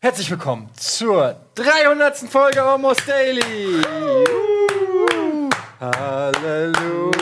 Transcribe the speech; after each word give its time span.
Herzlich 0.00 0.30
willkommen 0.30 0.70
zur 0.76 1.34
300. 1.56 2.18
Folge 2.18 2.62
Almost 2.62 3.08
Daily. 3.08 3.80
Uh, 3.80 5.50
Halleluja. 5.80 7.14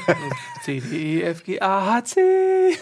C, 0.63 0.79
D, 0.81 1.19
E, 1.19 1.21
F, 1.23 1.43
G, 1.43 1.59
A, 1.59 1.85
H, 1.95 2.03
C. 2.03 2.21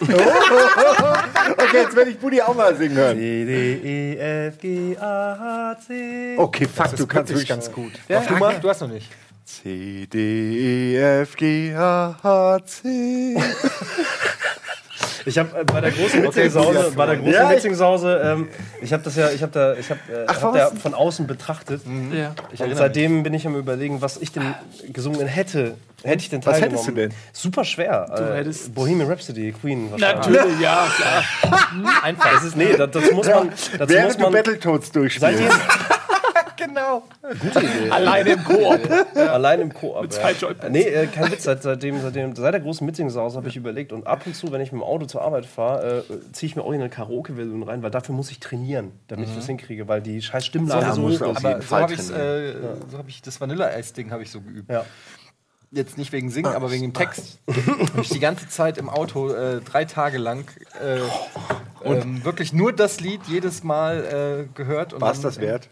Okay, 1.58 1.76
jetzt 1.76 1.96
werde 1.96 2.10
ich 2.10 2.18
Buddy 2.18 2.42
auch 2.42 2.54
mal 2.54 2.74
singen 2.76 2.96
hören. 2.96 3.16
C, 3.16 3.44
D, 3.44 3.74
E, 3.82 4.16
F, 4.48 4.58
G, 4.58 4.96
A, 4.98 5.38
H, 5.38 5.80
C. 5.86 6.34
Okay, 6.36 6.66
fuck, 6.66 6.90
das 6.90 6.94
du 6.96 7.06
kannst 7.06 7.30
wirklich 7.30 7.48
ganz 7.48 7.70
gut. 7.72 7.92
Ja, 8.08 8.20
du 8.20 8.34
mal. 8.34 8.58
Du 8.60 8.68
hast 8.68 8.80
noch 8.80 8.88
nicht. 8.88 9.10
C, 9.44 10.06
D, 10.06 10.18
E, 10.94 11.20
F, 11.22 11.36
G, 11.36 11.74
A, 11.74 12.16
H, 12.22 12.58
C. 12.66 13.36
Ich 15.26 15.38
habe 15.38 15.58
äh, 15.60 15.64
bei 15.64 15.80
der 15.80 15.90
großen 15.90 16.22
gut, 16.22 16.34
bei 16.34 17.06
der 17.06 17.16
großen 17.16 17.32
Ja, 17.32 17.44
ich- 17.48 17.54
Mitsing-Sause, 17.54 18.20
ähm, 18.22 18.48
ich 18.82 18.92
habe 18.92 19.02
das 19.02 19.16
ja, 19.16 19.30
ich 19.30 19.40
habe 19.42 19.52
da, 19.52 19.72
ich 19.74 19.88
habe 19.88 19.98
äh, 20.12 20.24
Ach, 20.26 20.42
hab 20.42 20.52
was? 20.52 20.70
da 20.74 20.76
von 20.78 20.92
außen 20.92 21.26
betrachtet. 21.26 21.80
Ja. 22.12 22.34
Und 22.58 22.76
seitdem 22.76 23.22
bin 23.22 23.32
ich 23.32 23.46
am 23.46 23.56
überlegen, 23.56 24.02
was 24.02 24.18
ich 24.18 24.32
denn 24.32 24.54
gesungen 24.92 25.26
hätte. 25.26 25.76
Hätte 26.02 26.22
ich 26.22 26.28
denn 26.28 26.44
Was 26.44 26.58
teilgenommen? 26.60 26.72
hättest 26.76 26.88
du 26.90 26.92
denn? 26.94 27.14
Super 27.32 27.64
schwer. 27.64 28.04
Du 28.14 28.22
Äh, 28.22 28.36
hättest- 28.36 28.74
Bohemian 28.74 29.08
Rhapsody, 29.10 29.52
Queen 29.52 29.90
wahrscheinlich. 29.92 30.26
Natürlich, 30.26 30.60
ja, 30.60 30.86
klar. 30.94 31.24
Einfach. 32.02 32.32
Das 32.34 32.44
ist, 32.44 32.56
nee, 32.58 32.76
das, 32.76 32.90
das 32.90 33.10
muss 33.12 33.26
man. 33.26 33.48
Das 33.48 33.78
muss 33.78 33.88
Während 33.88 34.16
du 34.16 34.22
man 34.24 34.32
Battletoads 34.34 34.92
durchspielst. 34.92 35.38
seitdem, 35.38 35.58
genau. 36.66 37.02
Alleine 37.90 38.30
im 38.30 38.44
Chor. 38.44 38.78
allein 39.16 39.60
im 39.60 39.72
Koop. 39.72 40.02
Mit 40.02 40.12
zwei 40.12 40.32
Joypads. 40.32 40.70
Nee, 40.70 40.82
äh, 40.82 41.06
kein 41.06 41.30
Witz. 41.30 41.44
Seit, 41.44 41.62
seitdem, 41.62 42.00
seitdem, 42.00 42.34
seit 42.34 42.54
der 42.54 42.60
großen 42.60 42.84
Mitsing-Sause 42.86 43.36
habe 43.36 43.48
ich 43.48 43.56
überlegt 43.56 43.92
und 43.92 44.06
ab 44.06 44.22
und 44.26 44.34
zu, 44.34 44.52
wenn 44.52 44.60
ich 44.60 44.72
mit 44.72 44.80
dem 44.80 44.84
Auto 44.84 45.06
zur 45.06 45.22
Arbeit 45.22 45.46
fahre, 45.46 46.04
äh, 46.08 46.32
ziehe 46.32 46.48
ich 46.48 46.56
mir 46.56 46.62
auch 46.62 46.72
eine 46.72 46.88
Karaoke-Version 46.88 47.62
rein, 47.62 47.82
weil 47.82 47.90
dafür 47.90 48.14
muss 48.14 48.30
ich 48.30 48.40
trainieren, 48.40 48.92
damit 49.08 49.28
ich 49.28 49.34
das 49.34 49.46
hinkriege, 49.46 49.88
weil 49.88 50.02
die 50.02 50.22
scheiß 50.22 50.44
Stimmlage 50.46 50.92
so, 50.94 51.02
hoch 51.02 51.10
ist. 51.10 51.22
Aber 51.22 51.62
so 51.62 51.76
habe 51.76 51.92
ich 51.92 52.10
äh, 52.10 52.54
so 52.90 52.98
hab 52.98 53.08
ich 53.08 53.22
das 53.22 53.40
Vanilleeis-Ding 53.40 54.10
habe 54.10 54.22
ich 54.22 54.30
so 54.30 54.40
geübt. 54.40 54.70
Ja. 54.70 54.84
Jetzt 55.70 55.98
nicht 55.98 56.12
wegen 56.12 56.30
Singen, 56.30 56.54
aber 56.54 56.70
wegen 56.70 56.82
dem 56.82 56.94
Text. 56.94 57.40
habe 57.48 58.00
ich 58.00 58.08
die 58.08 58.20
ganze 58.20 58.48
Zeit 58.48 58.78
im 58.78 58.88
Auto 58.88 59.32
äh, 59.32 59.60
drei 59.60 59.84
Tage 59.84 60.18
lang 60.18 60.44
äh, 60.80 61.00
ähm, 61.84 62.24
wirklich 62.24 62.52
nur 62.52 62.72
das 62.72 63.00
Lied 63.00 63.22
jedes 63.26 63.64
Mal 63.64 64.46
äh, 64.48 64.54
gehört. 64.54 64.92
Und 64.92 65.00
Was 65.00 65.20
dann, 65.20 65.32
das 65.32 65.40
wert? 65.40 65.68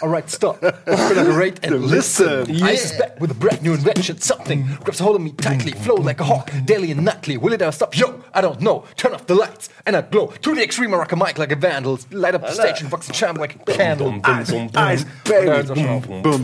Alright, 0.00 0.30
stop. 0.30 0.60
Collaborate 0.60 1.64
and 1.64 1.84
listen. 1.84 2.62
I 2.62 2.72
is 2.72 2.92
back 2.92 3.20
with 3.20 3.32
a 3.32 3.34
brand 3.34 3.62
new 3.62 3.74
invention. 3.74 4.20
Something 4.20 4.68
grabs 4.84 5.00
a 5.00 5.04
hold 5.04 5.16
of 5.16 5.22
me 5.22 5.32
tightly, 5.32 5.72
flow 5.72 5.96
like 5.96 6.20
a 6.20 6.24
hawk, 6.24 6.50
daily 6.64 6.92
and 6.92 7.04
nightly. 7.04 7.36
Will 7.36 7.52
it 7.52 7.62
ever 7.62 7.72
stop? 7.72 7.96
Yo, 7.96 8.22
I 8.32 8.40
don't 8.40 8.60
know. 8.60 8.84
Turn 8.96 9.12
off 9.12 9.26
the 9.26 9.34
lights 9.34 9.70
and 9.86 9.96
I 9.96 10.02
glow 10.02 10.28
to 10.28 10.54
the 10.54 10.62
extreme. 10.62 10.94
I 10.94 10.98
rock 10.98 11.12
a 11.12 11.16
mic 11.16 11.38
like 11.38 11.52
a 11.52 11.56
vandal. 11.56 11.98
Light 12.12 12.34
up 12.34 12.42
the 12.42 12.52
stage 12.52 12.80
and 12.80 12.90
box 12.90 13.08
and 13.08 13.16
shine 13.16 13.36
like 13.36 13.56
a 13.56 13.72
candle. 13.72 14.10
Bum, 14.10 14.22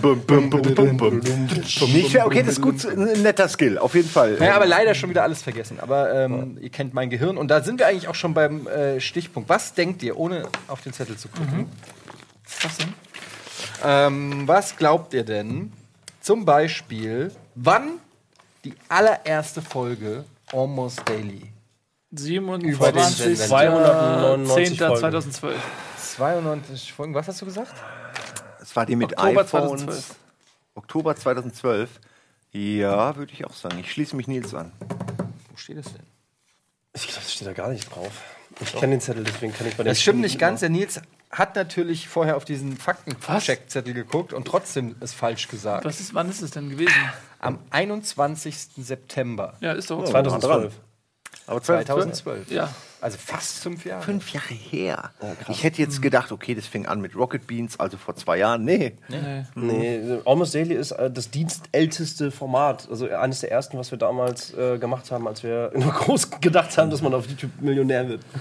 bum, 0.00 0.26
bum. 0.26 1.20
Nicht 1.94 2.10
schwer, 2.10 2.26
okay, 2.26 2.42
das 2.42 2.54
ist 2.54 2.62
gut, 2.62 2.84
ein 2.84 3.22
netter 3.22 3.48
Skill, 3.48 3.78
auf 3.78 3.94
jeden 3.94 4.08
Fall. 4.08 4.36
Ja, 4.40 4.56
aber 4.56 4.66
leider 4.66 4.94
schon 4.94 5.10
wieder 5.10 5.22
alles 5.22 5.42
vergessen. 5.42 5.78
Aber 5.80 6.12
ähm, 6.12 6.58
ihr 6.60 6.70
kennt 6.70 6.94
mein 6.94 7.10
Gehirn. 7.10 7.36
Und 7.36 7.48
da 7.48 7.62
sind 7.62 7.78
wir 7.78 7.86
eigentlich 7.86 8.08
auch 8.08 8.14
schon 8.14 8.34
beim 8.34 8.66
äh, 8.66 9.00
Stichpunkt. 9.00 9.48
Was 9.48 9.74
denkt 9.74 10.02
ihr, 10.02 10.18
ohne 10.18 10.48
auf 10.66 10.82
den 10.82 10.92
Zettel 10.92 11.16
zu 11.16 11.28
gucken? 11.28 11.66
Was 12.62 12.76
denn? 12.78 12.94
Ähm, 13.82 14.46
was 14.46 14.76
glaubt 14.76 15.14
ihr 15.14 15.24
denn 15.24 15.72
zum 16.20 16.44
Beispiel, 16.44 17.30
wann 17.54 18.00
die 18.64 18.74
allererste 18.88 19.62
Folge 19.62 20.24
Almost 20.52 21.08
Daily? 21.08 21.52
27. 22.12 23.38
299 23.38 24.68
10. 24.68 24.76
Folgen. 24.78 25.00
2012. 25.00 25.62
92 25.98 26.92
Folgen, 26.92 27.14
was 27.14 27.28
hast 27.28 27.42
du 27.42 27.46
gesagt? 27.46 27.74
Das 28.60 28.74
war 28.76 28.86
die 28.86 28.96
mit 28.96 29.12
Oktober 29.12 29.40
iPhones. 29.40 29.50
2012. 29.50 30.14
Oktober 30.74 31.16
2012. 31.16 32.00
Ja, 32.52 33.16
würde 33.16 33.32
ich 33.32 33.44
auch 33.44 33.52
sagen. 33.52 33.78
Ich 33.80 33.90
schließe 33.90 34.14
mich 34.14 34.28
Nils 34.28 34.54
an. 34.54 34.72
Wo 35.50 35.56
steht 35.56 35.78
es 35.78 35.86
denn? 35.86 36.02
Ich 36.94 37.02
glaube, 37.08 37.20
das 37.20 37.32
steht 37.32 37.48
da 37.48 37.52
gar 37.52 37.68
nicht 37.68 37.92
drauf. 37.92 38.12
Ich 38.60 38.72
kenne 38.72 38.94
den 38.94 39.00
Zettel, 39.00 39.24
deswegen 39.24 39.52
kann 39.52 39.66
ich 39.66 39.76
bei 39.76 39.82
den 39.82 39.88
Das 39.88 40.00
stimmt 40.00 40.20
nicht 40.20 40.38
ganz. 40.38 40.60
Der 40.60 40.68
Nils 40.68 41.00
hat 41.34 41.56
natürlich 41.56 42.08
vorher 42.08 42.36
auf 42.36 42.44
diesen? 42.44 42.76
Faktencheckzettel 42.76 43.92
geguckt 43.92 44.32
und 44.32 44.46
trotzdem 44.46 44.94
es 45.00 45.12
falsch 45.12 45.48
gesagt. 45.48 45.84
Was 45.84 46.00
ist, 46.00 46.14
wann 46.14 46.30
ist 46.30 46.42
es 46.42 46.52
denn 46.52 46.70
gewesen? 46.70 46.94
Am 47.40 47.58
21. 47.70 48.56
September 48.76 49.54
Ja, 49.60 49.72
ist 49.72 49.90
doch 49.90 50.04
2012. 50.04 50.72
Aber 51.46 51.60
2012. 51.62 52.50
Ja. 52.50 52.72
Also 53.04 53.18
fast 53.18 53.58
fünf 53.58 53.84
Jahre. 53.84 54.02
Fünf 54.02 54.32
Jahre 54.32 54.54
her. 54.54 55.10
ich 55.50 55.62
hätte 55.62 55.82
jetzt 55.82 56.00
gedacht, 56.00 56.32
okay, 56.32 56.54
das 56.54 56.66
fing 56.66 56.86
an 56.86 57.02
mit 57.02 57.14
Rocket 57.14 57.46
Beans, 57.46 57.78
also 57.78 57.98
vor 57.98 58.16
zwei 58.16 58.38
Jahren. 58.38 58.64
Nee. 58.64 58.94
Nee. 59.10 59.44
Nee, 59.54 60.18
Almost 60.24 60.54
Daily 60.54 60.72
ist 60.72 60.92
äh, 60.92 61.10
das 61.10 61.30
dienstälteste 61.30 62.30
Format. 62.30 62.88
Also 62.88 63.10
eines 63.10 63.40
der 63.40 63.52
ersten, 63.52 63.76
was 63.76 63.90
wir 63.90 63.98
damals 63.98 64.54
äh, 64.54 64.78
gemacht 64.78 65.10
haben, 65.10 65.28
als 65.28 65.42
wir 65.42 65.70
nur 65.74 65.92
groß 65.92 66.40
gedacht 66.40 66.78
haben, 66.78 66.88
dass 66.90 67.02
man 67.02 67.12
auf 67.12 67.26
YouTube 67.26 67.50
Millionär 67.60 68.08
wird. 68.08 68.22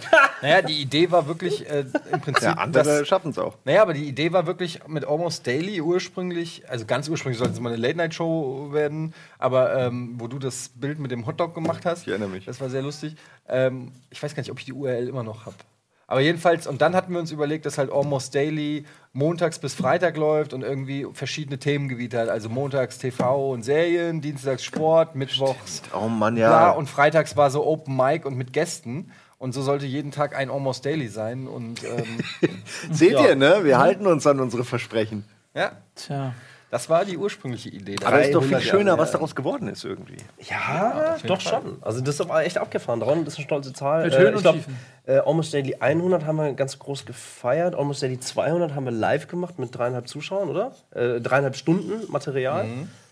Naja, 0.41 0.61
die 0.61 0.81
Idee 0.81 1.09
war 1.09 1.25
wirklich 1.25 1.69
äh, 1.69 1.85
im 2.11 2.19
Prinzip. 2.19 2.43
Ja, 2.43 2.53
andere 2.55 3.05
schaffen 3.05 3.31
es 3.31 3.37
auch. 3.37 3.55
Naja, 3.63 3.81
aber 3.81 3.93
die 3.93 4.09
Idee 4.09 4.33
war 4.33 4.45
wirklich 4.45 4.85
mit 4.89 5.07
Almost 5.07 5.47
Daily 5.47 5.79
ursprünglich, 5.79 6.63
also 6.69 6.83
ganz 6.85 7.07
ursprünglich 7.07 7.37
sollte 7.37 7.53
es 7.53 7.61
mal 7.61 7.69
eine 7.71 7.81
Late-Night-Show 7.81 8.73
werden, 8.73 9.13
aber 9.39 9.73
ähm, 9.73 10.15
wo 10.17 10.27
du 10.27 10.39
das 10.39 10.67
Bild 10.75 10.99
mit 10.99 11.11
dem 11.11 11.25
Hotdog 11.27 11.55
gemacht 11.55 11.85
hast, 11.85 12.01
Ich 12.01 12.09
erinnere 12.09 12.27
mich. 12.27 12.43
das 12.43 12.59
war 12.59 12.69
sehr 12.69 12.81
lustig. 12.81 13.15
Ähm, 13.47 13.93
ich 14.09 14.21
weiß 14.21 14.35
gar 14.35 14.41
nicht, 14.41 14.51
ob 14.53 14.59
ich 14.59 14.65
die 14.65 14.73
URL 14.73 15.07
immer 15.09 15.23
noch 15.23 15.45
habe. 15.45 15.55
Aber 16.07 16.19
jedenfalls, 16.21 16.67
und 16.67 16.81
dann 16.81 16.95
hatten 16.95 17.11
wir 17.13 17.19
uns 17.19 17.31
überlegt, 17.31 17.65
dass 17.65 17.77
halt 17.77 17.91
Almost 17.91 18.35
Daily 18.35 18.85
montags 19.13 19.57
bis 19.57 19.73
Freitag 19.73 20.15
läuft 20.17 20.53
und 20.53 20.61
irgendwie 20.61 21.07
verschiedene 21.13 21.57
Themengebiete 21.59 22.19
hat. 22.19 22.29
Also 22.29 22.49
montags 22.49 22.97
TV 22.99 23.51
und 23.51 23.63
Serien, 23.63 24.21
dienstags 24.21 24.63
Sport, 24.63 25.15
mittwochs 25.15 25.81
Oh 25.93 26.07
Mann, 26.09 26.37
ja. 26.37 26.51
ja. 26.67 26.71
und 26.71 26.87
freitags 26.89 27.35
war 27.37 27.49
so 27.49 27.65
Open 27.65 27.95
Mic 27.95 28.25
und 28.25 28.35
mit 28.37 28.53
Gästen. 28.53 29.11
Und 29.39 29.53
so 29.53 29.61
sollte 29.61 29.85
jeden 29.85 30.11
Tag 30.11 30.35
ein 30.37 30.49
Almost 30.49 30.85
Daily 30.85 31.07
sein. 31.07 31.47
Und 31.47 31.83
ähm, 31.83 32.19
Seht 32.91 33.13
Ja. 33.13 33.27
ihr, 33.29 33.35
ne? 33.35 33.61
Wir 33.63 33.77
halten 33.79 34.05
uns 34.07 34.25
an 34.27 34.39
unsere 34.39 34.63
Versprechen. 34.63 35.25
ja, 35.55 35.71
Tja. 35.95 36.33
Das 36.73 36.89
war 36.89 37.05
die 37.05 37.17
ursprüngliche 37.17 37.69
Idee. 37.69 37.95
Aber 38.03 38.19
es 38.19 38.27
ist 38.27 38.33
doch 38.35 38.41
viel 38.41 38.51
300 38.57 38.63
schöner, 38.67 38.85
Jahre, 38.87 38.97
was 38.99 39.09
ja. 39.09 39.13
daraus 39.13 39.35
geworden 39.35 39.67
ist 39.67 39.85
irgendwie. 39.85 40.17
Ja, 40.49 41.15
doch 41.25 41.39
schon. 41.39 41.77
Also 41.81 42.01
das 42.01 42.15
ist 42.15 42.21
aber 42.21 42.43
echt 42.43 42.57
abgefahren. 42.57 42.99
300 42.99 43.27
ist 43.27 43.37
eine 43.37 43.45
stolze 43.45 43.73
Zahl. 43.73 44.03
Mit 44.05 44.17
Höhen 44.17 44.29
ich 44.29 44.35
und 44.37 44.41
glaub, 44.41 44.55
Tiefen. 44.55 44.75
äh, 45.05 45.17
Almost 45.19 45.53
Daily 45.53 45.75
100 45.79 46.25
haben 46.25 46.37
wir 46.37 46.53
ganz 46.53 46.79
groß 46.79 47.05
gefeiert. 47.05 47.75
Almost 47.75 48.01
Daily 48.01 48.19
200 48.19 48.73
haben 48.73 48.85
wir 48.85 48.91
live 48.91 49.27
gemacht 49.27 49.59
mit 49.59 49.77
dreieinhalb 49.77 50.07
Zuschauern, 50.07 50.49
oder? 50.49 50.71
Äh, 50.95 51.21
dreieinhalb 51.21 51.55
Stunden 51.55 52.11
Material. 52.11 52.65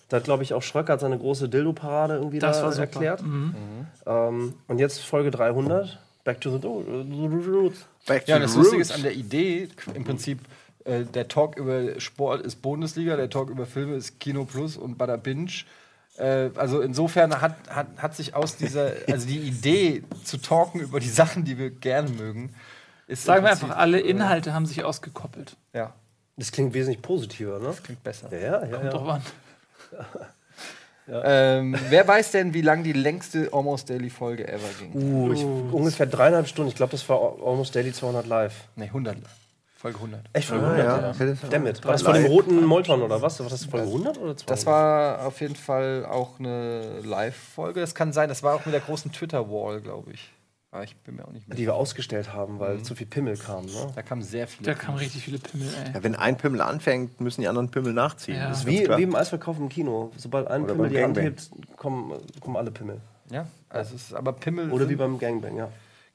Da 0.10 0.18
hat, 0.18 0.24
glaube 0.26 0.44
ich, 0.44 0.54
auch 0.54 0.62
Schröcker 0.64 0.98
seine 1.00 1.18
große 1.18 1.48
Dildo-Parade 1.48 2.16
irgendwie 2.16 2.40
Das 2.40 2.58
da 2.58 2.64
war 2.64 2.72
super. 2.72 2.82
erklärt. 2.84 3.22
Ähm, 4.06 4.54
und 4.68 4.80
jetzt 4.80 5.00
Folge 5.00 5.32
300. 5.32 6.00
Back 6.24 6.40
to 6.42 6.52
the 6.52 6.60
Do- 6.60 6.84
Roots. 7.48 7.86
Back 8.06 8.28
Ja, 8.28 8.36
to 8.36 8.38
und 8.38 8.44
das 8.44 8.52
the 8.54 8.58
Lustige 8.60 8.78
roots. 8.78 8.90
ist 8.92 8.96
an 8.96 9.04
der 9.04 9.14
Idee, 9.14 9.70
im 9.96 10.04
Prinzip, 10.04 10.40
äh, 10.86 11.04
der 11.04 11.28
Talk 11.28 11.58
über 11.58 12.00
Sport 12.00 12.42
ist 12.42 12.62
Bundesliga, 12.62 13.16
der 13.16 13.30
Talk 13.30 13.50
über 13.50 13.66
Filme 13.66 13.96
ist 13.96 14.20
Kino 14.20 14.46
Plus 14.46 14.78
und 14.78 14.98
Bada 14.98 15.18
Binge. 15.18 15.52
Äh, 16.18 16.50
also 16.56 16.82
insofern 16.82 17.40
hat, 17.42 17.56
hat, 17.70 17.88
hat 17.98 18.16
sich 18.16 18.36
aus 18.36 18.58
dieser, 18.58 18.92
also 19.10 19.28
die 19.28 19.40
Idee 19.40 20.04
zu 20.24 20.38
talken 20.38 20.80
über 20.82 21.00
die 21.00 21.10
Sachen, 21.10 21.46
die 21.46 21.58
wir 21.58 21.70
gerne 21.70 22.10
mögen, 22.10 22.54
ist 23.08 23.26
Sagen 23.26 23.44
wir 23.44 23.52
einfach, 23.52 23.76
alle 23.76 24.00
Inhalte 24.00 24.54
haben 24.54 24.66
sich 24.66 24.84
ausgekoppelt. 24.84 25.58
Ja, 25.74 25.94
Das 26.38 26.52
klingt 26.52 26.74
wesentlich 26.74 27.02
positiver, 27.02 27.60
ne? 27.60 27.74
klingt 27.84 28.04
besser. 28.04 28.32
Ja, 28.32 28.66
ja, 28.66 28.78
Kommt 28.78 28.94
drauf 28.94 29.08
ja. 29.08 29.14
an. 29.14 29.22
Ähm, 31.14 31.76
wer 31.90 32.08
weiß 32.08 32.32
denn, 32.32 32.54
wie 32.54 32.62
lang 32.62 32.84
die 32.84 32.94
längste 32.94 33.50
Almost 33.52 33.90
Daily 33.90 34.10
Folge 34.10 34.48
ever 34.48 34.70
ging? 34.80 34.94
Uh, 34.94 35.34
ich, 35.34 35.44
ungefähr 35.44 36.06
dreieinhalb 36.06 36.48
Stunden. 36.48 36.70
Ich 36.70 36.76
glaube, 36.76 36.92
das 36.92 37.10
war 37.10 37.20
Almost 37.44 37.76
Daily 37.76 37.92
200 37.92 38.28
live. 38.28 38.54
Ne, 38.78 38.86
100. 38.86 39.18
Folge 39.82 39.98
100. 40.00 40.22
Echt 40.34 40.52
Ah, 40.52 40.56
100? 40.56 40.78
ja. 40.78 40.84
Ja. 41.02 41.10
Okay, 41.10 41.26
das- 41.42 41.50
Damit. 41.50 41.84
War 41.84 41.92
das 41.94 42.02
von 42.04 42.14
dem 42.14 42.26
roten 42.26 42.64
Moltron 42.66 43.02
oder 43.02 43.22
was? 43.22 43.40
War 43.40 43.50
das 43.50 43.66
Folge 43.66 43.88
100 43.88 44.18
oder 44.20 44.38
200? 44.38 44.50
Das 44.52 44.66
war 44.68 45.26
auf 45.26 45.42
jeden 45.42 45.56
Fall 45.56 46.06
auch 46.06 46.40
eine 46.40 47.00
Live-Folge. 47.02 47.80
Das 47.82 47.96
kann 47.96 48.14
sein, 48.14 48.30
das 48.30 48.44
war 48.44 48.54
auch 48.56 48.66
mit 48.66 48.74
der 48.74 48.82
großen 48.82 49.12
Twitter-Wall, 49.12 49.82
glaube 49.82 50.12
ich. 50.14 50.32
Aber 50.74 50.84
ich 50.86 50.96
bin 50.98 51.18
mir 51.18 51.28
auch 51.28 51.32
nicht 51.34 51.50
mehr. 51.50 51.58
die 51.58 51.66
wir 51.66 51.74
ausgestellt 51.76 52.32
haben, 52.32 52.58
weil 52.60 52.82
zu 52.84 52.96
viel 52.96 53.06
Pimmel 53.08 53.36
kam. 53.36 53.66
Ne? 53.66 53.88
Da 53.94 54.02
kamen 54.04 54.22
sehr 54.22 54.48
viele. 54.48 54.68
Da 54.68 54.74
kamen 54.74 55.00
richtig 55.00 55.22
viele 55.24 55.38
Pimmel, 55.38 55.68
ey. 55.68 55.94
Ja, 55.96 56.04
wenn 56.04 56.16
ein 56.16 56.38
Pimmel 56.38 56.62
anfängt, 56.62 57.20
müssen 57.20 57.42
die 57.42 57.48
anderen 57.50 57.70
Pimmel 57.70 57.92
nachziehen. 57.92 58.36
Ja. 58.38 58.48
Das 58.48 58.60
ist 58.60 58.66
Wie, 58.68 58.88
wie 58.88 59.04
im 59.04 59.14
Eisverkauf 59.14 59.58
im 59.58 59.68
Kino. 59.68 60.12
Sobald 60.16 60.48
ein 60.48 60.64
Oder 60.64 60.74
Pimmel 60.76 60.90
die 60.92 60.96
Hand 61.04 61.16
Gangbang. 61.18 61.24
hebt, 61.24 61.50
kommen, 61.76 62.14
kommen 62.40 62.56
alle 62.56 62.72
Pimmel. 62.72 63.02
Ja, 63.32 63.48
also 63.68 63.96
es 63.96 64.04
ist 64.04 64.14
aber 64.14 64.32
Pimmel 64.32 64.72
Oder 64.72 64.88
wie 64.88 64.96
beim 64.96 65.20
Gangbang, 65.20 65.58
ja. 65.58 65.68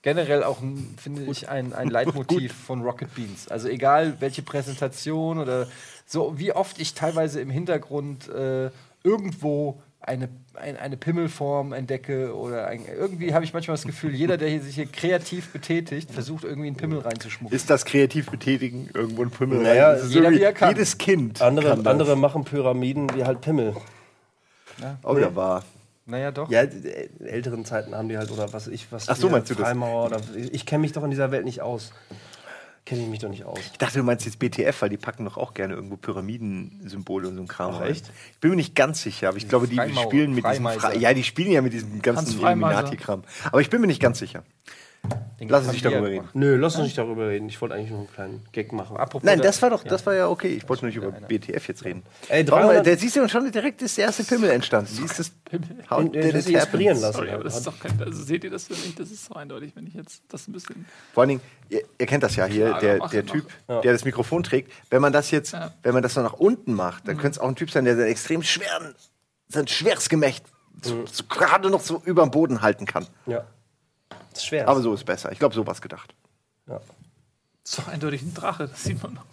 Generell 0.07 0.45
auch, 0.45 0.61
ein- 0.63 0.95
finde 0.97 1.23
ich, 1.25 1.49
ein, 1.49 1.73
ein 1.73 1.89
Leitmotiv 1.97 2.53
von 2.55 2.81
Rocket 2.83 3.13
Beans. 3.17 3.49
Also 3.49 3.67
egal 3.69 4.15
welche 4.21 4.41
Präsentation 4.43 5.39
oder 5.41 5.67
so, 6.07 6.35
wie 6.39 6.53
oft 6.53 6.81
ich 6.81 6.95
teilweise 6.95 7.41
im 7.41 7.51
Hintergrund 7.51 8.29
äh, 8.29 8.71
irgendwo 9.03 9.83
eine, 9.99 10.29
ein, 10.55 10.77
eine 10.77 10.97
Pimmelform 10.97 11.73
entdecke 11.73 12.37
oder 12.37 12.69
ein, 12.69 12.83
irgendwie 12.87 13.35
habe 13.35 13.45
ich 13.45 13.53
manchmal 13.53 13.77
das 13.77 13.85
Gefühl, 13.85 14.15
jeder, 14.15 14.37
der 14.37 14.49
hier 14.49 14.63
sich 14.63 14.77
hier 14.77 14.87
kreativ 14.87 15.49
betätigt, 15.49 16.13
versucht 16.13 16.45
irgendwie 16.45 16.69
einen 16.69 16.77
Pimmel 16.77 17.01
reinzuschmuggeln. 17.01 17.57
Ist 17.57 17.69
das 17.69 17.85
kreativ 17.85 18.31
betätigen, 18.31 18.89
irgendwo 18.95 19.23
ein 19.25 19.31
Pimmel 19.33 19.63
Naja, 19.63 19.95
rein? 19.95 20.09
Jeder, 20.09 20.31
wie 20.31 20.41
er 20.41 20.53
kann. 20.53 20.69
Jedes 20.69 20.99
Kind. 20.99 21.43
Andere, 21.43 21.73
andere 21.85 22.15
machen 22.15 22.45
Pyramiden 22.45 23.13
wie 23.17 23.25
halt 23.25 23.41
Pimmel. 23.41 23.75
Oh, 25.03 25.19
ja, 25.19 25.35
war. 25.35 25.65
Naja, 26.07 26.31
doch. 26.31 26.49
Ja, 26.51 26.63
äh, 26.63 27.09
in 27.19 27.27
älteren 27.27 27.65
Zeiten 27.65 27.95
haben 27.95 28.09
die 28.09 28.17
halt, 28.17 28.31
oder 28.31 28.53
was 28.53 28.69
ich, 28.69 28.91
was 28.91 29.09
Ach 29.09 29.17
so, 29.17 29.29
meinst 29.29 29.51
du 29.51 29.55
das? 29.55 29.65
Freimaurer 29.65 30.07
oder 30.07 30.21
ich, 30.37 30.55
ich 30.55 30.67
kenne 30.67 30.83
mich 30.83 30.93
doch 30.93 31.03
in 31.03 31.11
dieser 31.11 31.33
Welt 31.33 31.45
nicht 31.45 31.61
aus. 31.61 31.93
Kenne 32.85 33.03
ich 33.03 33.09
mich 33.09 33.19
doch 33.19 33.29
nicht 33.29 33.45
aus. 33.45 33.59
Ich 33.59 33.79
dachte, 33.79 33.99
du 33.99 34.05
meinst 34.05 34.25
jetzt 34.25 34.39
BTF, 34.39 34.81
weil 34.81 34.89
die 34.89 34.97
packen 34.97 35.25
doch 35.25 35.37
auch 35.37 35.55
gerne 35.55 35.75
irgendwo 35.75 35.97
Pyramidensymbole 35.97 37.27
und 37.27 37.35
so 37.35 37.43
ein 37.43 37.49
Kram 37.49 37.73
Ach, 37.75 37.81
rein. 37.81 37.91
echt? 37.91 38.13
Ich 38.35 38.39
bin 38.39 38.51
mir 38.51 38.57
nicht 38.57 38.77
ganz 38.77 39.03
sicher, 39.03 39.29
aber 39.29 39.39
ich 39.39 39.49
glaube, 39.49 39.67
die 39.67 39.75
Freimaurer, 39.75 40.07
spielen 40.07 40.33
mit 40.33 40.45
diesem 40.45 40.65
Freimeiser. 40.65 40.91
Fre 40.93 40.99
Ja, 40.99 41.13
die 41.13 41.25
spielen 41.25 41.51
ja 41.51 41.63
mit 41.63 41.73
diesem 41.73 42.01
ganzen. 42.01 42.39
Illuminati-Kram. 42.39 43.25
Aber 43.47 43.61
ich 43.61 43.69
bin 43.69 43.81
mir 43.81 43.89
nicht 43.89 44.01
ganz 44.01 44.21
sicher. 44.21 44.45
Den 45.41 45.49
Lass 45.51 45.65
uns 45.65 45.73
nicht 45.75 45.85
darüber 45.85 46.09
ja 46.09 46.21
reden. 46.23 46.29
Nö, 46.33 46.57
lass 46.57 46.77
uns 46.77 46.85
nicht 46.85 46.97
darüber 46.97 47.29
reden. 47.29 47.49
Ich 47.51 47.61
wollte 47.61 47.75
eigentlich 47.75 47.91
nur 47.91 47.99
einen 48.01 48.11
kleinen 48.13 48.45
Gag 48.53 48.73
machen. 48.73 48.97
Apropos 48.97 49.25
Nein, 49.27 49.39
der- 49.39 49.47
das 49.49 49.61
war 49.61 49.69
doch, 49.69 49.85
das 49.85 50.07
war 50.07 50.15
ja 50.15 50.29
okay. 50.29 50.49
Ich 50.49 50.67
wollte 50.69 50.85
nur 50.85 50.89
nicht 50.89 50.97
über 50.97 51.15
einer. 51.15 51.27
BTF 51.27 51.69
jetzt 51.69 51.85
reden. 51.85 52.03
Ey, 52.29 52.39
Warte 52.49 52.67
mal, 52.67 52.73
300 52.75 52.87
da 52.87 52.97
siehst 52.97 53.17
du 53.17 53.29
schon 53.29 53.53
direkt 53.53 53.83
ist 53.83 53.99
der 53.99 54.07
erste 54.07 54.25
Pimmel 54.25 54.49
entstanden. 54.51 54.91
Wie 54.99 55.05
ist 55.05 55.19
das? 55.19 55.33
How 55.91 55.99
Und, 55.99 56.17
äh, 56.17 56.23
did 56.23 56.35
it 56.37 56.49
inspirieren 56.49 56.97
happen? 56.97 57.03
lassen. 57.03 57.17
Sorry, 57.19 57.31
aber 57.31 57.45
das 57.45 57.57
ist 57.59 57.67
doch 57.67 57.79
kein. 57.79 58.01
Also 58.01 58.23
seht 58.23 58.45
ihr 58.45 58.51
das 58.51 58.65
für 58.67 58.73
mich? 58.73 58.95
Das 58.95 59.11
ist 59.11 59.27
so 59.27 59.35
eindeutig, 59.35 59.73
wenn 59.77 59.87
ich 59.87 59.95
jetzt 59.95 60.23
das 60.29 60.49
ein 60.49 60.53
bisschen. 60.53 60.87
Vor 61.13 61.21
allen 61.23 61.29
Dingen, 61.29 61.41
ihr, 61.69 61.83
ihr 61.99 62.07
kennt 62.07 62.23
das 62.23 62.35
ja 62.37 62.47
hier, 62.47 62.69
Ja, 62.71 62.79
der, 62.81 63.07
der. 63.09 63.27
Typ, 63.27 63.47
Ja. 63.69 63.81
der 63.83 63.93
das 63.93 64.05
Mikrofon 64.07 64.43
trägt. 64.43 64.73
Wenn 64.89 65.03
man 65.03 65.13
das 65.13 65.31
jetzt, 65.31 65.53
Ja. 65.53 65.71
wenn 65.83 65.93
man 65.93 66.03
das 66.03 66.15
so 66.15 66.23
nach 66.23 66.33
unten 66.33 66.73
macht, 66.73 67.07
dann 67.09 67.17
könnte 67.19 67.37
es 67.37 67.39
auch 67.39 67.49
ein 67.49 67.57
Typ 67.57 67.71
sein, 67.71 67.85
der 67.85 67.95
so 67.97 68.01
einen 68.01 68.11
extrem 68.11 68.43
schweren, 68.43 68.95
so 69.49 69.59
ein 69.61 69.69
schweres 69.69 70.09
Gemächt 70.09 70.45
so, 70.83 71.05
so 71.11 71.25
gerade 71.29 71.71
noch 71.71 71.81
so 71.81 72.03
über 72.05 72.23
dem 72.23 72.31
Boden 72.31 72.61
halten 72.63 72.85
kann. 72.87 73.07
Ja. 73.27 73.45
Das 74.37 74.43
ist 74.43 74.49
schwer. 74.49 74.69
Aber 74.69 74.81
so 74.81 74.93
ist 74.93 75.05
besser. 75.05 75.33
Ich 75.33 75.39
glaube, 75.39 75.55
so 75.55 75.67
was 75.67 75.81
gedacht. 75.81 76.15
ja. 76.69 76.81
Doch 77.77 77.89
eindeutig 77.89 78.23
ein 78.23 78.33
Drache, 78.33 78.69
das 78.69 78.85
sieht 78.85 79.03
man 79.03 79.15
noch. 79.15 79.25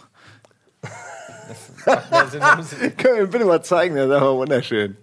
Ja, 1.86 2.02
Können 2.98 3.18
wir 3.18 3.28
bitte 3.28 3.46
mal 3.46 3.62
zeigen, 3.64 3.96
das 3.96 4.08
ist 4.08 4.12
aber 4.12 4.36
wunderschön. 4.38 4.98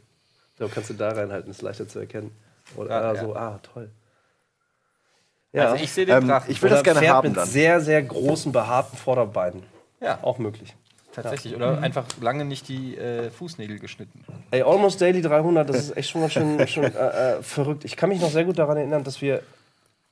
So 0.59 0.69
kannst 0.69 0.91
du 0.91 0.95
da 0.95 1.11
reinhalten, 1.11 1.51
ist 1.51 1.63
leichter 1.63 1.87
zu 1.87 2.01
erkennen. 2.01 2.35
Oder 2.77 2.91
Ja, 2.91 3.11
ah, 3.11 3.15
ja. 3.15 3.21
so, 3.21 3.37
ah, 3.37 3.61
toll. 3.63 3.91
Ja, 5.53 5.71
Also 5.71 5.85
ich 5.85 5.93
sehe 5.93 6.07
den 6.07 6.17
Ähm, 6.23 6.29
Drachen. 6.29 6.51
ich 6.51 6.61
will 6.63 6.71
das 6.71 6.83
gerne 6.83 7.01
Pferd 7.01 7.13
haben 7.15 7.29
mit 7.29 7.37
dann. 7.37 7.47
sehr, 7.47 7.81
sehr 7.81 8.03
großen, 8.03 8.51
behaarten 8.53 8.99
Vorderbeinen. 8.99 9.63
Ja. 10.01 10.19
Auch 10.23 10.39
möglich. 10.39 10.75
Tatsächlich. 11.13 11.55
Oder 11.55 11.79
einfach 11.83 12.07
lange 12.21 12.45
nicht 12.45 12.69
die 12.69 12.97
äh, 12.97 13.31
Fußnägel 13.31 13.79
geschnitten. 13.79 14.25
Ey, 14.51 14.63
Almost 14.63 15.01
Daily 15.01 15.23
300, 15.23 15.69
das 15.69 15.77
ist 15.77 15.97
echt 15.97 16.11
schon 16.11 16.21
ganz 16.23 16.33
schön, 16.33 16.67
schon, 16.69 16.85
äh, 16.85 16.89
äh, 17.39 17.43
verrückt. 17.43 17.85
Ich 17.85 17.97
kann 17.97 18.09
mich 18.09 18.21
noch 18.21 18.31
sehr 18.31 18.45
gut 18.45 18.59
daran 18.59 18.77
erinnern, 18.77 19.05
dass 19.05 19.21
wir 19.21 19.43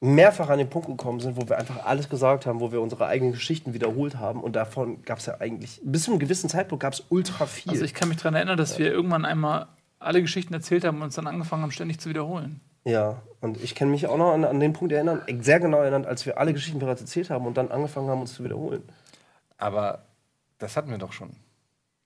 mehrfach 0.00 0.48
an 0.48 0.58
den 0.58 0.70
Punkt 0.70 0.86
gekommen 0.88 1.18
sind, 1.20 1.36
wo 1.36 1.48
wir 1.48 1.58
einfach 1.58 1.84
alles 1.84 2.08
gesagt 2.08 2.46
haben, 2.46 2.60
wo 2.60 2.70
wir 2.70 2.80
unsere 2.80 3.06
eigenen 3.06 3.32
Geschichten 3.32 3.74
wiederholt 3.74 4.16
haben. 4.16 4.40
Und 4.42 4.54
davon 4.54 5.02
gab 5.02 5.18
es 5.18 5.26
ja 5.26 5.40
eigentlich, 5.40 5.80
bis 5.82 6.04
zu 6.04 6.12
einem 6.12 6.20
gewissen 6.20 6.48
Zeitpunkt 6.48 6.82
gab 6.82 6.92
es 6.92 7.02
ultra 7.08 7.46
viel. 7.46 7.72
Also 7.72 7.84
ich 7.84 7.94
kann 7.94 8.08
mich 8.08 8.18
daran 8.18 8.34
erinnern, 8.34 8.56
dass 8.56 8.78
wir 8.78 8.92
irgendwann 8.92 9.24
einmal 9.24 9.66
alle 9.98 10.22
Geschichten 10.22 10.54
erzählt 10.54 10.84
haben 10.84 10.98
und 10.98 11.02
uns 11.02 11.16
dann 11.16 11.26
angefangen 11.26 11.62
haben, 11.62 11.72
ständig 11.72 11.98
zu 11.98 12.08
wiederholen. 12.08 12.60
ja, 12.84 13.20
und 13.40 13.60
ich 13.62 13.74
kann 13.76 13.90
mich 13.90 14.06
auch 14.08 14.16
noch 14.18 14.32
an, 14.32 14.44
an 14.44 14.58
den 14.60 14.72
Punkt 14.72 14.92
erinnern, 14.92 15.22
sehr 15.40 15.60
genau 15.60 15.78
erinnern, 15.78 16.04
als 16.04 16.26
wir 16.26 16.38
alle 16.38 16.52
Geschichten 16.52 16.78
bereits 16.80 17.00
erzählt 17.00 17.30
haben 17.30 17.46
und 17.46 17.56
dann 17.56 17.70
angefangen 17.70 18.08
haben, 18.08 18.20
uns 18.20 18.34
zu 18.34 18.42
wiederholen. 18.44 18.82
Aber 19.56 20.04
das 20.58 20.76
hatten 20.76 20.90
wir 20.90 20.98
doch 20.98 21.12
schon. 21.12 21.30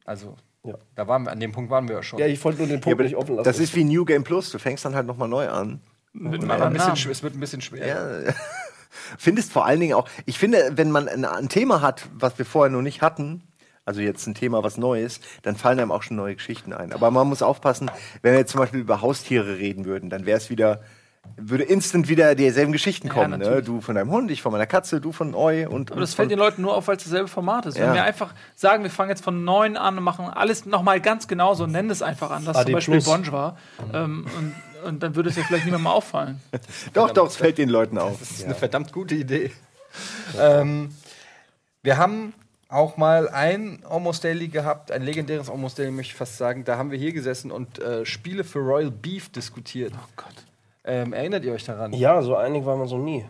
Also, 0.04 0.36
Ja. 0.64 0.74
da 0.94 1.06
waren 1.08 1.24
wir, 1.24 1.30
an 1.32 1.40
dem 1.40 1.52
Punkt 1.52 1.70
waren 1.70 1.88
wir 1.88 1.96
ja 1.96 2.02
schon. 2.02 2.18
Ja, 2.18 2.26
ich 2.26 2.42
wollte 2.44 2.58
nur 2.58 2.66
den 2.68 2.76
Ja, 2.76 2.80
Punkt 2.80 2.96
aber 2.98 3.04
nicht 3.04 3.16
offen 3.16 3.36
lassen. 3.36 3.44
das 3.44 3.58
ist 3.58 3.74
wie 3.74 3.84
New 3.84 4.04
Game 4.04 4.24
Plus. 4.24 4.50
Du 4.50 4.58
fängst 4.58 4.84
dann 4.84 4.94
halt 4.94 5.06
nochmal 5.06 5.28
neu 5.28 5.48
an. 5.48 5.80
Mit 6.12 6.48
Aber 6.50 6.66
ein 6.66 6.72
bisschen, 6.74 7.10
es 7.10 7.22
wird 7.22 7.34
ein 7.34 7.40
bisschen 7.40 7.60
schwer. 7.62 7.86
Ja. 7.86 8.32
Findest 9.18 9.52
vor 9.52 9.64
allen 9.64 9.80
Dingen 9.80 9.94
auch, 9.94 10.08
ich 10.26 10.38
finde, 10.38 10.72
wenn 10.74 10.90
man 10.90 11.08
ein, 11.08 11.24
ein 11.24 11.48
Thema 11.48 11.80
hat, 11.80 12.06
was 12.14 12.36
wir 12.38 12.44
vorher 12.44 12.70
noch 12.70 12.82
nicht 12.82 13.00
hatten, 13.00 13.42
also 13.84 14.00
jetzt 14.00 14.26
ein 14.26 14.34
Thema, 14.34 14.62
was 14.62 14.76
Neues, 14.76 15.20
dann 15.42 15.56
fallen 15.56 15.80
einem 15.80 15.90
auch 15.90 16.02
schon 16.02 16.16
neue 16.16 16.34
Geschichten 16.36 16.72
ein. 16.72 16.92
Aber 16.92 17.10
man 17.10 17.26
muss 17.28 17.42
aufpassen, 17.42 17.90
wenn 18.20 18.32
wir 18.32 18.38
jetzt 18.40 18.52
zum 18.52 18.60
Beispiel 18.60 18.80
über 18.80 19.00
Haustiere 19.00 19.58
reden 19.58 19.86
würden, 19.86 20.10
dann 20.10 20.24
wäre 20.26 20.36
es 20.36 20.50
wieder, 20.50 20.82
würde 21.36 21.64
instant 21.64 22.08
wieder 22.08 22.34
dieselben 22.34 22.72
Geschichten 22.72 23.08
Ja, 23.08 23.14
kommen. 23.14 23.30
ne? 23.30 23.38
natürlich. 23.38 23.64
Du 23.64 23.80
von 23.80 23.94
deinem 23.94 24.10
Hund, 24.10 24.30
ich 24.30 24.42
von 24.42 24.52
meiner 24.52 24.66
Katze, 24.66 25.00
du 25.00 25.10
von 25.10 25.34
Eu 25.34 25.66
und. 25.68 25.90
Aber 25.90 26.00
das 26.00 26.10
und 26.10 26.16
fällt 26.16 26.30
den 26.30 26.38
Leuten 26.38 26.62
nur 26.62 26.76
auf, 26.76 26.86
weil 26.86 26.96
es 26.96 27.04
dasselbe 27.04 27.28
Format 27.28 27.66
ist. 27.66 27.76
Wenn 27.78 27.86
Ja. 27.88 27.94
wir 27.94 28.04
einfach 28.04 28.34
sagen, 28.54 28.82
wir 28.84 28.90
fangen 28.90 29.10
jetzt 29.10 29.24
von 29.24 29.42
neun 29.44 29.76
an 29.76 29.96
und 29.98 30.04
machen 30.04 30.26
alles 30.26 30.64
nochmal 30.66 31.00
ganz 31.00 31.26
genauso 31.26 31.64
und 31.64 31.72
nennen 31.72 31.90
es 31.90 32.02
einfach 32.02 32.30
anders, 32.30 32.62
zum 32.62 32.72
Beispiel 32.72 32.94
Plus. 33.00 33.04
Bonge 33.06 33.32
war, 33.32 33.56
ähm, 33.92 34.26
und, 34.38 34.54
und 34.84 35.02
dann 35.02 35.14
würde 35.14 35.30
es 35.30 35.36
ja 35.36 35.44
vielleicht 35.44 35.64
niemandem 35.64 35.84
mal 35.84 35.92
auffallen. 35.92 36.40
Doch, 36.92 37.10
doch, 37.10 37.26
es 37.26 37.36
fällt 37.36 37.58
den 37.58 37.68
Leuten 37.68 37.98
auf. 37.98 38.18
Das 38.18 38.30
ist 38.30 38.44
eine 38.44 38.54
verdammt 38.54 38.92
gute 38.92 39.14
Idee. 39.14 39.50
ähm, 40.38 40.94
wir 41.82 41.96
haben 41.96 42.34
auch 42.68 42.96
mal 42.96 43.28
ein 43.28 43.84
Almost 43.88 44.24
Daily 44.24 44.48
gehabt, 44.48 44.90
ein 44.90 45.02
legendäres 45.02 45.50
Almost 45.50 45.78
Daily, 45.78 45.90
möchte 45.90 46.12
ich 46.12 46.16
fast 46.16 46.38
sagen. 46.38 46.64
Da 46.64 46.78
haben 46.78 46.90
wir 46.90 46.98
hier 46.98 47.12
gesessen 47.12 47.50
und 47.50 47.78
äh, 47.78 48.06
Spiele 48.06 48.44
für 48.44 48.60
Royal 48.60 48.90
Beef 48.90 49.30
diskutiert. 49.30 49.92
Oh 49.94 50.08
Gott. 50.16 50.34
Ähm, 50.84 51.12
erinnert 51.12 51.44
ihr 51.44 51.52
euch 51.52 51.64
daran? 51.64 51.92
ja, 51.92 52.22
so 52.22 52.34
einig 52.36 52.64
war 52.64 52.76
man 52.76 52.88
so 52.88 52.98
nie. 52.98 53.24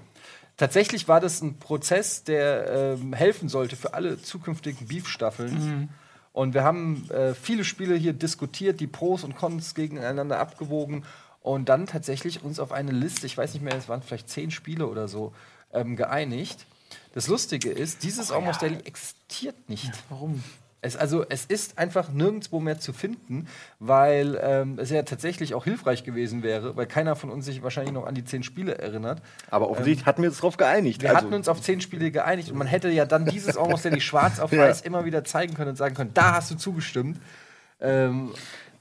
Tatsächlich 0.57 1.09
war 1.09 1.21
das 1.21 1.43
ein 1.43 1.59
Prozess, 1.59 2.25
der 2.25 2.97
ähm, 3.01 3.13
helfen 3.13 3.49
sollte 3.49 3.75
für 3.77 3.95
alle 3.95 4.21
zukünftigen 4.23 4.87
Beef-Staffeln. 4.87 5.89
Und 6.33 6.55
wir 6.55 6.63
haben 6.63 7.11
äh, 7.11 7.35
viele 7.35 7.65
Spiele 7.65 7.95
hier 7.95 8.13
diskutiert, 8.13 8.81
die 8.81 8.87
Pros 8.87 9.25
und 9.25 9.37
Cons 9.37 9.75
gegeneinander 9.75 10.39
abgewogen 10.39 11.05
und 11.43 11.69
dann 11.69 11.87
tatsächlich 11.87 12.43
uns 12.43 12.59
auf 12.61 12.73
eine 12.73 12.93
Liste, 12.93 13.27
ich 13.27 13.37
weiß 13.37 13.55
nicht 13.55 13.63
mehr, 13.63 13.75
es 13.77 13.89
waren 13.89 14.03
vielleicht 14.03 14.29
zehn 14.29 14.51
Spiele 14.51 14.87
oder 14.87 15.09
so, 15.09 15.33
ähm, 15.73 15.97
geeinigt. 15.97 16.67
Das 17.15 17.29
Lustige 17.29 17.71
ist, 17.71 18.03
dieses 18.03 18.31
Almost 18.31 18.63
Daily 18.63 18.79
existiert 18.85 19.69
nicht. 19.69 19.91
Warum? 20.09 20.43
Es, 20.85 20.97
also, 20.97 21.25
es 21.29 21.45
ist 21.45 21.79
einfach 21.79 22.09
nirgendwo 22.09 22.59
mehr 22.59 22.81
zu 22.81 22.93
finden, 22.93 23.47
weil 23.79 24.37
ähm, 24.43 24.81
es 24.81 24.91
ja 24.91 25.03
tatsächlich 25.05 25.55
auch 25.55 25.63
hilfreich 25.63 26.03
gewesen 26.03 26.43
wäre, 26.43 26.77
weil 26.77 26.87
keiner 26.87 27.15
von 27.15 27.31
uns 27.31 27.45
sich 27.45 27.63
wahrscheinlich 27.63 27.93
noch 27.95 28.05
an 28.05 28.17
die 28.17 28.25
zehn 28.25 28.43
Spiele 28.43 28.79
erinnert. 28.79 29.23
Aber 29.51 29.71
offensichtlich 29.71 30.07
hatten 30.07 30.23
wir 30.23 30.31
uns 30.31 30.39
darauf 30.39 30.57
geeinigt. 30.57 31.01
Wir 31.03 31.11
Also, 31.11 31.23
hatten 31.23 31.35
uns 31.35 31.47
auf 31.49 31.61
zehn 31.63 31.81
Spiele 31.81 32.11
geeinigt 32.11 32.51
und 32.51 32.59
man 32.59 32.67
hätte 32.67 32.89
ja 32.91 33.05
dann 33.05 33.27
dieses 33.27 33.57
Almost 33.59 33.85
Daily 33.85 34.01
schwarz 34.01 34.41
auf 34.41 34.51
Ja. 34.51 34.63
weiß 34.63 34.81
immer 34.81 35.05
wieder 35.05 35.23
zeigen 35.23 35.55
können 35.55 35.71
und 35.71 35.77
sagen 35.77 35.95
können, 35.95 36.11
da 36.15 36.35
hast 36.35 36.51
du 36.51 36.57
zugestimmt. 36.57 37.21
Ähm, 37.81 38.33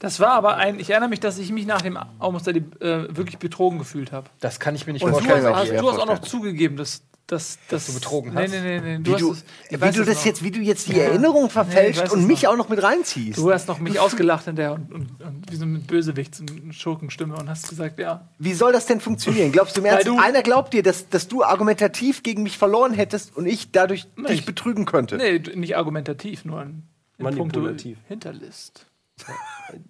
Das 0.02 0.18
war 0.18 0.30
aber 0.32 0.56
ein, 0.56 0.80
ich 0.80 0.90
erinnere 0.90 1.08
mich, 1.10 1.20
dass 1.20 1.38
ich 1.38 1.52
mich 1.52 1.64
nach 1.64 1.80
dem 1.80 1.96
Almost 2.18 2.44
Daily 2.48 2.64
äh, 2.80 3.06
wirklich 3.16 3.38
betrogen 3.38 3.78
gefühlt 3.78 4.10
habe. 4.10 4.28
das 4.40 4.58
kann 4.58 4.74
ich 4.74 4.84
mir 4.84 4.94
nicht 4.94 5.04
Und 5.04 5.12
du 5.12 5.18
kann 5.18 5.26
ich 5.28 5.32
hast, 5.34 5.42
mir 5.44 5.50
auch 5.52 5.56
hast, 5.56 5.70
du 5.70 5.76
hast 5.76 5.84
auch 6.00 6.06
noch 6.06 6.16
vorstellen. 6.16 6.30
zugegeben, 6.42 6.76
dass, 6.76 7.02
dass, 7.28 7.58
dass 7.68 7.86
du 7.86 7.94
betrogen 7.94 8.34
nee, 8.34 8.42
hast? 8.42 8.50
Nee, 8.50 8.80
nee, 8.80 8.98
nee. 8.98 9.06
wie 9.06 9.12
hast 9.12 9.20
du, 9.20 9.30
es- 9.32 9.44
wie 9.70 9.76
du 9.92 10.04
das 10.04 10.16
noch. 10.16 10.24
jetzt, 10.24 10.42
wie 10.42 10.50
du 10.50 10.58
jetzt 10.58 10.88
die 10.88 10.98
Erinnerung 10.98 11.50
verfälscht 11.50 12.00
weiß 12.02 12.12
und 12.14 12.26
mich 12.26 12.42
noch. 12.42 12.50
auch 12.50 12.56
noch 12.56 12.68
mit 12.68 12.82
reinziehst. 12.82 13.38
Du 13.38 13.52
hast 13.52 13.68
noch 13.68 13.78
mich 13.78 14.00
ausgelacht 14.00 14.48
in 14.48 14.56
der 14.56 14.72
und, 14.72 14.92
und, 14.92 15.22
und 15.22 15.44
wie 15.52 15.54
so 15.54 15.66
mit 15.66 15.86
Bösewicht, 15.86 16.34
so 16.34 16.44
eine 16.44 16.72
Schurkenstimme 16.72 17.36
und 17.36 17.48
hast 17.48 17.68
gesagt, 17.68 18.00
ja. 18.00 18.28
Wie 18.40 18.54
soll 18.54 18.72
das 18.72 18.86
denn 18.86 18.98
funktionieren? 19.00 19.52
Glaubst 19.52 19.76
du 19.76 19.82
im 19.82 19.86
Ernst, 19.86 20.08
du- 20.08 20.18
einer 20.18 20.42
glaubt 20.42 20.74
dir, 20.74 20.82
dass, 20.82 21.08
dass 21.10 21.28
du 21.28 21.44
argumentativ 21.44 22.24
gegen 22.24 22.42
mich 22.42 22.58
verloren 22.58 22.92
hättest 22.92 23.36
und 23.36 23.46
ich 23.46 23.70
dadurch 23.70 24.08
dich 24.28 24.40
ich- 24.40 24.46
betrügen 24.46 24.84
könnte? 24.84 25.16
Nee, 25.16 25.38
nicht 25.54 25.76
argumentativ, 25.76 26.44
nur 26.44 26.60
in, 26.60 26.82
in 27.18 27.24
Manipulativ. 27.24 27.98
Hinterlist. 28.08 28.86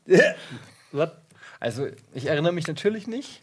Was? 0.92 1.10
Also, 1.60 1.86
ich 2.14 2.26
erinnere 2.26 2.52
mich 2.52 2.66
natürlich 2.66 3.06
nicht. 3.06 3.40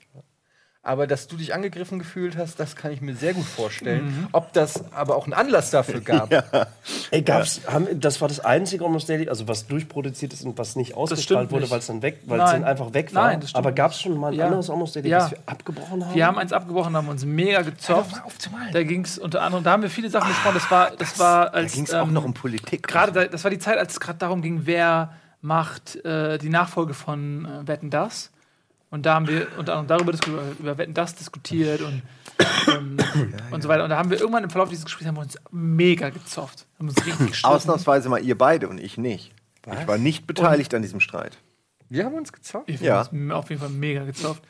Aber 0.81 1.08
dass 1.08 1.27
du 1.27 1.36
dich 1.36 1.53
angegriffen 1.53 2.00
gefühlt 2.00 2.38
hast, 2.38 2.58
das 2.58 2.77
kann 2.77 2.91
ich 2.91 3.01
mir 3.01 3.13
sehr 3.13 3.34
gut 3.34 3.43
vorstellen. 3.46 4.27
Ob 4.31 4.53
das 4.53 4.93
aber 4.93 5.17
auch 5.17 5.25
einen 5.25 5.34
Anlass 5.34 5.72
dafür 5.72 6.00
gab. 6.00 6.31
Ey, 7.12 7.22
gab's, 7.22 7.62
haben, 7.67 8.00
das 8.00 8.22
war 8.22 8.29
das 8.29 8.39
einzige 8.39 8.86
Almost 8.86 9.10
Daily, 9.10 9.27
also 9.27 9.50
was 9.50 9.67
durchproduziert 9.67 10.31
ist 10.31 10.46
und 10.46 10.58
was 10.58 10.77
nicht 10.77 10.93
ausgestrahlt 10.96 11.51
wurde, 11.51 11.69
weil 11.69 11.79
es 11.79 11.88
dann 11.88 12.01
weg, 12.01 12.19
weil 12.25 12.39
es 12.39 12.46
Nein. 12.46 12.62
dann 12.62 12.69
einfach 12.72 12.93
weg 12.93 13.13
war. 13.13 13.27
Nein, 13.27 13.41
das 13.41 13.55
Aber 13.55 13.74
gab 13.74 13.91
es 13.91 14.00
schon 14.01 14.17
mal 14.17 14.29
ein 14.31 14.36
Ja. 14.39 14.46
anderes 14.46 14.69
Almost 14.69 14.96
Daily, 14.96 15.10
Ja. 15.10 15.19
das 15.19 15.31
wir 15.31 15.39
abgebrochen 15.48 16.05
haben? 16.05 16.15
Wir 16.15 16.25
haben 16.25 16.38
eins 16.38 16.53
abgebrochen, 16.53 16.96
haben 16.96 17.10
uns 17.10 17.25
mega 17.25 17.62
gezofft. 17.62 18.15
Da 18.72 18.84
ging 18.84 19.03
es 19.03 19.19
unter 19.19 19.41
anderem, 19.41 19.65
da 19.65 19.72
haben 19.74 19.84
wir 19.84 19.89
viele 19.89 20.10
Sachen 20.10 20.29
besprochen. 20.29 20.55
Das 20.55 20.72
war, 20.72 20.91
das 20.91 21.19
war 21.19 21.46
Da 21.48 21.51
als 21.51 21.74
ging 21.74 21.84
es 21.84 21.93
auch 21.93 22.08
ähm, 22.08 22.13
noch 22.13 22.24
um 22.24 22.34
Politik. 22.34 22.88
gerade, 22.88 23.12
da, 23.12 23.25
das 23.25 23.43
war 23.43 23.51
die 23.51 23.60
Zeit, 23.60 23.77
als 23.77 23.93
es 23.93 24.00
gerade 24.00 24.17
darum 24.19 24.41
ging, 24.41 24.62
wer 24.63 25.13
macht 25.41 26.03
äh, 26.05 26.38
die 26.38 26.50
Nachfolge 26.50 26.93
von 26.93 27.46
äh, 27.46 27.67
Wetten 27.67 27.89
das. 27.89 28.31
Und 28.91 29.05
da 29.05 29.15
haben 29.15 29.27
wir 29.27 29.48
unter 29.58 29.74
anderem 29.74 29.88
darüber 29.88 30.12
diskutiert, 30.12 30.60
über 30.60 30.77
Wetten 30.77 30.93
das 30.93 31.15
diskutiert 31.15 31.81
und, 31.81 32.01
ähm, 32.67 32.98
und 33.51 33.62
so 33.62 33.69
weiter. 33.69 33.84
Und 33.84 33.91
da 33.91 33.98
haben 33.98 34.10
wir 34.10 34.19
irgendwann 34.19 34.43
im 34.43 34.50
Verlauf 34.50 34.69
dieses 34.69 34.86
Gesprächs 34.86 35.08
haben 35.08 35.17
wir 35.17 35.22
uns 35.22 35.38
mega 35.51 36.10
gezofft. 36.10 36.65
Haben 36.79 36.89
uns 36.89 37.05
richtig 37.05 37.27
gestritten. 37.27 37.55
Ausnahmsweise 37.55 38.10
mal 38.10 38.24
ihr 38.24 38.38
beide 38.38 38.67
und 38.67 38.79
ich 38.79 38.98
nicht. 38.98 39.34
Ich 39.65 39.88
war 39.88 39.98
nicht 39.98 40.25
beteiligt 40.25 40.74
an 40.74 40.81
diesem 40.81 41.00
Streit. 41.00 41.38
Wir 41.89 42.05
haben 42.05 42.15
uns 42.15 42.34
gezockt. 42.34 42.69
Ich 42.69 42.81
Ja. 42.81 43.03
ja. 43.03 43.10
uns 43.12 43.31
auf 43.34 43.50
jeden 43.50 43.62
Fall 43.62 43.69
mega 43.69 44.03
gezofft. 44.03 44.43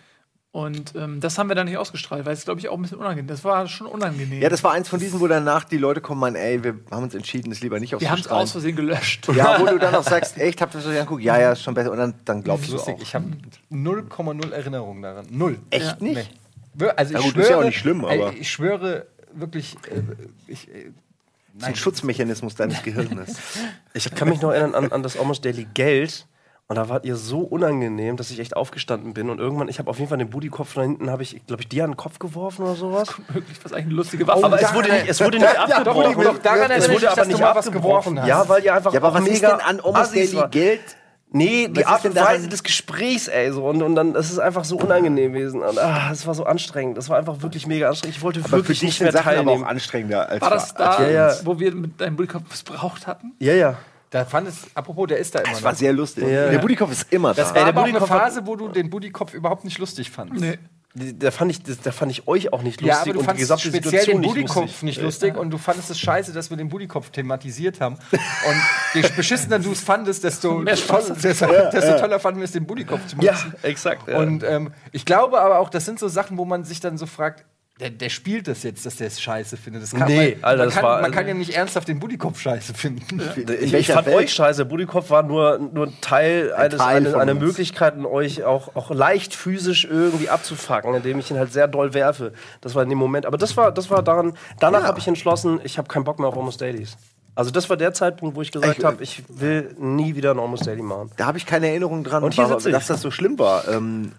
Und 0.52 0.96
ähm, 0.96 1.20
das 1.20 1.38
haben 1.38 1.48
wir 1.48 1.56
dann 1.56 1.68
nicht 1.68 1.78
ausgestrahlt, 1.78 2.26
weil 2.26 2.34
es, 2.34 2.44
glaube 2.44 2.60
ich, 2.60 2.70
auch 2.70 2.76
ein 2.76 2.82
bisschen 2.82 2.98
unangenehm 2.98 3.28
Das 3.28 3.44
war 3.44 3.68
schon 3.68 3.86
unangenehm. 3.86 4.42
Ja, 4.42 4.50
das 4.50 4.64
war 4.64 4.72
eins 4.72 4.90
von 4.90 5.00
diesen, 5.00 5.20
wo 5.20 5.28
danach 5.28 5.64
die 5.64 5.78
Leute 5.78 6.02
kommen, 6.02 6.20
meinen, 6.22 6.36
ey, 6.36 6.64
wir 6.64 6.80
haben 6.90 7.04
uns 7.04 7.14
entschieden, 7.14 7.52
das 7.52 7.62
lieber 7.62 7.80
nicht 7.80 7.92
wir 7.92 7.98
haben 8.00 8.04
es 8.20 8.28
auszustrahlen. 8.28 8.44
aus 8.44 8.52
Versehen 8.54 8.76
gelöscht. 8.76 9.28
Ja, 9.36 9.60
wo 9.62 9.66
du 9.68 9.78
dann 9.78 9.94
auch 9.96 10.04
sagst, 10.04 10.38
echt, 10.40 10.60
habt 10.62 10.74
ihr 10.74 10.78
das 10.80 10.86
so 10.86 10.90
angeguckt? 10.90 11.22
Ja, 11.22 11.40
ja, 11.40 11.52
ist 11.52 11.62
schon 11.62 11.76
besser. 11.76 11.92
Und 11.92 12.00
dann, 12.00 12.16
dann 12.26 12.44
glaubst 12.44 12.68
du 12.68 12.74
Lustig, 12.74 12.96
auch. 12.96 13.02
ich 13.02 13.14
habe 13.14 13.26
0,0 13.72 14.52
Erinnerungen 14.52 15.04
daran. 15.04 15.28
Null. 15.30 15.60
Echt 15.70 15.86
Ja. 15.86 15.98
nicht? 16.00 16.32
Nee. 16.76 16.90
Also 16.96 17.14
Ja 17.14 17.20
ich 17.20 17.26
gut, 17.26 17.34
schwöre, 17.34 17.44
ist 17.44 17.50
ja 17.52 17.58
auch 17.60 17.64
nicht 17.64 17.78
schlimm, 17.78 18.06
aber- 18.06 18.34
ich 18.34 18.50
schwöre 18.52 19.06
wirklich, 19.34 19.76
äh, 19.92 20.02
ich, 20.48 20.68
äh, 20.70 20.92
Das 21.54 21.62
ist 21.64 21.68
ein 21.68 21.76
Schutzmechanismus 21.76 22.56
deines 22.56 22.82
Gehirnes. 22.82 23.36
Ich 23.94 24.10
kann 24.16 24.30
mich 24.30 24.42
noch 24.42 24.52
erinnern 24.52 24.76
an, 24.76 24.92
an 24.92 25.04
das 25.04 25.18
Almost 25.18 25.44
Daily 25.46 25.68
Geld. 25.74 26.26
Und 26.72 26.76
da 26.76 26.88
wart 26.88 27.04
ihr 27.04 27.16
so 27.16 27.40
unangenehm, 27.40 28.16
dass 28.16 28.30
ich 28.30 28.40
echt 28.40 28.56
aufgestanden 28.56 29.16
bin. 29.16 29.32
Und 29.32 29.40
irgendwann, 29.40 29.70
ich 29.70 29.80
habe 29.80 29.90
auf 29.90 29.98
jeden 29.98 30.08
Fall 30.08 30.20
den 30.20 30.30
Booty-Kopf 30.30 30.74
von 30.74 30.84
hinten, 30.84 31.10
habe 31.10 31.24
ich, 31.24 31.44
glaube 31.48 31.64
ich, 31.64 31.68
dir 31.68 31.84
an 31.84 31.92
den 31.92 31.98
Kopf 31.98 32.20
geworfen 32.20 32.62
oder 32.64 32.76
sowas. 32.76 33.08
Wirklich, 33.34 33.58
was 33.64 33.74
eigentlich 33.74 33.86
eine 33.88 33.96
lustige 33.96 34.28
Waffe. 34.28 34.46
Aber 34.46 34.56
es 34.62 34.70
ist. 34.70 34.76
wurde 34.76 34.92
nicht, 34.92 35.08
es 35.10 35.20
wurde 35.20 35.40
nicht 35.40 35.58
abgebrochen. 35.60 36.14
doch, 36.24 36.34
doch, 36.36 36.38
daran 36.44 36.70
es 36.70 36.88
wurde 36.88 37.12
aber 37.12 37.26
nicht 37.26 37.42
abgebrochen. 37.42 37.72
geworfen 37.74 38.22
hast. 38.22 38.28
Ja, 38.28 38.48
weil 38.48 38.64
ihr 38.64 38.76
einfach 38.76 38.94
Ja, 38.94 39.00
aber 39.02 39.16
was 39.16 39.26
ist 39.26 39.34
mega 39.42 39.58
denn 39.58 39.62
an 39.66 39.96
Assis 39.96 40.32
Daily. 40.32 40.48
Geld? 40.52 40.82
Nee, 41.32 41.68
die 41.70 41.78
Was 41.82 41.86
Art 41.88 42.06
ist 42.06 42.14
denn 42.16 42.24
und 42.24 42.30
Weise 42.30 42.50
des 42.50 42.62
Gesprächs, 42.64 43.28
ey, 43.28 43.52
so. 43.52 43.66
Und, 43.66 43.82
und 43.82 43.96
dann, 43.96 44.14
das 44.14 44.30
ist 44.30 44.38
einfach 44.38 44.64
so 44.64 44.78
unangenehm 44.78 45.34
gewesen. 45.34 45.62
Und, 45.64 45.80
ah, 45.80 46.10
es 46.12 46.28
war 46.28 46.36
so 46.36 46.44
anstrengend. 46.44 46.98
Das 47.00 47.10
war 47.10 47.18
einfach 47.18 47.42
wirklich 47.42 47.66
mega 47.66 47.90
anstrengend. 47.90 48.18
Ich 48.18 48.22
wollte 48.24 48.42
Aber 48.42 48.52
wirklich 48.52 48.84
nicht 48.84 49.02
mehr 49.02 49.12
Sachen 49.12 49.28
aber 49.30 49.38
teilnehmen. 49.38 49.64
auch 49.64 49.68
anstrengender 49.70 50.30
als 50.30 50.42
war 50.42 50.50
das 50.52 50.74
da, 50.76 51.02
Ja, 51.02 51.10
ja. 51.10 51.34
wo 51.46 51.60
wir 51.60 51.74
mit 51.74 52.00
deinem 52.00 52.16
Bullkopf 52.16 52.44
missbraucht 52.50 53.08
hatten? 53.08 53.34
Ja, 53.40 53.54
ja. 53.54 53.76
Da 54.10 54.26
fand 54.26 54.48
es, 54.48 54.68
apropos, 54.74 55.08
der 55.08 55.18
ist 55.20 55.36
da 55.36 55.40
immer 55.40 55.50
Das 55.50 55.60
noch. 55.60 55.66
war 55.66 55.76
sehr 55.76 55.94
lustig. 55.94 56.24
Ja. 56.28 56.50
Der 56.50 56.60
Budikopf 56.60 56.92
ist 56.92 57.12
immer 57.14 57.34
das 57.34 57.50
da. 57.50 57.56
war 57.56 57.62
der 57.66 57.68
aber 57.68 57.82
auch 57.82 57.86
eine 57.88 58.02
Phase, 58.02 58.42
wo 58.46 58.56
du 58.56 58.68
den 58.70 58.90
Budikopf 58.90 59.34
überhaupt 59.34 59.64
nicht 59.66 59.78
lustig 59.78 60.10
fandst. 60.12 60.40
Nee. 60.42 60.58
Da 60.96 61.30
fand, 61.30 61.52
ich, 61.52 61.62
das- 61.62 61.80
da 61.80 61.92
fand 61.92 62.12
ich 62.12 62.28
euch 62.28 62.52
auch 62.52 62.64
nicht 62.64 62.82
lustig 62.82 62.88
Ja, 62.88 63.02
aber 63.02 63.14
du 63.14 63.20
und 63.20 63.22
die 63.22 63.26
fandest 63.28 63.42
gesamte 63.44 63.68
speziell 63.68 63.84
Situation 64.02 64.14
den 64.16 64.22
nicht 64.22 64.30
Budikopf 64.34 64.62
lustig. 64.66 64.84
nicht 64.84 65.02
lustig 65.02 65.38
und 65.38 65.52
du 65.52 65.60
fandest 65.60 65.92
es 65.92 66.00
scheiße, 66.00 66.34
dass 66.34 66.50
wir 66.50 66.58
den 66.58 66.70
Budikopf 66.70 67.12
thematisiert 67.12 67.80
haben. 67.80 67.96
Und 68.12 68.62
je 68.96 69.08
beschissener 69.16 69.60
du 69.60 69.72
es 69.72 69.82
fandest, 69.82 70.24
desto, 70.24 70.58
Mehr 70.58 70.76
Spaß. 70.76 71.08
toll, 71.10 71.18
desto, 71.22 71.46
desto 71.72 72.00
toller 72.00 72.20
fanden 72.20 72.40
wir 72.40 72.46
es, 72.46 72.54
den 72.54 72.66
Budikopf 72.66 73.06
zu 73.06 73.18
Ja, 73.18 73.34
benutzen. 73.34 73.54
exakt. 73.62 74.08
Ja. 74.08 74.18
Und 74.18 74.42
ähm, 74.44 74.74
ich 74.92 75.06
glaube 75.06 75.40
aber 75.40 75.60
auch, 75.60 75.70
das 75.70 75.86
sind 75.86 76.00
so 76.00 76.08
Sachen, 76.08 76.40
wo 76.40 76.46
man 76.46 76.64
sich 76.64 76.80
dann 76.80 76.98
so 76.98 77.06
fragt, 77.06 77.46
der, 77.80 77.90
der 77.92 78.10
spielt 78.10 78.48
das 78.48 78.64
jetzt, 78.64 78.86
dass 78.86 78.98
der 78.98 79.08
es 79.08 79.22
scheiße 79.22 79.56
findet. 79.58 79.82
Das 79.84 79.92
kann, 79.92 80.08
Nee, 80.08 80.36
man, 80.36 80.44
Alter, 80.44 80.58
man, 80.58 80.66
das 80.68 80.76
kann, 80.76 80.84
war- 80.84 81.02
man 81.02 81.12
kann 81.12 81.28
ja 81.28 81.34
nicht 81.34 81.52
ernsthaft 81.56 81.88
den 81.88 82.00
Budikopf 82.00 82.40
scheiße 82.40 82.74
finden. 82.74 83.20
In 83.38 83.64
ich, 83.64 83.74
ich 83.74 83.88
fand 83.88 84.06
Welt? 84.08 84.16
euch 84.18 84.34
scheiße. 84.34 84.66
Budikopf 84.66 85.10
war 85.10 85.24
nur, 85.24 85.58
nur 85.60 85.88
ein 85.88 85.94
Teil, 86.02 86.52
eines, 86.54 86.78
Teil 86.80 86.98
eine, 86.98 87.12
von 87.12 87.22
eine 87.22 87.32
uns. 87.32 87.42
Möglichkeit, 87.42 87.96
euch 88.04 88.44
auch, 88.44 88.76
auch 88.76 88.92
leicht 88.92 89.34
physisch 89.34 89.86
irgendwie 89.90 90.30
abzufacken, 90.30 90.94
indem 90.94 91.20
ich 91.20 91.32
ihn 91.32 91.38
halt 91.38 91.54
sehr 91.54 91.68
doll 91.68 91.94
werfe. 91.94 92.34
Das 92.62 92.76
war 92.76 92.84
in 92.84 92.90
dem 92.90 92.98
Moment. 93.00 93.26
Aber 93.26 93.38
das 93.38 93.56
war, 93.56 93.72
das 93.72 93.90
war 93.90 94.04
daran. 94.04 94.34
Danach 94.60 94.82
Ja. 94.82 94.88
habe 94.88 95.00
ich 95.00 95.08
entschlossen, 95.08 95.62
ich 95.64 95.78
habe 95.78 95.88
keinen 95.88 96.04
Bock 96.04 96.20
mehr 96.20 96.28
auf 96.28 96.36
Almost 96.38 96.60
Dailies. 96.62 96.98
Also 97.36 97.52
das 97.52 97.70
war 97.70 97.78
der 97.78 97.94
Zeitpunkt, 97.94 98.36
wo 98.36 98.42
ich 98.42 98.52
gesagt 98.52 98.80
Ich- 98.80 98.84
habe, 98.84 99.02
ich 99.02 99.24
will 99.30 99.74
nie 99.80 100.16
wieder 100.16 100.32
ein 100.32 100.40
Almost 100.40 100.68
Daily 100.68 100.82
machen. 100.82 101.12
Da 101.16 101.26
habe 101.28 101.38
ich 101.38 101.46
keine 101.46 101.70
Erinnerung 101.70 102.04
dran, 102.04 102.24
Und 102.24 102.34
hier 102.34 102.44
war- 102.50 102.58
sitze 102.60 102.70
ich. 102.70 102.76
dass 102.76 102.88
das 102.88 103.00
so 103.02 103.12
schlimm 103.12 103.40
war. 103.40 103.66
Ähm, 103.70 104.12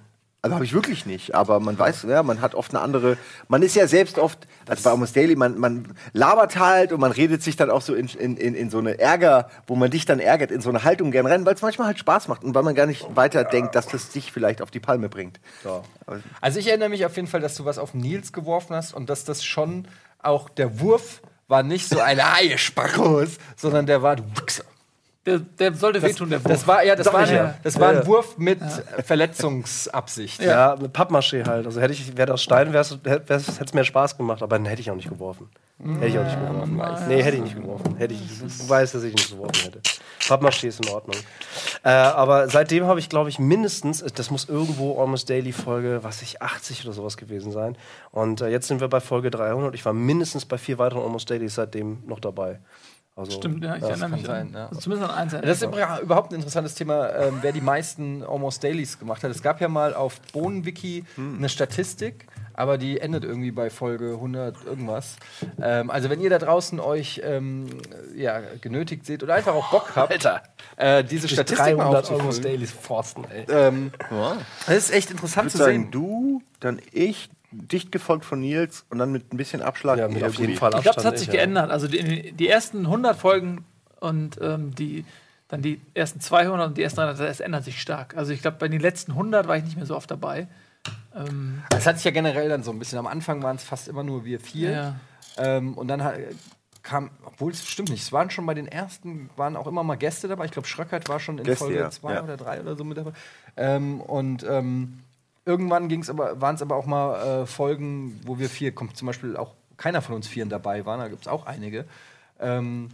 also 0.42 0.54
habe 0.54 0.64
ich 0.64 0.72
wirklich 0.72 1.04
nicht. 1.04 1.34
Aber 1.34 1.60
man 1.60 1.78
weiß, 1.78 2.06
ja, 2.08 2.22
man 2.22 2.40
hat 2.40 2.54
oft 2.54 2.74
eine 2.74 2.82
andere. 2.82 3.18
Man 3.48 3.62
ist 3.62 3.76
ja 3.76 3.86
selbst 3.86 4.18
oft, 4.18 4.46
also 4.66 4.82
bei 4.82 4.90
Almost 4.90 5.14
Daily, 5.14 5.36
man, 5.36 5.58
man 5.58 5.94
labert 6.12 6.58
halt 6.58 6.92
und 6.92 7.00
man 7.00 7.12
redet 7.12 7.42
sich 7.42 7.56
dann 7.56 7.70
auch 7.70 7.82
so 7.82 7.94
in, 7.94 8.08
in, 8.08 8.36
in, 8.36 8.70
so 8.70 8.78
eine 8.78 8.98
Ärger, 8.98 9.50
wo 9.66 9.76
man 9.76 9.90
dich 9.90 10.06
dann 10.06 10.18
ärgert, 10.18 10.50
in 10.50 10.60
so 10.60 10.70
eine 10.70 10.82
Haltung 10.82 11.10
gern 11.10 11.26
rein, 11.26 11.44
weil 11.44 11.54
es 11.54 11.62
manchmal 11.62 11.88
halt 11.88 11.98
Spaß 11.98 12.28
macht 12.28 12.42
und 12.42 12.54
weil 12.54 12.62
man 12.62 12.74
gar 12.74 12.86
nicht 12.86 13.04
weiter 13.14 13.44
denkt, 13.44 13.74
dass 13.74 13.86
das 13.88 14.10
dich 14.10 14.32
vielleicht 14.32 14.62
auf 14.62 14.70
die 14.70 14.80
Palme 14.80 15.08
bringt. 15.08 15.40
Also 16.40 16.58
ich 16.58 16.68
erinnere 16.68 16.88
mich 16.88 17.04
auf 17.04 17.16
jeden 17.16 17.28
Fall, 17.28 17.40
dass 17.40 17.54
du 17.56 17.66
was 17.66 17.78
auf 17.78 17.92
Nils 17.92 18.32
geworfen 18.32 18.74
hast 18.74 18.94
und 18.94 19.10
dass 19.10 19.24
das 19.24 19.44
schon 19.44 19.86
auch 20.18 20.48
der 20.48 20.80
Wurf 20.80 21.20
war 21.48 21.62
nicht 21.62 21.88
so 21.88 22.00
ein 22.00 22.22
Haie 22.34 22.56
Spackos, 22.56 23.36
sondern 23.56 23.84
der 23.84 24.02
war 24.02 24.16
du 24.16 24.24
Wichser. 24.40 24.64
Der, 25.26 25.38
der 25.38 25.74
sollte 25.74 26.00
wehtun, 26.00 26.30
der 26.30 26.42
Wurf. 26.42 26.50
Das 26.50 26.66
war 26.66 26.82
ja, 26.82 26.96
das 26.96 27.06
Doch, 27.06 27.12
war, 27.12 27.24
ich, 27.24 27.28
eine, 27.28 27.38
ja. 27.38 27.54
das 27.62 27.78
war 27.78 27.92
Ja, 27.92 27.98
ein 27.98 28.04
ja. 28.04 28.06
Wurf 28.06 28.38
mit 28.38 28.58
Verletzungsabsicht. 29.04 30.42
Ja, 30.42 30.76
mit 30.80 30.92
Pappmaché 30.96 31.46
halt. 31.46 31.66
Also 31.66 31.80
hätte 31.80 31.92
ich, 31.92 32.16
wäre 32.16 32.26
das 32.26 32.42
Stein, 32.42 32.72
wäre 32.72 32.84
es 33.28 33.60
hätte 33.60 33.74
mehr 33.74 33.84
Spaß 33.84 34.16
gemacht, 34.16 34.42
aber 34.42 34.56
dann 34.56 34.64
hätte 34.64 34.80
ich 34.80 34.90
auch 34.90 34.96
nicht 34.96 35.10
geworfen. 35.10 35.50
Hätte 35.78 36.06
ich 36.06 36.18
auch 36.18 36.24
nicht 36.24 36.38
geworfen. 36.38 37.08
Nee, 37.08 37.22
hätte 37.22 37.36
ich 37.36 37.42
nicht 37.42 37.56
geworfen. 37.56 37.96
Hätte 37.96 38.14
ich, 38.14 38.20
du 38.38 38.68
weißt, 38.68 38.94
dass 38.94 39.02
ich 39.02 39.14
nicht 39.14 39.30
geworfen 39.30 39.62
hätte. 39.62 39.80
Pappmaché 40.28 40.68
ist 40.68 40.84
in 40.84 40.90
Ordnung. 40.92 41.16
Äh, 41.82 41.88
aber 41.90 42.48
seitdem 42.48 42.84
habe 42.84 43.00
ich, 43.00 43.08
glaube 43.08 43.30
ich, 43.30 43.38
mindestens, 43.38 44.04
das 44.14 44.30
muss 44.30 44.48
irgendwo 44.48 45.00
Almost 45.00 45.28
Daily 45.28 45.52
Folge, 45.52 46.00
was 46.02 46.22
ich, 46.22 46.40
80 46.42 46.84
oder 46.84 46.92
sowas 46.92 47.16
gewesen 47.16 47.50
sein. 47.52 47.76
Und 48.10 48.40
äh, 48.42 48.48
jetzt 48.48 48.68
sind 48.68 48.80
wir 48.80 48.88
bei 48.88 49.00
Folge 49.00 49.30
300. 49.30 49.74
Ich 49.74 49.84
war 49.84 49.92
mindestens 49.92 50.44
bei 50.44 50.58
vier 50.58 50.78
weiteren 50.78 51.02
Almost 51.02 51.30
Dailies 51.30 51.54
seitdem 51.54 52.02
noch 52.06 52.20
dabei. 52.20 52.60
Also, 53.20 53.32
Stimmt, 53.32 53.62
ja, 53.64 53.76
ich 53.76 53.82
erinnere 53.82 54.08
mich. 54.08 54.26
sein, 54.26 54.48
an- 54.48 54.52
ja. 54.54 54.66
Also 54.68 54.80
zumindest 54.80 55.10
an 55.10 55.16
eins. 55.16 55.32
Das 55.32 55.62
ist 55.62 56.02
überhaupt 56.02 56.32
ein 56.32 56.36
interessantes 56.36 56.74
Thema, 56.74 57.10
ähm, 57.14 57.38
wer 57.42 57.52
die 57.52 57.60
meisten 57.60 58.22
Almost 58.22 58.62
Dailies 58.64 58.98
gemacht 58.98 59.22
hat. 59.24 59.30
Es 59.30 59.42
gab 59.42 59.60
ja 59.60 59.68
mal 59.68 59.94
auf 59.94 60.20
Bohnenwiki 60.32 61.04
eine 61.16 61.48
Statistik, 61.48 62.26
aber 62.54 62.78
die 62.78 63.00
endet 63.00 63.24
irgendwie 63.24 63.50
bei 63.50 63.70
Folge 63.70 64.12
100 64.14 64.64
irgendwas. 64.64 65.16
Ähm, 65.62 65.90
also 65.90 66.10
wenn 66.10 66.20
ihr 66.20 66.30
da 66.30 66.38
draußen 66.38 66.80
euch 66.80 67.20
ähm, 67.24 67.66
ja, 68.16 68.40
genötigt 68.60 69.06
seht 69.06 69.22
oder 69.22 69.34
einfach 69.34 69.54
auch 69.54 69.70
Bock 69.70 69.92
habt, 69.96 70.12
Alter. 70.12 70.42
äh, 70.76 71.04
diese 71.04 71.28
Statistik 71.28 71.76
mal 71.76 71.84
300 71.84 72.10
Almost 72.10 72.44
Dailies 72.44 72.72
forsten, 72.72 73.24
ey. 73.30 73.44
ähm, 73.50 73.92
Ja. 74.10 74.36
das 74.66 74.76
ist 74.76 74.92
echt 74.92 75.10
interessant 75.10 75.46
Ich 75.48 75.52
zu 75.52 75.58
würde 75.60 75.72
sehen. 75.72 75.82
sagen, 75.82 75.90
du, 75.92 76.42
dann 76.60 76.80
ich, 76.92 77.28
dicht 77.52 77.92
gefolgt 77.92 78.24
von 78.24 78.40
Nils 78.40 78.84
und 78.90 78.98
dann 78.98 79.12
mit 79.12 79.32
ein 79.32 79.36
bisschen 79.36 79.62
Abschlag. 79.62 79.98
Ja, 79.98 80.08
mit 80.08 80.22
auf 80.22 80.34
jeden. 80.34 80.56
Fall 80.56 80.72
Ich 80.76 80.82
glaube, 80.82 80.90
es 80.90 80.96
Abstand 80.96 81.06
hat 81.06 81.18
sich 81.18 81.28
ja. 81.28 81.34
geändert. 81.34 81.70
Also 81.70 81.88
die, 81.88 82.32
die 82.32 82.48
ersten 82.48 82.86
100 82.86 83.16
Folgen 83.16 83.64
und 83.98 84.38
ähm, 84.40 84.74
die, 84.74 85.04
dann 85.48 85.62
die 85.62 85.80
ersten 85.94 86.20
200 86.20 86.68
und 86.68 86.78
die 86.78 86.82
ersten 86.82 86.98
300, 87.00 87.20
das 87.20 87.40
ändert 87.40 87.64
sich 87.64 87.80
stark. 87.80 88.16
Also 88.16 88.32
ich 88.32 88.42
glaube, 88.42 88.56
bei 88.58 88.68
den 88.68 88.80
letzten 88.80 89.12
100 89.12 89.48
war 89.48 89.56
ich 89.56 89.64
nicht 89.64 89.76
mehr 89.76 89.86
so 89.86 89.96
oft 89.96 90.10
dabei. 90.10 90.46
Ähm, 91.14 91.62
Es 91.74 91.86
hat 91.86 91.96
sich 91.96 92.04
ja 92.04 92.10
generell 92.12 92.48
dann 92.48 92.62
so 92.62 92.70
ein 92.70 92.78
bisschen. 92.78 92.98
Am 92.98 93.06
Anfang 93.06 93.42
waren 93.42 93.56
es 93.56 93.64
fast 93.64 93.88
immer 93.88 94.04
nur 94.04 94.24
wir 94.24 94.40
vier. 94.40 94.70
Ja. 94.70 94.96
Ähm, 95.38 95.74
und 95.74 95.88
dann 95.88 96.02
kam, 96.82 97.10
obwohl 97.24 97.52
es 97.52 97.66
stimmt 97.66 97.90
nicht, 97.90 98.02
es 98.02 98.12
waren 98.12 98.30
schon 98.30 98.46
bei 98.46 98.54
den 98.54 98.66
ersten, 98.66 99.28
waren 99.36 99.56
auch 99.56 99.66
immer 99.66 99.82
mal 99.82 99.96
Gäste 99.96 100.28
dabei. 100.28 100.46
Ich 100.46 100.50
glaube, 100.52 100.68
Schröckert 100.68 101.08
war 101.08 101.20
schon 101.20 101.38
in 101.38 101.44
Gäste, 101.44 101.64
Folge 101.64 101.78
ja. 101.80 101.90
2 101.90 102.14
Ja. 102.14 102.22
oder 102.22 102.36
3 102.36 102.60
oder 102.60 102.76
so 102.76 102.84
mit 102.84 102.96
dabei. 102.96 103.12
Ähm, 103.56 104.00
und 104.00 104.44
ähm, 104.48 105.00
irgendwann 105.44 105.88
ging's 105.88 106.10
aber, 106.10 106.40
waren 106.40 106.54
es 106.54 106.62
aber 106.62 106.76
auch 106.76 106.86
mal 106.86 107.42
äh, 107.42 107.46
Folgen, 107.46 108.20
wo 108.24 108.38
wir 108.38 108.48
vier, 108.48 108.72
kommt 108.74 108.96
zum 108.96 109.06
Beispiel 109.06 109.36
auch 109.36 109.54
keiner 109.76 110.02
von 110.02 110.14
uns 110.14 110.28
vieren 110.28 110.48
dabei 110.48 110.84
waren, 110.86 111.00
da 111.00 111.08
gibt 111.08 111.22
es 111.22 111.28
auch 111.28 111.46
einige. 111.46 111.86
Ähm, 112.38 112.88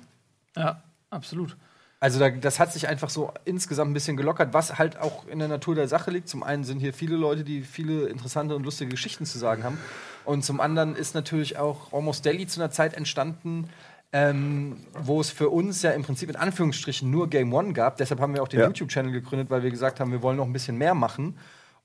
ja, 0.57 0.83
absolut. 1.11 1.57
also 2.01 2.19
da, 2.21 2.31
das 2.31 2.61
hat 2.61 2.73
sich 2.73 2.89
einfach 2.89 3.11
so 3.11 3.33
insgesamt 3.45 3.91
ein 3.91 3.95
bisschen 3.95 4.17
gelockert, 4.17 4.55
was 4.55 4.79
halt 4.79 4.99
auch 4.99 5.27
in 5.27 5.39
der 5.39 5.49
Natur 5.49 5.75
der 5.75 5.89
Sache 5.89 6.11
liegt. 6.11 6.29
Zum 6.29 6.43
einen 6.43 6.65
sind 6.65 6.79
hier 6.79 6.93
viele 6.95 7.17
Leute, 7.17 7.43
die 7.45 7.63
viele 7.63 8.07
interessante 8.07 8.55
und 8.55 8.63
lustige 8.65 8.91
Geschichten 8.91 9.27
zu 9.27 9.39
sagen 9.39 9.65
haben. 9.65 9.79
Und 10.25 10.45
zum 10.45 10.61
anderen 10.61 10.95
ist 10.97 11.15
natürlich 11.15 11.59
auch 11.59 11.93
Almost 11.93 12.25
Daily 12.27 12.47
zu 12.47 12.61
einer 12.61 12.71
Zeit 12.71 12.95
entstanden, 12.95 13.69
ähm, 14.13 14.77
wo 14.95 15.21
es 15.21 15.31
für 15.31 15.51
uns 15.51 15.83
ja 15.83 15.91
im 15.91 16.03
Prinzip 16.03 16.31
in 16.31 16.37
Anführungsstrichen 16.37 17.11
nur 17.11 17.29
Game 17.29 17.53
One 17.53 17.73
gab. 17.73 17.97
Deshalb 17.97 18.21
haben 18.21 18.35
wir 18.35 18.43
auch 18.43 18.49
den 18.49 18.61
Ja. 18.61 18.67
YouTube-Channel 18.67 19.13
gegründet, 19.13 19.51
weil 19.51 19.63
wir 19.63 19.71
gesagt 19.71 19.99
haben, 20.01 20.13
wir 20.13 20.23
wollen 20.23 20.37
noch 20.37 20.47
ein 20.47 20.53
bisschen 20.53 20.79
mehr 20.79 20.95
machen. 20.95 21.37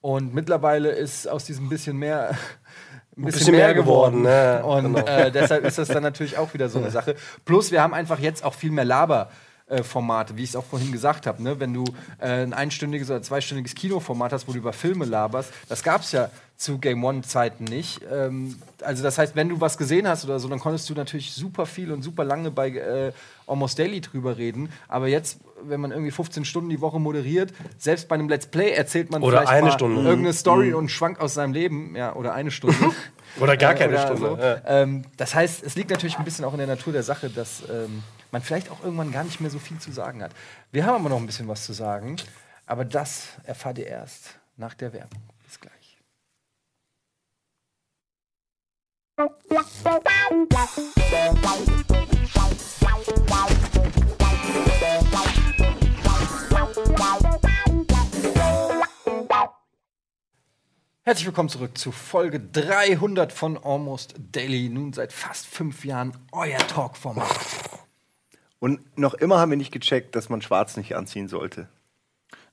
Und 0.02 0.34
mittlerweile 0.34 0.90
ist 0.90 1.28
aus 1.28 1.46
diesem 1.46 1.70
bisschen 1.70 1.98
mehr 1.98 2.30
ein 3.18 3.26
bisschen, 3.26 3.40
bisschen 3.40 3.56
mehr, 3.56 3.66
mehr 3.68 3.74
geworden. 3.76 4.24
geworden, 4.24 4.24
ne? 4.24 4.64
Und 4.66 4.96
Genau. 4.96 5.08
äh, 5.08 5.32
deshalb 5.32 5.64
ist 5.64 5.78
das 5.78 5.88
dann 5.90 6.04
natürlich 6.04 6.38
auch 6.38 6.54
wieder 6.54 6.70
so 6.70 6.80
eine 6.80 6.90
Sache. 6.92 7.16
Plus, 7.46 7.72
wir 7.72 7.82
haben 7.82 7.94
einfach 7.94 8.20
jetzt 8.20 8.44
auch 8.44 8.54
viel 8.54 8.72
mehr 8.72 8.86
Laber. 8.86 9.30
Äh, 9.72 9.84
Formate, 9.84 10.38
wie 10.38 10.44
ich 10.44 10.50
es 10.52 10.56
auch 10.56 10.66
vorhin 10.66 10.92
gesagt 10.92 11.26
habe. 11.26 11.42
Ne? 11.42 11.60
Wenn 11.60 11.74
du 11.74 11.84
äh, 12.20 12.28
ein 12.44 12.54
einstündiges 12.54 13.10
oder 13.10 13.22
zweistündiges 13.22 13.74
Kinoformat 13.76 14.34
hast, 14.34 14.48
wo 14.48 14.52
du 14.52 14.58
über 14.60 14.74
Filme 14.74 15.06
laberst, 15.06 15.52
das 15.70 15.82
gab 15.84 16.02
es 16.02 16.12
ja 16.12 16.30
zu 16.58 16.78
Game 16.78 17.04
One-Zeiten 17.04 17.64
nicht. 17.64 18.02
Ähm, 18.12 18.56
also 18.82 19.02
das 19.02 19.18
heißt, 19.18 19.36
wenn 19.36 19.50
du 19.50 19.60
was 19.62 19.78
gesehen 19.80 20.08
hast 20.08 20.26
oder 20.26 20.40
so, 20.40 20.48
dann 20.48 20.60
konntest 20.60 20.88
du 20.90 20.94
natürlich 20.94 21.34
super 21.34 21.66
viel 21.66 21.92
und 21.92 22.04
super 22.04 22.24
lange 22.24 22.52
bei 22.52 22.70
äh, 22.70 23.12
Almost 23.48 23.80
Daily 23.80 24.00
drüber 24.02 24.38
reden. 24.38 24.70
Aber 24.88 25.08
jetzt, 25.08 25.40
wenn 25.64 25.82
man 25.82 25.90
irgendwie 25.92 26.12
15 26.12 26.46
Stunden 26.46 26.70
die 26.70 26.80
Woche 26.80 27.00
moderiert, 27.00 27.52
selbst 27.80 28.08
bei 28.08 28.14
einem 28.16 28.30
Let's 28.30 28.46
Play 28.46 28.72
erzählt 28.74 29.10
man 29.10 29.24
Oder 29.24 29.40
vielleicht 29.40 29.52
eine 29.54 29.68
mal 29.68 29.72
Stunde. 29.74 30.02
irgendeine 30.04 30.34
Story 30.34 30.74
und 30.74 30.90
schwank 30.90 31.20
aus 31.20 31.34
seinem 31.34 31.54
Leben, 31.54 31.96
ja, 31.96 32.14
oder 32.16 32.34
eine 32.36 32.52
Stunde. 32.52 32.78
Oder 33.40 33.56
gar 33.56 33.72
Äh, 33.74 33.78
keine 33.78 33.94
oder 33.94 34.02
Stunde. 34.08 34.30
so. 34.30 34.38
Ja. 34.38 34.62
Ähm, 34.68 35.04
das 35.16 35.34
heißt, 35.34 35.64
es 35.64 35.76
liegt 35.76 35.90
natürlich 35.90 36.18
ein 36.20 36.26
bisschen 36.26 36.44
auch 36.44 36.52
in 36.52 36.58
der 36.58 36.68
Natur 36.68 36.92
der 36.92 37.02
Sache, 37.04 37.30
dass 37.30 37.62
ähm, 37.72 38.04
man 38.32 38.42
vielleicht 38.42 38.70
auch 38.70 38.84
irgendwann 38.84 39.12
gar 39.12 39.24
nicht 39.24 39.42
mehr 39.42 39.50
so 39.50 39.60
viel 39.60 39.80
zu 39.80 39.92
sagen 39.92 40.24
hat. 40.24 40.32
Wir 40.72 40.86
haben 40.86 40.96
aber 40.96 41.10
noch 41.10 41.18
ein 41.18 41.26
bisschen 41.26 41.48
was 41.48 41.66
zu 41.66 41.74
sagen, 41.74 42.16
aber 42.66 42.86
das 42.86 43.30
erfahrt 43.44 43.78
ihr 43.78 43.88
erst 43.88 44.40
nach 44.58 44.74
der 44.74 44.94
Werbung. 44.94 45.22
Bis 45.44 45.60
gleich. 45.60 45.98
Herzlich 61.04 61.26
willkommen 61.26 61.50
zurück 61.50 61.78
zu 61.78 61.92
Folge 61.92 62.40
300 62.40 63.34
von 63.34 63.58
Almost 63.58 64.14
Daily. 64.32 64.70
Nun 64.70 64.94
seit 64.94 65.12
fast 65.12 65.46
fünf 65.46 65.84
Jahren 65.84 66.14
euer 66.32 66.60
Talkformat. 66.60 67.28
Und 68.62 68.96
noch 68.98 69.16
immer 69.16 69.40
haben 69.40 69.50
wir 69.50 69.58
nicht 69.58 69.72
gecheckt, 69.72 70.16
dass 70.16 70.30
man 70.30 70.42
schwarz 70.44 70.78
nicht 70.78 70.96
anziehen 70.96 71.28
sollte. 71.28 71.68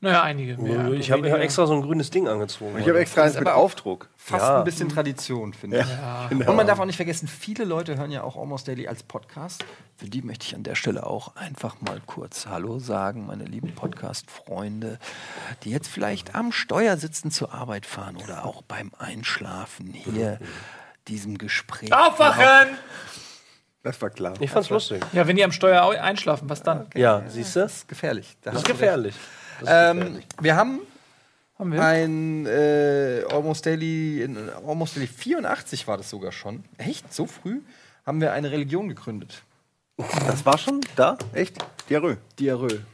Naja, 0.00 0.22
einige. 0.22 0.56
Mehr, 0.56 0.92
ich 0.92 1.10
habe 1.10 1.24
weniger. 1.24 1.40
extra 1.40 1.66
so 1.66 1.74
ein 1.74 1.82
grünes 1.82 2.10
Ding 2.10 2.28
angezogen. 2.28 2.78
Ich 2.78 2.88
habe 2.88 2.98
extra 3.00 3.24
eins 3.24 3.38
mit 3.38 3.48
Aufdruck. 3.48 4.08
Fast 4.16 4.44
Ja. 4.44 4.58
ein 4.60 4.64
bisschen 4.64 4.88
Tradition, 4.88 5.52
finde 5.52 5.80
ich. 5.80 5.86
Genau. 6.30 6.50
Und 6.50 6.56
man 6.56 6.66
darf 6.66 6.78
auch 6.78 6.84
nicht 6.86 6.96
vergessen, 6.96 7.28
viele 7.28 7.64
Leute 7.64 7.98
hören 7.98 8.10
ja 8.10 8.22
auch 8.22 8.36
Almost 8.36 8.68
Daily 8.68 8.86
als 8.88 9.02
Podcast. 9.02 9.64
Für 9.96 10.06
die 10.06 10.22
möchte 10.22 10.46
ich 10.46 10.54
an 10.54 10.62
der 10.62 10.76
Stelle 10.76 11.04
auch 11.04 11.34
einfach 11.36 11.80
mal 11.82 12.00
kurz 12.06 12.46
Hallo 12.46 12.78
sagen, 12.78 13.26
meine 13.26 13.44
lieben 13.44 13.74
Podcast-Freunde, 13.74 14.98
die 15.64 15.70
jetzt 15.72 15.88
vielleicht 15.88 16.34
am 16.34 16.52
Steuer 16.52 16.96
sitzen 16.96 17.30
zur 17.30 17.52
Arbeit 17.52 17.84
fahren 17.84 18.16
oder 18.22 18.46
auch 18.46 18.62
beim 18.62 18.92
Einschlafen 18.98 19.88
hier 19.92 20.38
diesem 21.08 21.36
Gespräch. 21.38 21.92
Aufwachen! 21.92 22.68
Das 23.82 24.00
war 24.02 24.10
klar. 24.10 24.34
Ich 24.40 24.50
fand's 24.50 24.70
lustig. 24.70 25.02
Ja, 25.12 25.26
wenn 25.26 25.36
die 25.36 25.44
am 25.44 25.52
Steuer 25.52 25.88
einschlafen, 26.02 26.48
was 26.50 26.62
dann? 26.62 26.86
Ja, 26.94 27.22
siehst 27.28 27.54
du? 27.56 27.60
Das 27.60 27.76
ist 27.76 27.88
gefährlich. 27.88 28.36
Da 28.42 28.50
Das 28.50 28.58
hast 28.60 28.62
ist 28.62 28.68
du 28.68 28.72
gefährlich. 28.72 29.14
Ähm, 29.66 30.22
wir 30.40 30.56
haben 30.56 30.80
Haben 31.58 31.72
wir? 31.72 31.82
ein 31.82 32.46
äh, 32.46 33.22
Almost 33.30 33.66
Daily, 33.66 34.22
in 34.22 34.36
Almost 34.66 34.96
Daily 34.96 35.06
84 35.06 35.86
war 35.86 35.96
das 35.96 36.10
sogar 36.10 36.32
schon. 36.32 36.64
Echt? 36.76 37.12
So 37.12 37.26
früh? 37.26 37.60
Haben 38.04 38.20
wir 38.20 38.32
eine 38.32 38.50
Religion 38.50 38.88
gegründet. 38.88 39.42
Das 40.26 40.44
war 40.46 40.58
schon 40.58 40.80
da? 40.96 41.16
Echt? 41.32 41.56
Diarrhoe. 41.88 42.18
Diarrhoe. 42.38 42.84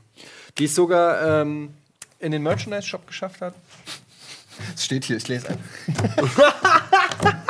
Die 0.58 0.64
es 0.64 0.74
sogar 0.74 1.40
ähm, 1.42 1.74
in 2.18 2.32
den 2.32 2.42
Merchandise-Shop 2.42 3.06
geschafft 3.06 3.40
hat. 3.40 3.54
Es 4.74 4.84
steht 4.84 5.04
hier, 5.04 5.16
ich 5.16 5.28
lese 5.28 5.48
ein. 5.48 5.58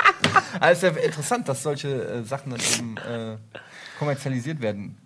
also 0.60 0.86
ist 0.86 0.96
ja 0.96 1.02
interessant, 1.02 1.48
dass 1.48 1.62
solche 1.62 1.88
äh, 1.88 2.22
Sachen 2.22 2.50
dann 2.50 2.60
eben 2.60 2.96
äh, 2.96 3.36
kommerzialisiert 3.98 4.60
werden. 4.60 4.96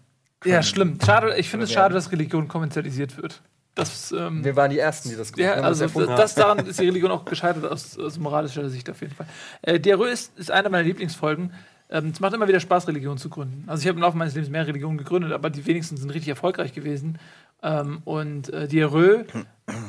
Ja, 0.44 0.62
schlimm. 0.62 0.98
Schade, 1.04 1.36
ich 1.36 1.48
finde 1.48 1.64
es 1.64 1.72
schade, 1.72 1.94
dass 1.94 2.12
Religion 2.12 2.48
kommerzialisiert 2.48 3.16
wird. 3.16 3.42
Das, 3.74 4.12
ähm, 4.12 4.44
Wir 4.44 4.56
waren 4.56 4.70
die 4.70 4.78
Ersten, 4.78 5.08
die 5.08 5.16
das 5.16 5.32
gemacht 5.32 5.50
ja, 5.50 5.56
haben. 5.56 5.64
also 5.64 5.86
das 5.86 6.16
das 6.16 6.34
daran 6.34 6.66
ist 6.66 6.80
die 6.80 6.86
Religion 6.86 7.12
auch 7.12 7.24
gescheitert 7.24 7.64
aus, 7.64 7.96
aus 7.96 8.18
moralischer 8.18 8.68
Sicht 8.70 8.90
auf 8.90 9.00
jeden 9.00 9.14
Fall. 9.14 9.26
Äh, 9.62 9.78
Diarrhoe 9.78 10.08
ist, 10.08 10.36
ist 10.36 10.50
eine 10.50 10.68
meiner 10.68 10.82
Lieblingsfolgen. 10.82 11.52
Ähm, 11.90 12.10
es 12.12 12.20
macht 12.20 12.34
immer 12.34 12.48
wieder 12.48 12.58
Spaß, 12.60 12.88
Religion 12.88 13.18
zu 13.18 13.30
gründen. 13.30 13.64
Also 13.68 13.82
ich 13.82 13.88
habe 13.88 13.96
im 13.96 14.02
Laufe 14.02 14.16
meines 14.16 14.34
Lebens 14.34 14.50
mehr 14.50 14.66
Religionen 14.66 14.98
gegründet, 14.98 15.32
aber 15.32 15.48
die 15.48 15.64
wenigsten 15.64 15.96
sind 15.96 16.10
richtig 16.10 16.28
erfolgreich 16.28 16.72
gewesen. 16.72 17.18
Ähm, 17.62 18.02
und 18.04 18.52
äh, 18.52 18.66
Diarrhoe 18.66 19.24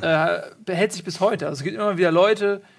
äh, 0.02 0.40
behält 0.64 0.94
sich 0.94 1.04
bis 1.04 1.20
heute. 1.20 1.48
Also 1.48 1.60
es 1.60 1.64
gibt 1.64 1.76
immer 1.76 1.98
wieder 1.98 2.12
Leute, 2.12 2.62
die 2.62 2.79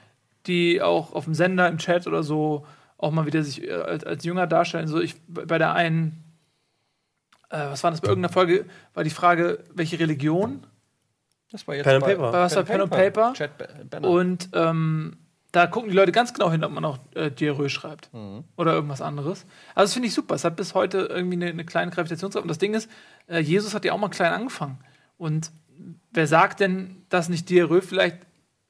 auch 0.80 1.12
auf 1.12 1.24
dem 1.24 1.34
Sender, 1.34 1.68
im 1.68 1.78
Chat 1.78 2.06
oder 2.06 2.22
so 2.22 2.66
auch 2.98 3.10
mal 3.12 3.26
wieder 3.26 3.42
sich 3.42 3.62
äh, 3.66 3.72
als, 3.72 4.04
als 4.04 4.24
Jünger 4.24 4.46
darstellen. 4.46 4.86
So 4.88 5.00
ich 5.00 5.14
bei 5.26 5.58
der 5.58 5.72
einen, 5.74 6.22
äh, 7.48 7.58
was 7.58 7.82
war 7.82 7.90
das 7.90 8.00
bei 8.00 8.08
irgendeiner 8.08 8.32
Folge, 8.32 8.66
war 8.94 9.04
die 9.04 9.10
Frage, 9.10 9.64
welche 9.74 9.98
Religion? 9.98 10.66
das 11.52 11.66
war 11.66 11.74
jetzt 11.74 11.84
Pen 11.84 11.96
and 11.96 12.04
bei- 12.04 12.14
Paper. 12.14 12.30
Bei 12.32 12.38
was 12.40 12.54
war 12.54 12.62
Pen 12.62 12.80
and 12.82 12.90
Paper? 12.90 13.32
Chat. 13.32 13.50
Und 14.02 14.50
ähm, 14.52 15.16
da 15.52 15.66
gucken 15.66 15.90
die 15.90 15.96
Leute 15.96 16.12
ganz 16.12 16.32
genau 16.32 16.50
hin, 16.52 16.62
ob 16.62 16.70
man 16.70 16.84
auch 16.84 16.98
äh, 17.14 17.28
Diarrhoe 17.30 17.68
schreibt. 17.68 18.08
Oder 18.56 18.72
irgendwas 18.74 19.00
anderes. 19.00 19.46
Also 19.74 19.86
das 19.86 19.92
finde 19.94 20.06
ich 20.06 20.14
super. 20.14 20.36
Es 20.36 20.44
hat 20.44 20.54
bis 20.54 20.74
heute 20.74 20.98
irgendwie 21.10 21.34
eine, 21.36 21.46
eine 21.46 21.64
kleine 21.64 21.90
Gravitationskraft. 21.90 22.44
Und 22.44 22.48
das 22.48 22.58
Ding 22.58 22.72
ist, 22.74 22.88
äh, 23.26 23.40
Jesus 23.40 23.74
hat 23.74 23.84
ja 23.84 23.92
auch 23.92 23.98
mal 23.98 24.10
klein 24.10 24.32
angefangen. 24.32 24.78
Und 25.18 25.50
wer 26.12 26.28
sagt 26.28 26.60
denn, 26.60 27.02
dass 27.08 27.28
nicht 27.28 27.48
Diarrhoe 27.50 27.82
vielleicht 27.82 28.18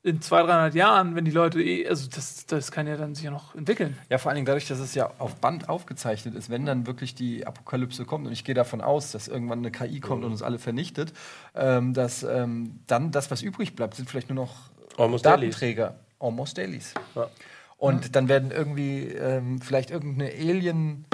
in 0.02 0.22
200, 0.22 0.50
300 0.50 0.74
Jahren, 0.74 1.14
wenn 1.14 1.24
die 1.26 1.30
Leute 1.30 1.62
eh, 1.62 1.86
also 1.86 2.08
das, 2.08 2.46
das 2.46 2.72
kann 2.72 2.86
ja 2.86 2.96
dann 2.96 3.14
sich 3.14 3.24
ja 3.24 3.30
noch 3.30 3.54
entwickeln. 3.54 3.96
Ja, 4.08 4.16
vor 4.18 4.30
allen 4.30 4.36
Dingen 4.36 4.46
dadurch, 4.46 4.66
dass 4.66 4.78
es 4.78 4.94
ja 4.94 5.10
auf 5.18 5.36
Band 5.36 5.68
aufgezeichnet 5.68 6.34
ist, 6.34 6.48
wenn 6.48 6.64
dann 6.64 6.86
wirklich 6.86 7.14
die 7.14 7.46
Apokalypse 7.46 8.04
kommt, 8.06 8.26
und 8.26 8.32
ich 8.32 8.44
gehe 8.44 8.54
davon 8.54 8.80
aus, 8.80 9.12
dass 9.12 9.28
irgendwann 9.28 9.58
eine 9.58 9.70
KI 9.70 10.00
kommt 10.00 10.24
und 10.24 10.32
uns 10.32 10.42
alle 10.42 10.58
vernichtet, 10.58 11.12
ähm, 11.54 11.92
dass 11.92 12.22
ähm, 12.22 12.80
dann 12.86 13.10
das, 13.10 13.30
was 13.30 13.42
übrig 13.42 13.76
bleibt, 13.76 13.94
sind 13.94 14.08
vielleicht 14.08 14.30
nur 14.30 14.36
noch 14.36 14.54
Almost 14.96 15.24
Dailies. 15.26 15.54
Datenträger. 15.56 15.94
Almost 16.18 16.56
Dailies. 16.58 16.94
Ja. 17.14 17.28
Und 17.76 18.14
dann 18.16 18.28
werden 18.28 18.50
irgendwie 18.50 19.04
ähm, 19.04 19.60
vielleicht 19.60 19.90
irgendeine 19.90 20.30
Alien. 20.32 21.04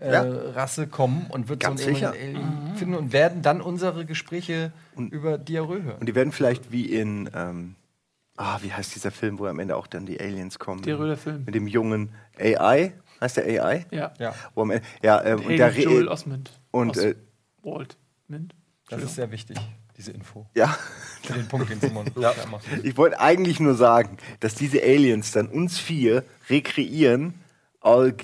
Äh, 0.00 0.12
Ja. 0.12 0.22
Rasse 0.22 0.86
kommen 0.86 1.26
und 1.28 1.48
wird 1.48 1.58
Ganz 1.58 1.82
so 1.82 1.88
sicher. 1.88 2.12
Alien 2.12 2.74
finden 2.76 2.94
und 2.94 3.12
werden 3.12 3.42
dann 3.42 3.60
unsere 3.60 4.04
Gespräche 4.06 4.70
über 4.96 5.38
Diarrhoe 5.38 5.82
hören. 5.82 5.98
Und 5.98 6.08
die 6.08 6.14
werden 6.14 6.30
vielleicht 6.32 6.70
wie 6.70 6.84
in, 6.86 7.28
ähm, 7.34 7.74
ah, 8.38 8.58
wie 8.62 8.72
heißt 8.72 8.94
dieser 8.94 9.10
Film, 9.10 9.38
wo 9.38 9.46
am 9.46 9.58
Ende 9.58 9.76
auch 9.76 9.86
dann 9.86 10.06
die 10.06 10.18
Aliens 10.20 10.58
kommen? 10.58 10.80
Der 10.82 11.16
Film. 11.16 11.44
Mit 11.44 11.54
dem 11.54 11.66
jungen 11.66 12.10
AI. 12.40 12.92
Heißt 13.20 13.36
der 13.36 13.64
AI? 13.64 13.84
Ja. 13.90 14.12
Ja, 14.18 14.34
Wo 14.54 14.62
am 14.62 14.70
Ende, 14.70 14.86
ja, 15.02 15.22
ähm, 15.24 15.40
und 15.44 15.56
der 15.56 15.70
Joel 15.72 16.04
Re 16.04 16.10
Osmond. 16.10 16.52
und 16.70 16.96
äh, 16.96 17.16
Oswald. 17.62 17.96
Mint. 18.28 18.54
das 18.88 19.02
ist 19.02 19.16
sehr 19.16 19.30
wichtig, 19.32 19.56
diese 19.96 20.12
Info. 20.12 20.46
ja, 20.54 20.68
Für 21.24 21.32
den 21.32 21.48
Punkt, 21.48 21.68
den 21.68 21.80
Simon 21.80 22.06
Ja. 22.16 22.32
ja. 22.32 22.46
macht. 22.48 22.64
ich 22.84 22.96
wollte 22.96 23.18
eigentlich 23.20 23.58
nur 23.58 23.74
sagen, 23.74 24.18
dass 24.38 24.54
diese 24.54 24.80
Aliens 24.82 25.32
dann 25.32 25.48
uns 25.48 25.78
vier 25.80 26.22
rekreieren, 26.48 27.34
all 27.80 28.14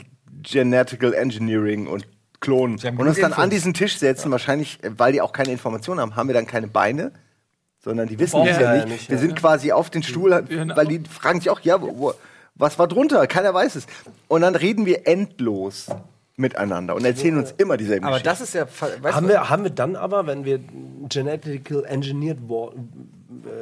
Genetical 0.43 1.13
Engineering 1.15 1.87
und 1.89 2.07
klonen 2.41 2.77
und 2.79 3.09
uns 3.09 3.19
dann 3.19 3.33
an 3.33 3.45
Info. 3.45 3.51
diesen 3.55 3.75
Tisch 3.75 3.97
setzen. 3.99 4.31
Wahrscheinlich, 4.31 4.83
äh, 4.85 4.91
weil 4.99 5.13
die 5.13 5.23
auch 5.23 5.33
keine 5.33 5.51
Informationen 5.51 5.99
haben, 6.01 6.15
haben 6.17 6.29
wir 6.29 6.35
dann 6.35 6.47
keine 6.47 6.69
Beine. 6.69 7.13
Sondern 7.85 8.09
die 8.09 8.19
wissen 8.19 8.41
es 8.43 8.59
Ja, 8.59 8.75
ja, 8.77 8.85
nicht. 8.87 9.09
Wir 9.11 9.17
ja. 9.17 9.21
sind 9.21 9.37
quasi 9.37 9.71
auf 9.73 9.91
den 9.91 10.03
Stuhl, 10.03 10.43
Genau. 10.49 10.75
weil 10.77 10.87
die 10.87 11.01
fragen 11.09 11.41
sich 11.41 11.51
auch, 11.51 11.61
ja, 11.61 11.81
wo, 11.83 11.99
wo, 11.99 12.15
was 12.55 12.79
war 12.79 12.89
drunter? 12.89 13.27
Keiner 13.27 13.53
weiß 13.53 13.75
es. 13.77 13.87
Und 14.29 14.41
dann 14.41 14.55
reden 14.57 14.87
wir 14.87 15.07
endlos 15.07 15.87
miteinander 16.37 16.97
und 16.97 17.05
erzählen 17.05 17.37
uns 17.39 17.53
immer 17.59 17.77
dieselben 17.77 18.07
Aber 18.07 18.19
Geschichten. 18.19 18.29
das 18.29 18.41
ist 18.41 18.55
ja, 18.55 19.13
Haben 19.13 19.29
wir, 19.29 19.49
haben 19.51 19.63
wir 19.65 19.71
dann 19.71 19.95
aber, 19.97 20.27
wenn 20.27 20.45
wir 20.45 20.59
genetical 21.09 21.85
engineered 21.85 22.39
wo, 22.49 22.73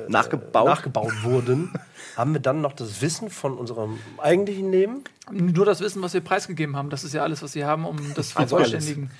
nachgebaut. 0.08 0.66
nachgebaut 0.66 1.12
wurden, 1.24 1.70
haben 2.16 2.32
wir 2.34 2.40
dann 2.40 2.60
noch 2.60 2.72
das 2.72 3.00
Wissen 3.00 3.30
von 3.30 3.56
unserem 3.56 3.98
eigentlichen 4.18 4.70
Leben? 4.70 5.04
Nur 5.30 5.64
das 5.64 5.80
Wissen, 5.80 6.02
was 6.02 6.12
wir 6.14 6.20
preisgegeben 6.20 6.76
haben, 6.76 6.90
das 6.90 7.04
ist 7.04 7.14
ja 7.14 7.22
alles, 7.22 7.42
was 7.42 7.52
sie 7.52 7.64
haben, 7.64 7.86
um 7.86 7.96
das 8.14 8.30
zu 8.30 8.36
Also 8.38 8.56
vervollständigen. 8.56 9.10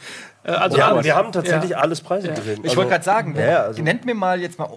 Äh, 0.45 0.51
also 0.53 0.77
Ja, 0.77 0.89
alles. 0.89 1.05
wir 1.05 1.15
haben 1.15 1.33
tatsächlich 1.33 1.71
Ja. 1.71 1.79
alles 1.79 2.01
preisgegeben. 2.01 2.65
Ich 2.65 2.77
wollte 2.77 2.91
gerade 2.91 3.05
sagen, 3.05 3.35
ja, 3.39 3.63
also, 3.65 3.83
nennt 3.83 4.05
mir 4.05 4.15
mal 4.15 4.41
jetzt 4.41 4.59
mal, 4.59 4.69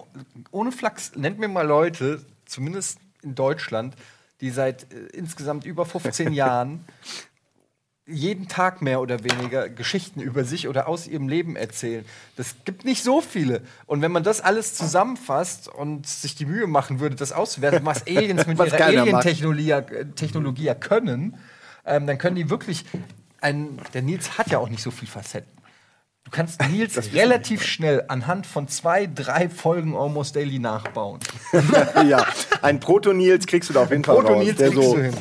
ohne 0.50 0.72
Flachs, 0.72 1.12
nennt 1.16 1.38
mir 1.38 1.48
mal 1.48 1.66
Leute, 1.66 2.24
zumindest 2.46 2.98
in 3.22 3.34
Deutschland, 3.34 3.94
die 4.40 4.50
seit 4.50 4.84
äh, 4.92 4.96
insgesamt 5.12 5.64
über 5.64 5.84
15 5.84 6.32
Jahren 6.32 6.84
jeden 8.06 8.46
Tag 8.46 8.82
mehr 8.82 9.00
oder 9.00 9.24
weniger 9.24 9.68
Geschichten 9.68 10.20
über 10.20 10.44
sich 10.44 10.68
oder 10.68 10.86
aus 10.86 11.08
ihrem 11.08 11.28
Leben 11.28 11.56
erzählen. 11.56 12.04
Das 12.36 12.54
gibt 12.64 12.84
nicht 12.84 13.02
so 13.02 13.20
viele. 13.20 13.62
Und 13.86 14.00
wenn 14.00 14.12
man 14.12 14.22
das 14.22 14.40
alles 14.40 14.74
zusammenfasst 14.74 15.68
und 15.68 16.06
sich 16.06 16.36
die 16.36 16.46
Mühe 16.46 16.68
machen 16.68 17.00
würde, 17.00 17.16
das 17.16 17.32
auszuwerten, 17.32 17.84
was 17.84 18.06
Aliens 18.06 18.46
mit 18.46 18.58
Was 18.58 18.72
ihrer. 18.72 18.84
Alien-Technologie 18.84 20.72
können, 20.78 21.36
ähm, 21.84 22.06
dann 22.06 22.18
können 22.18 22.36
die 22.36 22.48
wirklich 22.48 22.84
ein, 23.40 23.78
der 23.92 24.02
Nils 24.02 24.38
hat 24.38 24.50
ja 24.50 24.58
auch 24.58 24.68
nicht 24.68 24.82
so 24.82 24.92
viel 24.92 25.08
Facetten. 25.08 25.50
Du 26.22 26.30
kannst 26.30 26.60
Nils 26.70 27.12
relativ 27.12 27.64
schnell 27.64 28.04
anhand 28.06 28.46
von 28.46 28.68
zwei, 28.68 29.06
drei 29.06 29.48
Folgen 29.48 29.96
Almost 29.96 30.36
Daily 30.36 30.60
nachbauen. 30.60 31.20
ja, 32.08 32.24
ein 32.62 32.78
Proto-Nils 32.78 33.46
kriegst 33.46 33.70
du 33.70 33.74
da 33.74 33.82
auf 33.82 33.90
jeden 33.90 34.04
Fall 34.04 34.16
raus, 34.16 34.24
Proto-Nils 34.24 34.56
der 34.58 34.70
kriegst 34.70 34.84
so 34.84 34.96
du 34.96 35.02
hin. 35.02 35.14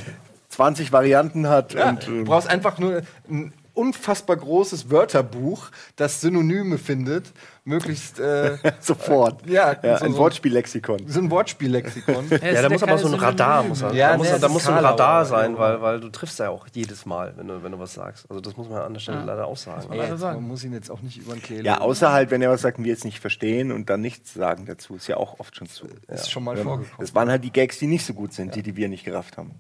20 0.56 0.92
Varianten 0.92 1.48
hat. 1.50 1.74
Ja, 1.74 1.90
und, 1.90 2.08
du 2.08 2.12
ähm, 2.12 2.24
brauchst 2.26 2.48
einfach 2.50 2.78
nur 2.80 3.02
einen 3.30 3.54
unfassbar 3.74 4.38
großes 4.38 4.90
Wörterbuch, 4.90 5.68
das 5.98 6.22
Synonyme 6.22 6.78
findet, 6.78 7.26
möglichst 7.66 8.22
äh, 8.22 8.58
Sofort. 8.80 9.46
Ja, 9.50 9.76
ja 9.84 9.98
so- 9.98 10.06
ein 10.06 10.14
so- 10.14 10.18
Wortspiellexikon. 10.20 11.00
so 11.08 11.20
ein 11.20 11.30
Wortspiellexikon. 11.30 12.30
Ja, 12.42 12.62
da 12.62 12.70
muss 12.70 12.84
aber 12.84 12.98
so 12.98 13.10
ein 13.10 13.16
Radar, 13.16 13.64
muss 13.64 13.82
er, 13.82 13.94
Ja, 13.94 14.12
da 14.12 14.18
muss, 14.18 14.40
da 14.40 14.48
muss 14.48 14.66
ein 14.70 14.78
Radar 14.78 15.26
sein, 15.26 15.54
ja. 15.56 15.60
weil, 15.60 15.82
weil 15.82 16.00
du 16.00 16.08
triffst 16.08 16.40
ja 16.40 16.50
auch 16.52 16.68
jedes 16.74 17.06
Mal, 17.06 17.34
wenn 17.36 17.50
du, 17.50 17.64
wenn 17.64 17.74
du 17.74 17.78
was 17.80 17.94
sagst. 17.96 18.30
Also 18.30 18.40
das 18.40 18.56
muss 18.56 18.70
man 18.70 18.78
an 18.82 18.94
der 18.94 19.02
Stelle 19.02 19.18
Ja. 19.18 19.24
leider 19.26 19.46
auch 19.46 19.58
sagen. 19.58 19.90
man 19.90 19.98
leider 19.98 20.18
sagen. 20.18 20.40
man 20.40 20.48
muss 20.48 20.64
ihn 20.64 20.72
jetzt 20.72 20.90
auch 20.90 21.02
nicht 21.02 21.18
über 21.18 21.34
den 21.34 21.42
Kehle. 21.42 21.64
Ja, 21.64 21.82
außer 21.82 22.14
halt, 22.14 22.32
wenn 22.32 22.42
er 22.42 22.52
was 22.52 22.62
sagt, 22.62 22.78
und 22.78 22.86
wir 22.86 22.92
jetzt 22.94 23.04
nicht 23.04 23.20
verstehen 23.20 23.74
und 23.74 23.90
dann 23.90 24.00
nichts 24.00 24.34
sagen 24.34 24.66
dazu. 24.68 24.96
Ist 24.96 25.08
ja 25.08 25.18
auch 25.18 25.38
oft 25.42 25.54
schon 25.54 25.68
zu. 25.68 25.86
ist 26.08 26.32
schon 26.32 26.46
mal 26.46 26.56
Ja. 26.58 26.64
vorgekommen. 26.64 26.96
Das 27.00 27.14
waren 27.14 27.30
halt 27.30 27.44
die 27.44 27.52
Gags, 27.52 27.78
die 27.78 27.88
nicht 27.88 28.06
so 28.06 28.14
gut 28.14 28.32
sind, 28.32 28.56
die, 28.56 28.64
die 28.64 28.78
wir 28.78 28.88
nicht 28.88 29.04
gerafft 29.04 29.36
haben. 29.38 29.52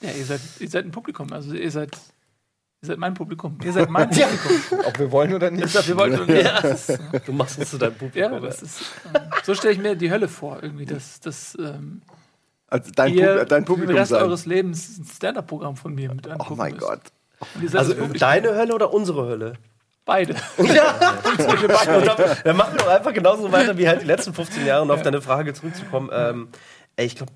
Ja, 0.00 0.10
ihr 0.10 0.24
seid, 0.24 0.40
ihr 0.60 0.68
seid 0.68 0.84
ein 0.84 0.90
Publikum. 0.90 1.32
Also 1.32 1.54
ihr 1.54 1.70
seid, 1.70 1.96
ihr 2.82 2.86
seid 2.88 2.98
mein 2.98 3.14
Publikum. 3.14 3.58
Ihr 3.64 3.72
seid 3.72 3.90
mein 3.90 4.08
Publikum. 4.10 4.80
Ob 4.86 4.98
wir 4.98 5.10
wollen 5.12 5.34
oder 5.34 5.50
nicht. 5.50 5.88
Wir 5.88 5.96
wollten, 5.96 6.36
ja, 6.36 6.60
das 6.60 6.88
ist, 6.88 7.00
Du 7.26 7.32
machst 7.32 7.58
es 7.58 7.70
zu 7.70 7.78
deinem 7.78 7.94
Publikum. 7.94 8.32
ja, 8.32 8.40
das 8.40 8.62
ist, 8.62 8.80
ähm, 9.14 9.22
so 9.42 9.54
stelle 9.54 9.72
ich 9.74 9.78
mir 9.80 9.96
die 9.96 10.10
Hölle 10.10 10.28
vor, 10.28 10.62
irgendwie, 10.62 10.86
dass, 10.86 11.20
dass 11.20 11.56
ähm, 11.60 12.02
Also 12.68 12.90
dein, 12.94 13.14
ihr 13.14 13.38
Pub 13.38 13.48
dein 13.48 13.64
Publikum 13.64 13.94
den 13.94 13.98
Rest 13.98 14.10
sein. 14.12 14.22
eures 14.22 14.46
Lebens 14.46 14.98
ein 14.98 15.04
Stand-Up-Programm 15.04 15.76
von 15.76 15.94
mir 15.94 16.14
mit 16.14 16.26
Oh 16.28 16.30
angucken 16.32 16.56
mein 16.56 16.72
müsst. 16.74 16.86
Gott. 16.86 17.00
Also 17.74 17.94
deine 17.94 18.54
Hölle 18.54 18.74
oder 18.74 18.92
unsere 18.92 19.26
Hölle? 19.26 19.54
beide. 20.04 20.34
Ja, 20.58 20.94
und 21.24 22.06
dann, 22.06 22.36
dann 22.42 22.56
machen 22.56 22.72
wir 22.74 22.78
doch 22.84 22.88
einfach 22.88 23.12
genauso 23.12 23.52
weiter 23.52 23.76
wie 23.76 23.86
halt 23.86 24.00
die 24.00 24.06
letzten 24.06 24.32
15 24.32 24.64
Jahre, 24.64 24.82
um 24.82 24.90
auf 24.90 25.02
deine 25.02 25.20
Frage 25.20 25.52
zurückzukommen. 25.52 26.08
Ähm, 26.10 26.48
ey, 26.96 27.04
ich 27.06 27.16
glaube, 27.16 27.30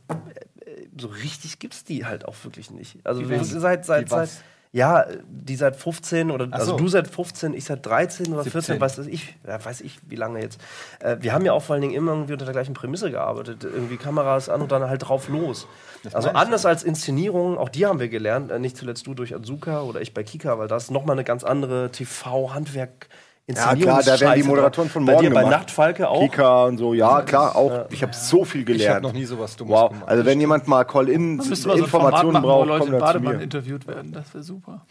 so 0.97 1.09
richtig 1.09 1.59
gibt's 1.59 1.85
die 1.85 2.05
halt 2.05 2.27
auch 2.27 2.35
wirklich 2.45 2.71
nicht. 2.71 2.99
Also 3.05 3.23
Die 3.23 3.29
wir 3.29 3.43
seit, 3.45 3.85
seit, 3.85 4.09
seit 4.09 4.31
ja, 4.73 5.05
die 5.29 5.57
seit 5.57 5.77
15 5.77 6.31
oder 6.31 6.49
also 6.51 6.73
so. 6.73 6.77
du 6.79 6.89
seit 6.89 7.07
15, 7.07 7.53
ich 7.53 7.65
seit 7.65 7.85
13 7.85 8.33
oder 8.33 8.43
14, 8.43 8.61
17. 8.61 8.81
weiß 8.81 8.97
das 8.97 9.07
ich, 9.07 9.37
ja, 9.47 9.63
weiß 9.63 9.83
ich, 9.83 9.99
wie 10.09 10.17
lange 10.17 10.41
jetzt. 10.41 10.61
Äh, 11.01 11.19
wir 11.21 11.35
haben 11.35 11.45
ja 11.45 11.53
auch 11.53 11.63
vor 11.63 11.75
allen 11.75 11.83
Dingen 11.83 11.95
immer 11.95 12.13
irgendwie 12.13 12.33
unter 12.33 12.47
der 12.47 12.55
gleichen 12.55 12.73
Prämisse 12.73 13.11
gearbeitet. 13.11 13.65
Irgendwie 13.65 13.99
Kameras 13.99 14.49
an 14.49 14.63
und 14.63 14.73
dann 14.73 14.89
halt 14.89 15.07
drauf 15.07 15.29
los. 15.29 15.67
also 16.05 16.29
meine 16.29 16.31
ich 16.31 16.37
anders 16.37 16.65
als 16.65 16.85
Inszenierungen, 16.85 17.59
auch 17.59 17.69
die 17.69 17.85
haben 17.85 18.01
wir 18.01 18.09
gelernt, 18.09 18.51
äh, 18.51 18.59
nicht 18.59 18.79
zuletzt 18.79 19.07
du 19.07 19.13
durch 19.13 19.35
Azuka 19.35 19.83
oder 19.83 20.01
ich 20.01 20.15
bei 20.15 20.23
Kika, 20.23 20.59
weil 20.59 20.69
das 20.69 20.91
nochmal 20.91 21.17
eine 21.17 21.25
ganz 21.25 21.45
andere 21.45 21.91
TV-Handwerk 21.91 23.09
Ja, 23.49 23.75
klar, 23.75 24.03
da 24.03 24.21
werden 24.21 24.41
die 24.41 24.49
Moderatoren 24.49 24.89
von 24.89 25.05
Bei 25.05 25.13
morgen 25.15 25.25
dir 25.27 25.35
bei 25.35 25.41
gemacht. 25.43 25.59
Nachtfalke 25.59 26.09
auch. 26.09 26.21
Kika 26.21 26.65
und 26.67 26.79
so, 26.79 26.95
ja, 26.95 27.23
klar, 27.23 27.57
auch. 27.57 27.87
Ich 27.91 28.03
habe 28.03 28.15
so 28.15 28.45
viel 28.45 28.61
Ich 28.63 28.69
habe 28.69 28.79
gelernt. 28.79 29.03
noch 29.03 29.13
nie 29.13 29.25
sowas 29.25 29.57
Dummes 29.57 29.73
Wow, 29.75 29.91
gemacht. 29.91 30.09
also 30.09 30.25
wenn 30.25 30.41
jemand 30.41 30.69
mal 30.69 30.77
mal 30.77 30.87
so 30.87 30.93
Call-In-Informationen 30.93 32.33
machen, 32.33 32.45
wo 32.45 32.49
braucht, 32.49 32.69
Leute 32.69 32.79
kommt 32.81 32.93
im 32.93 32.99
zu 32.99 33.05
Bademann 33.05 33.37
mir. 33.39 33.43
interviewt 33.43 33.87
werden. 33.89 34.13
Das 34.13 34.33
wäre 34.33 34.45
super. 34.45 34.83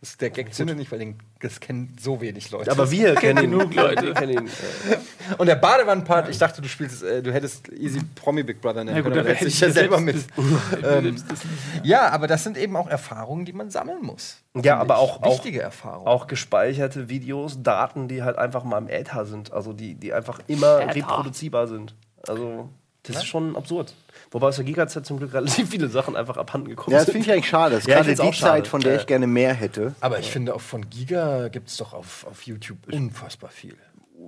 Das, 0.00 0.18
der 0.18 0.28
Gag 0.30 0.52
zündet 0.52 0.76
nicht, 0.76 0.92
weil 0.92 0.98
den, 0.98 1.18
das 1.40 1.58
kennen 1.58 1.96
so 1.98 2.20
wenig 2.20 2.50
Leute. 2.50 2.70
Aber 2.70 2.90
wir 2.90 3.14
kennen 3.16 3.44
ihn. 3.44 3.50
genug 3.52 3.74
Leute. 3.74 4.12
Kennen 4.12 4.32
ihn. 4.32 4.46
äh, 4.46 5.34
Und 5.38 5.46
der 5.46 5.54
Badewannenpart, 5.56 6.28
ich 6.28 6.36
dachte, 6.38 6.60
du 6.60 6.68
spielst, 6.68 7.02
äh, 7.02 7.22
du 7.22 7.32
hättest 7.32 7.68
Easy 7.72 8.00
Promi 8.14 8.42
Big 8.42 8.60
Brother 8.60 8.84
nennen 8.84 8.96
Ja, 8.96 9.02
gut, 9.02 9.12
können, 9.14 9.26
aber 9.26 9.34
hätte 9.34 9.48
ich 9.48 9.58
ja 9.58 9.70
selber 9.70 9.98
mit. 10.00 10.16
Ähm. 10.84 11.16
Ja, 11.82 12.10
aber 12.10 12.26
das 12.26 12.44
sind 12.44 12.58
eben 12.58 12.76
auch 12.76 12.88
Erfahrungen, 12.88 13.44
die 13.46 13.52
man 13.54 13.70
sammeln 13.70 14.02
muss. 14.02 14.36
Ja, 14.54 14.78
aber 14.78 14.98
auch- 14.98 15.22
auch- 15.22 15.32
wichtige 15.34 15.62
Erfahrungen. 15.62 16.06
auch 16.06 16.26
gespeicherte 16.26 17.08
Videos, 17.08 17.62
Daten, 17.62 18.06
die 18.08 18.22
halt 18.22 18.36
einfach 18.38 18.64
mal 18.64 18.78
im 18.78 18.88
Äther 18.88 19.24
sind. 19.24 19.52
Also 19.52 19.72
die, 19.72 19.94
die 19.94 20.12
einfach 20.12 20.40
immer 20.46 20.80
Äther. 20.82 20.94
reproduzierbar 20.94 21.66
sind. 21.68 21.94
Also 22.28 22.68
das 23.04 23.16
ist 23.16 23.26
schon 23.26 23.56
absurd. 23.56 23.94
Wobei 24.30 24.48
aus 24.48 24.56
der 24.56 24.64
Giga-Zeit 24.64 25.06
zum 25.06 25.18
Glück 25.18 25.32
relativ 25.34 25.70
viele 25.70 25.88
Sachen 25.88 26.16
einfach 26.16 26.36
abhanden 26.36 26.68
gekommen 26.68 26.92
Ja, 26.92 26.98
das 26.98 27.06
sind. 27.06 27.12
finde 27.14 27.26
ich 27.28 27.32
eigentlich 27.32 27.48
schade. 27.48 27.74
Das 27.76 27.84
ist 27.84 27.88
Ja, 27.88 27.96
gerade 28.02 28.10
die 28.10 28.16
schade. 28.32 28.36
Zeit, 28.62 28.66
von 28.68 28.80
der 28.80 28.94
Ja. 28.94 29.00
ich 29.00 29.06
gerne 29.06 29.26
mehr 29.26 29.54
hätte. 29.54 29.94
aber 30.00 30.18
ich 30.18 30.30
finde, 30.30 30.54
auch 30.54 30.60
von 30.60 30.88
Giga 30.90 31.48
gibt 31.48 31.68
es 31.68 31.76
doch 31.76 31.92
auf, 31.92 32.26
auf 32.28 32.42
YouTube 32.42 32.78
unfassbar 32.92 33.50
viel. 33.50 33.76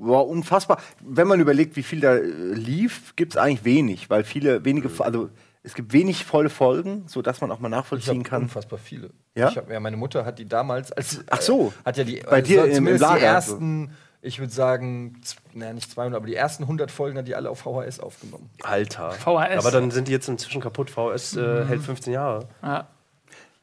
War 0.00 0.26
unfassbar. 0.26 0.80
Wenn 1.00 1.26
man 1.26 1.40
überlegt, 1.40 1.74
wie 1.76 1.82
viel 1.82 2.00
da 2.00 2.14
äh, 2.16 2.20
lief, 2.22 3.14
gibt 3.16 3.32
es 3.32 3.37
eigentlich 3.37 3.64
wenig, 3.64 4.08
weil 4.11 4.22
viele, 4.22 4.64
wenige, 4.64 4.88
also 5.00 5.30
es 5.64 5.74
gibt 5.74 5.92
wenig 5.92 6.24
volle 6.24 6.50
Folgen, 6.50 7.04
sodass 7.08 7.40
man 7.40 7.50
auch 7.50 7.58
mal 7.58 7.68
nachvollziehen 7.68 8.22
kann. 8.22 8.42
unfassbar 8.42 8.78
viele. 8.78 9.11
Ja? 9.34 9.48
Ich 9.48 9.56
hab, 9.56 9.68
ja, 9.70 9.80
meine 9.80 9.96
Mutter 9.96 10.24
hat 10.24 10.38
die 10.38 10.46
damals 10.46 10.92
als 10.92 11.20
Ach 11.30 11.40
so. 11.40 11.72
äh, 11.82 11.87
hat 11.87 11.96
ja 11.96 12.04
die 12.04 12.20
Bei 12.28 12.40
dir 12.40 12.61
so- 12.61 12.64
im- 12.64 12.68
im 12.70 12.74
zumindest 12.76 13.02
Lager, 13.02 13.18
die 13.18 13.24
ersten, 13.24 13.90
ich 14.28 14.38
würde 14.38 14.52
sagen, 14.52 15.20
naja, 15.54 15.72
nicht 15.72 15.90
200, 15.90 16.16
aber 16.16 16.26
die 16.26 16.34
ersten 16.34 16.62
100 16.64 16.90
Folgen 16.90 17.18
hat 17.18 17.26
die 17.26 17.34
alle 17.34 17.50
auf 17.50 17.60
VHS 17.60 17.98
aufgenommen. 18.00 18.48
Alter. 18.62 19.10
VHS. 19.12 19.58
Aber 19.58 19.70
dann 19.70 19.90
sind 19.90 20.06
die 20.08 20.12
jetzt 20.12 20.28
inzwischen 20.28 20.60
kaputt. 20.60 20.90
VHS 20.90 21.36
äh, 21.36 21.64
hält 21.64 21.82
15 21.82 22.12
Jahre. 22.12 22.48
Ja. 22.62 22.86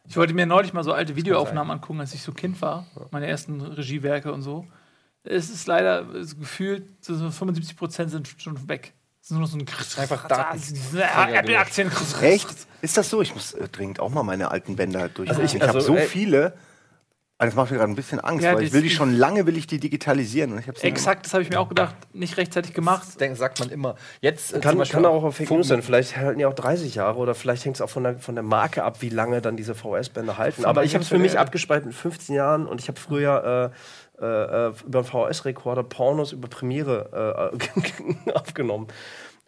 Ich 0.07 0.17
wollte 0.17 0.33
mir 0.33 0.45
neulich 0.45 0.73
mal 0.73 0.83
so 0.83 0.93
alte 0.93 1.15
Videoaufnahmen 1.15 1.71
angucken, 1.71 1.99
als 1.99 2.13
ich 2.13 2.21
so 2.21 2.31
Kind 2.31 2.61
war. 2.61 2.85
Meine 3.11 3.27
ersten 3.27 3.61
Regiewerke 3.61 4.31
und 4.33 4.41
so. 4.41 4.65
Es 5.23 5.49
ist 5.49 5.65
leider 5.67 6.07
es 6.13 6.37
gefühlt, 6.37 7.03
so 7.03 7.15
so 7.15 7.31
75 7.31 7.75
Prozent 7.77 8.11
sind 8.11 8.27
schon 8.37 8.67
weg. 8.69 8.93
Es 9.21 9.27
ist 9.27 9.31
nur 9.31 9.41
noch 9.41 9.47
so 9.47 9.57
ein 9.57 9.65
Einfach 9.97 10.25
Apple-Aktien. 10.25 11.91
Echt? 12.21 12.47
Ist 12.81 12.97
das 12.97 13.09
so? 13.09 13.21
Ich 13.23 13.33
muss 13.33 13.53
äh, 13.53 13.67
dringend 13.69 13.99
auch 13.99 14.11
mal 14.11 14.21
meine 14.21 14.51
alten 14.51 14.75
Bänder 14.75 15.09
durch. 15.09 15.29
Also 15.29 15.41
ich- 15.41 15.55
ich 15.55 15.61
habe 15.61 15.73
also, 15.73 15.93
so 15.93 15.95
ey- 15.95 16.05
viele. 16.05 16.53
Also 17.37 17.49
das 17.49 17.55
macht 17.57 17.71
mir 17.71 17.77
gerade 17.77 17.91
ein 17.91 17.95
bisschen 17.95 18.21
Angst, 18.21 18.45
Ja, 18.45 18.55
weil 18.55 18.63
ich 18.63 18.71
will 18.71 18.81
die 18.81 18.89
schon 18.89 19.13
lange, 19.13 19.45
will 19.45 19.57
ich 19.57 19.67
die 19.67 19.77
digitalisieren. 19.77 20.53
Und 20.53 20.59
ich 20.59 20.69
hab's 20.69 20.81
Exakt, 20.81 21.25
das 21.25 21.33
habe 21.33 21.43
ich 21.43 21.49
mir 21.49 21.59
auch 21.59 21.67
gedacht. 21.67 21.93
Nicht 22.13 22.37
rechtzeitig 22.37 22.73
gemacht. 22.73 23.05
Das 23.19 23.37
sagt 23.37 23.59
man 23.59 23.69
immer. 23.69 23.95
Jetzt 24.21 24.53
äh, 24.53 24.61
Kann, 24.61 24.81
kann 24.83 25.05
auch 25.05 25.23
auf 25.23 25.37
News 25.41 25.67
sein. 25.67 25.81
Vielleicht 25.81 26.15
halten 26.15 26.39
die 26.39 26.45
auch 26.45 26.53
30 26.53 26.95
Jahre 26.95 27.17
oder 27.17 27.35
vielleicht 27.35 27.65
hängt 27.65 27.75
es 27.75 27.81
auch 27.81 27.89
von 27.89 28.03
der, 28.03 28.19
von 28.19 28.35
der 28.35 28.43
Marke 28.43 28.85
ab, 28.85 29.01
wie 29.01 29.09
lange 29.09 29.41
dann 29.41 29.57
diese 29.57 29.75
VHS-Bänder 29.75 30.37
halten. 30.37 30.63
Aber 30.63 30.85
ich 30.85 30.93
habe 30.93 31.03
es 31.03 31.09
für 31.09 31.19
mich 31.19 31.37
abgespeichert 31.37 31.85
mit 31.85 31.95
15 31.95 32.35
Jahren 32.35 32.67
und 32.67 32.79
ich 32.79 32.87
habe 32.87 32.99
früher 32.99 33.73
äh, 33.73 34.23
äh, 34.23 34.71
über 34.85 34.99
einen 34.99 35.05
VHS-Rekorder 35.05 35.83
Pornos 35.83 36.31
über 36.31 36.47
Premiere 36.47 37.51
äh, 37.51 38.31
aufgenommen. 38.33 38.87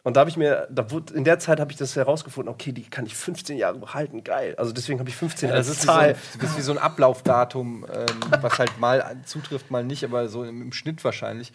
Und 0.08 0.15
da 0.15 0.22
habe 0.22 0.30
ich 0.30 0.38
mir, 0.38 0.70
da 0.72 0.89
wurde, 0.89 1.13
in 1.15 1.26
der 1.26 1.38
Zeit 1.38 1.60
habe 1.60 1.70
ich 1.70 1.78
das 1.78 1.98
herausgefunden, 1.98 2.50
okay, 2.50 2.72
die 2.72 2.84
kann 2.84 3.06
ich 3.06 3.13
15 3.13 3.58
Jahre 3.58 3.78
behalten, 3.78 4.24
geil. 4.24 4.56
Also 4.58 4.72
deswegen 4.72 5.00
habe 5.00 5.10
ich 5.10 5.17
15 5.17 5.50
Ja, 5.50 5.56
als 5.56 5.67
das 5.67 5.80
ist 5.80 5.84
wie 5.84 5.88
so, 5.88 5.91
Zahl. 5.91 6.08
ein, 6.08 6.46
ist 6.46 6.58
wie 6.58 6.62
so 6.62 6.72
ein 6.72 6.78
Ablaufdatum, 6.78 7.86
ähm, 7.93 8.41
was 8.41 8.58
halt 8.58 8.80
mal 8.80 9.17
zutrifft, 9.26 9.70
mal 9.70 9.84
nicht, 9.84 10.06
aber 10.06 10.30
so 10.30 10.46
im, 10.46 10.62
im 10.62 10.72
Schnitt 10.72 11.04
wahrscheinlich. 11.04 11.52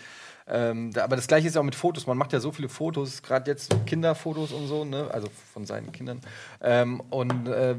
Ähm, 0.46 0.92
da, 0.92 1.04
aber 1.04 1.16
das 1.16 1.28
gleiche 1.28 1.48
ist 1.48 1.54
ja 1.54 1.62
auch 1.62 1.64
mit 1.64 1.74
Fotos. 1.76 2.06
Man 2.06 2.18
macht 2.18 2.34
ja 2.34 2.40
so 2.40 2.52
viele 2.52 2.68
Fotos, 2.68 3.22
gerade 3.22 3.50
jetzt 3.50 3.74
Kinderfotos 3.86 4.52
und 4.52 4.66
so, 4.66 4.84
ne? 4.84 5.08
also 5.10 5.28
von 5.54 5.64
seinen 5.64 5.90
Kindern. 5.90 6.20
Ähm, 6.60 7.00
und 7.08 7.48
äh, 7.48 7.76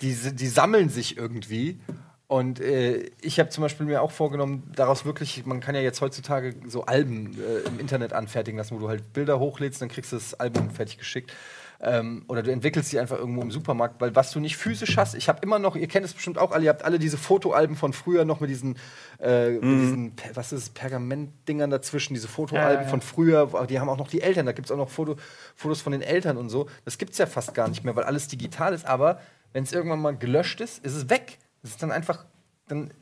die, 0.00 0.14
die 0.14 0.46
sammeln 0.46 0.90
sich 0.90 1.16
irgendwie. 1.16 1.80
Und 2.28 2.60
äh, 2.60 3.10
ich 3.22 3.40
habe 3.40 3.48
zum 3.48 3.62
Beispiel 3.62 3.86
mir 3.86 4.02
auch 4.02 4.10
vorgenommen, 4.10 4.70
daraus 4.76 5.06
wirklich, 5.06 5.46
man 5.46 5.60
kann 5.60 5.74
ja 5.74 5.80
jetzt 5.80 6.02
heutzutage 6.02 6.54
so 6.66 6.84
Alben 6.84 7.38
äh, 7.40 7.66
im 7.66 7.80
Internet 7.80 8.12
anfertigen 8.12 8.58
lassen, 8.58 8.76
wo 8.76 8.80
du 8.80 8.88
halt 8.88 9.14
Bilder 9.14 9.38
hochlädst, 9.38 9.80
dann 9.80 9.88
kriegst 9.88 10.12
du 10.12 10.16
das 10.16 10.34
Album 10.34 10.70
fertig 10.70 10.98
geschickt. 10.98 11.32
Ähm, 11.80 12.24
oder 12.28 12.42
du 12.42 12.50
entwickelst 12.52 12.92
die 12.92 12.98
einfach 12.98 13.16
irgendwo 13.16 13.40
im 13.40 13.50
Supermarkt, 13.50 14.00
weil 14.00 14.14
was 14.14 14.30
du 14.32 14.40
nicht 14.40 14.58
physisch 14.58 14.98
hast, 14.98 15.14
ich 15.14 15.28
habe 15.28 15.38
immer 15.42 15.58
noch, 15.58 15.74
ihr 15.74 15.86
kennt 15.86 16.04
es 16.04 16.12
bestimmt 16.12 16.36
auch 16.36 16.50
alle, 16.50 16.64
ihr 16.64 16.70
habt 16.70 16.84
alle 16.84 16.98
diese 16.98 17.16
Fotoalben 17.16 17.76
von 17.76 17.94
früher 17.94 18.26
noch 18.26 18.40
mit 18.40 18.50
diesen, 18.50 18.76
äh, 19.20 19.52
mit 19.52 19.62
diesen 19.62 20.12
was 20.34 20.52
ist 20.52 20.74
Pergamentdingern 20.74 21.70
dazwischen, 21.70 22.12
diese 22.12 22.28
Fotoalben 22.28 22.68
Ja, 22.68 22.74
ja, 22.74 22.82
ja. 22.82 22.88
von 22.88 23.00
früher, 23.00 23.66
die 23.70 23.80
haben 23.80 23.88
auch 23.88 23.96
noch 23.96 24.08
die 24.08 24.20
Eltern, 24.20 24.44
da 24.44 24.52
gibt 24.52 24.66
es 24.66 24.72
auch 24.72 24.76
noch 24.76 24.90
Foto, 24.90 25.16
Fotos 25.54 25.80
von 25.80 25.92
den 25.92 26.02
Eltern 26.02 26.36
und 26.36 26.50
so. 26.50 26.68
Das 26.84 26.98
gibt 26.98 27.12
es 27.12 27.18
ja 27.18 27.26
fast 27.26 27.54
gar 27.54 27.68
nicht 27.68 27.84
mehr, 27.84 27.96
weil 27.96 28.04
alles 28.04 28.28
digital 28.28 28.74
ist, 28.74 28.84
aber 28.84 29.20
wenn 29.52 29.62
es 29.62 29.72
irgendwann 29.72 30.00
mal 30.00 30.16
gelöscht 30.16 30.60
ist, 30.60 30.84
ist 30.84 30.94
es 30.94 31.08
weg. 31.08 31.38
Es 31.62 31.70
ist 31.70 31.82
dann 31.82 31.92
einfach, 31.92 32.24
dann 32.68 32.92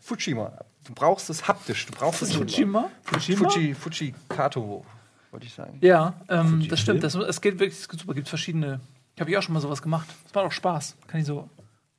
Fujima. 0.00 0.52
Du 0.84 0.94
brauchst 0.94 1.28
es 1.30 1.46
haptisch, 1.46 1.86
du 1.86 1.92
brauchst 1.92 2.22
es 2.22 2.34
Fujima? 2.34 2.90
Fujima? 3.02 3.50
Fuji, 3.50 3.74
Fuji 3.74 4.14
Kato, 4.28 4.84
wollte 5.30 5.46
ich 5.46 5.54
sagen. 5.54 5.78
Ja, 5.80 6.14
ähm, 6.28 6.66
das 6.68 6.80
stimmt. 6.80 7.02
Das, 7.02 7.14
es 7.14 7.40
geht 7.40 7.58
wirklich 7.58 7.78
es 7.78 7.98
super. 7.98 8.14
Gibt 8.14 8.28
verschiedene. 8.28 8.80
Habe 9.20 9.30
ich 9.30 9.36
auch 9.36 9.42
schon 9.42 9.52
mal 9.54 9.60
sowas 9.60 9.82
gemacht. 9.82 10.08
Das 10.24 10.34
macht 10.34 10.46
auch 10.46 10.52
Spaß. 10.52 10.96
Kann 11.06 11.20
ich 11.20 11.26
so 11.26 11.50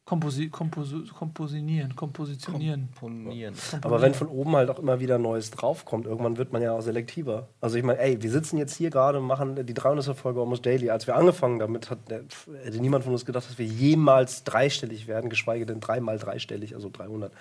komposi 0.09 0.49
komposi 0.49 1.03
komposinieren, 1.15 1.95
kompositionieren. 1.95 2.89
Komponieren. 2.99 3.53
Aber 3.83 4.01
wenn 4.01 4.15
von 4.15 4.27
oben 4.27 4.55
halt 4.55 4.71
auch 4.71 4.79
immer 4.79 4.99
wieder 4.99 5.19
Neues 5.19 5.51
draufkommt, 5.51 6.07
irgendwann 6.07 6.37
wird 6.37 6.51
man 6.51 6.63
ja 6.63 6.71
auch 6.71 6.81
selektiver. 6.81 7.47
Also 7.61 7.77
ich 7.77 7.83
meine, 7.83 7.99
ey, 7.99 8.19
wir 8.19 8.31
sitzen 8.31 8.57
jetzt 8.57 8.75
hier 8.75 8.89
gerade 8.89 9.19
und 9.19 9.25
machen 9.25 9.63
die 9.67 9.73
300. 9.75 10.17
Folge 10.17 10.39
Almost 10.39 10.65
Daily. 10.65 10.89
Als 10.89 11.05
wir 11.05 11.15
angefangen 11.15 11.59
damit, 11.59 11.91
hat, 11.91 11.99
hätte 12.09 12.79
niemand 12.79 13.03
von 13.03 13.13
uns 13.13 13.23
gedacht, 13.23 13.47
dass 13.47 13.59
wir 13.59 13.67
jemals 13.67 14.43
dreistellig 14.45 15.07
werden, 15.07 15.29
geschweige 15.29 15.67
denn 15.67 15.79
dreimal 15.79 16.17
dreistellig, 16.17 16.73
also 16.73 16.89
300. 16.89 17.31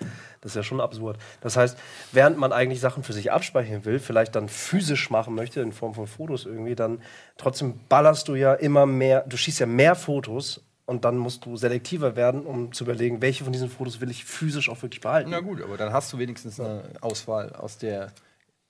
Das 0.41 0.51
ist 0.51 0.55
ja 0.55 0.61
schon 0.61 0.79
absurd. 0.79 1.17
Das 1.41 1.57
heißt, 1.57 1.75
während 2.11 2.37
man 2.37 2.51
eigentlich 2.51 2.81
Sachen 2.81 3.01
für 3.01 3.13
sich 3.13 3.31
abspeichern 3.31 3.83
will, 3.85 3.97
vielleicht 3.97 4.35
dann 4.35 4.47
physisch 4.47 5.09
machen 5.09 5.33
möchte, 5.33 5.61
in 5.61 5.71
Form 5.71 5.95
von 5.95 6.05
Fotos 6.05 6.45
irgendwie, 6.45 6.75
dann 6.75 7.01
trotzdem 7.37 7.79
ballerst 7.89 8.27
du 8.27 8.35
ja 8.35 8.53
immer 8.53 8.85
mehr, 8.85 9.25
du 9.27 9.37
schießt 9.37 9.59
ja 9.59 9.65
mehr 9.65 9.95
Fotos 9.95 10.61
und 10.89 11.05
dann 11.05 11.17
musst 11.19 11.45
du 11.45 11.55
selektiver 11.55 12.15
werden, 12.15 12.47
um 12.47 12.73
zu 12.73 12.83
überlegen, 12.83 13.21
welche 13.21 13.43
von 13.43 13.53
diesen 13.53 13.69
Fotos 13.69 14.01
will 14.01 14.09
ich 14.09 14.25
physisch 14.25 14.69
auch 14.69 14.81
wirklich 14.81 15.01
behalten. 15.01 15.29
Na 15.29 15.39
gut, 15.39 15.61
aber 15.61 15.77
dann 15.77 15.93
hast 15.93 16.11
du 16.11 16.17
wenigstens 16.17 16.59
eine 16.59 16.81
Auswahl 17.01 17.53
aus 17.53 17.77
der 17.77 18.11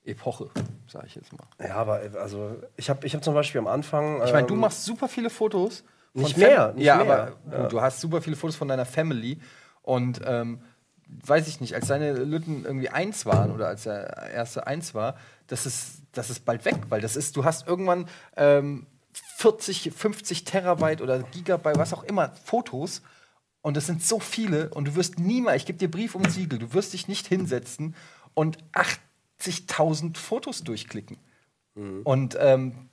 Epoche, 0.04 0.50
sage 0.86 1.06
ich 1.06 1.14
jetzt 1.14 1.32
mal. 1.32 1.46
Ja, 1.58 1.76
aber 1.76 2.02
also 2.20 2.56
ich 2.76 2.90
habe 2.90 3.06
ich 3.06 3.14
hab 3.14 3.24
zum 3.24 3.32
Beispiel 3.32 3.58
am 3.58 3.66
Anfang. 3.66 4.22
Ich 4.22 4.34
meine, 4.34 4.46
du 4.46 4.52
ähm, 4.52 4.60
machst 4.60 4.84
super 4.84 5.08
viele 5.08 5.30
Fotos. 5.30 5.82
Nicht 6.12 6.36
mehr, 6.36 6.74
nicht 6.74 6.84
ja, 6.84 7.02
mehr. 7.02 7.32
aber 7.46 7.62
du, 7.62 7.68
du 7.68 7.80
hast 7.80 8.00
super 8.00 8.20
viele 8.20 8.36
Fotos 8.36 8.56
von 8.56 8.68
deiner 8.68 8.84
Family 8.84 9.40
und 9.80 10.20
ähm, 10.26 10.60
weiß 11.24 11.48
ich 11.48 11.62
nicht, 11.62 11.74
als 11.74 11.86
seine 11.86 12.12
Lütten 12.12 12.66
irgendwie 12.66 12.90
eins 12.90 13.24
waren 13.24 13.50
oder 13.50 13.68
als 13.68 13.84
der 13.84 14.30
erste 14.30 14.66
eins 14.66 14.94
war, 14.94 15.16
das 15.46 15.64
ist, 15.64 16.02
das 16.12 16.28
ist 16.28 16.44
bald 16.44 16.66
weg, 16.66 16.76
weil 16.90 17.00
das 17.00 17.16
ist, 17.16 17.36
du 17.36 17.44
hast 17.44 17.66
irgendwann 17.66 18.08
ähm, 18.36 18.86
40, 19.40 19.92
50 19.96 20.44
Terabyte 20.44 21.00
oder 21.00 21.22
Gigabyte, 21.22 21.78
was 21.78 21.94
auch 21.94 22.02
immer, 22.04 22.30
Fotos. 22.44 23.00
Und 23.62 23.74
das 23.74 23.86
sind 23.86 24.02
so 24.02 24.20
viele 24.20 24.68
und 24.74 24.86
du 24.86 24.96
wirst 24.96 25.18
niemals, 25.18 25.62
ich 25.62 25.66
gebe 25.66 25.78
dir 25.78 25.90
Brief 25.90 26.14
um 26.14 26.28
Siegel, 26.28 26.58
du 26.58 26.74
wirst 26.74 26.92
dich 26.92 27.08
nicht 27.08 27.26
hinsetzen 27.26 27.94
und 28.34 28.58
80.000 29.40 30.18
Fotos 30.18 30.62
durchklicken. 30.62 31.16
Und 32.04 32.36
ähm, 32.38 32.89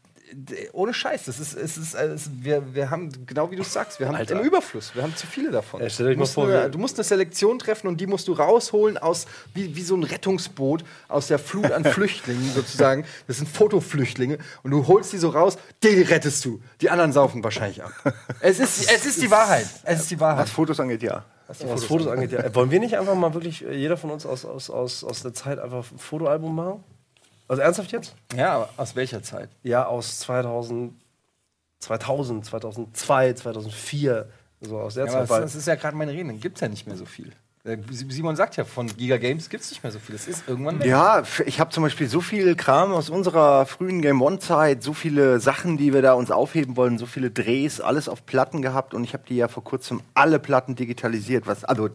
ohne 0.73 0.93
Scheiß, 0.93 1.25
das 1.25 1.39
ist, 1.39 1.53
es 1.53 1.77
ist, 1.77 1.93
es, 1.93 2.29
wir, 2.41 2.73
wir 2.73 2.89
haben, 2.89 3.25
genau 3.25 3.49
wie 3.51 3.55
du 3.55 3.63
sagst, 3.63 3.99
wir 3.99 4.07
haben 4.07 4.15
Alter. 4.15 4.39
im 4.39 4.45
Überfluss, 4.45 4.93
wir 4.93 5.03
haben 5.03 5.15
zu 5.15 5.25
viele 5.25 5.51
davon. 5.51 5.79
Ja, 5.79 5.85
euch 5.85 5.95
du, 5.95 6.03
mal 6.03 6.15
musst 6.15 6.33
vor, 6.33 6.47
eine, 6.47 6.69
du 6.69 6.77
musst 6.77 6.97
eine 6.97 7.03
Selektion 7.03 7.59
treffen 7.59 7.87
und 7.87 8.01
die 8.01 8.07
musst 8.07 8.27
du 8.27 8.33
rausholen 8.33 8.97
aus, 8.97 9.25
wie, 9.53 9.75
wie 9.75 9.81
so 9.81 9.95
ein 9.95 10.03
Rettungsboot 10.03 10.83
aus 11.07 11.27
der 11.27 11.39
Flut 11.39 11.71
an 11.71 11.83
Flüchtlingen 11.85 12.51
sozusagen. 12.53 13.05
Das 13.27 13.37
sind 13.37 13.47
Fotoflüchtlinge 13.47 14.37
und 14.63 14.71
du 14.71 14.87
holst 14.87 15.13
die 15.13 15.17
so 15.17 15.29
raus, 15.29 15.57
die 15.83 16.01
rettest 16.01 16.43
du. 16.43 16.61
Die 16.81 16.89
anderen 16.89 17.13
saufen 17.13 17.43
wahrscheinlich 17.43 17.83
ab. 17.83 17.91
es, 18.41 18.59
ist, 18.59 18.91
es 18.91 19.05
ist 19.05 19.21
die 19.21 19.31
Wahrheit. 19.31 19.67
Es 19.83 20.01
ist 20.01 20.11
die 20.11 20.19
Wahrheit. 20.19 20.43
Was 20.43 20.51
Fotos 20.51 20.79
angeht, 20.79 21.03
ja. 21.03 21.23
Was 21.47 21.83
Fotos 21.85 22.07
angeht, 22.07 22.33
ja. 22.33 22.53
Wollen 22.53 22.71
wir 22.71 22.79
nicht 22.79 22.97
einfach 22.97 23.15
mal 23.15 23.33
wirklich, 23.33 23.65
äh, 23.65 23.73
jeder 23.73 23.95
von 23.95 24.11
uns 24.11 24.25
aus, 24.25 24.43
aus, 24.43 24.69
aus, 24.69 25.03
aus 25.03 25.21
der 25.21 25.33
Zeit 25.33 25.59
einfach 25.59 25.89
ein 25.89 25.97
Fotoalbum 25.97 26.53
machen? 26.53 26.83
Also 27.47 27.61
ernsthaft 27.61 27.91
jetzt? 27.91 28.15
Ja, 28.35 28.55
aber 28.55 28.69
aus 28.77 28.95
welcher 28.95 29.23
Zeit? 29.23 29.49
Ja, 29.63 29.85
aus 29.85 30.19
2000, 30.19 30.93
2000, 31.79 32.45
2002, 32.45 33.33
2004, 33.33 34.29
so 34.61 34.79
aus 34.79 34.95
der 34.95 35.05
Ja, 35.05 35.11
Zeit. 35.11 35.29
das, 35.29 35.39
das 35.41 35.55
ist 35.55 35.67
ja 35.67 35.75
gerade 35.75 35.95
meine 35.95 36.11
Rede. 36.11 36.33
Gibt 36.33 36.57
es 36.57 36.61
ja 36.61 36.67
nicht 36.67 36.87
mehr 36.87 36.97
so 36.97 37.05
viel. 37.05 37.31
Äh, 37.63 37.77
Simon 37.91 38.35
sagt 38.35 38.55
ja, 38.55 38.63
von 38.65 38.87
Giga 38.87 39.17
Games 39.17 39.49
gibt 39.49 39.63
es 39.63 39.69
nicht 39.71 39.83
mehr 39.83 39.91
so 39.91 39.99
viel. 39.99 40.13
Das 40.15 40.27
ist 40.27 40.47
irgendwann 40.47 40.79
weg. 40.79 40.87
Ja, 40.87 41.23
ich 41.45 41.59
habe 41.59 41.69
zum 41.69 41.83
Beispiel 41.83 42.07
so 42.07 42.21
viel 42.21 42.55
Kram 42.55 42.91
aus 42.93 43.09
unserer 43.09 43.65
frühen 43.65 44.01
Game 44.01 44.21
One-Zeit, 44.21 44.83
so 44.83 44.93
viele 44.93 45.39
Sachen, 45.39 45.77
die 45.77 45.93
wir 45.93 46.01
da 46.01 46.13
uns 46.13 46.31
aufheben 46.31 46.75
wollen, 46.77 46.97
so 46.97 47.05
viele 47.05 47.29
Drehs, 47.29 47.81
alles 47.81 48.09
auf 48.09 48.25
Platten 48.25 48.61
gehabt 48.61 48.93
und 48.93 49.03
ich 49.03 49.13
habe 49.13 49.23
die 49.27 49.35
ja 49.35 49.47
vor 49.47 49.63
kurzem 49.63 50.01
alle 50.13 50.39
Platten 50.39 50.75
digitalisiert, 50.75 51.45
was 51.45 51.63
also 51.63 51.89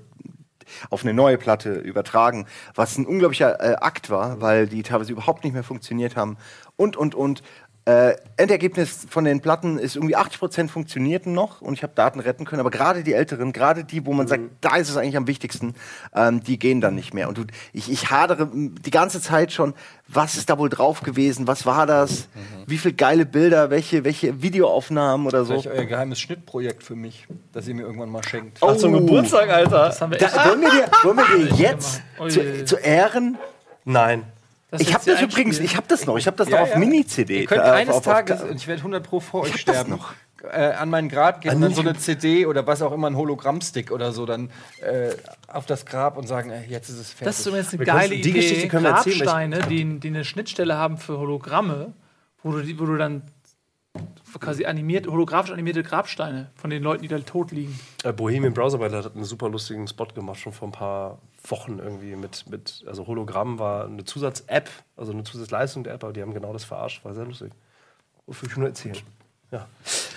auf 0.90 1.02
eine 1.02 1.14
neue 1.14 1.38
Platte 1.38 1.74
übertragen, 1.74 2.46
was 2.74 2.96
ein 2.98 3.06
unglaublicher 3.06 3.60
äh, 3.60 3.74
Akt 3.76 4.10
war, 4.10 4.40
weil 4.40 4.66
die 4.66 4.82
teilweise 4.82 5.12
überhaupt 5.12 5.44
nicht 5.44 5.52
mehr 5.52 5.64
funktioniert 5.64 6.16
haben 6.16 6.36
und 6.76 6.96
und 6.96 7.14
und. 7.14 7.42
Äh, 7.84 8.14
Endergebnis 8.36 9.06
von 9.10 9.24
den 9.24 9.40
Platten 9.40 9.78
ist 9.78 9.96
irgendwie 9.96 10.16
80% 10.16 10.68
funktionierten 10.68 11.32
noch 11.32 11.60
und 11.60 11.74
ich 11.74 11.82
habe 11.82 11.92
Daten 11.94 12.20
retten 12.20 12.44
können, 12.44 12.60
aber 12.60 12.70
gerade 12.70 13.02
die 13.02 13.12
älteren, 13.12 13.52
gerade 13.52 13.84
die, 13.84 14.06
wo 14.06 14.12
man 14.12 14.28
sagt, 14.28 14.44
da 14.60 14.76
ist 14.76 14.88
es 14.88 14.96
eigentlich 14.96 15.16
am 15.16 15.26
wichtigsten, 15.26 15.74
ähm, 16.14 16.42
die 16.44 16.58
gehen 16.58 16.80
dann 16.80 16.94
nicht 16.94 17.12
mehr. 17.12 17.28
Und 17.28 17.38
du, 17.38 17.44
ich, 17.72 17.90
ich 17.90 18.10
hadere 18.10 18.48
die 18.52 18.90
ganze 18.90 19.20
Zeit 19.20 19.52
schon, 19.52 19.74
was 20.06 20.36
ist 20.36 20.48
da 20.48 20.58
wohl 20.58 20.68
drauf 20.68 21.00
gewesen, 21.00 21.48
was 21.48 21.66
war 21.66 21.86
das, 21.86 22.28
wie 22.66 22.78
viele 22.78 22.94
geile 22.94 23.26
Bilder, 23.26 23.70
welche, 23.70 24.04
welche 24.04 24.42
Videoaufnahmen 24.42 25.26
oder 25.26 25.44
so. 25.44 25.60
Vielleicht 25.60 25.78
euer 25.78 25.86
geheimes 25.86 26.20
Schnittprojekt 26.20 26.84
für 26.84 26.94
mich, 26.94 27.26
das 27.52 27.66
ihr 27.66 27.74
mir 27.74 27.82
irgendwann 27.82 28.10
mal 28.10 28.22
schenkt. 28.22 28.58
Ach, 28.60 28.76
zum 28.76 28.92
Geburtstag, 28.92 29.50
Alter. 29.50 29.86
Das 29.86 30.00
haben 30.00 30.12
wir 30.12 30.18
Da, 30.18 30.26
echt. 30.26 30.46
wollen, 30.46 30.60
wir 30.60 30.70
dir, 30.70 30.86
wollen 31.02 31.16
wir 31.16 31.46
dir 31.46 31.56
jetzt 31.56 32.02
zu, 32.28 32.64
zu 32.64 32.76
Ehren 32.76 33.38
Nein. 33.84 34.24
Ich 34.78 34.94
habe 34.94 35.04
das 35.04 35.20
übrigens, 35.20 35.58
ich 35.58 35.76
habe 35.76 35.86
das 35.88 36.06
noch, 36.06 36.16
ich 36.16 36.26
habe 36.26 36.36
das 36.36 36.48
Ja, 36.48 36.56
noch 36.56 36.62
auf 36.62 36.70
ja. 36.72 36.78
Mini-CD. 36.78 37.40
Ihr 37.42 37.46
könnt 37.46 37.60
äh, 37.62 37.64
eines 37.64 37.90
auf- 37.94 37.98
auf- 37.98 38.04
Tages, 38.14 38.42
und 38.42 38.56
ich 38.56 38.66
werde 38.66 38.80
100 38.80 39.02
pro 39.06 39.20
vor 39.20 39.42
euch 39.42 39.60
sterben, 39.60 39.90
noch. 39.90 40.12
Äh, 40.50 40.72
an 40.72 40.90
meinen 40.90 41.08
Grab 41.08 41.40
gehen 41.40 41.54
und 41.54 41.60
dann 41.60 41.72
so 41.74 41.82
eine 41.82 41.94
CD 41.96 42.46
oder 42.46 42.66
was 42.66 42.82
auch 42.82 42.90
immer, 42.90 43.06
ein 43.08 43.16
Hologrammstick 43.16 43.92
oder 43.92 44.10
so, 44.12 44.26
dann 44.26 44.50
äh, 44.80 45.10
auf 45.46 45.66
das 45.66 45.86
Grab 45.86 46.16
und 46.16 46.26
sagen, 46.26 46.50
äh, 46.50 46.64
jetzt 46.66 46.88
ist 46.88 46.96
es 46.98 47.08
fertig. 47.10 47.26
Das 47.26 47.38
ist 47.38 47.44
zumindest 47.44 47.74
eine 47.74 47.84
geile 47.84 48.08
die 48.16 48.20
Idee. 48.20 48.32
Geschichte 48.32 48.66
können 48.68 48.82
wir 48.84 48.90
erzählen, 48.90 49.18
Grabsteine, 49.20 49.60
die, 49.68 50.00
die 50.00 50.08
eine 50.08 50.24
Schnittstelle 50.24 50.76
haben 50.76 50.98
für 50.98 51.16
Hologramme, 51.18 51.92
wo 52.42 52.50
du, 52.52 52.78
wo 52.80 52.86
du 52.86 52.96
dann 52.96 53.22
quasi 54.40 54.64
animiert, 54.64 55.06
holographisch 55.06 55.52
animierte 55.52 55.82
Grabsteine 55.82 56.50
von 56.54 56.70
den 56.70 56.82
Leuten, 56.82 57.02
die 57.02 57.08
da 57.08 57.18
tot 57.18 57.50
liegen. 57.52 57.78
Äh, 58.04 58.12
Bohemian 58.12 58.54
Browserbyte 58.54 58.92
hat 58.92 59.14
einen 59.14 59.24
super 59.24 59.48
lustigen 59.48 59.86
Spot 59.88 60.06
gemacht, 60.06 60.38
schon 60.40 60.52
vor 60.52 60.68
ein 60.68 60.72
paar 60.72 61.18
Wochen 61.44 61.78
irgendwie 61.78 62.16
mit, 62.16 62.44
mit 62.50 62.84
also 62.86 63.06
Hologramm 63.06 63.58
war 63.58 63.86
eine 63.86 64.04
Zusatz-App, 64.04 64.70
also 64.96 65.12
eine 65.12 65.24
Zusatzleistung 65.24 65.84
der 65.84 65.94
App, 65.94 66.04
aber 66.04 66.12
die 66.12 66.22
haben 66.22 66.34
genau 66.34 66.52
das 66.52 66.64
verarscht, 66.64 67.04
war 67.04 67.14
sehr 67.14 67.24
lustig. 67.24 67.52
Wofür 68.26 68.48
ich 68.48 68.56
nur 68.56 68.68
erzählen. 68.68 68.96
Ja. 69.50 69.66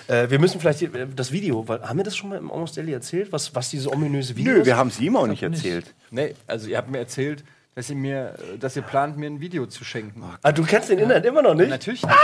Äh, 0.07 0.29
wir 0.29 0.39
müssen 0.39 0.59
vielleicht 0.61 0.79
hier, 0.79 0.93
äh, 0.95 1.07
das 1.13 1.31
Video, 1.31 1.67
weil, 1.67 1.81
haben 1.81 1.97
wir 1.97 2.03
das 2.05 2.15
schon 2.15 2.29
mal 2.29 2.37
im 2.37 2.51
Almost 2.51 2.77
Daily 2.77 2.93
erzählt, 2.93 3.31
was, 3.31 3.53
was 3.53 3.69
diese 3.69 3.91
ominöse 3.91 4.35
Video 4.35 4.53
Nö, 4.53 4.59
ist? 4.59 4.65
wir 4.65 4.77
haben 4.77 4.87
es 4.87 4.99
ihm 4.99 5.15
auch 5.17 5.27
nicht 5.27 5.41
nicht. 5.41 5.65
erzählt. 5.65 5.93
Nee, 6.11 6.35
also 6.47 6.67
ihr 6.67 6.77
habt 6.77 6.89
mir 6.89 6.99
erzählt, 6.99 7.43
dass 7.73 7.89
ihr 7.89 7.95
mir, 7.97 8.35
äh, 8.53 8.57
dass 8.57 8.75
ihr 8.77 8.81
plant, 8.81 9.17
mir 9.17 9.25
ein 9.25 9.41
Video 9.41 9.65
zu 9.65 9.83
schenken. 9.83 10.23
Ah, 10.41 10.51
du 10.51 10.63
kennst 10.63 10.89
den 10.89 10.99
Inhalt 10.99 11.25
immer 11.25 11.41
noch 11.41 11.55
nicht? 11.55 11.69
Natürlich. 11.69 12.01
Das 12.01 12.11
ist 12.11 12.17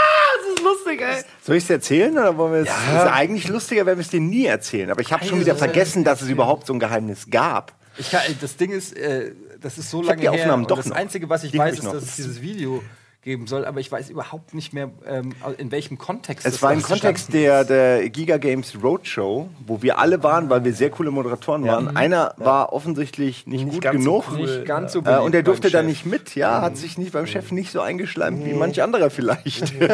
lustig, 0.72 1.00
ey. 1.00 1.22
Soll 1.42 1.56
ich 1.56 1.64
es 1.64 1.70
erzählen 1.70 2.12
oder 2.12 2.36
wollen 2.36 2.52
wir 2.52 2.60
es? 2.60 2.68
Es 2.68 2.94
ist 3.04 3.10
eigentlich 3.12 3.48
lustiger, 3.48 3.86
wenn 3.86 3.96
wir 3.98 4.02
es 4.02 4.08
dir 4.10 4.20
nie 4.20 4.46
erzählen. 4.46 4.90
Aber 4.90 5.00
ich 5.00 5.12
habe 5.12 5.24
schon 5.24 5.40
wieder 5.40 5.56
vergessen, 5.56 6.04
dass 6.04 6.22
es 6.22 6.28
überhaupt 6.28 6.66
so 6.66 6.72
ein 6.72 6.80
Geheimnis 6.80 7.26
gab. 7.30 7.72
Ich 7.98 8.10
kann, 8.10 8.22
das 8.40 8.56
Ding 8.56 8.70
ist, 8.70 8.96
äh, 8.96 9.32
das 9.60 9.76
ist 9.78 9.90
so 9.90 9.98
hab 10.00 10.06
lange 10.06 10.20
die 10.22 10.28
Aufnahmen 10.28 10.62
her. 10.62 10.68
doch 10.68 10.76
und 10.78 10.86
das 10.86 10.90
noch. 10.90 10.96
Einzige, 10.96 11.28
was 11.28 11.44
ich 11.44 11.52
Die 11.52 11.58
weiß, 11.58 11.74
ich 11.74 11.78
ist, 11.80 11.84
noch. 11.84 11.92
dass 11.92 12.04
es 12.04 12.16
dieses 12.16 12.40
Video 12.40 12.82
geben 13.22 13.46
soll, 13.46 13.64
aber 13.64 13.78
ich 13.78 13.90
weiß 13.90 14.10
überhaupt 14.10 14.52
nicht 14.52 14.72
mehr, 14.72 14.90
ähm, 15.06 15.32
in 15.56 15.70
welchem 15.70 15.96
Kontext 15.96 16.44
Es 16.44 16.54
das 16.54 16.62
war 16.62 16.72
im 16.72 16.82
Kontext 16.82 17.32
der, 17.32 17.64
der 17.64 18.10
Giga 18.10 18.36
Games 18.36 18.74
Roadshow, 18.82 19.48
wo 19.64 19.80
wir 19.80 19.98
alle 19.98 20.22
waren, 20.24 20.50
weil 20.50 20.64
wir 20.64 20.74
sehr 20.74 20.90
coole 20.90 21.12
Moderatoren 21.12 21.64
waren. 21.64 21.96
Einer 21.96 22.34
war 22.38 22.72
offensichtlich 22.72 23.46
nicht, 23.46 23.70
gut 23.70 23.80
ganz 23.80 24.02
so 24.02 24.20
genug. 24.20 24.24
cool. 24.32 24.40
nicht 24.40 24.66
ganz 24.66 24.92
so 24.92 25.02
Äh, 25.04 25.18
und 25.18 25.32
der 25.32 25.44
durfte 25.44 25.70
da 25.70 25.82
nicht 25.82 26.04
mit, 26.04 26.34
ja, 26.34 26.62
hat 26.62 26.76
sich 26.76 26.98
nicht 26.98 27.12
beim 27.12 27.26
Chef 27.26 27.52
nicht 27.52 27.70
so 27.70 27.80
eingeschleimt 27.80 28.44
wie 28.44 28.54
manch 28.54 28.82
anderer 28.82 29.10
vielleicht. 29.10 29.62
und 29.80 29.92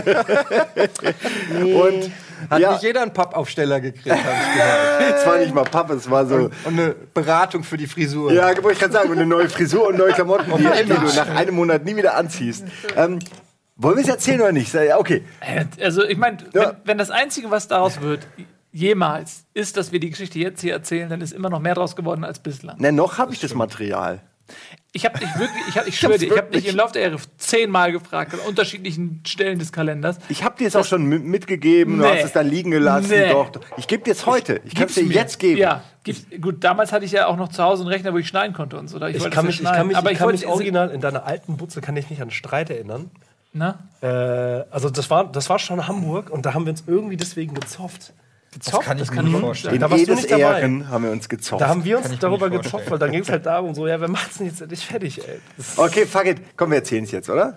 Hat 2.49 2.61
ja, 2.61 2.73
nicht 2.73 2.83
jeder 2.83 3.03
einen 3.03 3.13
Pappaufsteller 3.13 3.81
gekriegt, 3.81 4.09
habe 4.09 4.21
ich 4.21 4.55
gehört. 4.55 5.21
es 5.21 5.27
war 5.27 5.39
nicht 5.39 5.55
mal 5.55 5.65
Pappe, 5.65 5.95
es 5.95 6.11
war 6.11 6.25
so. 6.25 6.37
Und 6.37 6.53
eine 6.67 6.95
Beratung 7.13 7.63
für 7.63 7.77
die 7.77 7.87
Frisur. 7.87 8.33
Ja, 8.33 8.49
wollte 8.63 8.73
ich 8.73 8.79
gerade 8.79 8.93
sagen, 8.93 9.11
und 9.11 9.19
eine 9.19 9.27
neue 9.27 9.51
Frisur 9.51 9.89
und 9.89 9.99
neue 9.99 10.13
Klamotten, 10.13 10.51
die, 10.57 10.85
die 10.85 10.89
du 10.89 11.17
nach 11.17 11.29
einem 11.29 11.57
Monat 11.57 11.85
nie 11.85 11.97
wieder 11.97 12.17
anziehst. 12.17 12.65
Ähm, 12.97 13.18
wollen 13.77 13.97
wir 13.97 14.03
es 14.03 14.09
erzählen 14.09 14.41
oder 14.41 14.53
nicht? 14.53 14.73
Ja, 14.75 14.99
okay. 14.99 15.23
Äh, 15.41 15.65
Also, 15.83 16.05
ich 16.05 16.19
meine, 16.19 16.39
Ja. 16.53 16.61
wenn, 16.71 16.77
wenn 16.85 16.99
das 16.99 17.11
Einzige, 17.11 17.51
was 17.51 17.69
daraus 17.69 18.01
wird, 18.01 18.27
jemals, 18.73 19.45
ist, 19.55 19.77
dass 19.77 19.93
wir 19.93 20.01
die 20.01 20.11
Geschichte 20.11 20.39
jetzt 20.39 20.61
hier 20.61 20.73
erzählen, 20.73 21.09
dann 21.09 21.21
ist 21.21 21.33
immer 21.33 21.51
noch 21.51 21.61
mehr 21.61 21.75
draus 21.75 21.97
geworden 21.97 22.25
als 22.25 22.39
bislang. 22.39 22.77
Na, 22.79 22.93
noch 22.93 23.19
habe 23.19 23.33
ich 23.33 23.41
das 23.41 23.55
Material. 23.55 24.21
Ich 24.93 25.05
habe 25.05 25.19
dich 25.19 25.29
wirklich, 25.39 25.63
ich, 25.69 25.77
hab, 25.79 25.87
ich 25.87 25.99
schwöre 25.99 26.19
dir, 26.19 26.33
ich 26.33 26.39
habe 26.39 26.51
dich 26.51 26.67
im 26.67 26.75
Laufe 26.77 26.95
der 26.95 27.03
Jahre 27.03 27.19
zehnmal 27.37 27.93
gefragt, 27.93 28.33
an 28.35 28.41
unterschiedlichen 28.41 29.23
Stellen 29.27 29.59
des 29.59 29.71
Kalenders. 29.71 30.19
Ich 30.31 30.43
habe 30.43 30.57
dir 30.57 30.67
es 30.67 30.75
auch 30.77 30.85
schon 30.85 31.07
mi- 31.07 31.19
mitgegeben, 31.19 31.99
du 31.99 32.05
Nee. 32.05 32.11
hast 32.17 32.25
es 32.25 32.33
dann 32.33 32.49
liegen 32.49 32.71
gelassen. 32.71 33.11
Nee. 33.11 33.29
Doch, 33.31 33.51
doch. 33.51 33.61
Ich 33.77 33.87
gebe 33.87 34.03
dir 34.03 34.13
es 34.13 34.25
heute. 34.27 34.61
Ich 34.65 34.75
kann 34.75 34.87
es 34.87 34.95
dir 34.95 35.05
mir. 35.05 35.15
jetzt 35.15 35.39
geben. 35.39 35.59
Ja, 35.61 35.83
gib's, 36.05 36.25
gut, 36.41 36.65
damals 36.65 36.91
hatte 36.93 37.05
ich 37.05 37.13
ja 37.13 37.27
auch 37.27 37.37
noch 37.37 37.49
zu 37.49 37.63
Hause 37.63 37.83
einen 37.83 37.93
Rechner, 37.93 38.13
wo 38.15 38.19
ich 38.19 38.27
schneiden 38.29 38.55
konnte 38.55 38.79
und 38.79 38.89
so. 38.89 38.99
da 38.99 39.09
Ich 39.09 39.21
wollte 39.21 39.35
kann, 39.35 39.47
es 39.47 39.59
mich, 39.59 39.61
ja 39.61 39.71
ich 39.73 39.77
kann 39.77 39.87
mich, 39.87 39.97
schneiden. 39.99 40.13
ich 40.15 40.19
kann 40.19 40.31
mich 40.33 40.47
original 40.47 40.91
in 40.91 41.01
deiner 41.03 41.27
alten 41.27 41.57
Butze 41.59 41.81
kann 41.83 41.97
ich 41.97 42.09
mich 42.09 42.23
an 42.23 42.31
Streit 42.31 42.71
erinnern. 42.71 43.11
Na? 43.53 43.79
Äh, 44.01 44.07
also 44.71 44.89
das 44.91 45.11
war, 45.11 45.31
das 45.31 45.49
war 45.51 45.59
schon 45.59 45.87
Hamburg 45.87 46.31
und 46.31 46.47
da 46.47 46.55
haben 46.55 46.65
wir 46.65 46.71
uns 46.71 46.85
irgendwie 46.87 47.17
deswegen 47.17 47.55
gezofft. 47.55 48.13
Das 48.65 48.81
kann 48.81 48.99
ich 48.99 49.11
mir 49.11 49.23
nicht 49.23 49.39
vorstellen. 49.39 49.75
In 49.75 49.81
Da 49.81 49.91
warst 49.91 50.07
du 50.07 50.11
jedes 50.11 50.17
nicht 50.23 50.31
dabei. 50.31 50.61
Ehren 50.61 50.89
haben 50.89 51.05
wir 51.05 51.11
uns 51.11 51.29
gezofft. 51.29 51.61
Da 51.61 51.69
haben 51.69 51.85
wir 51.85 51.97
uns 51.97 52.07
Kann 52.07 52.15
mir 52.15 52.19
darüber 52.19 52.51
vorstellen. 52.51 52.91
weil 52.91 52.99
dann 52.99 53.13
ging 53.13 53.21
es 53.23 53.29
halt 53.29 53.47
darum, 53.47 53.75
so, 53.75 53.87
ja, 53.87 54.01
wer 54.01 54.09
macht's 54.09 54.39
denn 54.39 54.47
jetzt 54.47 54.61
endlich 54.61 54.85
fertig, 54.87 55.27
ey? 55.27 55.41
Das 55.57 55.79
okay, 55.79 56.07
fuck 56.07 56.27
it. 56.27 56.39
Komm, 56.57 56.71
wir 56.71 56.79
erzählen 56.79 57.05
es 57.05 57.11
jetzt, 57.11 57.29
oder? 57.31 57.57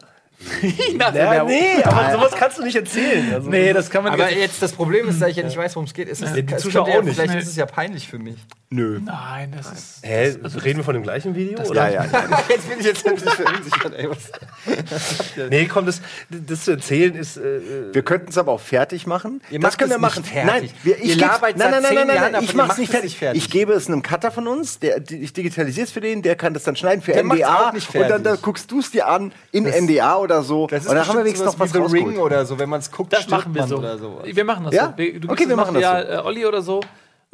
Nach 0.96 1.12
der 1.14 1.24
ja, 1.26 1.32
Werbung. 1.32 1.52
nee, 1.52 1.84
aber 1.84 2.12
sowas 2.12 2.32
kannst 2.38 2.58
du 2.58 2.64
nicht 2.64 2.76
erzählen. 2.76 3.34
Also, 3.34 3.50
Nee, 3.50 3.74
das 3.74 3.90
kann 3.90 4.04
man 4.04 4.14
Aber 4.14 4.32
jetzt. 4.32 4.62
das 4.62 4.72
Problem 4.74 5.08
ist, 5.10 5.22
da 5.22 5.28
ich 5.28 5.38
ja 5.38 5.44
nicht 5.44 5.58
weiß, 5.58 5.76
worum 5.76 5.86
es 5.88 5.94
geht, 5.94 6.08
ist 6.10 6.22
es, 6.22 6.30
Ja, 6.36 6.42
die 6.42 6.58
Zuschauer 6.58 6.90
ja, 6.90 7.00
auch 7.00 7.04
nicht. 7.04 7.16
Vielleicht 7.16 7.34
Nee. 7.34 7.40
ist 7.40 7.48
es 7.50 7.56
ja 7.56 7.66
peinlich 7.66 8.08
für 8.08 8.20
mich. 8.20 8.38
Nö. 8.74 9.00
Nein, 9.04 9.54
das 9.56 9.70
ist. 9.72 10.00
Hä, 10.02 10.34
reden 10.64 10.78
wir 10.80 10.84
von 10.86 10.94
dem 10.94 11.04
gleichen 11.04 11.36
Video? 11.36 11.60
Ja, 11.60 11.66
Oder? 11.66 11.90
ja. 11.92 12.06
Jetzt 12.50 12.70
bin 12.70 12.80
ich 12.80 12.86
jetzt 12.86 13.06
endlich 13.06 13.34
verunsichert, 13.34 13.94
ey. 13.98 14.10
Was? 14.10 14.32
Nee, 15.50 15.66
komm, 15.66 15.86
das, 15.86 16.02
das 16.30 16.64
zu 16.66 16.72
erzählen 16.72 17.14
ist. 17.16 17.36
Äh, 17.38 17.94
Wir 17.94 18.02
könnten 18.04 18.30
es 18.30 18.38
aber 18.38 18.52
auch 18.54 18.60
fertig 18.62 19.06
machen. 19.08 19.42
Ihr 19.50 19.60
das 19.60 19.78
können 19.78 19.92
wir 19.92 19.98
machen. 19.98 20.22
nicht 20.22 20.32
fertig. 20.32 20.62
Nein, 20.62 20.70
wir, 20.84 20.98
ich 21.00 21.18
Ihr 21.18 21.28
nein, 21.28 21.32
nein, 21.42 21.72
nein, 21.72 21.82
nein, 21.84 22.08
nein, 22.08 22.32
nein, 22.32 22.44
ich 22.44 22.54
mach's 22.54 22.78
nicht 22.78 22.92
fertig. 22.92 23.18
fertig. 23.18 23.44
Ich 23.44 23.50
gebe 23.50 23.74
es 23.74 23.88
einem 23.88 24.02
Cutter 24.04 24.32
von 24.32 24.48
uns, 24.48 24.80
der, 24.80 25.02
ich 25.10 25.34
digitalisiere 25.34 25.86
es 25.86 25.92
für 25.92 26.00
den, 26.02 26.22
der 26.22 26.36
kann 26.38 26.54
das 26.54 26.64
dann 26.64 26.76
schneiden 26.78 27.02
für 27.02 27.12
Der 27.12 27.24
NDA 27.26 27.68
auch 27.70 27.74
nicht 27.74 27.94
und 27.94 28.08
dann 28.26 28.42
guckst 28.42 28.72
du 28.72 28.80
es 28.80 28.92
dir 28.92 29.08
an 29.08 29.34
in 29.52 29.66
NDA 29.66 30.18
oder 30.18 30.31
so. 30.42 30.68
Das 30.68 30.84
ist 30.84 30.90
und 30.90 30.96
dann 30.96 31.08
haben 31.08 31.18
wir 31.18 31.26
wenigstens 31.26 31.46
noch 31.54 31.60
was 31.60 31.72
The 31.72 31.78
Ring 31.80 31.86
rausgeholt. 31.86 32.18
oder 32.20 32.46
so, 32.46 32.58
wenn 32.60 32.70
man 32.70 32.80
es 32.80 32.90
guckt, 32.92 33.12
Das 33.14 33.28
machen 33.28 33.54
wir 33.54 33.62
man 33.62 33.70
so. 33.70 33.78
oder 33.78 33.98
so. 33.98 34.22
Wir 34.24 34.46
machen 34.46 34.66
das 34.66 34.74
Ja? 34.74 34.88
so. 34.88 34.98
Wir, 34.98 35.20
du 35.20 35.30
Okay, 35.30 35.48
wir 35.50 35.56
machen 35.56 35.74
das 35.80 35.84
Äh, 36.10 36.18
Olli 36.24 36.46
oder 36.46 36.62
so. 36.62 36.82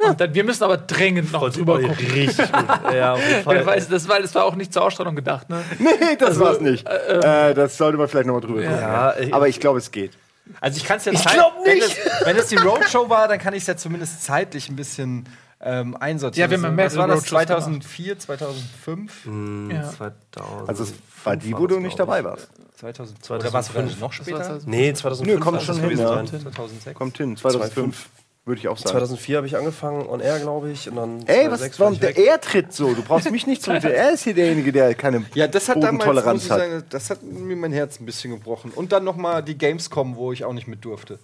Und 0.00 0.20
dann, 0.20 0.32
wir 0.32 0.44
müssen 0.44 0.62
aber 0.62 0.76
dringend 0.76 1.32
noch 1.32 1.50
drüber 1.52 1.80
gucken. 1.80 1.96
richtig 2.12 2.36
gut. 2.52 2.64
Ja, 2.94 3.14
auf 3.14 3.28
jeden 3.28 3.42
Fall. 3.42 3.56
Wer 3.56 3.66
weiß, 3.66 3.88
das, 3.88 4.08
war, 4.08 4.20
das 4.20 4.32
war 4.34 4.44
auch 4.44 4.54
nicht 4.54 4.72
zur 4.72 4.82
Ausstrahlung 4.82 5.16
gedacht, 5.16 5.48
ne? 5.50 5.62
Nee, 5.78 6.16
das 6.18 6.38
war's 6.38 6.60
nicht. 6.60 6.86
Äh, 6.88 7.54
das 7.54 7.76
sollte 7.76 7.98
man 7.98 8.06
vielleicht 8.08 8.26
nochmal 8.26 8.40
drüber 8.42 8.62
gucken. 8.62 8.78
Ja, 8.80 9.16
ich- 9.18 9.34
Aber 9.34 9.48
ich 9.48 9.58
glaube, 9.58 9.78
es 9.78 9.90
geht. 9.90 10.12
Also 10.60 10.76
ich 10.78 10.84
kann 10.84 10.98
es 10.98 11.04
ja 11.04 11.12
Ich 11.12 11.20
zeit- 11.22 11.34
glaub 11.34 11.52
Wenn 11.64 11.74
nicht. 11.78 11.88
es, 11.88 12.26
wenn 12.26 12.36
es 12.36 12.46
die 12.46 12.56
Roadshow 12.56 13.08
war, 13.10 13.26
dann 13.28 13.38
kann 13.38 13.54
ich 13.54 13.62
es 13.62 13.66
ja 13.66 13.76
zumindest 13.76 14.22
zeitlich 14.24 14.68
ein 14.70 14.76
bisschen 14.76 15.28
ähm, 15.60 15.96
einsortiert. 15.98 16.48
Ja, 16.52 16.58
wir 16.62 16.64
haben 16.68 16.78
Also, 16.78 16.96
was 16.96 17.08
war 17.08 17.08
das? 17.08 17.28
mehrere 17.28 17.44
Roadshows 17.56 17.68
2004, 17.82 18.18
2005? 18.20 19.28
Ja. 19.72 19.90
2000. 19.90 20.68
Also 20.68 20.82
es 20.84 20.94
war 21.24 21.36
die, 21.36 21.56
wo 21.58 21.66
du 21.66 21.80
nicht 21.80 21.98
dabei 21.98 22.22
warst. 22.24 22.48
2000, 22.78 23.30
oder 23.30 23.52
war 23.52 23.60
es 23.60 23.98
noch 23.98 24.12
später? 24.12 24.60
Nee, 24.64 24.92
2005. 24.92 25.26
Nö, 25.26 25.42
kommt 25.42 25.62
schon 25.62 25.80
hin, 25.80 25.98
ja. 25.98 26.08
sein. 26.08 26.26
2006? 26.28 26.96
Kommt 26.96 27.16
hin, 27.16 27.36
2005, 27.36 28.08
würde 28.44 28.60
ich 28.60 28.68
auch 28.68 28.78
sagen. 28.78 28.90
2004 28.90 29.36
habe 29.36 29.46
ich 29.48 29.56
angefangen, 29.56 30.06
on 30.06 30.20
air, 30.20 30.38
glaube 30.38 30.70
ich. 30.70 30.88
Und 30.88 30.94
dann 30.94 31.26
Ey, 31.26 31.50
was, 31.50 31.58
2006 31.58 31.80
war 31.80 31.90
der 31.90 32.16
weg. 32.16 32.18
er 32.18 32.40
tritt 32.40 32.72
so? 32.72 32.94
Du 32.94 33.02
brauchst 33.02 33.28
mich 33.32 33.48
nicht 33.48 33.62
zurück. 33.62 33.82
Er 33.82 34.12
ist 34.12 34.22
hier 34.22 34.34
derjenige, 34.34 34.70
der 34.70 34.94
keine 34.94 35.24
Ja, 35.34 35.48
das 35.48 35.68
hat 35.68 35.82
damals, 35.82 36.24
hat. 36.24 36.40
sagen, 36.40 36.84
das 36.88 37.10
hat 37.10 37.20
mir 37.24 37.56
mein 37.56 37.72
Herz 37.72 37.98
ein 37.98 38.06
bisschen 38.06 38.30
gebrochen. 38.30 38.70
Und 38.70 38.92
dann 38.92 39.02
noch 39.02 39.16
mal 39.16 39.42
die 39.42 39.58
Gamescom, 39.58 40.14
wo 40.14 40.32
ich 40.32 40.44
auch 40.44 40.52
nicht 40.52 40.68
mit 40.68 40.84
durfte. 40.84 41.18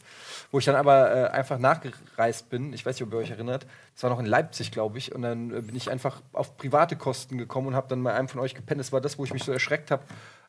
Wo 0.51 0.59
ich 0.59 0.65
dann 0.65 0.77
aber 0.77 1.15
äh, 1.15 1.29
einfach 1.29 1.59
nachgereist 1.59 2.51
bin. 2.51 2.73
Ich 2.73 2.85
weiß 2.85 2.97
nicht, 2.97 3.05
ob 3.05 3.13
ihr 3.13 3.19
euch 3.19 3.31
erinnert. 3.31 3.65
Das 3.95 4.03
war 4.03 4.11
noch 4.11 4.21
in 4.21 4.27
Leipzig, 4.27 4.73
glaube 4.73 4.99
ich. 4.99 5.15
Und 5.15 5.23
dann 5.23 5.51
äh, 5.51 5.61
bin 5.61 5.77
ich 5.77 5.89
einfach 5.89 6.21
auf 6.33 6.57
private 6.57 6.97
Kosten 6.97 7.39
gekommen 7.39 7.69
und 7.69 7.75
habe 7.77 7.87
dann 7.89 8.03
bei 8.03 8.13
einem 8.13 8.29
von 8.29 8.41
euch 8.41 8.55
gepennt. 8.55 8.81
Das 8.81 8.93
war 8.93 9.01
das, 9.01 9.19
wo 9.19 9.25
ich 9.25 9.33
mich 9.33 9.45
so 9.45 9.53
erschreckt 9.53 9.93
habe, 9.93 10.03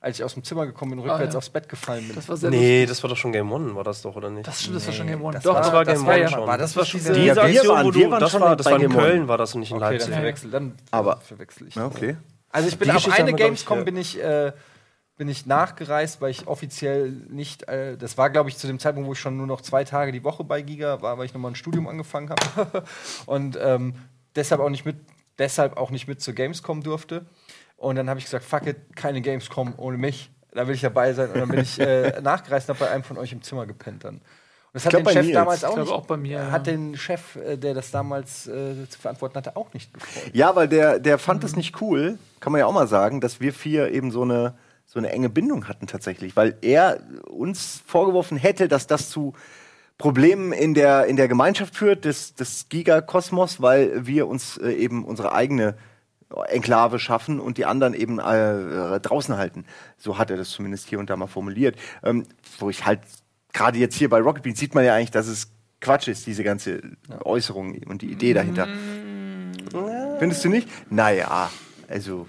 als 0.05 0.19
ich 0.19 0.23
aus 0.23 0.35
dem 0.35 0.43
Zimmer 0.43 0.65
gekommen 0.67 0.91
bin 0.91 0.99
und 0.99 1.09
rückwärts 1.09 1.33
ja. 1.33 1.37
aufs 1.39 1.49
Bett 1.49 1.67
gefallen 1.67 2.05
bin. 2.05 2.15
Das 2.15 2.29
war 2.29 2.37
sehr 2.37 2.51
Nee, 2.51 2.85
das 2.85 3.01
war 3.03 3.09
doch 3.09 3.17
schon 3.17 3.31
Game 3.31 3.51
One, 3.51 3.75
war 3.75 3.83
das 3.83 4.01
doch, 4.03 4.15
oder 4.15 4.29
nicht? 4.29 4.47
Das 4.47 4.61
stimmt, 4.61 4.75
das 4.75 4.85
war 4.85 4.93
schon 4.93 5.07
Game 5.07 5.21
One. 5.21 5.33
das 5.33 5.43
Doch, 5.43 5.55
war- 5.55 5.61
das 5.61 5.73
war 5.73 5.83
das 5.83 5.95
Game 5.97 6.05
war 6.07 6.13
One 6.13 6.21
ja 6.21 6.29
schon. 6.29 6.39
schon. 6.39 6.47
War 6.47 6.57
das 6.59 6.75
was 6.77 6.89
diese 6.91 7.13
Diese 7.13 7.35
wir 7.35 7.43
Aktion, 7.43 7.67
waren- 7.75 7.85
wo 7.87 7.91
du, 7.91 8.09
das 8.19 8.31
schon 8.31 8.41
war, 8.41 8.55
das 8.55 8.65
war 8.67 8.73
in 8.73 8.81
Game 8.81 8.95
One. 8.95 9.01
Köln, 9.01 9.27
war 9.27 9.37
das 9.39 9.53
und 9.55 9.61
nicht 9.61 9.71
in 9.71 9.77
Okay, 9.77 9.85
Leipzig. 9.93 10.09
dann 10.09 10.13
verwechsel, 10.19 10.51
dann 10.51 10.73
Aber- 10.91 11.17
verwechsel 11.21 11.67
ich. 11.67 11.75
Ja, 11.75 11.85
okay. 11.87 12.17
Also 12.51 12.67
ich 12.69 12.77
bin 12.77 12.87
Die 12.89 12.95
auf 12.95 13.11
eine 13.11 13.33
Gamescom 13.33 13.83
bin 13.83 13.97
ich 13.97 14.21
äh, 14.23 14.53
bin 15.17 15.27
ich 15.29 15.45
nachgereist, 15.45 16.19
weil 16.21 16.29
ich 16.31 16.45
offiziell 16.47 17.09
nicht, 17.29 17.67
äh, 17.69 17.97
das 17.97 18.17
war 18.17 18.29
glaube 18.29 18.49
ich 18.49 18.57
zu 18.57 18.67
dem 18.67 18.79
Zeitpunkt, 18.79 19.07
wo 19.07 19.13
ich 19.13 19.19
schon 19.19 19.37
nur 19.37 19.47
noch 19.47 19.61
zwei 19.61 19.83
Tage 19.85 20.11
die 20.11 20.23
Woche 20.23 20.43
bei 20.43 20.61
Giga 20.61 21.01
war, 21.01 21.17
weil 21.17 21.25
ich 21.25 21.33
nochmal 21.33 21.51
ein 21.51 21.55
Studium 21.55 21.87
angefangen 21.87 22.29
habe 22.29 22.83
und 23.25 23.57
ähm, 23.61 23.95
deshalb 24.35 24.61
auch 24.61 24.69
nicht 24.69 24.85
mit, 24.85 24.97
deshalb 25.39 25.77
auch 25.77 25.89
nicht 25.89 26.07
mit 26.07 26.21
zur 26.21 26.33
Gamescom 26.35 26.83
durfte. 26.83 27.25
Und 27.77 27.95
dann 27.95 28.09
habe 28.09 28.19
ich 28.19 28.25
gesagt, 28.25 28.45
fuck 28.45 28.67
it, 28.67 28.95
keine 28.95 29.21
Gamescom 29.21 29.73
ohne 29.77 29.97
mich. 29.97 30.31
Da 30.51 30.67
will 30.67 30.75
ich 30.75 30.81
dabei 30.81 31.13
sein. 31.13 31.29
Und 31.31 31.39
dann 31.39 31.49
bin 31.49 31.59
ich 31.59 31.79
äh, 31.79 32.19
nachgereist 32.23 32.69
und 32.69 32.75
habe 32.75 32.85
bei 32.85 32.91
einem 32.91 33.03
von 33.03 33.17
euch 33.17 33.33
im 33.33 33.41
Zimmer 33.41 33.65
gepennt 33.65 34.05
dann. 34.05 34.15
Und 34.15 34.21
das 34.73 34.85
hat 34.85 34.91
glaub, 34.91 35.05
den 35.05 35.13
Chef 35.13 35.33
damals 35.33 35.59
Ich 35.59 35.65
auch 35.65 35.77
nicht, 35.77 35.91
auch 35.91 36.05
bei 36.05 36.17
mir, 36.17 36.38
ja. 36.38 36.51
hat 36.51 36.67
den 36.67 36.97
Chef, 36.97 37.35
äh, 37.35 37.57
der 37.57 37.73
das 37.73 37.91
damals 37.91 38.47
äh, 38.47 38.88
zu 38.89 38.99
verantworten 38.99 39.35
hatte, 39.35 39.55
auch 39.55 39.73
nicht 39.73 39.93
gefreut. 39.93 40.31
Ja, 40.33 40.55
weil 40.55 40.67
der, 40.67 40.99
der 40.99 41.17
fand 41.17 41.43
es 41.43 41.55
nicht 41.55 41.81
cool, 41.81 42.17
kann 42.39 42.51
man 42.51 42.59
ja 42.59 42.65
auch 42.65 42.73
mal 42.73 42.88
sagen, 42.88 43.21
dass 43.21 43.39
wir 43.41 43.53
vier 43.53 43.91
eben 43.91 44.11
so 44.11 44.23
eine, 44.23 44.55
so 44.85 44.99
eine 44.99 45.11
enge 45.11 45.29
Bindung 45.29 45.67
hatten 45.67 45.88
tatsächlich, 45.88 46.35
weil 46.35 46.57
er 46.61 46.99
uns 47.29 47.81
vorgeworfen 47.85 48.38
hätte, 48.38 48.67
dass 48.67 48.88
das 48.88 49.09
zu 49.09 49.33
Problemen 49.97 50.51
in 50.51 50.73
der, 50.73 51.05
in 51.05 51.15
der 51.15 51.27
Gemeinschaft 51.27 51.75
führt, 51.75 52.03
des, 52.05 52.35
des 52.35 52.67
Gigakosmos, 52.67 53.61
weil 53.61 54.05
wir 54.05 54.27
uns 54.27 54.57
äh, 54.57 54.71
eben 54.71 55.05
unsere 55.05 55.33
eigene 55.33 55.75
Enklave 56.47 56.99
schaffen 56.99 57.39
und 57.39 57.57
die 57.57 57.65
anderen 57.65 57.93
eben 57.93 58.19
äh, 58.19 58.99
draußen 58.99 59.37
halten. 59.37 59.65
So 59.97 60.17
hat 60.17 60.31
er 60.31 60.37
das 60.37 60.49
zumindest 60.49 60.87
hier 60.89 60.99
und 60.99 61.09
da 61.09 61.15
mal 61.15 61.27
formuliert. 61.27 61.75
Ähm, 62.03 62.25
wo 62.59 62.69
ich 62.69 62.85
halt, 62.85 63.01
gerade 63.53 63.77
jetzt 63.79 63.95
hier 63.95 64.09
bei 64.09 64.19
Rocket 64.19 64.43
Beans 64.43 64.59
sieht 64.59 64.75
man 64.75 64.83
ja 64.85 64.95
eigentlich, 64.95 65.11
dass 65.11 65.27
es 65.27 65.51
Quatsch 65.81 66.07
ist, 66.07 66.25
diese 66.25 66.43
ganze 66.43 66.81
Äußerung 67.23 67.77
und 67.85 68.01
die 68.01 68.11
Idee 68.11 68.33
dahinter. 68.33 68.67
Findest 70.19 70.43
du 70.43 70.49
nicht? 70.49 70.67
Naja, 70.89 71.49
also. 71.87 72.27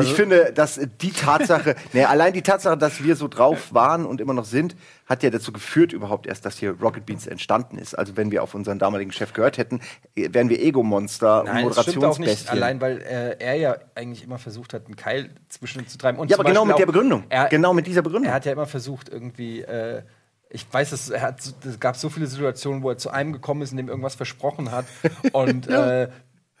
Ich 0.00 0.12
finde, 0.12 0.52
dass 0.52 0.80
die 1.00 1.12
Tatsache, 1.12 1.74
nee, 1.92 2.04
allein 2.04 2.32
die 2.32 2.42
Tatsache, 2.42 2.76
dass 2.76 3.02
wir 3.02 3.16
so 3.16 3.28
drauf 3.28 3.72
waren 3.72 4.06
und 4.06 4.20
immer 4.20 4.34
noch 4.34 4.44
sind, 4.44 4.76
hat 5.06 5.22
ja 5.22 5.30
dazu 5.30 5.52
geführt 5.52 5.92
überhaupt 5.92 6.26
erst, 6.26 6.44
dass 6.44 6.58
hier 6.58 6.72
Rocket 6.80 7.06
Beans 7.06 7.26
entstanden 7.26 7.78
ist. 7.78 7.94
Also 7.94 8.16
wenn 8.16 8.30
wir 8.30 8.42
auf 8.42 8.54
unseren 8.54 8.78
damaligen 8.78 9.12
Chef 9.12 9.32
gehört 9.32 9.58
hätten, 9.58 9.80
wären 10.14 10.48
wir 10.48 10.60
Ego-Monster 10.60 11.44
und. 11.44 11.62
Moderationsbestien. 11.62 12.50
Allein, 12.50 12.80
weil 12.80 12.98
äh, 12.98 13.36
er 13.38 13.54
ja 13.54 13.76
eigentlich 13.94 14.24
immer 14.24 14.38
versucht 14.38 14.74
hat, 14.74 14.86
einen 14.86 14.96
Keil 14.96 15.30
zwischen 15.48 15.80
uns 15.80 15.92
zu 15.92 15.98
treiben. 15.98 16.18
Und 16.18 16.30
ja, 16.30 16.36
aber 16.36 16.44
genau 16.44 16.60
Beispiel 16.64 16.72
mit 16.72 16.78
der 16.80 16.86
Begründung. 16.86 17.24
Er, 17.28 17.48
genau 17.48 17.72
mit 17.72 17.86
dieser 17.86 18.02
Begründung. 18.02 18.28
er 18.28 18.34
hat 18.34 18.44
ja 18.44 18.52
immer 18.52 18.66
versucht, 18.66 19.08
irgendwie. 19.08 19.62
Äh, 19.62 20.02
ich 20.50 20.66
weiß, 20.70 20.92
es, 20.92 21.12
hat, 21.12 21.40
es 21.66 21.78
gab 21.78 21.96
so 21.96 22.08
viele 22.08 22.26
Situationen, 22.26 22.82
wo 22.82 22.88
er 22.88 22.96
zu 22.96 23.10
einem 23.10 23.34
gekommen 23.34 23.60
ist 23.60 23.72
und 23.72 23.76
dem 23.76 23.88
irgendwas 23.88 24.14
versprochen 24.14 24.72
hat. 24.72 24.86
und 25.32 25.68
äh, 25.68 26.08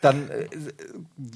dann. 0.00 0.30
Äh, 0.30 0.46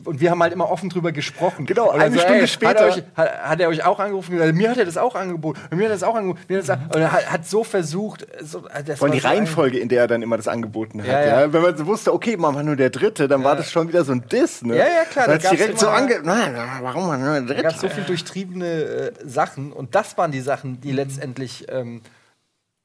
und 0.05 0.21
wir 0.21 0.31
haben 0.31 0.41
halt 0.43 0.53
immer 0.53 0.71
offen 0.71 0.89
drüber 0.89 1.11
gesprochen. 1.13 1.67
Genau, 1.67 1.91
eine 1.91 2.17
Stunde 2.19 2.43
Hat 2.43 2.49
später- 2.49 2.75
er, 2.81 2.87
euch, 2.87 3.03
hat, 3.17 3.43
hat 3.43 3.61
er 3.61 3.69
euch 3.69 3.85
auch 3.85 3.99
angerufen? 3.99 4.33
gesagt, 4.37 4.55
Mir 4.55 4.71
hat 4.71 4.77
er 4.79 4.85
das 4.85 4.97
auch 4.97 5.15
angeboten. 5.17 5.59
und 5.71 5.77
Mir 5.79 5.85
hat 5.85 5.91
er 5.91 5.95
das 5.95 6.03
auch 6.05 6.15
angeboten. 6.15 6.41
Mir 6.49 6.59
hat 6.59 6.69
das, 6.69 6.79
und 6.95 7.01
er 7.01 7.11
hat, 7.13 7.33
hat 7.33 7.47
so 7.47 7.65
versucht. 7.65 8.27
So, 8.43 8.61
das 8.85 8.99
Vor 8.99 9.09
war 9.09 9.15
die 9.15 9.21
so 9.21 9.29
Reihenfolge, 9.29 9.79
in 9.79 9.89
der 9.89 10.03
er 10.03 10.07
dann 10.07 10.23
immer 10.23 10.37
das 10.37 10.47
angeboten 10.49 11.01
hat. 11.03 11.09
Ja, 11.09 11.21
Ja, 11.25 11.41
ja. 11.43 11.53
Wenn 11.53 11.63
man 11.63 11.77
so 11.77 11.87
wusste, 11.87 12.13
okay, 12.15 12.37
man 12.37 12.55
war 12.55 12.63
nur 12.63 12.77
der 12.77 12.91
Dritte, 12.91 13.27
dann 13.29 13.43
war 13.43 13.57
das 13.57 13.71
schon 13.73 13.89
wieder 13.89 14.05
so 14.05 14.13
ein 14.13 14.27
Diss. 14.29 14.63
Ne? 14.63 14.77
Ja, 14.77 14.85
ja, 14.85 15.05
klar, 15.11 15.27
Dann 15.27 15.39
direkt 15.39 15.79
so 15.81 15.89
ange... 15.89 16.21
Nein, 16.23 16.55
warum 16.83 17.07
man 17.09 17.21
nur 17.21 17.33
der 17.33 17.41
Da 17.41 17.47
Dritte? 17.47 17.63
gab 17.63 17.75
es 17.75 17.81
so 17.81 17.89
viel 17.89 18.05
durchtriebene 18.05 18.67
äh, 18.67 19.13
Sachen 19.25 19.73
und 19.73 19.95
das 19.95 20.17
waren 20.19 20.31
die 20.31 20.41
Sachen, 20.41 20.81
die 20.81 20.93
letztendlich 20.93 21.67
ähm, 21.69 22.03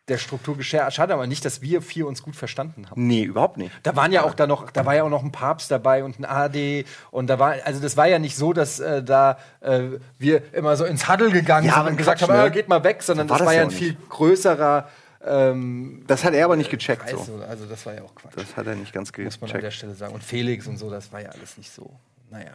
der 0.08 0.18
Struktur 0.18 0.56
geschert. 0.56 0.94
Schade 0.94 1.14
aber 1.14 1.28
nicht, 1.28 1.44
dass 1.44 1.62
wir 1.62 1.82
vier 1.82 2.08
uns 2.08 2.24
gut 2.24 2.36
verstanden 2.36 2.90
haben. 2.90 3.06
Nee, 3.08 3.24
überhaupt 3.24 3.58
nicht. 3.58 3.72
Da 3.84 3.96
waren 3.96 4.12
ja 4.12 4.24
auch 4.24 4.34
da 4.34 4.48
noch, 4.48 4.72
da 4.72 4.86
war 4.86 4.96
ja 4.96 5.04
auch 5.04 5.10
noch 5.10 5.24
ein 5.24 5.32
Papst 5.32 5.70
dabei 5.70 6.04
und 6.04 6.20
ein 6.20 6.26
AD 6.26 6.86
und 7.12 7.28
da 7.28 7.40
war, 7.40 7.56
also 7.66 7.82
das 7.82 7.98
war 7.98 8.08
ja 8.08 8.18
nicht 8.20 8.36
so, 8.38 8.54
dass 8.54 8.80
äh, 8.80 9.04
da 9.04 9.38
äh, 9.60 9.82
wir 10.18 10.54
immer 10.54 10.78
so 10.78 10.86
ins 10.86 11.10
Huddle 11.10 11.32
gegangen 11.32 11.68
Ja, 11.68 11.76
sind 11.76 11.88
und 11.88 11.98
gesagt 11.98 12.20
Quatsch, 12.20 12.30
haben, 12.30 12.38
ne? 12.38 12.44
ah, 12.44 12.50
geht 12.50 12.70
mal 12.70 12.84
weg, 12.84 13.04
sondern 13.04 13.28
So 13.28 13.32
war 13.34 13.40
das 13.40 13.48
war 13.48 13.54
ja 13.54 13.60
ja 13.62 13.68
ein 13.68 13.74
auch 13.74 13.78
viel 13.78 13.98
größerer 14.10 14.88
ähm, 15.26 16.04
Das 16.08 16.24
hat 16.24 16.34
er 16.34 16.46
aber 16.46 16.56
nicht 16.56 16.70
gecheckt. 16.70 17.02
Kreis, 17.04 17.12
So. 17.26 17.38
so. 17.40 17.44
Also 17.44 17.66
das 17.66 17.86
war 17.86 17.94
ja 17.94 18.04
auch 18.04 18.16
Quatsch. 18.16 18.34
Das 18.36 18.56
hat 18.56 18.66
er 18.68 18.76
nicht 18.76 18.94
ganz 18.94 19.12
muss 19.18 19.42
man 19.42 19.50
an 19.50 19.54
der 19.54 19.62
gecheckt. 19.62 19.74
Stelle 19.74 19.94
sagen. 19.94 20.14
Und 20.14 20.24
Felix 20.24 20.68
und 20.68 20.78
so, 20.78 20.90
das 20.90 21.12
war 21.12 21.22
ja 21.22 21.30
alles 21.30 21.58
nicht 21.58 21.72
so. 21.72 21.92
Naja. 22.30 22.52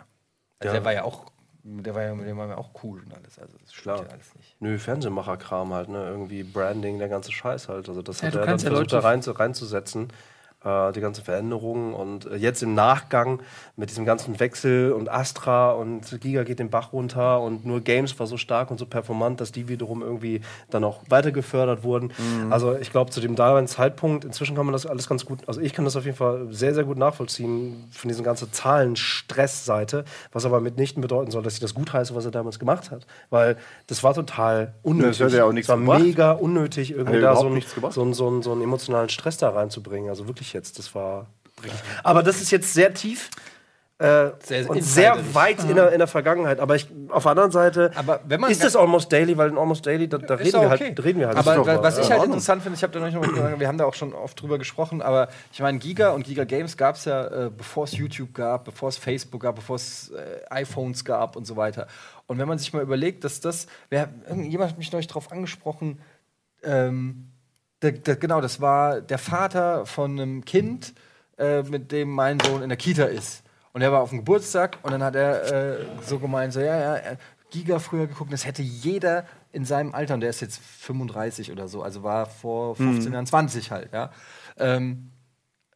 Also 0.58 0.68
Ja. 0.68 0.72
der 0.72 0.84
war 0.84 0.92
ja 0.92 1.04
auch, 1.04 1.26
der 1.64 1.94
war 1.94 2.02
ja, 2.02 2.14
mit 2.14 2.26
dem 2.26 2.36
waren 2.36 2.48
wir 2.48 2.58
auch 2.58 2.70
cool 2.82 3.00
und 3.04 3.14
alles. 3.14 3.38
Also 3.38 3.56
das 3.58 3.72
stimmt 3.72 3.82
Klar. 3.96 4.06
ja 4.06 4.12
alles 4.12 4.34
nicht. 4.34 4.56
Nö, 4.60 4.78
Fernsehmacher-Kram 4.78 5.72
halt, 5.72 5.88
ne? 5.88 6.04
Irgendwie 6.08 6.42
Branding, 6.42 6.98
der 6.98 7.08
ganze 7.08 7.30
Scheiß 7.32 7.68
halt. 7.68 7.88
Also 7.88 8.02
das 8.02 8.20
Ja, 8.20 8.28
hat 8.28 8.34
er 8.34 8.40
dann 8.46 8.58
ja 8.58 8.58
versucht, 8.58 8.92
da 8.92 8.96
Leute- 8.96 9.04
rein, 9.04 9.20
reinzusetzen. 9.20 10.08
Äh, 10.64 10.92
die 10.92 11.00
ganzen 11.00 11.24
Veränderungen 11.24 11.92
und 11.92 12.26
äh, 12.26 12.36
jetzt 12.36 12.62
im 12.62 12.74
Nachgang 12.74 13.40
mit 13.74 13.90
diesem 13.90 14.04
ganzen 14.04 14.38
Wechsel 14.38 14.92
und 14.92 15.10
Astra 15.10 15.72
und 15.72 16.20
Giga 16.20 16.44
geht 16.44 16.60
den 16.60 16.70
Bach 16.70 16.92
runter 16.92 17.40
und 17.40 17.66
nur 17.66 17.80
Games 17.80 18.16
war 18.20 18.28
so 18.28 18.36
stark 18.36 18.70
und 18.70 18.78
so 18.78 18.86
performant, 18.86 19.40
dass 19.40 19.50
die 19.50 19.66
wiederum 19.66 20.02
irgendwie 20.02 20.40
dann 20.70 20.84
auch 20.84 21.00
weiter 21.08 21.32
gefördert 21.32 21.82
wurden. 21.82 22.12
Also 22.50 22.76
ich 22.76 22.92
glaube, 22.92 23.10
zu 23.10 23.20
dem 23.20 23.34
damaligen 23.34 23.66
Zeitpunkt, 23.66 24.24
inzwischen 24.24 24.54
kann 24.54 24.66
man 24.66 24.72
das 24.72 24.86
alles 24.86 25.08
ganz 25.08 25.24
gut, 25.24 25.40
also 25.48 25.60
ich 25.60 25.72
kann 25.72 25.84
das 25.84 25.96
auf 25.96 26.04
jeden 26.04 26.16
Fall 26.16 26.46
sehr, 26.50 26.74
sehr 26.74 26.84
gut 26.84 26.96
nachvollziehen 26.96 27.88
von 27.90 28.08
dieser 28.08 28.22
ganzen 28.22 28.52
Zahlen-Stress-Seite, 28.52 30.04
was 30.30 30.44
aber 30.44 30.60
mitnichten 30.60 31.00
bedeuten 31.00 31.32
soll, 31.32 31.42
dass 31.42 31.54
ich 31.54 31.60
das 31.60 31.74
gut 31.74 31.92
heiße, 31.92 32.14
was 32.14 32.24
er 32.24 32.30
damals 32.30 32.60
gemacht 32.60 32.90
hat. 32.92 33.06
Weil 33.30 33.56
das 33.88 34.04
war 34.04 34.14
total 34.14 34.74
unnötig. 34.82 35.18
Das 35.18 35.32
ja 35.32 35.44
auch 35.44 35.52
nichts 35.52 35.68
es 35.68 35.70
war 35.70 35.78
gebracht. 35.78 36.02
mega 36.02 36.32
unnötig, 36.32 36.92
irgendwie 36.92 37.20
da 37.20 37.34
so 37.34 37.46
einen, 37.46 37.62
so, 37.90 38.02
einen, 38.02 38.14
so, 38.14 38.28
einen, 38.28 38.42
so 38.42 38.52
einen 38.52 38.62
emotionalen 38.62 39.08
Stress 39.08 39.38
da 39.38 39.50
reinzubringen. 39.50 40.08
Also 40.08 40.28
wirklich 40.28 40.51
jetzt, 40.52 40.78
das 40.78 40.94
war. 40.94 41.26
Aber 42.02 42.22
das 42.22 42.40
ist 42.40 42.50
jetzt 42.50 42.72
sehr 42.74 42.92
tief. 42.94 43.30
Äh, 43.98 44.32
Sehr 44.42 44.68
und 44.68 44.82
sehr 44.82 45.32
weit 45.32 45.62
in 45.62 45.76
der, 45.76 45.92
in 45.92 45.98
der 45.98 46.08
Vergangenheit. 46.08 46.58
Aber 46.58 46.74
ich, 46.74 46.88
auf 47.10 47.22
der 47.22 47.30
anderen 47.30 47.52
Seite 47.52 47.92
Aber 47.94 48.18
wenn 48.26 48.40
man 48.40 48.50
ist 48.50 48.64
es 48.64 48.74
Almost 48.74 49.12
Daily, 49.12 49.38
weil 49.38 49.50
in 49.50 49.58
Almost 49.58 49.86
Daily, 49.86 50.08
da, 50.08 50.18
da 50.18 50.34
reden, 50.34 50.60
wir 50.60 50.72
okay. 50.72 50.86
halt, 50.86 51.04
reden 51.04 51.20
wir 51.20 51.28
halt. 51.28 51.36
Aber 51.36 51.54
Das 51.54 51.82
was 51.84 51.96
mal- 51.98 52.02
ich 52.02 52.10
halt 52.10 52.24
interessant 52.24 52.62
finde, 52.64 52.76
ich 52.76 52.82
habe 52.82 52.92
da 52.92 52.98
noch 52.98 53.06
nicht 53.06 53.34
gesagt, 53.34 53.60
wir 53.60 53.68
haben 53.68 53.78
da 53.78 53.84
auch 53.84 53.94
schon 53.94 54.12
oft 54.12 54.40
drüber 54.42 54.58
gesprochen, 54.58 55.02
aber 55.02 55.28
ich 55.52 55.60
meine, 55.60 55.78
Giga 55.78 56.10
und 56.10 56.24
Giga 56.24 56.42
Games 56.42 56.76
gab 56.76 56.96
es 56.96 57.04
ja, 57.04 57.46
äh, 57.46 57.50
bevor 57.56 57.84
es 57.84 57.92
YouTube 57.92 58.34
gab, 58.34 58.64
bevor 58.64 58.88
es 58.88 58.96
Facebook 58.96 59.42
gab, 59.42 59.54
bevor 59.54 59.76
es 59.76 60.10
äh, 60.10 60.40
iPhones 60.50 61.04
gab 61.04 61.36
und 61.36 61.44
so 61.46 61.54
weiter. 61.54 61.86
Und 62.26 62.38
wenn 62.38 62.48
man 62.48 62.58
sich 62.58 62.72
mal 62.72 62.82
überlegt, 62.82 63.22
dass 63.22 63.38
das, 63.38 63.68
wer, 63.88 64.08
irgendjemand 64.26 64.72
hat 64.72 64.78
mich 64.78 64.90
neulich 64.90 65.06
darauf 65.06 65.30
angesprochen, 65.30 66.00
ähm, 66.64 67.28
der, 67.82 67.92
der, 67.92 68.16
genau, 68.16 68.40
das 68.40 68.60
war 68.60 69.00
der 69.00 69.18
Vater 69.18 69.84
von 69.86 70.12
einem 70.18 70.44
Kind, 70.44 70.94
äh, 71.38 71.62
mit 71.62 71.92
dem 71.92 72.10
mein 72.10 72.38
Sohn 72.40 72.62
in 72.62 72.68
der 72.68 72.78
Kita 72.78 73.04
ist. 73.04 73.42
Und 73.72 73.82
er 73.82 73.90
war 73.90 74.00
auf 74.02 74.10
dem 74.10 74.18
Geburtstag 74.18 74.78
und 74.82 74.92
dann 74.92 75.02
hat 75.02 75.14
er 75.16 75.52
äh, 75.80 75.84
so 76.06 76.18
gemeint, 76.18 76.52
so, 76.52 76.60
ja, 76.60 76.76
ja, 76.78 76.94
er- 76.96 77.18
Giga 77.50 77.78
früher 77.80 78.06
geguckt, 78.06 78.32
das 78.32 78.46
hätte 78.46 78.62
jeder 78.62 79.26
in 79.52 79.66
seinem 79.66 79.94
Alter, 79.94 80.14
und 80.14 80.20
der 80.20 80.30
ist 80.30 80.40
jetzt 80.40 80.58
35 80.58 81.52
oder 81.52 81.68
so, 81.68 81.82
also 81.82 82.02
war 82.02 82.24
vor 82.24 82.76
15 82.76 83.12
Jahren 83.12 83.26
20 83.26 83.70
halt, 83.70 83.92
ja. 83.92 84.10
Ähm, 84.58 85.10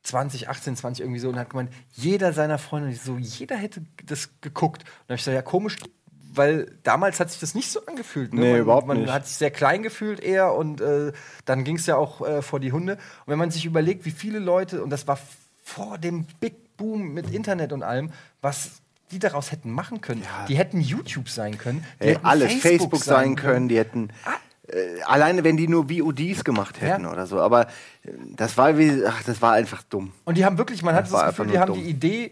20, 0.02 0.48
18, 0.48 0.76
20 0.76 1.04
irgendwie 1.04 1.18
so 1.20 1.28
und 1.28 1.38
hat 1.38 1.50
gemeint, 1.50 1.70
jeder 1.92 2.32
seiner 2.32 2.56
Freunde, 2.58 2.94
so, 2.94 3.18
jeder 3.18 3.56
hätte 3.56 3.82
das 4.06 4.30
geguckt. 4.40 4.84
Und 4.84 4.88
dann 5.08 5.14
hab 5.16 5.18
ich 5.18 5.24
gesagt, 5.24 5.34
ja, 5.34 5.42
komisch, 5.42 5.76
weil 6.36 6.72
damals 6.82 7.20
hat 7.20 7.30
sich 7.30 7.40
das 7.40 7.54
nicht 7.54 7.70
so 7.70 7.84
angefühlt. 7.86 8.32
Ne? 8.34 8.40
Nee, 8.40 8.52
man, 8.52 8.60
überhaupt 8.60 8.86
man 8.86 9.00
nicht. 9.00 9.12
hat 9.12 9.26
sich 9.26 9.36
sehr 9.36 9.50
klein 9.50 9.82
gefühlt 9.82 10.20
eher 10.20 10.54
und 10.54 10.80
äh, 10.80 11.12
dann 11.44 11.64
ging 11.64 11.76
es 11.76 11.86
ja 11.86 11.96
auch 11.96 12.26
äh, 12.26 12.42
vor 12.42 12.60
die 12.60 12.72
Hunde. 12.72 12.94
Und 12.94 13.00
wenn 13.26 13.38
man 13.38 13.50
sich 13.50 13.64
überlegt, 13.64 14.04
wie 14.04 14.10
viele 14.10 14.38
Leute, 14.38 14.82
und 14.82 14.90
das 14.90 15.06
war 15.06 15.18
vor 15.64 15.98
dem 15.98 16.26
Big 16.40 16.76
Boom 16.76 17.14
mit 17.14 17.30
Internet 17.30 17.72
und 17.72 17.82
allem, 17.82 18.10
was 18.42 18.82
die 19.10 19.18
daraus 19.18 19.52
hätten 19.52 19.70
machen 19.70 20.00
können. 20.00 20.22
Die 20.48 20.56
hätten 20.58 20.80
YouTube 20.80 21.28
sein 21.28 21.56
können. 21.58 21.84
Die 22.00 22.04
Ey, 22.04 22.14
hätten 22.14 22.26
alles, 22.26 22.52
Facebook, 22.54 22.96
sein 22.96 23.36
können, 23.36 23.68
die 23.68 23.78
hätten 23.78 24.10
äh, 24.68 25.00
alleine 25.04 25.44
wenn 25.44 25.56
die 25.56 25.68
nur 25.68 25.88
VODs 25.88 26.42
gemacht 26.44 26.80
hätten 26.80 27.04
Ja. 27.04 27.12
oder 27.12 27.26
so. 27.28 27.40
Aber 27.40 27.62
äh, 28.02 28.10
das 28.36 28.58
war 28.58 28.76
wie, 28.78 29.04
ach, 29.06 29.22
das 29.22 29.40
war 29.40 29.52
einfach 29.52 29.82
dumm. 29.84 30.12
Und 30.24 30.36
die 30.36 30.44
haben 30.44 30.58
wirklich, 30.58 30.82
man 30.82 30.94
hat 30.94 31.04
Das 31.04 31.10
das, 31.12 31.20
war 31.20 31.28
Gefühl, 31.30 31.46
die 31.46 31.58
haben 31.58 31.68
dumm. 31.68 31.78
die 31.84 31.88
Idee 31.88 32.30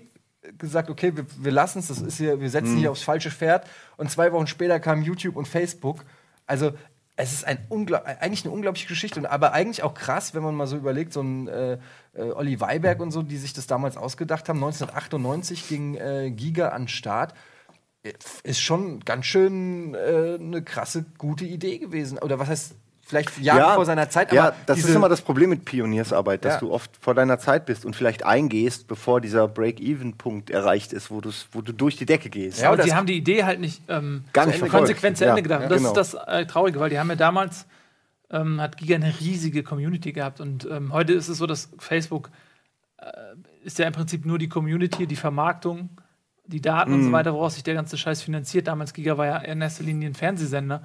gesagt, 0.58 0.90
okay, 0.90 1.16
wir, 1.16 1.26
wir 1.38 1.52
lassen 1.52 1.78
es, 1.78 1.88
das 1.88 2.00
ist 2.00 2.18
hier, 2.18 2.38
wir 2.40 2.46
Mhm. 2.46 2.52
setzen 2.52 2.76
hier 2.76 2.90
aufs 2.90 3.02
falsche 3.02 3.30
Pferd. 3.30 3.66
Und 3.96 4.10
zwei 4.10 4.32
Wochen 4.32 4.46
später 4.46 4.78
kamen 4.80 5.02
YouTube 5.02 5.36
und 5.36 5.46
Facebook. 5.48 6.04
Also 6.46 6.72
es 7.16 7.32
ist 7.32 7.44
ein 7.44 7.58
eigentlich 7.70 8.44
eine 8.44 8.52
unglaubliche 8.52 8.88
Geschichte, 8.88 9.20
und 9.20 9.26
aber 9.26 9.52
eigentlich 9.52 9.84
auch 9.84 9.94
krass, 9.94 10.34
wenn 10.34 10.42
man 10.42 10.54
mal 10.56 10.66
so 10.66 10.76
überlegt, 10.76 11.12
so 11.12 11.20
ein 11.22 11.46
äh, 11.46 11.78
äh, 12.14 12.22
Olli 12.32 12.60
Weiberg 12.60 13.00
und 13.00 13.12
so, 13.12 13.22
die 13.22 13.36
sich 13.36 13.52
das 13.52 13.68
damals 13.68 13.96
ausgedacht 13.96 14.48
haben. 14.48 14.56
1998 14.56 15.68
ging 15.68 15.94
äh, 15.94 16.30
Giga 16.32 16.70
an 16.70 16.82
den 16.82 16.88
Start. 16.88 17.34
Ist 18.42 18.60
schon 18.60 19.00
ganz 19.00 19.24
schön 19.26 19.94
äh, 19.94 20.38
eine 20.40 20.62
krasse, 20.62 21.06
gute 21.16 21.44
Idee 21.46 21.78
gewesen. 21.78 22.18
Oder 22.18 22.38
was 22.38 22.48
heißt, 22.48 22.74
vielleicht 23.06 23.38
Jahre 23.40 23.74
vor 23.74 23.84
seiner 23.84 24.08
Zeit, 24.08 24.32
ja, 24.32 24.48
aber 24.48 24.56
das 24.66 24.78
ist 24.78 24.88
immer 24.94 25.08
das 25.08 25.20
Problem 25.20 25.50
mit 25.50 25.64
Pioniersarbeit, 25.64 26.44
dass 26.44 26.54
Ja. 26.54 26.60
du 26.60 26.72
oft 26.72 26.90
vor 27.00 27.14
deiner 27.14 27.38
Zeit 27.38 27.66
bist 27.66 27.84
und 27.84 27.94
vielleicht 27.94 28.24
eingehst, 28.24 28.86
bevor 28.88 29.20
dieser 29.20 29.46
Break-Even-Punkt 29.48 30.50
erreicht 30.50 30.92
ist, 30.92 31.10
wo, 31.10 31.20
wo 31.52 31.60
du 31.60 31.72
durch 31.72 31.96
die 31.96 32.06
Decke 32.06 32.30
gehst. 32.30 32.60
Ja, 32.60 32.68
aber 32.68 32.74
aber 32.74 32.82
die 32.84 32.88
das- 32.90 32.98
haben 32.98 33.06
die 33.06 33.16
Idee 33.16 33.44
halt 33.44 33.60
nicht, 33.60 33.82
ähm, 33.88 34.24
Gar 34.32 34.44
zu 34.44 34.50
nicht 34.62 34.68
konsequent 34.68 35.18
zu 35.18 35.24
Ja, 35.24 35.30
Ende 35.30 35.42
gedacht. 35.42 35.60
ja, 35.60 35.66
Und 35.66 35.70
das 35.72 35.78
genau. 35.82 36.00
ist 36.00 36.14
das 36.14 36.26
äh, 36.26 36.46
Traurige, 36.46 36.80
weil 36.80 36.90
die 36.90 36.98
haben 36.98 37.10
ja 37.10 37.16
damals, 37.16 37.66
ähm, 38.30 38.60
hat 38.60 38.76
Giga 38.78 38.94
eine 38.96 39.12
riesige 39.20 39.62
Community 39.62 40.12
gehabt. 40.12 40.40
Und 40.40 40.66
ähm, 40.70 40.92
heute 40.92 41.12
ist 41.12 41.28
es 41.28 41.38
so, 41.38 41.46
dass 41.46 41.68
Facebook 41.78 42.30
äh, 42.98 43.06
ist 43.64 43.78
ja 43.78 43.86
im 43.86 43.92
Prinzip 43.92 44.24
nur 44.24 44.38
die 44.38 44.48
Community, 44.48 45.06
die 45.06 45.16
Vermarktung, 45.16 45.90
die 46.46 46.60
Daten 46.60 46.92
und 46.92 47.04
so 47.04 47.12
weiter, 47.12 47.32
woraus 47.32 47.54
sich 47.54 47.62
der 47.64 47.72
ganze 47.74 47.96
Scheiß 47.96 48.20
finanziert. 48.22 48.66
Damals 48.66 48.92
Giga 48.92 49.16
war 49.16 49.24
ja 49.26 49.36
in 49.38 49.62
erster 49.62 49.82
Linie 49.84 50.10
ein 50.10 50.14
Fernsehsender, 50.14 50.82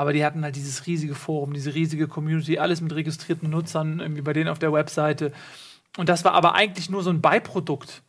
aber 0.00 0.12
die 0.12 0.24
hatten 0.24 0.42
halt 0.42 0.56
dieses 0.56 0.86
riesige 0.86 1.14
Forum, 1.14 1.52
diese 1.52 1.74
riesige 1.74 2.08
Community, 2.08 2.58
alles 2.58 2.80
mit 2.80 2.94
registrierten 2.94 3.50
Nutzern, 3.50 4.00
irgendwie 4.00 4.22
bei 4.22 4.32
denen 4.32 4.48
auf 4.48 4.58
der 4.58 4.72
Webseite. 4.72 5.32
Und 5.98 6.08
das 6.08 6.24
war 6.24 6.32
aber 6.32 6.54
eigentlich 6.54 6.88
nur 6.88 7.02
so 7.02 7.10
ein 7.10 7.20
Beiprodukt 7.20 8.02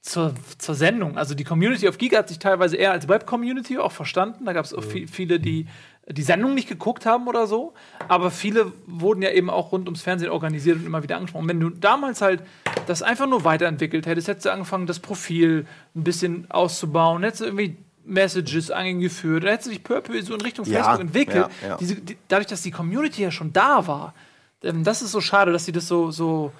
zur, 0.00 0.34
zur 0.58 0.74
Sendung. 0.74 1.16
Also 1.18 1.34
die 1.34 1.44
Community 1.44 1.88
auf 1.88 1.98
Giga 1.98 2.18
hat 2.18 2.28
sich 2.28 2.38
teilweise 2.38 2.76
eher 2.76 2.92
als 2.92 3.08
Web-Community 3.08 3.78
auch 3.78 3.92
verstanden. 3.92 4.44
Da 4.44 4.52
gab 4.52 4.64
es 4.64 4.74
auch 4.74 4.82
vi- 4.84 5.06
viele, 5.06 5.38
die 5.38 5.66
die 6.06 6.22
Sendung 6.22 6.52
nicht 6.54 6.68
geguckt 6.68 7.06
haben 7.06 7.28
oder 7.28 7.46
so. 7.46 7.72
Aber 8.08 8.30
viele 8.30 8.72
wurden 8.86 9.22
ja 9.22 9.30
eben 9.30 9.48
auch 9.48 9.72
rund 9.72 9.86
ums 9.86 10.02
Fernsehen 10.02 10.30
organisiert 10.30 10.76
und 10.76 10.86
immer 10.86 11.02
wieder 11.02 11.16
angesprochen. 11.16 11.48
Wenn 11.48 11.60
du 11.60 11.70
damals 11.70 12.20
halt 12.20 12.42
das 12.86 13.02
einfach 13.02 13.26
nur 13.26 13.44
weiterentwickelt 13.44 14.06
hättest, 14.06 14.28
hättest 14.28 14.44
du 14.46 14.52
angefangen, 14.52 14.86
das 14.86 15.00
Profil 15.00 15.66
ein 15.94 16.04
bisschen 16.04 16.50
auszubauen, 16.50 17.22
hättest 17.22 17.40
du 17.40 17.46
irgendwie 17.46 17.76
Messages 18.04 18.70
eingeführt, 18.70 19.44
dich 19.66 19.82
peu 19.82 19.96
à 19.98 20.00
peu 20.00 20.20
so 20.22 20.34
in 20.34 20.40
Richtung 20.40 20.64
Ja, 20.66 20.82
Facebook 20.84 21.00
entwickelt. 21.00 21.46
ja, 21.62 21.68
ja. 21.68 21.76
Diese, 21.78 21.96
die, 21.96 22.16
dadurch, 22.28 22.46
dass 22.48 22.62
die 22.62 22.70
Community 22.70 23.22
ja 23.22 23.30
schon 23.30 23.52
da 23.52 23.86
war. 23.86 24.14
Ähm, 24.62 24.84
das 24.84 25.02
ist 25.02 25.12
so 25.12 25.20
schade, 25.20 25.52
dass 25.52 25.64
sie 25.64 25.72
das 25.72 25.86
so, 25.88 26.10
so 26.10 26.52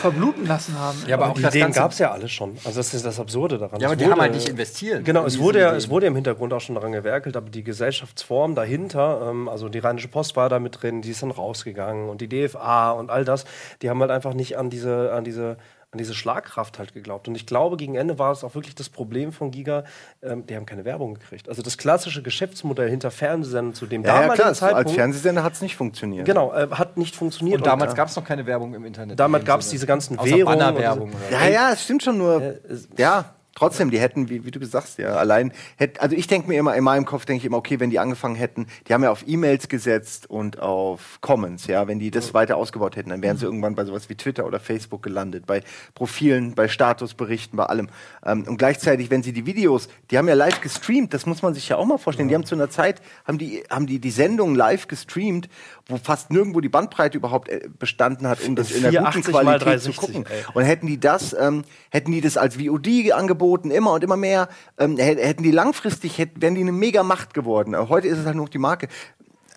verbluten 0.00 0.46
lassen 0.48 0.76
haben. 0.76 0.98
Ja, 1.06 1.14
aber 1.14 1.24
Aber 1.26 1.32
auch 1.32 1.36
die 1.36 1.42
das 1.42 1.54
Ideen 1.54 1.70
gab 1.70 1.92
es 1.92 1.98
ja 2.00 2.10
alle 2.10 2.28
schon. 2.28 2.56
Also 2.64 2.80
das 2.80 2.92
ist 2.92 3.06
das 3.06 3.20
Absurde 3.20 3.56
daran. 3.56 3.78
Ja, 3.80 3.86
aber 3.86 3.92
Es 3.94 3.98
die 3.98 4.04
wurde- 4.04 4.12
haben 4.14 4.20
halt 4.22 4.34
nicht 4.34 4.48
investiert. 4.48 5.04
Genau, 5.04 5.20
in 5.20 5.26
es 5.28 5.38
wurde, 5.38 5.60
ja, 5.60 5.72
es 5.76 5.88
wurde 5.88 6.06
ja 6.06 6.08
im 6.08 6.16
Hintergrund 6.16 6.52
auch 6.52 6.60
schon 6.60 6.74
daran 6.74 6.90
gewerkelt, 6.90 7.36
aber 7.36 7.50
die 7.50 7.62
Gesellschaftsform 7.62 8.56
dahinter, 8.56 9.28
ähm, 9.30 9.48
also 9.48 9.68
die 9.68 9.78
Rheinische 9.78 10.08
Post 10.08 10.34
war 10.34 10.48
da 10.48 10.58
mit 10.58 10.82
drin, 10.82 11.02
die 11.02 11.10
ist 11.10 11.22
dann 11.22 11.30
rausgegangen 11.30 12.08
und 12.08 12.20
die 12.20 12.28
DFA 12.28 12.90
und 12.90 13.10
all 13.10 13.24
das, 13.24 13.44
die 13.82 13.90
haben 13.90 14.00
halt 14.00 14.10
einfach 14.10 14.34
nicht 14.34 14.58
an 14.58 14.70
diese, 14.70 15.12
an 15.12 15.22
diese, 15.22 15.56
an 15.92 15.98
diese 15.98 16.14
Schlagkraft 16.14 16.78
halt 16.78 16.94
geglaubt. 16.94 17.26
Und 17.26 17.34
ich 17.34 17.46
glaube, 17.46 17.76
gegen 17.76 17.96
Ende 17.96 18.18
war 18.18 18.30
es 18.30 18.44
auch 18.44 18.54
wirklich 18.54 18.76
das 18.76 18.88
Problem 18.88 19.32
von 19.32 19.50
Giga, 19.50 19.82
ähm, 20.22 20.46
die 20.46 20.54
haben 20.54 20.64
keine 20.64 20.84
Werbung 20.84 21.14
gekriegt. 21.14 21.48
Also 21.48 21.62
das 21.62 21.78
klassische 21.78 22.22
Geschäftsmodell 22.22 22.88
hinter 22.88 23.10
Fernsehsendern 23.10 23.74
zu 23.74 23.86
dem 23.86 24.02
Ja, 24.02 24.08
ja, 24.08 24.14
damaligen 24.14 24.34
klar, 24.36 24.48
als 24.48 24.58
Zeitpunkt, 24.58 24.90
Fernsehsender 24.92 25.42
hat 25.42 25.54
es 25.54 25.62
nicht 25.62 25.74
funktioniert. 25.76 26.26
genau, 26.26 26.52
äh, 26.52 26.68
hat 26.70 26.96
nicht 26.96 27.16
funktioniert. 27.16 27.58
Und 27.58 27.66
damals 27.66 27.94
äh, 27.94 27.96
gab 27.96 28.08
es 28.08 28.14
noch 28.14 28.24
keine 28.24 28.46
Werbung 28.46 28.72
im 28.74 28.84
Internet. 28.84 29.18
Damals 29.18 29.44
gab's 29.44 29.64
Sinne. 29.66 29.72
diese 29.72 29.86
ganzen 29.86 30.16
Außer 30.18 30.30
Währungen 30.30 30.58
Bannerwerbung. 30.60 31.10
oder- 31.10 31.40
Ja, 31.44 31.48
ja, 31.48 31.72
es 31.72 31.82
stimmt 31.82 32.04
schon 32.04 32.18
nur. 32.18 32.54
Ja, 32.96 33.24
trotzdem, 33.54 33.90
die 33.90 33.98
hätten, 33.98 34.28
wie, 34.28 34.44
wie 34.44 34.50
du 34.50 34.60
gesagt 34.60 34.84
hast, 34.86 34.98
ja, 34.98 35.14
allein, 35.14 35.52
hätt, 35.76 36.00
also 36.00 36.16
ich 36.16 36.26
denke 36.26 36.48
mir 36.48 36.58
immer, 36.58 36.74
in 36.76 36.84
meinem 36.84 37.04
Kopf 37.04 37.24
denke 37.24 37.40
ich 37.40 37.46
immer, 37.46 37.56
okay, 37.56 37.80
wenn 37.80 37.90
die 37.90 37.98
angefangen 37.98 38.36
hätten, 38.36 38.66
die 38.86 38.94
haben 38.94 39.02
ja 39.02 39.10
auf 39.10 39.24
E-Mails 39.26 39.68
gesetzt 39.68 40.28
und 40.28 40.60
auf 40.60 41.18
Comments, 41.20 41.66
ja, 41.66 41.88
wenn 41.88 41.98
die 41.98 42.10
das 42.10 42.34
weiter 42.34 42.56
ausgebaut 42.56 42.96
hätten, 42.96 43.10
dann 43.10 43.22
wären 43.22 43.36
sie 43.36 43.44
irgendwann 43.44 43.74
bei 43.74 43.84
sowas 43.84 44.08
wie 44.08 44.14
Twitter 44.14 44.46
oder 44.46 44.60
Facebook 44.60 45.02
gelandet, 45.02 45.46
bei 45.46 45.62
Profilen, 45.94 46.54
bei 46.54 46.68
Statusberichten, 46.68 47.56
bei 47.56 47.66
allem. 47.66 47.88
Ähm, 48.24 48.44
und 48.46 48.56
gleichzeitig, 48.56 49.10
wenn 49.10 49.22
sie 49.22 49.32
die 49.32 49.46
Videos, 49.46 49.88
die 50.10 50.18
haben 50.18 50.28
ja 50.28 50.34
live 50.34 50.60
gestreamt, 50.60 51.12
das 51.12 51.26
muss 51.26 51.42
man 51.42 51.54
sich 51.54 51.68
ja 51.68 51.76
auch 51.76 51.86
mal 51.86 51.98
vorstellen, 51.98 52.28
die 52.28 52.34
haben 52.34 52.46
zu 52.46 52.54
einer 52.54 52.70
Zeit, 52.70 53.02
haben 53.26 53.38
die, 53.38 53.62
haben 53.68 53.86
die 53.86 53.98
die 53.98 54.10
Sendung 54.10 54.54
live 54.54 54.88
gestreamt, 54.88 55.48
wo 55.86 55.96
fast 55.96 56.30
nirgendwo 56.30 56.60
die 56.60 56.68
Bandbreite 56.68 57.18
überhaupt 57.18 57.48
äh, 57.48 57.68
bestanden 57.78 58.28
hat, 58.28 58.40
um 58.46 58.54
das 58.54 58.70
in 58.70 58.84
einer 58.84 59.10
guten 59.10 59.22
480 59.24 59.32
mal 59.32 59.58
Qualität 59.58 59.82
zu 59.82 59.92
360, 59.92 59.96
gucken. 59.96 60.24
ey. 60.26 60.44
Und 60.54 60.64
hätten 60.64 60.86
die 60.86 61.00
das, 61.00 61.36
ähm, 61.38 61.64
hätten 61.90 62.12
die 62.12 62.20
das 62.20 62.36
als 62.36 62.56
VOD 62.56 63.12
angeboten, 63.12 63.39
immer 63.70 63.92
und 63.92 64.04
immer 64.04 64.16
mehr, 64.16 64.48
ähm, 64.78 64.96
hä- 64.98 65.16
hätten 65.22 65.42
die 65.42 65.50
langfristig, 65.50 66.18
hätten, 66.18 66.40
wären 66.42 66.54
die 66.54 66.60
eine 66.60 66.72
mega 66.72 67.02
Macht 67.02 67.34
geworden. 67.34 67.74
Äh, 67.74 67.86
Heute 67.88 68.08
ist 68.08 68.18
es 68.18 68.26
halt 68.26 68.36
nur 68.36 68.44
noch 68.46 68.50
die 68.50 68.58
Marke. 68.58 68.88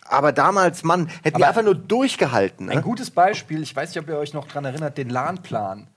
Aber 0.06 0.32
damals, 0.32 0.84
Mann, 0.84 1.08
hätten 1.24 1.38
die 1.38 1.44
Aber 1.44 1.48
einfach 1.48 1.64
nur 1.64 1.76
durchgehalten. 1.76 2.70
Ein 2.70 2.78
Ne? 2.78 2.82
gutes 2.84 3.10
Beispiel, 3.12 3.62
ich 3.64 3.76
weiß 3.76 3.90
nicht, 3.94 4.04
ob 4.04 4.10
ihr 4.10 4.18
euch 4.18 4.34
noch 4.34 4.48
dran 4.48 4.66
erinnert, 4.66 4.98
den 4.98 5.10
LAN-Plan. 5.10 5.88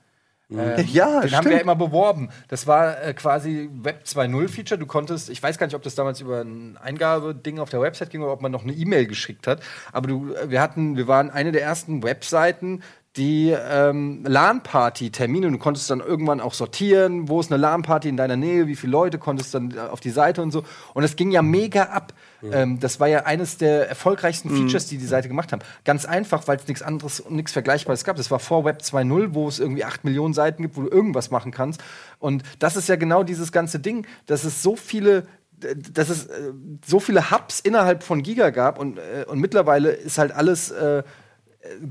Äh, 0.49 0.81
Ja, 0.83 1.05
den 1.07 1.15
haben 1.15 1.21
wir 1.23 1.29
stimmt. 1.39 1.51
ja 1.55 1.57
immer 1.59 1.75
beworben. 1.75 2.29
Das 2.47 2.67
war 2.67 3.03
äh, 3.03 3.13
quasi 3.13 3.69
Web 3.83 4.03
2.0 4.05 4.47
Feature. 4.47 4.79
Du 4.79 4.85
konntest, 4.85 5.29
ich 5.29 5.43
weiß 5.43 5.57
gar 5.57 5.67
nicht, 5.67 5.75
ob 5.75 5.81
das 5.83 5.93
damals 5.95 6.21
über 6.21 6.39
ein 6.39 6.77
Eingabeding 6.77 7.59
auf 7.59 7.69
der 7.69 7.81
Website 7.81 8.11
ging 8.11 8.21
oder 8.21 8.31
ob 8.31 8.41
man 8.41 8.53
noch 8.53 8.63
eine 8.63 8.71
E-Mail 8.71 9.07
geschickt 9.07 9.45
hat. 9.45 9.59
Aber 9.91 10.07
du, 10.07 10.33
äh, 10.33 10.49
wir 10.49 10.61
hatten, 10.61 10.95
wir 10.95 11.09
waren 11.09 11.29
eine 11.29 11.51
der 11.51 11.63
ersten 11.63 12.01
Webseiten, 12.01 12.81
die 13.17 13.49
ähm, 13.49 14.23
LAN-Party-Termine. 14.25 15.51
Du 15.51 15.57
konntest 15.57 15.89
dann 15.89 15.99
irgendwann 15.99 16.39
auch 16.39 16.53
sortieren, 16.53 17.27
wo 17.27 17.39
ist 17.39 17.51
eine 17.51 17.59
LAN-Party 17.59 18.07
in 18.07 18.17
deiner 18.17 18.37
Nähe, 18.37 18.67
wie 18.67 18.75
viele 18.75 18.91
Leute 18.91 19.17
konntest 19.17 19.53
dann 19.53 19.71
äh, 19.71 19.79
auf 19.79 19.99
die 19.99 20.11
Seite 20.11 20.41
und 20.41 20.51
so. 20.51 20.63
Und 20.93 21.03
es 21.03 21.15
ging 21.15 21.31
ja 21.31 21.41
mega 21.41 21.83
ab. 21.83 22.13
Ähm, 22.43 22.79
das 22.79 22.99
war 22.99 23.07
ja 23.07 23.23
eines 23.23 23.57
der 23.57 23.89
erfolgreichsten 23.89 24.49
Features, 24.49 24.85
die 24.85 24.97
die 24.97 25.05
Seite 25.07 25.27
gemacht 25.27 25.51
haben. 25.51 25.61
Ganz 25.83 26.05
einfach, 26.05 26.47
weil 26.47 26.57
es 26.57 26.67
nichts 26.67 26.83
anderes 26.83 27.19
und 27.19 27.35
nichts 27.35 27.51
Vergleichbares 27.51 28.03
gab. 28.03 28.15
Das 28.15 28.29
war 28.29 28.39
vor 28.39 28.63
Web 28.63 28.81
2.0, 28.81 29.33
wo 29.33 29.47
es 29.47 29.59
irgendwie 29.59 29.83
8 29.83 30.03
Millionen 30.03 30.33
Seiten 30.33 30.61
gibt, 30.61 30.77
wo 30.77 30.81
du 30.81 30.89
irgendwas 30.89 31.31
machen 31.31 31.51
kannst. 31.51 31.83
Und 32.19 32.43
das 32.59 32.75
ist 32.75 32.89
ja 32.89 32.95
genau 32.95 33.23
dieses 33.23 33.51
ganze 33.51 33.79
Ding, 33.79 34.05
dass 34.27 34.43
es 34.43 34.61
so 34.61 34.75
viele 34.75 35.25
dass 35.59 36.09
es 36.09 36.27
äh, 36.27 36.53
so 36.85 36.99
viele 36.99 37.31
Hubs 37.31 37.59
innerhalb 37.61 38.03
von 38.03 38.21
Giga 38.21 38.51
gab 38.51 38.77
und, 38.77 38.99
äh, 38.99 39.25
und 39.27 39.39
mittlerweile 39.39 39.89
ist 39.89 40.19
halt 40.19 40.31
alles 40.31 40.69
äh, 40.69 41.01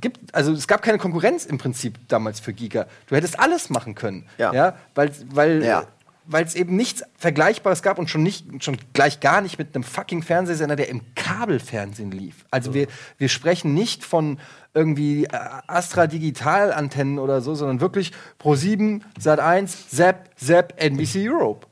gibt, 0.00 0.34
also 0.34 0.52
es 0.52 0.66
gab 0.68 0.82
keine 0.82 0.98
Konkurrenz 0.98 1.44
im 1.46 1.58
Prinzip 1.58 1.98
damals 2.08 2.40
für 2.40 2.52
Giga. 2.52 2.86
Du 3.08 3.16
hättest 3.16 3.38
alles 3.38 3.70
machen 3.70 3.94
können, 3.94 4.26
Ja. 4.38 4.52
ja, 4.52 4.76
weil 4.94 5.10
weil 5.30 5.64
Ja. 5.64 5.84
weil 6.28 6.44
es 6.44 6.54
eben 6.56 6.74
nichts 6.74 7.04
Vergleichbares 7.18 7.82
gab 7.82 7.98
und 7.98 8.10
schon 8.10 8.22
nicht 8.22 8.46
schon 8.64 8.76
gleich 8.94 9.20
gar 9.20 9.40
nicht 9.40 9.58
mit 9.58 9.74
einem 9.74 9.84
fucking 9.84 10.22
Fernsehsender, 10.22 10.74
der 10.76 10.88
im 10.88 11.02
Kabelfernsehen 11.14 12.10
lief. 12.10 12.44
Also 12.50 12.74
wir 12.74 12.88
wir 13.18 13.28
sprechen 13.28 13.74
nicht 13.74 14.04
von 14.04 14.38
irgendwie 14.74 15.24
äh, 15.24 15.28
Astra 15.68 16.06
Digital 16.06 16.72
Antennen 16.72 17.18
oder 17.18 17.40
so, 17.40 17.54
sondern 17.54 17.80
wirklich 17.80 18.12
Pro7, 18.42 19.00
Sat1, 19.20 19.88
Zap, 19.88 20.30
Zap, 20.36 20.74
NBC 20.82 21.28
Europe. 21.30 21.66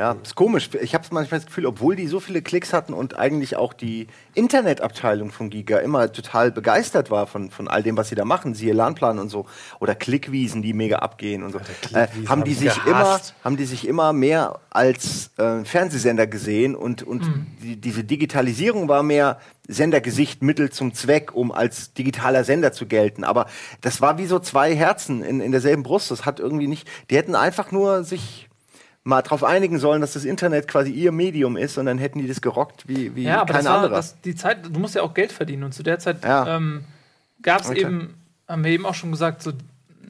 Ja, 0.00 0.16
ist 0.22 0.34
komisch. 0.34 0.70
Ich 0.80 0.94
habe 0.94 1.04
manchmal 1.10 1.40
das 1.40 1.46
Gefühl, 1.46 1.66
obwohl 1.66 1.94
die 1.94 2.06
so 2.06 2.20
viele 2.20 2.40
Klicks 2.40 2.72
hatten 2.72 2.94
und 2.94 3.18
eigentlich 3.18 3.56
auch 3.56 3.74
die 3.74 4.06
Internetabteilung 4.32 5.30
von 5.30 5.50
Giga 5.50 5.76
immer 5.76 6.10
total 6.10 6.50
begeistert 6.50 7.10
war 7.10 7.26
von, 7.26 7.50
von 7.50 7.68
all 7.68 7.82
dem, 7.82 7.98
was 7.98 8.08
sie 8.08 8.14
da 8.14 8.24
machen, 8.24 8.54
siehe 8.54 8.72
LAN-Plan 8.72 9.18
und 9.18 9.28
so, 9.28 9.44
oder 9.78 9.94
Klickwiesen, 9.94 10.62
die 10.62 10.72
mega 10.72 11.00
abgehen 11.00 11.42
und 11.42 11.52
so, 11.52 11.58
äh, 11.92 12.06
haben 12.26 12.40
hab 12.40 12.44
die 12.46 12.52
ich 12.52 12.60
sich 12.60 12.86
immer, 12.86 13.20
haben 13.44 13.58
die 13.58 13.66
sich 13.66 13.86
immer 13.86 14.14
mehr 14.14 14.60
als 14.70 15.32
äh, 15.36 15.66
Fernsehsender 15.66 16.26
gesehen 16.26 16.76
und, 16.76 17.02
und 17.02 17.30
die, 17.62 17.76
diese 17.76 18.02
Digitalisierung 18.02 18.88
war 18.88 19.02
mehr 19.02 19.38
Sendergesicht, 19.68 20.42
Mittel 20.42 20.70
zum 20.70 20.94
Zweck, 20.94 21.34
um 21.34 21.52
als 21.52 21.92
digitaler 21.92 22.44
Sender 22.44 22.72
zu 22.72 22.86
gelten. 22.86 23.22
Aber 23.22 23.44
das 23.82 24.00
war 24.00 24.16
wie 24.16 24.24
so 24.24 24.38
zwei 24.38 24.74
Herzen 24.74 25.22
in, 25.22 25.42
in 25.42 25.52
derselben 25.52 25.82
Brust. 25.82 26.10
Das 26.10 26.24
hat 26.24 26.40
irgendwie 26.40 26.68
nicht, 26.68 26.88
die 27.10 27.18
hätten 27.18 27.34
einfach 27.34 27.70
nur 27.70 28.02
sich 28.02 28.49
mal 29.04 29.22
darauf 29.22 29.44
einigen 29.44 29.78
sollen, 29.78 30.00
dass 30.00 30.12
das 30.12 30.24
Internet 30.24 30.68
quasi 30.68 30.90
ihr 30.90 31.10
Medium 31.12 31.56
ist 31.56 31.78
und 31.78 31.86
dann 31.86 31.98
hätten 31.98 32.18
die 32.18 32.28
das 32.28 32.40
gerockt 32.40 32.86
wie, 32.86 33.14
wie 33.16 33.22
Ja, 33.24 33.40
aber 33.42 33.52
keine 33.54 33.58
das 33.64 33.66
war 33.72 33.76
andere. 33.78 33.94
das, 33.94 34.20
die 34.20 34.34
Zeit, 34.34 34.58
du 34.70 34.78
musst 34.78 34.94
ja 34.94 35.02
auch 35.02 35.14
Geld 35.14 35.32
verdienen 35.32 35.64
und 35.64 35.72
zu 35.72 35.82
der 35.82 35.98
Zeit 35.98 36.22
Ja. 36.24 36.56
ähm, 36.56 36.84
gab 37.42 37.62
es 37.62 37.70
Okay. 37.70 37.80
eben, 37.80 38.14
haben 38.46 38.62
wir 38.64 38.70
eben 38.72 38.84
auch 38.84 38.94
schon 38.94 39.10
gesagt, 39.10 39.42
so 39.42 39.52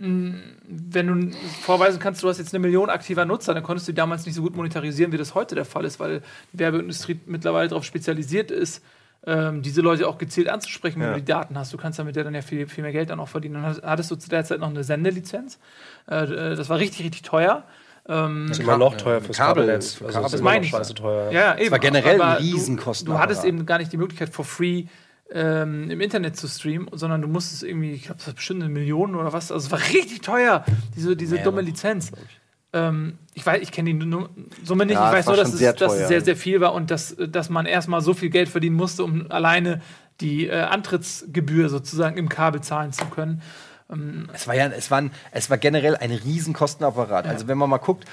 mh, 0.00 0.34
wenn 0.66 1.06
du 1.30 1.36
vorweisen 1.62 2.00
kannst, 2.00 2.22
du 2.22 2.28
hast 2.28 2.38
jetzt 2.38 2.52
eine 2.54 2.60
Million 2.60 2.90
aktiver 2.90 3.24
Nutzer, 3.24 3.54
dann 3.54 3.62
konntest 3.62 3.86
du 3.88 3.92
die 3.92 3.96
damals 3.96 4.26
nicht 4.26 4.34
so 4.34 4.42
gut 4.42 4.56
monetarisieren, 4.56 5.12
wie 5.12 5.16
das 5.18 5.34
heute 5.34 5.54
der 5.54 5.64
Fall 5.64 5.84
ist, 5.84 6.00
weil 6.00 6.22
die 6.52 6.58
Werbeindustrie 6.58 7.18
mittlerweile 7.26 7.68
darauf 7.68 7.84
spezialisiert 7.84 8.50
ist, 8.50 8.82
ähm, 9.26 9.62
diese 9.62 9.82
Leute 9.82 10.08
auch 10.08 10.16
gezielt 10.18 10.48
anzusprechen, 10.48 11.00
wenn 11.00 11.08
Ja. 11.08 11.14
du 11.14 11.20
die 11.20 11.26
Daten 11.26 11.58
hast. 11.58 11.72
Du 11.72 11.76
kannst 11.76 11.98
damit 11.98 12.16
ja 12.16 12.24
dann 12.24 12.34
ja 12.34 12.40
viel, 12.42 12.66
viel 12.66 12.82
mehr 12.82 12.92
Geld 12.92 13.10
dann 13.10 13.20
auch 13.20 13.28
verdienen. 13.28 13.54
Dann 13.54 13.64
hattest- 13.66 13.82
hattest 13.84 14.10
du 14.10 14.16
zu 14.16 14.28
der 14.30 14.44
Zeit 14.44 14.60
noch 14.60 14.70
eine 14.70 14.82
Sendelizenz. 14.82 15.58
Äh, 16.10 16.24
äh, 16.24 16.56
das 16.56 16.68
war 16.70 16.78
richtig, 16.78 17.04
richtig 17.04 17.22
teuer. 17.22 17.64
Ähm, 18.12 18.46
Das 18.48 18.58
ist 18.58 18.64
immer 18.64 18.76
noch 18.76 18.90
Kabel- 18.92 19.04
teuer 19.04 19.20
fürs 19.20 19.36
Kabel- 19.36 19.62
Kabelnetz. 19.62 19.94
für 19.94 20.06
Also 20.06 20.14
Kabel- 20.14 20.22
das 20.24 20.32
ist 20.32 20.38
Das 20.40 20.44
meine 20.44 20.64
ich. 20.64 20.70
scheiße 20.72 20.94
teuer. 20.94 21.30
Ja, 21.30 21.40
ja, 21.54 21.58
eben. 21.58 21.70
war 21.70 21.78
generell 21.78 22.14
ein 22.16 22.20
Aber 22.20 22.40
du- 22.40 22.44
Riesenkosten- 22.44 23.04
Du 23.06 23.18
hattest 23.18 23.44
eben 23.44 23.64
gar 23.66 23.78
nicht 23.78 23.92
die 23.92 23.96
Möglichkeit, 23.98 24.30
for 24.30 24.44
free 24.44 24.84
ähm, 25.32 25.88
im 25.90 26.00
Internet 26.00 26.36
zu 26.36 26.48
streamen, 26.48 26.88
sondern 26.92 27.22
du 27.22 27.28
musstest 27.28 27.62
irgendwie, 27.62 27.92
ich 27.92 28.02
glaube, 28.02 28.16
das 28.18 28.26
war 28.26 28.34
bestimmt 28.34 28.64
eine 28.64 28.72
Million 28.72 29.14
oder 29.14 29.32
was. 29.32 29.52
Also 29.52 29.66
es 29.66 29.70
war 29.70 29.78
richtig 29.78 30.22
teuer, 30.22 30.64
diese, 30.96 31.14
diese 31.14 31.38
dumme 31.38 31.60
Lizenz. 31.60 32.10
Ähm, 32.72 33.16
ich 33.34 33.46
weiß, 33.46 33.62
ich 33.62 33.70
kenne 33.70 33.94
die 33.94 34.10
Summe 34.64 34.86
nicht. 34.86 34.94
Ja, 34.96 35.08
ich 35.10 35.18
weiß 35.18 35.26
nur, 35.26 35.36
dass 35.36 35.52
es, 35.52 35.58
sehr 35.60 35.72
dass 35.72 35.92
es 35.94 36.08
sehr, 36.08 36.20
sehr 36.20 36.34
viel 36.36 36.60
war 36.60 36.72
und 36.74 36.90
dass, 36.90 37.14
dass 37.16 37.48
man 37.48 37.66
erstmal 37.66 38.00
so 38.00 38.12
viel 38.14 38.30
Geld 38.30 38.48
verdienen 38.48 38.74
musste, 38.76 39.04
um 39.04 39.30
alleine 39.30 39.80
die 40.20 40.48
äh, 40.48 40.52
Antrittsgebühr 40.62 41.68
sozusagen 41.68 42.16
im 42.16 42.28
Kabel 42.28 42.60
zahlen 42.60 42.92
zu 42.92 43.04
können. 43.06 43.40
Es 44.32 44.46
war 44.46 44.54
ja, 44.54 44.66
es 44.66 44.90
war, 44.90 44.98
ein, 44.98 45.10
es 45.32 45.50
war 45.50 45.58
generell 45.58 45.96
ein 45.96 46.12
riesen 46.12 46.52
Kostenapparat. 46.52 47.26
Also 47.26 47.48
wenn 47.48 47.58
man 47.58 47.68
mal 47.68 47.78
guckt, 47.78 48.06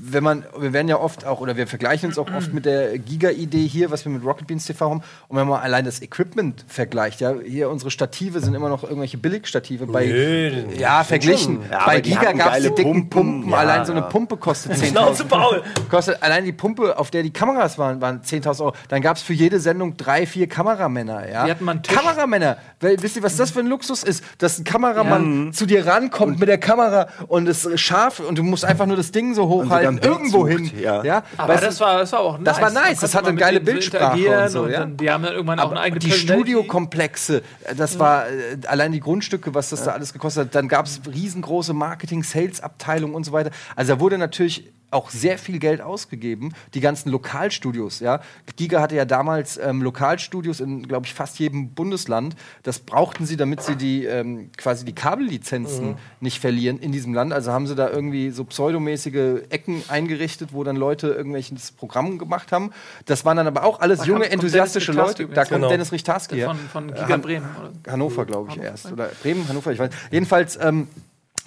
wenn 0.00 0.24
man, 0.24 0.44
wir 0.58 0.72
werden 0.72 0.88
ja 0.88 0.98
oft 0.98 1.26
auch, 1.26 1.40
oder 1.40 1.56
wir 1.56 1.66
vergleichen 1.66 2.08
uns 2.08 2.18
auch 2.18 2.30
oft 2.34 2.52
mit 2.52 2.64
der 2.64 2.98
Giga-Idee 2.98 3.66
hier, 3.66 3.90
was 3.90 4.04
wir 4.04 4.12
mit 4.12 4.24
Rocket 4.24 4.46
Beans 4.46 4.66
TV 4.66 4.90
haben. 4.90 5.02
Und 5.28 5.36
wenn 5.36 5.46
man 5.46 5.60
allein 5.60 5.84
das 5.84 6.02
Equipment 6.02 6.64
vergleicht, 6.66 7.20
ja, 7.20 7.34
hier 7.44 7.70
unsere 7.70 7.90
Stative 7.90 8.40
sind 8.40 8.54
immer 8.54 8.68
noch 8.68 8.82
irgendwelche 8.82 9.18
Billigstative. 9.18 9.86
Bei, 9.86 10.06
Nee, 10.06 10.64
ja, 10.78 11.04
verglichen. 11.04 11.60
Ja, 11.70 11.86
Bei 11.86 12.00
Giga 12.00 12.32
gab 12.32 12.56
es 12.56 12.62
die 12.62 12.74
dicken 12.74 13.08
Pumpen. 13.08 13.10
Pumpen. 13.10 13.50
Ja, 13.50 13.56
allein 13.58 13.84
so 13.84 13.92
eine 13.92 14.02
ja. 14.02 14.06
Pumpe 14.06 14.36
kostet 14.36 14.72
10.000 14.72 14.86
Schnauze, 14.90 15.24
Paul! 15.24 15.62
Kostet 15.90 16.22
allein 16.22 16.44
die 16.44 16.52
Pumpe, 16.52 16.98
auf 16.98 17.10
der 17.10 17.22
die 17.22 17.32
Kameras 17.32 17.78
waren, 17.78 18.00
waren 18.00 18.22
10.000 18.22 18.60
Euro. 18.62 18.74
Dann 18.88 19.02
gab 19.02 19.16
es 19.16 19.22
für 19.22 19.34
jede 19.34 19.60
Sendung 19.60 19.96
drei, 19.96 20.26
vier 20.26 20.48
Kameramänner. 20.48 21.28
Ja? 21.28 21.44
Wir 21.44 21.52
hatten 21.52 21.64
mal 21.64 21.72
einen 21.72 21.82
Tisch. 21.82 21.94
Kameramänner. 21.94 22.56
Weil, 22.80 23.02
wisst 23.02 23.16
ihr, 23.16 23.22
was 23.22 23.36
das 23.36 23.50
für 23.50 23.60
ein 23.60 23.66
Luxus 23.66 24.02
ist? 24.02 24.24
Dass 24.38 24.58
ein 24.58 24.64
Kameramann 24.64 25.52
zu 25.52 25.66
dir 25.66 25.86
rankommt 25.86 26.38
mit 26.40 26.48
der 26.48 26.58
Kamera 26.58 27.08
und 27.26 27.48
es 27.48 27.64
ist 27.64 27.80
scharf 27.80 28.20
und 28.20 28.38
du 28.38 28.42
musst 28.42 28.64
einfach 28.64 28.86
nur 28.86 28.96
das 28.96 29.12
Ding 29.12 29.34
so 29.34 29.48
hochhalten, 29.68 29.98
irgendwo 29.98 30.46
hin. 30.46 30.70
ja. 30.80 31.02
Ja? 31.04 31.22
Aber 31.36 31.54
Weißt 31.54 31.64
das 31.64 31.80
war, 31.80 31.98
das 31.98 32.12
war 32.12 32.20
auch 32.20 32.38
nice. 32.38 32.44
Das 32.44 32.60
war 32.60 32.70
nice, 32.70 33.00
Da 33.00 33.06
das 33.06 33.14
hatte 33.14 33.28
eine 33.28 33.38
geile 33.38 33.58
so 33.58 33.64
Bildsprache 33.64 34.42
und 34.42 34.48
so, 34.50 34.66
ja. 34.68 34.80
dann, 34.80 34.96
die 34.96 35.10
haben 35.10 35.22
dann 35.22 35.32
irgendwann 35.34 35.58
auch 35.58 35.64
aber 35.64 35.72
eine 35.72 35.80
eigene 35.80 36.00
die. 36.00 36.10
Studiokomplexe, 36.10 37.42
das 37.76 37.98
war 37.98 38.28
äh, 38.28 38.58
allein 38.66 38.92
die 38.92 39.00
Grundstücke, 39.00 39.54
was 39.54 39.70
das 39.70 39.84
da 39.84 39.92
alles 39.92 40.12
gekostet 40.12 40.46
hat. 40.46 40.54
Dann 40.54 40.68
gab 40.68 40.86
es 40.86 41.00
riesengroße 41.06 41.72
Marketing-Sales-Abteilungen 41.72 43.14
und 43.14 43.24
so 43.24 43.32
weiter. 43.32 43.50
Also 43.76 43.94
da 43.94 44.00
wurde 44.00 44.18
natürlich 44.18 44.70
auch 44.90 45.10
sehr 45.10 45.38
viel 45.38 45.58
Geld 45.58 45.80
ausgegeben. 45.80 46.54
Die 46.74 46.80
ganzen 46.80 47.10
Lokalstudios, 47.10 48.00
ja. 48.00 48.20
Giga 48.56 48.80
hatte 48.80 48.96
ja 48.96 49.04
damals 49.04 49.58
ähm, 49.58 49.82
Lokalstudios 49.82 50.60
in, 50.60 50.88
glaube 50.88 51.06
ich, 51.06 51.12
fast 51.14 51.38
jedem 51.38 51.70
Bundesland. 51.74 52.34
Das 52.62 52.78
brauchten 52.78 53.26
sie, 53.26 53.36
damit 53.36 53.62
sie 53.62 53.76
die 53.76 54.04
ähm, 54.06 54.50
quasi 54.56 54.84
die 54.84 54.94
Kabellizenzen 54.94 55.96
nicht 56.20 56.40
verlieren 56.40 56.78
in 56.78 56.92
diesem 56.92 57.12
Land. 57.12 57.32
Also 57.32 57.52
haben 57.52 57.66
sie 57.66 57.74
da 57.74 57.90
irgendwie 57.90 58.30
so 58.30 58.44
pseudomäßige 58.44 59.42
Ecken 59.50 59.82
eingerichtet, 59.88 60.50
wo 60.52 60.64
dann 60.64 60.76
Leute 60.76 61.08
irgendwelches 61.08 61.72
Programm 61.72 62.18
gemacht 62.18 62.50
haben. 62.52 62.70
Das 63.04 63.24
waren 63.24 63.36
dann 63.36 63.46
aber 63.46 63.64
auch 63.64 63.80
alles 63.80 63.98
Da 64.00 64.04
junge, 64.06 64.20
kommt 64.20 64.32
enthusiastische 64.32 64.92
Dennis 64.92 65.08
Leute. 65.18 65.26
Da 65.28 65.44
kommt 65.44 65.58
Genau. 65.58 65.68
Dennis 65.68 65.92
Richtarski 65.92 66.36
her. 66.36 66.46
von, 66.48 66.56
von 66.58 66.86
Giga 66.88 67.08
Han- 67.08 67.20
Bremen. 67.20 67.46
Oder? 67.84 67.92
Hannover, 67.92 68.24
glaube 68.24 68.48
ich, 68.50 68.54
Hannover, 68.56 68.70
erst. 68.70 68.92
Oder 68.92 69.10
Bremen, 69.22 69.46
Hannover, 69.48 69.72
ich 69.72 69.78
weiß. 69.78 69.90
Jedenfalls, 70.10 70.58
ähm, 70.62 70.88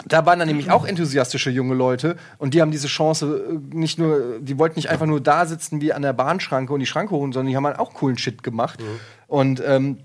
da 0.06 0.26
waren 0.26 0.38
dann 0.38 0.48
nämlich 0.48 0.70
auch 0.70 0.84
enthusiastische 0.84 1.50
junge 1.50 1.74
Leute 1.74 2.16
und 2.38 2.54
die 2.54 2.60
haben 2.60 2.70
diese 2.70 2.88
Chance 2.88 3.60
äh, 3.72 3.76
nicht 3.76 3.98
nur, 3.98 4.38
die 4.40 4.58
wollten 4.58 4.76
nicht 4.76 4.90
einfach 4.90 5.06
nur 5.06 5.20
da 5.20 5.46
sitzen 5.46 5.80
wie 5.80 5.92
an 5.92 6.02
der 6.02 6.12
Bahnschranke 6.12 6.72
und 6.72 6.80
die 6.80 6.86
Schranke 6.86 7.14
holen, 7.14 7.32
sondern 7.32 7.50
die 7.50 7.56
haben 7.56 7.66
halt 7.66 7.78
auch 7.78 7.94
coolen 7.94 8.18
Shit 8.18 8.42
gemacht. 8.42 8.80
Und 9.26 9.62
ähm, 9.64 9.98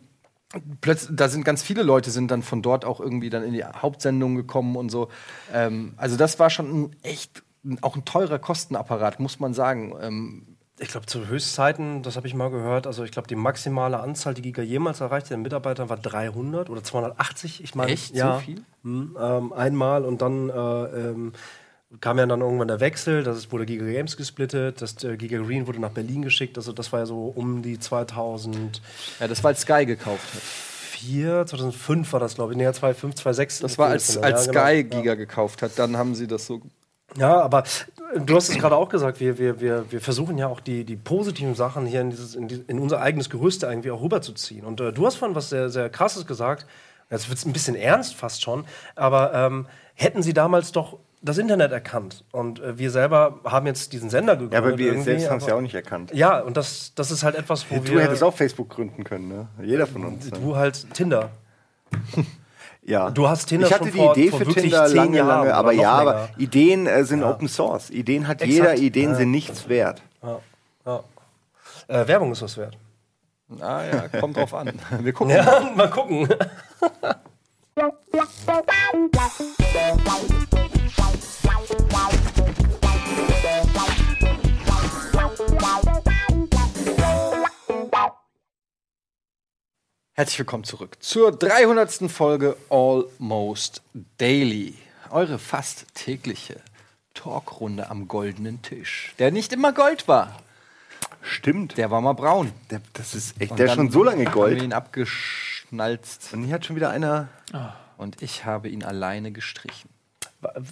plötzlich, 0.81 1.15
da 1.15 1.29
sind 1.29 1.43
ganz 1.43 1.63
viele 1.63 1.83
Leute 1.83 2.11
sind 2.11 2.31
dann 2.31 2.41
von 2.41 2.61
dort 2.61 2.85
auch 2.85 2.99
irgendwie 2.99 3.29
dann 3.29 3.43
in 3.43 3.53
die 3.53 3.63
Hauptsendung 3.63 4.35
gekommen 4.35 4.75
und 4.75 4.89
so. 4.89 5.09
Ähm, 5.53 5.93
also 5.97 6.17
das 6.17 6.39
war 6.39 6.49
schon 6.49 6.83
ein 6.83 6.95
echt 7.03 7.43
auch 7.81 7.95
ein 7.95 8.05
teurer 8.05 8.39
Kostenapparat, 8.39 9.19
muss 9.19 9.39
man 9.39 9.53
sagen. 9.53 9.93
Ähm, 10.01 10.56
Ich 10.79 10.89
glaube, 10.89 11.07
zu 11.07 11.27
Höchstzeiten, 11.27 12.03
das 12.03 12.17
habe 12.17 12.27
ich 12.27 12.35
mal 12.35 12.51
gehört, 12.51 12.85
also 12.85 13.03
ich 13.03 13.11
glaube, 13.11 13.27
die 13.27 13.35
maximale 13.35 13.99
Anzahl, 13.99 14.35
die 14.35 14.43
Giga 14.43 14.61
jemals 14.61 15.01
erreichte, 15.01 15.29
der 15.29 15.39
Mitarbeiter 15.39 15.89
war 15.89 15.97
300 15.97 16.69
oder 16.69 16.83
280. 16.83 17.63
Ich 17.63 17.73
meine, 17.73 17.93
Echt? 17.93 18.13
ja, 18.15 18.35
So 18.35 18.41
viel? 18.45 18.63
Mhm, 18.83 19.17
ähm, 19.19 19.53
einmal 19.53 20.05
und 20.05 20.21
dann 20.21 20.49
äh, 20.49 20.53
ähm, 20.53 21.33
kam 21.99 22.19
ja 22.19 22.27
dann 22.27 22.41
irgendwann 22.41 22.67
der 22.67 22.79
Wechsel, 22.79 23.23
das 23.23 23.51
wurde 23.51 23.65
Giga 23.65 23.85
Games 23.85 24.17
gesplittet, 24.17 24.81
das 24.81 25.03
äh, 25.03 25.17
Giga 25.17 25.39
Green 25.39 25.65
wurde 25.65 25.79
nach 25.79 25.91
Berlin 25.91 26.21
geschickt, 26.21 26.57
also 26.57 26.73
das 26.73 26.91
war 26.91 26.99
ja 26.99 27.05
so 27.07 27.25
um 27.35 27.63
die 27.63 27.79
2004, 27.79 28.81
ja, 29.19 29.27
das 29.27 29.43
war 29.43 29.49
als 29.49 29.61
Sky 29.61 29.85
gekauft 29.85 30.33
hat. 30.35 30.41
2005 31.45 32.11
war 32.13 32.19
das, 32.19 32.35
glaube 32.35 32.53
ich, 32.53 32.57
nee, 32.57 32.71
2005, 32.71 33.15
2006. 33.15 33.59
Das 33.59 33.77
war 33.77 33.89
als, 33.89 34.15
Ja, 34.15 34.21
als 34.21 34.47
genau. 34.47 34.59
Sky 34.65 34.83
Giga 34.83 35.15
gekauft 35.15 35.61
hat, 35.61 35.71
dann 35.77 35.95
haben 35.97 36.15
sie 36.15 36.27
das 36.27 36.45
so 36.47 36.61
Ja, 37.15 37.41
aber 37.41 37.63
du 38.15 38.35
hast 38.35 38.49
es 38.49 38.57
gerade 38.57 38.75
auch 38.75 38.89
gesagt, 38.89 39.19
wir, 39.19 39.37
wir, 39.37 39.59
wir, 39.59 39.91
wir 39.91 40.01
versuchen 40.01 40.37
ja 40.37 40.47
auch 40.47 40.59
die, 40.59 40.83
die 40.83 40.95
positiven 40.95 41.55
Sachen 41.55 41.85
hier 41.85 42.01
in, 42.01 42.09
dieses, 42.09 42.35
in, 42.35 42.47
die, 42.47 42.63
in 42.67 42.79
unser 42.79 43.01
eigenes 43.01 43.29
Gerüst 43.29 43.63
irgendwie 43.63 43.91
auch 43.91 44.01
rüberzuziehen. 44.01 44.65
Und 44.65 44.81
äh, 44.81 44.93
du 44.93 45.05
hast 45.05 45.15
vorhin 45.15 45.35
was 45.35 45.49
sehr, 45.49 45.69
sehr 45.69 45.89
krasses 45.89 46.25
gesagt. 46.25 46.65
Jetzt 47.09 47.29
wird 47.29 47.39
es 47.39 47.45
ein 47.45 47.53
bisschen 47.53 47.75
ernst 47.75 48.15
fast 48.15 48.41
schon, 48.41 48.65
aber 48.95 49.33
ähm, 49.33 49.67
hätten 49.95 50.21
sie 50.21 50.33
damals 50.33 50.71
doch 50.71 50.99
das 51.21 51.37
Internet 51.37 51.71
erkannt 51.71 52.23
und 52.31 52.59
äh, 52.59 52.77
wir 52.77 52.91
selber 52.91 53.39
haben 53.43 53.65
jetzt 53.65 53.91
diesen 53.93 54.09
Sender 54.09 54.35
gegründet. 54.35 54.53
Ja, 54.53 54.59
aber 54.59 54.77
wir 54.77 55.01
selbst 55.01 55.29
haben 55.29 55.37
es 55.37 55.47
ja 55.47 55.55
auch 55.55 55.61
nicht 55.61 55.73
erkannt. 55.73 56.11
Ja, 56.13 56.39
und 56.39 56.57
das, 56.57 56.93
das 56.95 57.11
ist 57.11 57.23
halt 57.23 57.35
etwas, 57.35 57.65
wo 57.69 57.77
Du 57.77 57.93
wir... 57.93 58.01
hättest 58.01 58.23
auch 58.23 58.35
Facebook 58.35 58.69
gründen 58.69 59.03
können, 59.03 59.27
ne? 59.29 59.47
Jeder 59.63 59.87
von 59.87 60.05
uns. 60.05 60.29
Ne? 60.29 60.39
Du 60.39 60.55
halt 60.55 60.93
Tinder. 60.93 61.31
Ja. 62.87 63.09
Du 63.11 63.27
hast 63.27 63.47
Tinder 63.47 63.67
ich 63.67 63.73
hatte 63.73 63.83
schon 63.83 63.91
die 63.93 63.97
vor- 63.99 64.17
Idee 64.17 64.29
vor 64.29 64.39
für 64.39 64.45
Tinder 64.53 64.85
zehn 64.87 64.95
lange, 64.95 65.17
Jahren 65.17 65.27
lange, 65.27 65.53
aber 65.53 65.71
ja, 65.73 65.99
länger. 65.99 66.11
aber 66.11 66.29
Ideen 66.37 66.87
äh, 66.87 67.03
sind 67.03 67.21
Open 67.21 67.49
Source. 67.49 67.89
Ideen 67.89 68.27
hat 68.29 68.41
jeder, 68.45 68.63
Exakt. 68.71 68.79
Ideen 68.79 69.09
Ja. 69.09 69.15
sind 69.15 69.31
nichts 69.31 69.67
wert. 69.67 70.01
Ja, 70.23 70.39
ja. 70.85 71.03
Äh, 71.89 72.07
Werbung 72.07 72.31
ist 72.31 72.41
was 72.41 72.55
wert. 72.57 72.77
Ah 73.59 73.81
ja, 73.83 74.07
kommt 74.19 74.37
drauf 74.37 74.53
an. 74.53 74.71
Wir 75.01 75.11
gucken. 75.13 75.35
Ja, 75.35 75.69
mal 75.75 75.89
gucken. 75.91 76.29
Herzlich 90.19 90.39
willkommen 90.39 90.63
zurück 90.63 90.97
zur 90.99 91.31
300. 91.31 92.09
Folge 92.09 92.57
Almost 92.71 93.83
Daily. 94.17 94.73
Eure 95.11 95.37
fast 95.37 95.93
tägliche 95.93 96.59
Talkrunde 97.13 97.91
am 97.91 98.07
goldenen 98.07 98.63
Tisch. 98.63 99.13
Der 99.19 99.29
nicht 99.29 99.53
immer 99.53 99.73
Gold 99.73 100.07
war. 100.07 100.41
Stimmt. 101.21 101.77
Der 101.77 101.91
war 101.91 102.01
mal 102.01 102.13
braun. 102.13 102.51
Der, 102.71 102.81
das 102.93 103.13
ist 103.13 103.39
echt, 103.39 103.51
Und 103.51 103.59
der 103.59 103.67
ist 103.67 103.75
schon 103.75 103.91
so 103.91 104.03
lange 104.03 104.25
Haben 104.25 104.25
wir 104.25 104.31
Gold. 104.31 104.63
ihn 104.63 104.73
abgeschnalzt. 104.73 106.33
Und 106.33 106.45
hier 106.45 106.55
hat 106.55 106.65
schon 106.65 106.75
wieder 106.75 106.89
einer. 106.89 107.29
Und 107.97 108.23
ich 108.23 108.43
habe 108.43 108.69
ihn 108.69 108.83
alleine 108.83 109.31
gestrichen. 109.31 109.91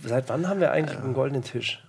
Seit 0.04 0.28
wann 0.28 0.48
haben 0.50 0.60
wir 0.60 0.72
eigentlich 0.72 0.98
einen 0.98 1.14
goldenen 1.14 1.44
Tisch? 1.44 1.84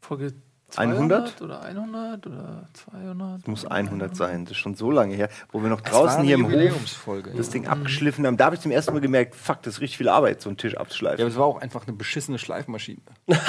Folge 0.00 0.34
100? 0.74 1.38
200 1.38 1.42
oder 1.42 1.62
100 1.62 2.26
oder 2.26 2.68
200? 2.72 3.46
Muss 3.48 3.64
100 3.64 4.16
sein. 4.16 4.44
Das 4.44 4.52
ist 4.52 4.58
schon 4.58 4.74
so 4.74 4.90
lange 4.90 5.14
her, 5.14 5.28
wo 5.52 5.62
wir 5.62 5.68
noch 5.68 5.80
Das 5.80 5.92
draußen 5.92 6.24
hier 6.24 6.34
im 6.34 6.50
Hof 6.50 7.06
das 7.36 7.50
Ding 7.50 7.66
abgeschliffen 7.68 8.26
haben. 8.26 8.36
Da 8.36 8.46
habe 8.46 8.56
ich 8.56 8.60
zum 8.60 8.72
ersten 8.72 8.92
Mal 8.92 9.00
gemerkt, 9.00 9.34
fuck, 9.36 9.62
das 9.62 9.74
ist 9.74 9.80
richtig 9.80 9.98
viel 9.98 10.08
Arbeit, 10.08 10.40
so 10.42 10.48
einen 10.48 10.56
Tisch 10.56 10.74
Ja, 10.74 10.80
abzuschleifen. 10.80 11.20
aber 11.20 11.30
es 11.30 11.36
war 11.36 11.46
auch 11.46 11.60
einfach 11.60 11.86
eine 11.86 11.96
beschissene 11.96 12.38
Schleifmaschine. 12.38 13.00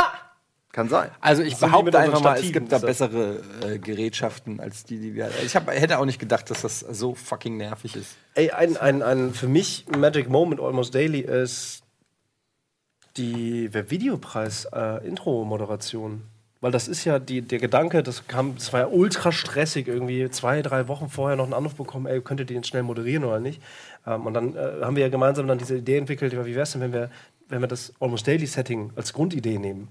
Kann 0.72 0.90
sein. 0.90 1.10
Also 1.22 1.42
ich 1.42 1.56
So 1.56 1.66
behaupte 1.66 1.98
einfach 1.98 2.22
mal, 2.22 2.38
es 2.38 2.52
gibt 2.52 2.72
da 2.72 2.78
bessere 2.78 3.42
äh, 3.66 3.80
Gerätschaften 3.80 4.60
als 4.60 4.84
die, 4.84 5.00
die 5.00 5.16
wir. 5.16 5.32
Ich 5.44 5.56
hab, 5.56 5.68
hätte 5.72 5.98
auch 5.98 6.06
nicht 6.06 6.20
gedacht, 6.20 6.52
dass 6.52 6.62
das 6.62 6.82
so 6.82 7.16
fucking 7.16 7.58
nervig 7.58 7.96
ist. 7.96 8.16
Ey, 8.36 8.52
ein, 8.52 8.78
ein, 8.78 9.02
ein 9.02 9.34
für 9.34 9.48
mich 9.48 9.86
Magic 9.98 10.30
Moment 10.30 10.62
Almost 10.62 10.94
Daily 10.94 11.22
ist 11.22 11.82
die 13.18 13.70
der 13.70 13.90
Videopreis 13.90 14.66
äh, 14.66 15.08
Intro-Moderation. 15.08 16.22
Weil 16.60 16.72
das 16.72 16.88
ist 16.88 17.06
ja 17.06 17.20
die, 17.20 17.42
der 17.42 17.60
Gedanke, 17.60 18.02
das 18.02 18.28
kam, 18.28 18.56
das 18.56 18.74
war 18.74 18.80
ja 18.82 18.88
ultra 18.88 19.32
stressig, 19.32 19.88
irgendwie 19.88 20.30
zwei, 20.30 20.62
drei 20.62 20.88
Wochen 20.88 21.10
vorher 21.10 21.36
noch 21.36 21.44
einen 21.44 21.54
Anruf 21.54 21.76
bekommen, 21.76 22.08
ey, 22.08 22.22
könntet 22.22 22.50
ihr 22.50 22.58
den 22.58 22.64
schnell 22.64 22.84
moderieren 22.84 23.24
oder 23.24 23.40
nicht? 23.40 23.62
Ähm, 24.06 24.26
und 24.26 24.34
dann 24.34 24.56
äh, 24.56 24.82
haben 24.82 24.96
wir 24.96 25.04
ja 25.04 25.10
gemeinsam 25.10 25.48
dann 25.48 25.60
diese 25.60 25.78
Idee 25.78 25.98
entwickelt, 25.98 26.34
wie 26.34 26.56
wäre 26.56 26.64
es 26.64 26.72
denn, 26.72 26.82
wenn 26.82 26.94
wir, 26.94 27.12
wenn 27.50 27.62
wir 27.62 27.68
das 27.68 27.94
Almost 28.00 28.28
Daily 28.28 28.48
Setting 28.48 28.92
als 28.96 29.14
Grundidee 29.14 29.60
nehmen? 29.60 29.90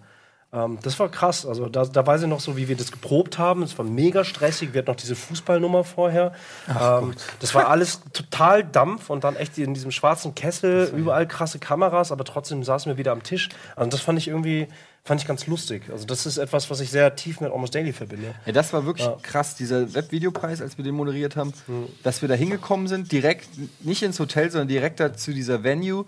Ähm, 0.52 0.78
das 0.82 0.98
war 1.00 1.08
krass. 1.08 1.44
Also 1.44 1.68
da, 1.68 1.84
da 1.84 2.06
weiß 2.06 2.22
ich 2.22 2.28
noch 2.28 2.40
so, 2.40 2.56
wie 2.56 2.68
wir 2.68 2.76
das 2.76 2.92
geprobt 2.92 3.36
haben. 3.38 3.62
Es 3.62 3.76
war 3.78 3.84
mega 3.84 4.22
stressig. 4.24 4.72
Wir 4.72 4.78
hatten 4.80 4.90
noch 4.90 4.96
diese 4.96 5.16
Fußballnummer 5.16 5.82
vorher. 5.84 6.32
Ähm, 6.68 7.14
das 7.40 7.54
war 7.54 7.68
alles 7.68 8.00
total 8.12 8.62
Dampf 8.64 9.10
und 9.10 9.24
dann 9.24 9.36
echt 9.36 9.58
in 9.58 9.74
diesem 9.74 9.90
schwarzen 9.90 10.34
Kessel, 10.34 10.92
überall 10.96 11.26
krasse 11.26 11.58
Kameras, 11.58 12.12
aber 12.12 12.24
trotzdem 12.24 12.62
saßen 12.62 12.90
wir 12.90 12.96
wieder 12.96 13.12
am 13.12 13.22
Tisch. 13.22 13.48
Also 13.74 13.90
das 13.90 14.00
fand 14.00 14.18
ich 14.18 14.28
irgendwie, 14.28 14.68
fand 15.02 15.20
ich 15.20 15.26
ganz 15.26 15.46
lustig. 15.48 15.82
Also 15.90 16.06
das 16.06 16.26
ist 16.26 16.38
etwas, 16.38 16.70
was 16.70 16.80
ich 16.80 16.90
sehr 16.90 17.16
tief 17.16 17.40
mit 17.40 17.50
Almost 17.50 17.74
Daily 17.74 17.92
verbinde. 17.92 18.34
Ja, 18.46 18.52
das 18.52 18.72
war 18.72 18.86
wirklich 18.86 19.06
Ja. 19.06 19.16
krass, 19.22 19.56
dieser 19.56 19.94
Webvideopreis, 19.94 20.62
als 20.62 20.76
wir 20.78 20.84
den 20.84 20.94
moderiert 20.94 21.34
haben, 21.36 21.52
Hm. 21.66 21.86
dass 22.04 22.22
wir 22.22 22.28
da 22.28 22.34
hingekommen 22.36 22.86
sind, 22.86 23.10
direkt, 23.10 23.48
nicht 23.80 24.02
ins 24.04 24.20
Hotel, 24.20 24.50
sondern 24.50 24.68
direkt 24.68 25.00
da 25.00 25.12
zu 25.12 25.32
dieser 25.32 25.64
Venue, 25.64 26.04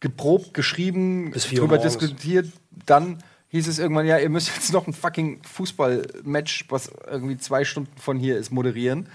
geprobt, 0.00 0.54
geschrieben, 0.54 1.30
drüber 1.32 1.76
morgens. 1.76 1.96
diskutiert. 1.98 2.46
Dann 2.86 3.18
hieß 3.52 3.68
es 3.68 3.78
irgendwann, 3.78 4.06
ja, 4.06 4.18
ihr 4.18 4.30
müsst 4.30 4.48
jetzt 4.48 4.72
noch 4.72 4.86
ein 4.86 4.92
fucking 4.92 5.40
Fußballmatch, 5.44 6.66
was 6.68 6.90
irgendwie 7.08 7.36
zwei 7.36 7.64
Stunden 7.64 7.96
von 7.98 8.18
hier 8.18 8.38
ist, 8.38 8.50
moderieren. 8.50 9.08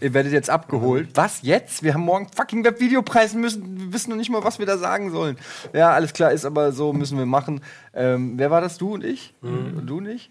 ihr 0.00 0.12
werdet 0.12 0.32
jetzt 0.32 0.50
abgeholt. 0.50 1.10
Was 1.14 1.42
jetzt? 1.42 1.82
Wir 1.84 1.94
haben 1.94 2.02
morgen 2.02 2.26
fucking 2.28 2.64
Webvideopreis 2.64 3.34
müssen, 3.34 3.78
wir 3.78 3.92
wissen 3.92 4.10
noch 4.10 4.16
nicht 4.16 4.30
mal, 4.30 4.42
was 4.42 4.58
wir 4.58 4.66
da 4.66 4.78
sagen 4.78 5.12
sollen. 5.12 5.36
Ja, 5.72 5.92
alles 5.92 6.12
klar, 6.12 6.32
ist 6.32 6.44
aber 6.44 6.72
so, 6.72 6.92
müssen 6.92 7.16
wir 7.18 7.26
machen. 7.26 7.60
Ähm, 7.94 8.34
wer 8.36 8.50
war 8.50 8.60
das? 8.60 8.78
Du 8.78 8.94
und 8.94 9.04
ich? 9.04 9.32
Und 9.76 9.86
du 9.86 10.00
nicht? 10.00 10.30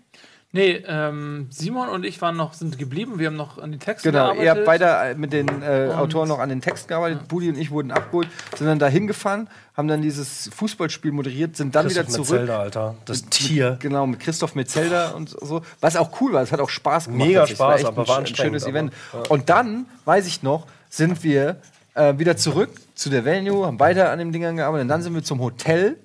Nee, 0.55 0.83
ähm, 0.87 1.47
Simon 1.49 1.89
und 1.89 2.05
ich 2.05 2.21
waren 2.21 2.37
noch, 2.37 2.53
sind 2.53 2.77
geblieben. 2.77 3.17
Wir 3.17 3.25
haben 3.27 3.35
noch 3.35 3.57
an 3.57 3.71
den 3.71 3.79
Texten 3.79 4.11
Genau, 4.11 4.35
ihr 4.35 4.51
habt 4.51 4.63
gearbeitet. 4.63 4.65
beide 4.65 5.11
äh, 5.11 5.15
mit 5.15 5.33
den 5.33 5.47
äh, 5.63 5.89
Autoren 5.95 6.27
noch 6.29 6.37
an 6.37 6.49
den 6.49 6.61
Texten 6.61 6.89
gearbeitet. 6.89 7.27
Budi 7.27 7.49
und 7.49 7.57
ich 7.57 7.71
wurden 7.71 7.89
abgeholt, 7.91 8.27
sind 8.55 8.67
dann 8.67 8.77
da 8.77 8.87
hingefahren, 8.87 9.49
haben 9.75 9.87
dann 9.87 10.03
dieses 10.03 10.51
Fußballspiel 10.55 11.11
moderiert, 11.11 11.57
sind 11.57 11.73
dann 11.73 11.89
wieder 11.89 12.03
Christoph 12.03 12.27
zurück. 12.27 12.41
Metzelder, 12.41 12.59
Alter. 12.59 12.95
Das 13.05 13.25
Tier. 13.25 13.77
Genau, 13.81 14.05
mit 14.05 14.19
Christoph 14.19 14.53
Metzelder 14.53 15.15
und 15.15 15.29
so. 15.31 15.63
Was 15.81 15.95
auch 15.95 16.21
cool 16.21 16.33
war, 16.33 16.43
es 16.43 16.51
hat 16.51 16.59
auch 16.59 16.69
Spaß 16.69 17.05
gemacht. 17.05 17.27
Mega 17.27 17.41
Das 17.47 17.57
war 17.57 17.71
Spaß, 17.71 17.79
echt 17.79 17.87
aber 17.87 18.01
ein, 18.03 18.07
war 18.07 18.17
ein 18.19 18.27
schönes 18.27 18.67
Event. 18.67 18.93
aber, 19.11 19.31
Und 19.31 19.49
dann, 19.49 19.87
weiß 20.05 20.27
ich 20.27 20.43
noch, 20.43 20.67
sind 20.87 21.23
wir 21.23 21.57
äh, 21.95 22.19
wieder 22.19 22.37
zurück 22.37 22.69
zu 22.93 23.09
der 23.09 23.25
Venue, 23.25 23.65
haben 23.65 23.79
weiter 23.79 24.11
an 24.11 24.19
den 24.19 24.31
Dingern 24.31 24.55
gearbeitet 24.57 24.83
und 24.83 24.89
dann 24.89 25.01
sind 25.01 25.15
wir 25.15 25.23
zum 25.23 25.39
Hotel. 25.41 25.97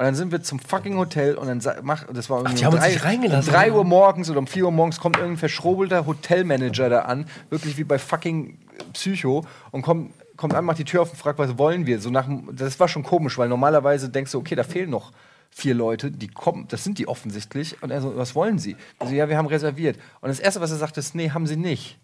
Und 0.00 0.06
dann 0.06 0.14
sind 0.14 0.32
wir 0.32 0.42
zum 0.42 0.58
fucking 0.58 0.96
Hotel 0.96 1.34
und 1.34 1.46
dann 1.46 1.60
sa- 1.60 1.76
mach, 1.82 2.04
das 2.10 2.30
war 2.30 2.38
irgendwie 2.38 2.56
die 2.56 2.64
haben 2.64 2.72
um 2.72 2.82
uns 2.82 3.04
reingelassen. 3.04 3.52
Um 3.52 3.60
3 3.60 3.72
Uhr 3.72 3.84
morgens 3.84 4.30
oder 4.30 4.38
um 4.38 4.46
4 4.46 4.64
Uhr 4.64 4.70
morgens 4.72 4.98
kommt 4.98 5.16
irgendein 5.16 5.36
verschrobelter 5.36 6.06
Hotelmanager 6.06 6.88
da 6.88 7.00
an, 7.02 7.26
wirklich 7.50 7.76
wie 7.76 7.84
bei 7.84 7.98
fucking 7.98 8.56
Psycho 8.94 9.44
und 9.72 9.82
kommt, 9.82 10.12
kommt 10.38 10.54
an, 10.54 10.64
macht 10.64 10.78
die 10.78 10.84
Tür 10.84 11.02
auf 11.02 11.10
und 11.10 11.16
fragt, 11.18 11.38
was 11.38 11.58
wollen 11.58 11.84
wir? 11.84 12.00
So 12.00 12.08
nach, 12.08 12.26
das 12.50 12.80
war 12.80 12.88
schon 12.88 13.02
komisch, 13.02 13.36
weil 13.36 13.50
normalerweise 13.50 14.08
denkst 14.08 14.32
du, 14.32 14.38
okay, 14.38 14.54
da 14.54 14.62
fehlen 14.64 14.88
noch 14.88 15.12
vier 15.50 15.74
Leute, 15.74 16.10
die 16.10 16.28
kommen, 16.28 16.66
das 16.68 16.82
sind 16.82 16.96
die 16.96 17.06
offensichtlich. 17.06 17.82
Und 17.82 17.90
er 17.90 18.00
so, 18.00 18.16
was 18.16 18.34
wollen 18.34 18.58
sie? 18.58 18.76
Wir 19.00 19.06
so, 19.06 19.12
ja, 19.14 19.28
wir 19.28 19.36
haben 19.36 19.48
reserviert. 19.48 19.98
Und 20.22 20.30
das 20.30 20.40
Erste, 20.40 20.62
was 20.62 20.70
er 20.70 20.78
sagt, 20.78 20.96
ist, 20.96 21.14
nee, 21.14 21.28
haben 21.30 21.46
sie 21.46 21.56
nicht. 21.56 21.98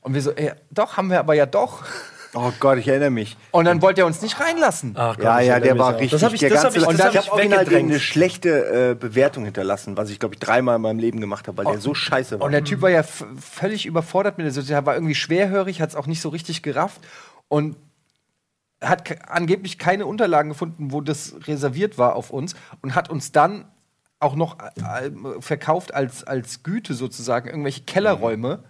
Und 0.00 0.14
wir 0.14 0.22
so, 0.22 0.30
ey, 0.32 0.52
doch, 0.70 0.96
haben 0.96 1.10
wir 1.10 1.18
aber 1.18 1.34
ja 1.34 1.44
doch. 1.44 1.82
Oh 2.34 2.52
Gott, 2.60 2.78
ich 2.78 2.88
erinnere 2.88 3.10
mich. 3.10 3.36
Und 3.52 3.64
dann 3.64 3.80
wollte 3.80 4.00
er 4.02 4.06
uns 4.06 4.20
nicht 4.20 4.40
reinlassen. 4.40 4.94
Ach 4.96 5.14
Gott, 5.16 5.24
Ja, 5.24 5.40
ich 5.40 5.46
ja, 5.48 5.60
der 5.60 5.78
war 5.78 5.94
auch. 5.94 6.00
richtig. 6.00 6.10
Das 6.10 6.22
hab 6.22 6.32
ich, 6.34 6.40
der 6.40 6.50
das 6.50 6.64
hab 6.64 6.72
ganze- 6.72 6.78
ich, 6.80 6.86
und 6.86 6.92
das 6.98 7.12
dann, 7.12 7.14
hab 7.24 7.38
ich 7.44 7.52
habe 7.52 7.76
eine 7.76 8.00
schlechte 8.00 8.90
äh, 8.90 8.94
Bewertung 8.94 9.44
hinterlassen, 9.44 9.96
was 9.96 10.10
ich, 10.10 10.18
glaube 10.18 10.34
ich, 10.34 10.40
dreimal 10.40 10.76
in 10.76 10.82
meinem 10.82 10.98
Leben 10.98 11.20
gemacht 11.20 11.46
habe, 11.48 11.58
weil 11.58 11.72
der 11.72 11.80
so 11.80 11.94
scheiße 11.94 12.40
war. 12.40 12.46
Und 12.46 12.52
der 12.52 12.64
Typ 12.64 12.82
war 12.82 12.90
ja 12.90 13.02
völlig 13.04 13.86
überfordert 13.86 14.36
mit 14.38 14.44
der 14.46 14.52
Situation. 14.52 14.76
Er 14.82 14.86
war 14.86 14.94
irgendwie 14.94 15.14
schwerhörig, 15.14 15.80
hat 15.80 15.90
es 15.90 15.96
auch 15.96 16.06
nicht 16.06 16.20
so 16.20 16.28
richtig 16.28 16.62
gerafft 16.62 17.00
und 17.48 17.76
hat 18.80 19.04
angeblich 19.30 19.78
keine 19.78 20.04
Unterlagen 20.06 20.50
gefunden, 20.50 20.92
wo 20.92 21.00
das 21.00 21.34
reserviert 21.46 21.96
war 21.98 22.16
auf 22.16 22.30
uns 22.30 22.54
und 22.82 22.94
hat 22.94 23.08
uns 23.08 23.32
dann 23.32 23.64
auch 24.20 24.34
noch 24.36 24.58
äh, 24.60 25.06
äh, 25.06 25.10
verkauft 25.40 25.94
als, 25.94 26.24
als 26.24 26.62
Güte 26.62 26.94
sozusagen 26.94 27.48
irgendwelche 27.48 27.82
Kellerräume, 27.82 28.64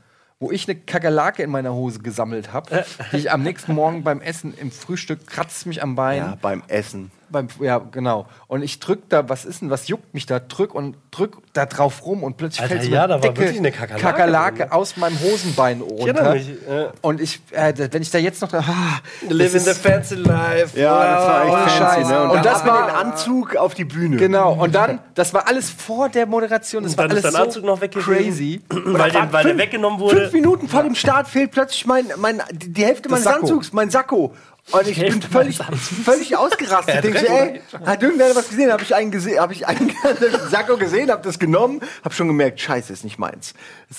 wo 0.44 0.50
ich 0.50 0.68
eine 0.68 0.78
Kakerlake 0.78 1.42
in 1.42 1.50
meiner 1.50 1.72
Hose 1.72 2.00
gesammelt 2.00 2.52
habe, 2.52 2.84
die 3.12 3.16
ich 3.16 3.32
am 3.32 3.42
nächsten 3.42 3.72
Morgen 3.72 4.04
beim 4.04 4.20
Essen 4.20 4.52
im 4.60 4.70
Frühstück 4.70 5.26
kratzt 5.26 5.64
mich 5.64 5.82
am 5.82 5.94
Bein. 5.94 6.18
ja, 6.18 6.38
beim 6.40 6.62
Essen. 6.68 7.10
Beim, 7.30 7.48
ja, 7.60 7.78
genau. 7.78 8.26
Und 8.46 8.62
ich 8.62 8.80
drück 8.80 9.08
da, 9.08 9.28
was 9.28 9.44
ist 9.44 9.60
denn, 9.62 9.70
was 9.70 9.88
juckt 9.88 10.14
mich 10.14 10.26
da? 10.26 10.38
Drück 10.40 10.74
und 10.74 10.96
drück 11.10 11.38
da 11.52 11.66
drauf 11.66 12.04
rum 12.04 12.22
und 12.22 12.36
plötzlich 12.36 12.62
Alter, 12.62 12.74
fällt 12.76 12.86
so 12.86 12.90
ja, 12.92 13.04
eine 13.04 13.08
da 13.08 13.14
war 13.14 13.20
dicke 13.20 13.38
wirklich 13.40 13.58
eine 13.58 13.72
Kakerlake 13.72 14.02
Kakerlake 14.02 14.56
drin, 14.58 14.66
ne? 14.68 14.72
aus 14.72 14.96
meinem 14.96 15.18
Hosenbein 15.20 15.80
runter. 15.80 16.06
erinnere 16.06 16.34
mich, 16.34 16.48
ja. 16.68 16.92
Und 17.00 17.20
ich, 17.20 17.40
äh, 17.52 17.72
da- 17.72 17.92
wenn 17.92 18.02
ich 18.02 18.10
da 18.10 18.18
jetzt 18.18 18.42
noch 18.42 18.48
da, 18.50 18.58
ah, 18.60 19.00
Live 19.28 19.52
das 19.52 19.66
in 19.66 19.72
the 19.74 19.80
fancy 19.80 20.14
life. 20.16 20.78
Ja, 20.78 21.14
das 21.14 21.26
war 21.26 21.44
echt 21.44 21.54
fancy, 21.54 21.78
Scheiß. 22.00 22.08
ne? 22.08 22.22
Und, 22.24 22.30
Und 22.30 22.44
das 22.44 22.66
war- 22.66 22.86
den 22.86 22.94
Anzug 22.96 23.56
auf 23.56 23.74
die 23.74 23.84
Bühne. 23.84 24.16
Genau. 24.16 24.52
Und 24.54 24.74
dann, 24.74 24.98
das 25.14 25.32
war 25.34 25.46
alles 25.48 25.70
vor 25.70 26.08
der 26.08 26.26
Moderation. 26.26 26.82
Das 26.82 26.92
Und 26.92 26.98
war 26.98 27.10
alles 27.10 27.22
dein 27.22 27.32
so 27.32 27.38
Anzug 27.38 27.64
noch 27.64 27.80
weg 27.80 27.92
gewesen. 27.92 28.14
crazy. 28.14 28.60
Weil, 28.70 29.10
der, 29.10 29.32
weil 29.32 29.44
der 29.44 29.58
weggenommen 29.58 29.98
wurde. 30.00 30.16
Fünf 30.22 30.32
Minuten 30.32 30.68
vor 30.68 30.82
dem 30.82 30.94
Start 30.94 31.28
fehlt 31.28 31.50
plötzlich 31.52 31.86
mein, 31.86 32.06
mein, 32.18 32.42
die 32.52 32.72
die 32.72 32.84
Hälfte 32.84 33.08
meines 33.08 33.24
Sakko. 33.24 33.40
Anzugs, 33.40 33.72
mein 33.72 33.90
Sakko. 33.90 34.34
Und 34.72 34.88
ich 34.88 34.98
bin 34.98 35.20
völlig, 35.20 35.58
völlig 35.58 36.36
ausgerastet. 36.36 37.04
Denk 37.04 37.18
so, 37.18 37.26
ey, 37.26 37.60
hat 37.84 38.02
irgendwer 38.02 38.34
was 38.34 38.48
gesehen? 38.48 38.72
Habe 38.72 38.82
ich 38.82 38.94
einen 38.94 39.10
gesehen? 39.10 39.38
Habe 39.38 39.52
ich 39.52 39.66
einen 39.66 39.92
Sakko 40.50 40.76
gesehen? 40.78 41.10
Habe 41.10 41.22
das 41.22 41.38
genommen? 41.38 41.80
Habe 42.02 42.14
schon 42.14 42.28
gemerkt, 42.28 42.60
Scheiße, 42.60 42.92
ist 42.92 43.04
nicht 43.04 43.18
meins. 43.18 43.54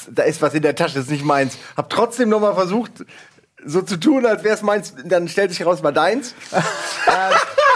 Da 0.09 0.23
ist 0.23 0.41
was 0.41 0.53
in 0.53 0.63
der 0.63 0.75
Tasche, 0.75 0.99
ist 0.99 1.11
nicht 1.11 1.23
meins. 1.23 1.57
Habe 1.77 1.87
trotzdem 1.89 2.29
noch 2.29 2.39
mal 2.39 2.55
versucht, 2.55 3.05
so 3.65 3.81
zu 3.81 3.97
tun, 3.97 4.25
als 4.25 4.43
wäre 4.43 4.55
es 4.55 4.61
meins. 4.61 4.93
Dann 5.03 5.27
stellt 5.27 5.51
sich 5.51 5.65
raus, 5.65 5.83
war 5.83 5.91
deins. 5.91 6.33
ähm, 6.53 6.61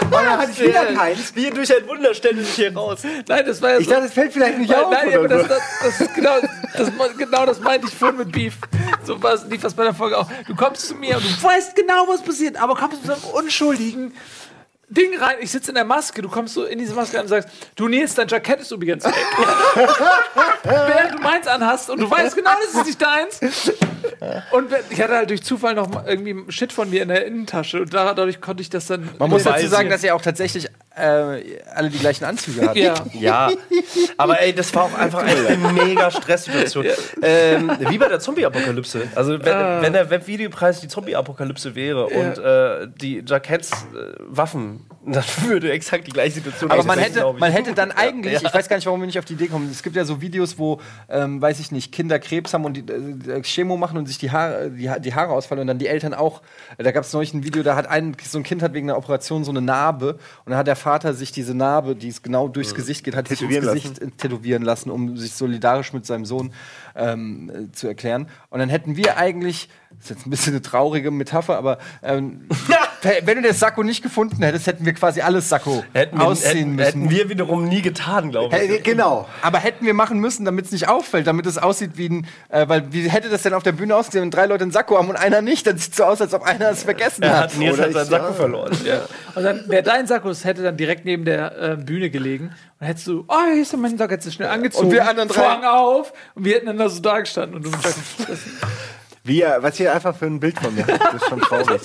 und 0.04 0.12
dann 0.12 0.38
hatte 0.38 0.50
ich 0.52 0.60
wieder 0.60 0.86
keins. 0.86 1.34
Wie 1.34 1.50
durch 1.50 1.74
ein 1.76 1.86
Wunder 1.86 2.14
stellt 2.14 2.38
es 2.38 2.46
sich 2.46 2.54
hier 2.56 2.74
raus. 2.74 3.00
Nein, 3.28 3.44
das 3.46 3.60
war 3.60 3.72
ja 3.72 3.78
Ich 3.78 3.86
so. 3.86 3.92
dachte, 3.92 4.06
es 4.06 4.12
fällt 4.12 4.32
vielleicht 4.32 4.58
nicht 4.58 4.70
Nein, 4.70 4.84
auf. 4.84 4.90
nein, 4.90 5.08
oder 5.08 5.18
aber 5.18 5.28
das, 5.28 5.42
so. 5.42 5.48
das, 5.48 5.62
das 5.82 6.00
ist 6.00 6.14
genau 6.14 6.34
das, 6.76 7.16
genau 7.18 7.46
das 7.46 7.60
meinte 7.60 7.86
ich 7.86 7.94
vorhin 7.94 8.18
mit 8.18 8.32
Beef. 8.32 8.54
So 9.04 9.22
was 9.22 9.44
lief 9.46 9.60
das 9.62 9.74
bei 9.74 9.84
der 9.84 9.94
Folge 9.94 10.18
auch. 10.18 10.26
Du 10.46 10.54
kommst 10.54 10.88
zu 10.88 10.94
mir 10.94 11.16
und 11.16 11.24
du 11.24 11.42
weißt 11.42 11.76
genau, 11.76 12.06
was 12.08 12.22
passiert, 12.22 12.60
aber 12.60 12.74
kommst 12.74 13.02
mit 13.02 13.06
so 13.06 13.12
einem 13.12 13.44
unschuldigen 13.44 14.12
Ding 14.90 15.16
rein. 15.18 15.36
Ich 15.40 15.50
sitze 15.50 15.70
in 15.70 15.76
der 15.76 15.84
Maske, 15.84 16.20
du 16.20 16.28
kommst 16.28 16.54
so 16.54 16.64
in 16.64 16.78
diese 16.78 16.94
Maske 16.94 17.16
rein 17.16 17.22
und 17.22 17.28
sagst, 17.28 17.48
du 17.76 17.88
Nils, 17.88 18.14
dein 18.14 18.26
Jackett 18.26 18.60
ist 18.60 18.72
übrigens 18.72 19.04
weg. 19.04 19.14
Während 20.64 21.14
du 21.14 21.22
meins 21.22 21.46
anhast 21.46 21.90
und 21.90 22.00
du 22.00 22.10
weißt 22.10 22.34
genau, 22.36 22.50
das 22.60 22.74
ist 22.74 22.86
nicht 22.86 23.00
deins. 23.00 23.40
Und 24.50 24.70
ich 24.90 25.00
hatte 25.00 25.14
halt 25.14 25.30
durch 25.30 25.42
Zufall 25.42 25.74
noch 25.74 26.06
irgendwie 26.06 26.50
Shit 26.50 26.72
von 26.72 26.90
mir 26.90 27.02
in 27.02 27.08
der 27.08 27.24
Innentasche 27.24 27.80
und 27.82 27.94
dadurch 27.94 28.40
konnte 28.40 28.62
ich 28.62 28.70
das 28.70 28.86
dann. 28.86 29.08
Man 29.18 29.30
muss 29.30 29.44
dazu 29.44 29.66
sagen, 29.68 29.88
dass 29.88 30.02
ihr 30.02 30.14
auch 30.14 30.22
tatsächlich 30.22 30.68
äh, 30.96 31.60
alle 31.74 31.88
die 31.90 31.98
gleichen 31.98 32.24
Anzüge 32.24 32.66
habt. 32.66 32.76
Ja. 32.76 32.94
Ja, 33.12 33.50
aber 34.16 34.40
ey, 34.40 34.52
das 34.52 34.74
war 34.74 34.84
auch 34.84 34.94
einfach 34.94 35.22
eine 35.22 35.56
mega 35.72 36.10
Stresssituation. 36.10 36.86
Ähm, 37.22 37.70
wie 37.88 37.98
bei 37.98 38.08
der 38.08 38.20
Zombie-Apokalypse. 38.20 39.08
Also, 39.14 39.32
wenn, 39.32 39.82
wenn 39.82 39.92
der 39.92 40.10
Webvideopreis 40.10 40.80
die 40.80 40.88
Zombie-Apokalypse 40.88 41.74
wäre 41.74 42.06
und 42.06 42.38
äh, 42.38 42.88
die 43.00 43.22
Jackets 43.26 43.70
äh, 43.70 44.14
Waffen, 44.18 44.79
dann 45.06 45.24
würde 45.44 45.70
exakt 45.72 46.06
die 46.06 46.10
gleiche 46.12 46.34
Situation 46.36 46.70
Aber 46.70 46.84
man 46.84 46.98
hätte, 46.98 47.32
man 47.38 47.50
hätte 47.52 47.72
dann 47.74 47.90
eigentlich, 47.96 48.34
Ja. 48.34 48.40
ich 48.48 48.54
weiß 48.54 48.68
gar 48.68 48.76
nicht, 48.76 48.86
warum 48.86 49.00
wir 49.00 49.06
nicht 49.06 49.18
auf 49.18 49.24
die 49.24 49.32
Idee 49.32 49.48
kommen. 49.48 49.68
Es 49.70 49.82
gibt 49.82 49.96
ja 49.96 50.04
so 50.04 50.20
Videos, 50.20 50.58
wo, 50.58 50.80
ähm, 51.08 51.40
weiß 51.40 51.58
ich 51.60 51.72
nicht, 51.72 51.90
Kinder 51.92 52.18
Krebs 52.18 52.52
haben 52.54 52.64
und 52.64 52.74
die 52.76 52.84
äh, 53.30 53.42
Chemo 53.42 53.76
machen 53.76 53.96
und 53.98 54.06
sich 54.06 54.18
die 54.18 54.30
Haare, 54.30 54.70
die, 54.70 54.90
Ha- 54.90 54.98
die 54.98 55.14
Haare 55.14 55.32
ausfallen 55.32 55.62
und 55.62 55.66
dann 55.66 55.78
die 55.78 55.86
Eltern 55.86 56.14
auch. 56.14 56.42
Äh, 56.76 56.82
Da 56.82 56.92
gab 56.92 57.04
es 57.04 57.12
neulich 57.12 57.32
ein 57.34 57.44
Video, 57.44 57.62
da 57.62 57.76
hat 57.76 57.86
ein, 57.88 58.16
so 58.22 58.38
ein 58.38 58.44
Kind 58.44 58.62
hat 58.62 58.74
wegen 58.74 58.88
einer 58.90 58.98
Operation 58.98 59.44
so 59.44 59.50
eine 59.50 59.62
Narbe 59.62 60.14
und 60.44 60.50
dann 60.50 60.56
hat 60.58 60.66
der 60.66 60.76
Vater 60.76 61.14
sich 61.14 61.32
diese 61.32 61.54
Narbe, 61.54 61.96
die 61.96 62.08
es 62.08 62.22
genau 62.22 62.48
durchs 62.48 62.74
Gesicht 62.74 63.04
geht, 63.04 63.16
hat 63.16 63.28
sich 63.28 63.40
ins 63.42 63.60
Gesicht 63.60 64.00
äh, 64.02 64.10
tätowieren 64.10 64.62
lassen, 64.62 64.90
um 64.90 65.16
sich 65.16 65.32
solidarisch 65.32 65.92
mit 65.92 66.04
seinem 66.06 66.24
Sohn 66.24 66.52
ähm, 66.94 67.50
äh, 67.70 67.72
zu 67.72 67.86
erklären. 67.88 68.28
Und 68.50 68.58
dann 68.60 68.68
hätten 68.68 68.96
wir 68.96 69.16
eigentlich, 69.16 69.68
ist 70.02 70.10
jetzt 70.10 70.26
ein 70.26 70.30
bisschen 70.30 70.54
eine 70.54 70.62
traurige 70.62 71.10
Metapher, 71.10 71.58
aber 71.58 71.78
ähm, 72.02 72.48
wenn 73.24 73.42
du 73.42 73.46
das 73.48 73.60
Sakko 73.60 73.82
nicht 73.82 74.02
gefunden 74.02 74.42
hättest, 74.42 74.66
hätten 74.66 74.84
wir 74.86 74.94
quasi 74.94 75.20
alles 75.20 75.48
Sakko 75.50 75.84
hätten 75.92 76.18
wir, 76.18 76.26
ausziehen 76.26 76.52
hätten, 76.56 76.70
müssen. 76.76 76.84
hätten 76.86 77.10
wir 77.10 77.28
wiederum 77.28 77.64
nie 77.68 77.82
getan, 77.82 78.30
glaube 78.30 78.54
ich. 78.56 78.60
Hey, 78.62 78.80
genau. 78.82 79.28
Aber 79.42 79.58
hätten 79.58 79.84
wir 79.84 79.92
machen 79.92 80.18
müssen, 80.18 80.44
damit 80.46 80.66
es 80.66 80.72
nicht 80.72 80.88
auffällt, 80.88 81.26
damit 81.26 81.44
es 81.46 81.58
aussieht 81.58 81.92
wie 81.96 82.08
ein. 82.08 82.26
Äh, 82.48 82.66
weil 82.68 82.92
wie 82.92 83.10
hätte 83.10 83.28
das 83.28 83.42
denn 83.42 83.52
auf 83.52 83.62
der 83.62 83.72
Bühne 83.72 83.94
ausgesehen, 83.94 84.22
wenn 84.22 84.30
drei 84.30 84.46
Leute 84.46 84.62
einen 84.62 84.72
Sakko 84.72 84.96
haben 84.96 85.08
und 85.10 85.16
einer 85.16 85.42
nicht? 85.42 85.66
Dann 85.66 85.76
sieht 85.76 85.90
es 85.92 85.96
so 85.98 86.04
aus, 86.04 86.20
als 86.20 86.32
ob 86.32 86.42
einer 86.44 86.70
es 86.70 86.82
vergessen 86.84 87.22
Er 87.22 87.36
hat. 87.36 87.50
hat 87.50 87.58
Nils 87.58 87.78
hat 87.78 87.92
seinen 87.92 88.06
Sakko 88.06 88.28
ja. 88.28 88.32
verloren. 88.32 88.76
Ja. 88.84 89.00
Und 89.34 89.44
dann 89.44 89.68
wäre 89.68 89.82
dein 89.84 90.06
Sakko, 90.08 90.32
hätte 90.34 90.62
dann 90.62 90.76
direkt 90.76 91.04
neben 91.04 91.24
der 91.24 91.56
äh, 91.60 91.76
Bühne 91.76 92.10
gelegen. 92.10 92.52
Und 92.80 92.86
hättest 92.86 93.06
du, 93.06 93.24
oh, 93.28 93.34
hier 93.52 93.62
ist 93.62 93.72
doch 93.72 93.78
mein 93.78 93.96
Sakko, 93.96 94.12
hättest 94.12 94.28
du 94.28 94.32
schnell 94.32 94.48
angezogen. 94.48 94.86
Und 94.86 94.92
wir 94.92 95.08
anderen 95.08 95.28
drei- 95.28 95.68
auf. 95.68 96.12
Und 96.34 96.44
wir 96.44 96.54
hätten 96.56 96.66
dann 96.66 96.78
da 96.78 96.88
so 96.88 97.00
da 97.00 97.20
gestanden. 97.20 97.56
Und 97.56 97.64
du 97.66 97.70
das, 97.70 97.94
Wie, 99.30 99.42
er- 99.42 99.62
was 99.62 99.76
hier 99.76 99.94
einfach 99.94 100.16
für 100.16 100.26
ein 100.26 100.40
Bild 100.40 100.58
von 100.58 100.74
mir 100.74 100.84
hat, 100.86 101.00
das 101.00 101.14
ist 101.22 101.28
schon 101.28 101.40
traurig. 101.40 101.80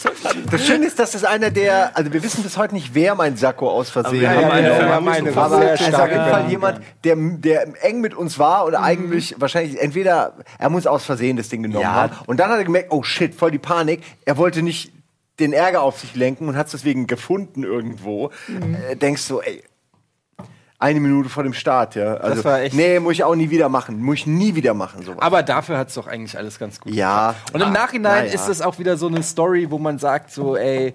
Das 0.49 0.65
Schöne 0.65 0.85
ist, 0.87 0.97
dass 0.97 1.11
das 1.11 1.23
einer 1.23 1.51
der, 1.51 1.95
also 1.95 2.11
wir 2.11 2.23
wissen 2.23 2.41
bis 2.43 2.57
heute 2.57 2.73
nicht, 2.73 2.95
wer 2.95 3.13
mein 3.13 3.37
Sakko 3.37 3.69
aus 3.69 3.89
Versehen 3.91 4.27
hat. 4.27 4.35
Ja, 4.41 4.49
wir 4.49 4.89
haben 4.95 5.07
eine 5.07 5.35
aber 5.37 5.57
sehr 5.59 5.73
es 5.75 5.81
ist 5.81 5.93
auf 5.93 6.09
jeden 6.09 6.27
Fall 6.29 6.49
jemand, 6.49 6.81
der, 7.03 7.15
der 7.15 7.83
eng 7.85 8.01
mit 8.01 8.15
uns 8.15 8.39
war 8.39 8.65
oder 8.65 8.81
eigentlich 8.81 9.35
wahrscheinlich 9.37 9.79
entweder, 9.79 10.33
er 10.57 10.69
muss 10.69 10.87
aus 10.87 11.05
Versehen 11.05 11.37
das 11.37 11.49
Ding 11.49 11.61
genommen 11.61 11.83
Ja. 11.83 11.93
haben 11.93 12.13
und 12.25 12.39
dann 12.39 12.49
hat 12.49 12.57
er 12.57 12.63
gemerkt, 12.63 12.91
oh 12.91 13.03
shit, 13.03 13.35
voll 13.35 13.51
die 13.51 13.59
Panik, 13.59 14.01
er 14.25 14.37
wollte 14.37 14.61
nicht 14.63 14.91
den 15.39 15.53
Ärger 15.53 15.81
auf 15.83 15.99
sich 15.99 16.15
lenken 16.15 16.47
und 16.47 16.55
hat 16.57 16.67
es 16.67 16.71
deswegen 16.71 17.07
gefunden 17.07 17.63
irgendwo. 17.63 18.31
Äh, 18.89 18.95
denkst 18.95 19.27
du, 19.27 19.41
ey, 19.41 19.61
eine 20.77 20.99
Minute 20.99 21.29
vor 21.29 21.43
dem 21.43 21.53
Start, 21.53 21.95
ja. 21.95 22.15
Also, 22.15 22.43
war 22.43 22.59
echt- 22.61 22.75
nee, 22.75 22.99
muss 22.99 23.13
ich 23.13 23.23
auch 23.23 23.35
nie 23.35 23.49
wieder 23.49 23.69
machen. 23.69 24.01
Muss 24.01 24.19
ich 24.19 24.27
nie 24.27 24.55
wieder 24.55 24.73
machen, 24.73 25.03
sowas. 25.03 25.21
Aber 25.21 25.41
dafür 25.41 25.77
hat 25.77 25.87
es 25.89 25.93
doch 25.95 26.07
eigentlich 26.07 26.37
alles 26.37 26.59
ganz 26.59 26.79
gut. 26.79 26.93
ja. 26.93 27.35
Und 27.53 27.61
im 27.61 27.71
Nachhinein 27.71 28.25
na 28.25 28.27
ja. 28.27 28.33
ist 28.33 28.47
das 28.47 28.61
auch 28.61 28.77
wieder 28.77 28.97
so 28.97 29.07
eine 29.07 29.23
Story, 29.23 29.71
wo 29.71 29.77
man 29.77 29.97
sagt, 29.99 30.31
so, 30.31 30.57
ey, 30.57 30.93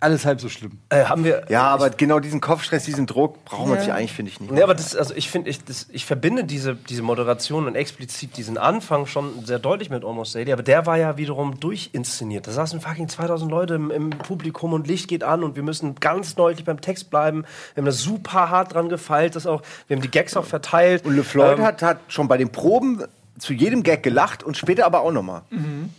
alles 0.00 0.24
halb 0.24 0.40
so 0.40 0.48
schlimm. 0.48 0.78
Äh, 0.90 1.04
haben 1.04 1.24
wir. 1.24 1.44
Ja, 1.48 1.64
aber 1.68 1.90
genau 1.90 2.20
diesen 2.20 2.40
Kopfstress, 2.40 2.84
diesen 2.84 3.06
Druck 3.06 3.44
braucht 3.44 3.68
man 3.68 3.80
sich 3.80 3.92
eigentlich, 3.92 4.12
finde 4.12 4.30
ich, 4.30 4.40
nicht. 4.40 4.56
Ja, 4.56 4.64
aber 4.64 4.74
das, 4.74 4.94
also 4.94 5.14
ich 5.14 5.30
finde, 5.30 5.50
ich, 5.50 5.64
das- 5.64 5.86
ich 5.90 6.04
verbinde 6.06 6.44
diese, 6.44 6.74
diese 6.76 7.02
Moderation 7.02 7.66
und 7.66 7.74
explizit 7.74 8.36
diesen 8.36 8.58
Anfang 8.58 9.06
schon 9.06 9.44
sehr 9.44 9.58
deutlich 9.58 9.90
mit 9.90 10.04
Almost 10.04 10.34
Daily, 10.34 10.52
aber 10.52 10.62
der 10.62 10.86
war 10.86 10.96
ja 10.96 11.16
wiederum 11.16 11.58
durchinszeniert. 11.58 12.46
Da 12.46 12.52
saßen 12.52 12.80
fucking 12.80 13.08
2000 13.08 13.50
Leute 13.50 13.74
im, 13.74 13.90
im 13.90 14.10
Publikum 14.10 14.72
und 14.72 14.86
Licht 14.86 15.08
geht 15.08 15.24
an 15.24 15.42
und 15.42 15.56
wir 15.56 15.62
müssen 15.62 15.96
ganz 15.96 16.34
deutlich 16.34 16.64
beim 16.64 16.80
Text 16.80 17.10
bleiben. 17.10 17.44
Wir 17.74 17.80
haben 17.82 17.86
da 17.86 17.92
super 17.92 18.50
hart 18.50 18.74
dran 18.74 18.88
gefeilt, 18.88 19.34
das 19.36 19.46
auch, 19.46 19.62
wir 19.88 19.96
haben 19.96 20.02
die 20.02 20.10
Gags 20.10 20.36
auch 20.36 20.44
verteilt. 20.44 21.04
Und 21.04 21.16
LeFloid 21.16 21.58
Ähm, 21.58 21.64
hat, 21.64 21.82
hat 21.82 21.98
schon 22.08 22.28
bei 22.28 22.36
den 22.36 22.50
Proben 22.50 23.02
zu 23.38 23.52
jedem 23.52 23.82
Gag 23.82 24.02
gelacht 24.02 24.42
und 24.42 24.56
später 24.56 24.86
aber 24.86 25.00
auch 25.00 25.12
nochmal. 25.12 25.42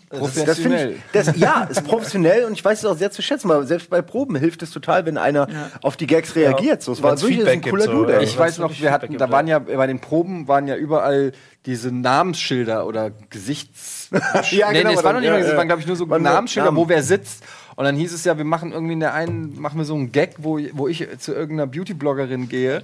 Das, 0.10 0.20
das 0.20 0.32
finde 0.34 0.46
Professionell. 0.46 0.92
ich, 0.92 1.02
das, 1.14 1.38
ja, 1.38 1.64
ist 1.64 1.84
professionell 1.86 2.46
und 2.46 2.54
ich 2.54 2.64
weiß 2.64 2.80
es 2.80 2.86
auch 2.86 2.98
sehr 2.98 3.12
zu 3.12 3.22
schätzen, 3.22 3.50
weil 3.50 3.66
selbst 3.66 3.90
bei 3.90 4.02
Proben 4.02 4.36
hilft 4.36 4.62
es 4.64 4.72
total, 4.72 5.06
wenn 5.06 5.18
einer 5.18 5.48
auf 5.82 5.98
die 5.98 6.08
Gags 6.08 6.36
reagiert. 6.36 6.82
So, 6.82 6.92
es 6.92 7.02
war 7.02 7.20
wirklich 7.22 7.48
ein 7.48 7.62
cooler 7.62 7.86
so, 7.86 7.92
Dude. 7.92 8.14
ja. 8.14 8.22
Ich 8.22 8.38
weiß 8.38 8.60
noch, 8.60 8.80
wir 8.80 8.92
hatten, 8.92 9.18
da 9.18 9.32
waren 9.32 9.48
ja 9.48 9.60
bei 9.60 9.88
den 9.88 10.00
Proben 10.00 10.48
waren 10.48 10.68
ja 10.68 10.76
überall 10.76 11.32
diese 11.66 11.92
Namensschilder 11.92 12.86
oder 12.86 13.12
Gesichts. 13.30 14.10
Ja, 14.52 14.72
nee, 14.72 14.80
genau, 14.80 14.90
nee, 14.90 14.96
es 14.96 15.04
war 15.04 15.14
noch 15.14 15.20
nicht 15.20 15.28
ja, 15.28 15.34
mal, 15.34 15.42
es 15.42 15.52
ja. 15.52 15.58
waren 15.58 15.68
glaube 15.68 15.82
ich 15.82 15.88
nur 15.88 15.96
so 15.96 16.10
Waren 16.10 16.24
Namensschilder, 16.24 16.68
Namen. 16.68 16.78
wo 16.78 16.90
wer 16.90 17.04
sitzt. 17.04 17.44
Und 17.76 17.86
dann 17.86 17.96
hieß 17.96 18.12
es 18.14 18.26
ja, 18.26 18.38
wir 18.38 18.46
machen 18.46 18.72
irgendwie 18.72 18.94
in 18.94 19.00
der 19.00 19.14
einen, 19.14 19.60
machen 19.60 19.78
wir 19.78 19.86
so 19.86 19.96
einen 19.96 20.12
Gag, 20.12 20.36
wo, 20.40 20.60
wo 20.74 20.88
ich 20.88 21.08
zu 21.20 21.34
irgendeiner 21.34 21.68
Beauty-Bloggerin 21.68 22.50
gehe. 22.50 22.82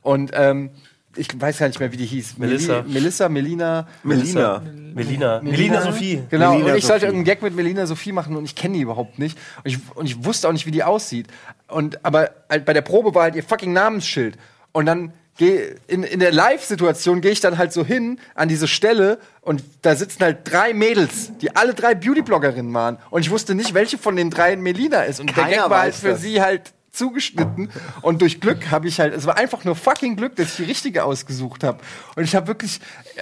Und 0.00 0.30
ähm, 0.34 0.70
ich 1.18 1.28
weiß 1.40 1.58
gar 1.58 1.66
nicht 1.68 1.80
mehr, 1.80 1.92
wie 1.92 1.96
die 1.96 2.06
hieß. 2.06 2.38
Melissa. 2.38 2.80
Meli- 2.80 2.92
Melissa, 2.92 3.28
Melina. 3.28 3.86
Melina. 4.02 4.62
Melina. 4.94 5.40
Melina 5.42 5.82
Sophie. 5.82 6.22
Genau, 6.30 6.52
Melina 6.54 6.72
und 6.72 6.78
ich 6.78 6.84
sollte 6.84 7.00
Sophie. 7.00 7.06
irgendeinen 7.06 7.24
Gag 7.24 7.42
mit 7.42 7.54
Melina 7.54 7.86
Sophie 7.86 8.12
machen 8.12 8.36
und 8.36 8.44
ich 8.44 8.54
kenne 8.54 8.74
die 8.74 8.80
überhaupt 8.80 9.18
nicht. 9.18 9.36
Und 9.64 9.70
ich, 9.70 9.78
und 9.94 10.06
ich 10.06 10.24
wusste 10.24 10.48
auch 10.48 10.52
nicht, 10.52 10.66
wie 10.66 10.70
die 10.70 10.82
aussieht. 10.84 11.26
Und, 11.68 12.04
aber 12.04 12.30
halt 12.48 12.64
bei 12.64 12.72
der 12.72 12.82
Probe 12.82 13.14
war 13.14 13.24
halt 13.24 13.34
ihr 13.36 13.42
fucking 13.42 13.72
Namensschild. 13.72 14.36
Und 14.72 14.86
dann 14.86 15.12
geh, 15.36 15.60
in, 15.86 16.02
in 16.02 16.20
der 16.20 16.32
Live-Situation 16.32 17.20
gehe 17.20 17.30
ich 17.30 17.40
dann 17.40 17.58
halt 17.58 17.72
so 17.72 17.84
hin 17.84 18.18
an 18.34 18.48
diese 18.48 18.66
Stelle 18.68 19.18
und 19.40 19.62
da 19.82 19.94
sitzen 19.94 20.22
halt 20.22 20.38
drei 20.44 20.74
Mädels, 20.74 21.32
die 21.40 21.54
alle 21.56 21.74
drei 21.74 21.94
Beauty-Bloggerinnen 21.94 22.72
waren. 22.74 22.98
Und 23.10 23.20
ich 23.22 23.30
wusste 23.30 23.54
nicht, 23.54 23.74
welche 23.74 23.98
von 23.98 24.16
den 24.16 24.30
dreien 24.30 24.60
Melina 24.60 25.02
ist. 25.02 25.20
Und 25.20 25.32
Keiner 25.34 25.48
der 25.48 25.58
Gag 25.62 25.70
war 25.70 25.80
halt 25.82 25.94
für 25.94 26.08
das. 26.10 26.22
sie 26.22 26.40
halt 26.42 26.72
zugeschnitten. 26.98 27.70
Und 28.02 28.20
durch 28.20 28.40
Glück 28.40 28.70
habe 28.70 28.88
ich 28.88 29.00
halt 29.00 29.14
es 29.14 29.26
war 29.26 29.36
einfach 29.36 29.64
nur 29.64 29.76
fucking 29.76 30.16
Glück, 30.16 30.36
dass 30.36 30.50
ich 30.50 30.56
die 30.56 30.64
richtige 30.64 31.04
ausgesucht 31.04 31.64
habe. 31.64 31.78
Und 32.16 32.24
ich 32.24 32.34
habe 32.34 32.48
wirklich 32.48 32.80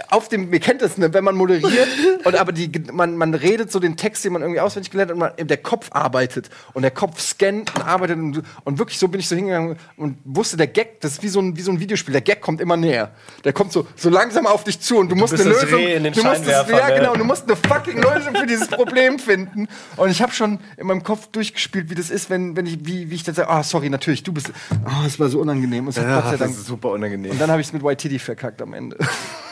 auf 0.08 0.28
dem 0.28 0.52
ihr 0.52 0.60
kennt 0.60 0.82
das 0.82 0.98
ne, 0.98 1.12
wenn 1.14 1.24
man 1.24 1.36
moderiert 1.36 1.88
und 2.24 2.34
aber 2.34 2.52
die 2.52 2.70
man 2.92 3.16
man 3.16 3.34
redet 3.34 3.70
so 3.70 3.78
den 3.78 3.96
Text 3.96 4.24
den 4.24 4.32
man 4.32 4.42
irgendwie 4.42 4.60
auswendig 4.60 4.90
gelernt 4.90 5.10
hat 5.10 5.14
und 5.14 5.20
man, 5.20 5.46
der 5.46 5.56
Kopf 5.58 5.88
arbeitet 5.92 6.50
und 6.72 6.82
der 6.82 6.90
Kopf 6.90 7.20
scannt 7.20 7.74
und 7.76 7.86
arbeitet 7.86 8.16
und, 8.16 8.42
und 8.64 8.78
wirklich 8.78 8.98
so 8.98 9.08
bin 9.08 9.20
ich 9.20 9.28
so 9.28 9.36
hingegangen 9.36 9.76
und 9.96 10.18
wusste 10.24 10.56
der 10.56 10.66
Gag 10.66 11.00
das 11.00 11.12
ist 11.12 11.22
wie 11.22 11.28
so 11.28 11.40
ein 11.40 11.56
wie 11.56 11.62
so 11.62 11.70
ein 11.70 11.80
Videospiel 11.80 12.12
der 12.12 12.22
Gag 12.22 12.40
kommt 12.40 12.60
immer 12.60 12.76
näher. 12.76 13.12
Der 13.44 13.52
kommt 13.52 13.72
so 13.72 13.86
so 13.96 14.08
langsam 14.08 14.46
auf 14.46 14.64
dich 14.64 14.80
zu 14.80 14.98
und 14.98 15.10
du 15.10 15.16
musst 15.16 15.32
bist 15.32 15.44
eine 15.44 15.54
Lösung 15.54 16.12
du 16.12 16.22
musst 16.22 16.46
das, 16.46 16.68
ja 16.68 16.88
ne? 16.88 16.94
genau 16.96 17.14
du 17.14 17.24
musst 17.24 17.44
eine 17.44 17.56
fucking 17.56 18.02
Lösung 18.02 18.34
für 18.34 18.46
dieses 18.46 18.68
Problem 18.68 19.18
finden. 19.18 19.68
Und 19.96 20.10
ich 20.10 20.22
habe 20.22 20.32
schon 20.32 20.60
in 20.76 20.86
meinem 20.86 21.02
Kopf 21.02 21.28
durchgespielt 21.28 21.90
wie 21.90 21.94
das 21.94 22.10
ist 22.10 22.30
wenn 22.30 22.56
wenn 22.56 22.66
ich 22.66 22.78
wie 22.86 23.10
wie 23.10 23.14
ich 23.14 23.24
dann 23.24 23.34
sage 23.34 23.48
ah 23.48 23.62
sorry 23.70 23.90
natürlich 23.90 24.22
du 24.22 24.32
bist 24.32 24.52
ah 24.84 25.04
es 25.06 25.18
war 25.20 25.28
so 25.28 25.40
unangenehm 25.40 25.86
und 25.86 25.96
Ja, 25.96 26.16
Gott 26.16 26.24
sei 26.24 26.30
das 26.32 26.40
Dank 26.40 26.50
ist 26.52 26.66
super 26.66 26.90
unangenehm. 26.90 27.32
und 27.32 27.40
dann 27.40 27.50
habe 27.50 27.60
ich 27.60 27.68
es 27.68 27.72
mit 27.72 27.82
YTD 27.82 28.20
verkackt 28.20 28.62
am 28.62 28.74
Ende 28.74 28.96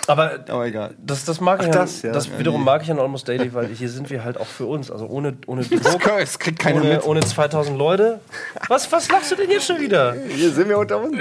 Aber 0.07 0.45
aber 0.49 0.67
egal 0.67 0.95
das, 0.99 1.25
das 1.25 1.41
mag 1.41 1.63
ich 1.63 1.71
das, 1.71 2.03
ja, 2.03 2.09
ja. 2.09 2.15
das 2.15 2.39
wiederum 2.39 2.65
mag 2.65 2.83
ich 2.83 2.91
an 2.91 2.99
Almost 2.99 3.29
Daily, 3.29 3.53
weil 3.55 3.69
hier 3.69 3.89
sind 3.89 4.11
wir 4.11 4.25
halt 4.25 4.39
auch 4.39 4.47
für 4.47 4.67
uns. 4.67 4.91
Also 4.91 5.07
ohne, 5.07 5.37
ohne 5.47 5.63
Druck, 5.65 6.11
es 6.21 6.39
kriegt 6.39 6.59
keiner 6.59 6.81
ohne, 6.81 6.95
mit 6.95 7.05
ohne 7.05 7.21
2000 7.21 7.77
Leute. 7.77 8.21
Was, 8.69 8.91
was 8.93 9.11
lachst 9.11 9.33
du 9.33 9.37
denn 9.37 9.51
jetzt 9.51 9.67
schon 9.67 9.81
wieder? 9.81 10.15
Hier 10.29 10.51
sind 10.51 10.69
wir 10.69 10.79
unter 10.79 11.03
uns. 11.03 11.17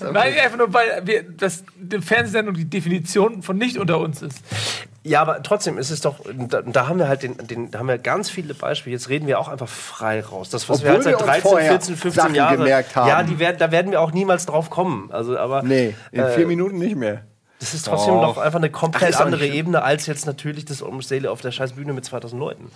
Nein, 0.00 0.34
einfach 0.38 0.58
nur, 0.58 0.72
weil 0.72 1.02
wir, 1.04 1.22
das, 1.24 1.64
die 1.76 2.00
Fernsehsendung 2.00 2.54
die 2.54 2.64
Definition 2.64 3.42
von 3.42 3.56
nicht 3.56 3.78
unter 3.78 3.98
uns 3.98 4.22
ist. 4.22 4.38
Ja, 5.04 5.20
aber 5.20 5.42
trotzdem 5.42 5.78
ist 5.78 5.90
es 5.90 6.00
doch, 6.00 6.16
da, 6.48 6.62
da 6.62 6.86
haben 6.88 6.98
wir 7.00 7.08
halt 7.08 7.24
den, 7.24 7.36
den, 7.38 7.70
da 7.72 7.80
haben 7.80 7.88
wir 7.88 7.98
ganz 7.98 8.30
viele 8.30 8.54
Beispiele. 8.54 8.94
Jetzt 8.94 9.08
reden 9.08 9.26
wir 9.26 9.40
auch 9.40 9.48
einfach 9.48 9.68
frei 9.68 10.20
raus. 10.20 10.48
Das, 10.50 10.68
was 10.68 10.82
wir 10.84 10.90
Obwohl 10.92 10.94
halt 10.94 11.04
seit 11.04 11.12
wir 11.14 11.18
uns 11.18 11.26
13, 11.26 11.42
vorher 11.50 11.70
14, 11.70 11.96
15 11.96 12.22
Sachen 12.22 12.34
Jahren 12.36 12.56
gemerkt 12.58 12.94
haben. 12.94 13.08
Ja, 13.08 13.22
die 13.24 13.38
werden, 13.40 13.56
da 13.58 13.72
werden 13.72 13.90
wir 13.90 14.00
auch 14.00 14.12
niemals 14.12 14.46
drauf 14.46 14.70
kommen. 14.70 15.10
Also, 15.12 15.36
aber 15.36 15.62
Nee, 15.64 15.94
in 16.12 16.20
Äh, 16.20 16.30
vier 16.34 16.46
Minuten 16.46 16.78
nicht 16.78 16.94
mehr. 16.94 17.22
das 17.58 17.74
ist 17.74 17.86
trotzdem 17.86 18.14
Doch. 18.14 18.22
noch 18.22 18.38
einfach 18.38 18.58
eine 18.60 18.68
Ach, 18.68 18.72
komplett 18.72 19.10
nicht 19.10 19.20
andere. 19.20 19.46
Ebene 19.48 19.82
als 19.82 20.06
jetzt 20.06 20.24
natürlich 20.24 20.66
das 20.66 20.82
Almost 20.84 21.10
Daily 21.10 21.26
auf 21.26 21.40
der 21.40 21.50
scheiß 21.50 21.72
Bühne 21.72 21.92
mit 21.94 22.04
2000 22.04 22.38
Leuten. 22.38 22.70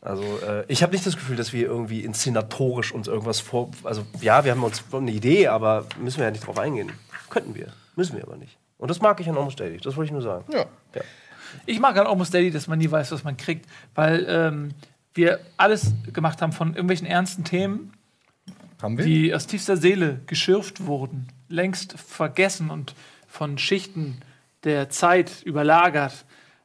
Also 0.00 0.22
äh, 0.22 0.64
ich 0.68 0.84
habe 0.84 0.92
nicht 0.92 1.04
das 1.06 1.16
Gefühl, 1.16 1.34
dass 1.34 1.52
wir 1.52 1.66
irgendwie 1.66 2.02
inszenatorisch 2.04 2.92
uns 2.92 3.08
irgendwas 3.08 3.40
vor. 3.40 3.70
Also 3.82 4.02
ja, 4.20 4.44
wir 4.44 4.52
haben 4.52 4.62
uns 4.62 4.84
eine 4.92 5.10
Idee, 5.10 5.48
aber 5.48 5.86
müssen 6.00 6.18
wir 6.18 6.26
ja 6.26 6.30
nicht 6.30 6.46
drauf 6.46 6.56
eingehen. 6.60 6.92
Könnten 7.30 7.56
wir, 7.56 7.66
müssen 7.96 8.16
wir 8.16 8.22
aber 8.22 8.36
nicht. 8.36 8.56
Und 8.78 8.92
das 8.92 9.00
mag 9.00 9.18
ich 9.18 9.28
an 9.28 9.36
Almost 9.36 9.58
Daily. 9.58 9.78
Das 9.78 9.96
wollte 9.96 10.06
ich 10.06 10.12
nur 10.12 10.22
sagen. 10.22 10.44
ja 10.52 10.66
Ja. 10.94 11.00
Ich 11.66 11.80
mag 11.80 11.96
an 11.96 12.06
Almost 12.06 12.34
Daily, 12.34 12.50
dass 12.50 12.66
man 12.66 12.78
nie 12.78 12.90
weiß, 12.90 13.12
was 13.12 13.24
man 13.24 13.36
kriegt, 13.36 13.66
weil 13.94 14.26
ähm, 14.28 14.70
wir 15.14 15.40
alles 15.56 15.92
gemacht 16.12 16.40
haben 16.42 16.52
von 16.52 16.68
irgendwelchen 16.68 17.06
ernsten 17.06 17.44
Themen, 17.44 17.92
die 18.82 19.34
aus 19.34 19.46
tiefster 19.46 19.76
Seele 19.76 20.20
geschürft 20.26 20.86
wurden, 20.86 21.28
längst 21.48 21.98
vergessen 21.98 22.70
und 22.70 22.94
von 23.26 23.58
Schichten 23.58 24.20
der 24.64 24.90
Zeit 24.90 25.42
überlagert, 25.42 26.24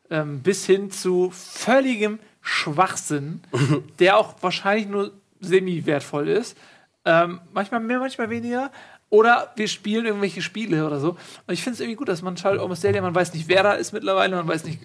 ähm, 0.09 0.41
bis 0.41 0.65
hin 0.65 0.91
zu 0.91 1.31
völligem 1.31 2.19
Schwachsinn, 2.41 3.41
der 3.99 4.17
auch 4.17 4.35
wahrscheinlich 4.41 4.87
nur 4.87 5.13
semi-wertvoll 5.39 6.27
ist. 6.27 6.57
Ähm, 7.05 7.41
manchmal 7.51 7.81
mehr, 7.81 7.99
manchmal 7.99 8.29
weniger. 8.29 8.71
Oder 9.13 9.51
wir 9.57 9.67
spielen 9.67 10.07
irgendwelche 10.07 10.41
Spiele 10.41 10.87
oder 10.87 10.99
so. 10.99 11.09
Und 11.11 11.53
ich 11.53 11.61
finde 11.61 11.75
es 11.75 11.81
irgendwie 11.81 11.97
gut, 11.97 12.09
dass 12.09 12.23
man 12.23 12.35
schaut, 12.35 12.57
Almost 12.57 12.83
Daily, 12.83 12.99
man 12.99 13.13
weiß 13.13 13.31
nicht, 13.35 13.47
wer 13.47 13.61
da 13.61 13.73
ist 13.73 13.93
mittlerweile, 13.93 14.35
man 14.35 14.47
weiß 14.47 14.63
nicht, 14.63 14.79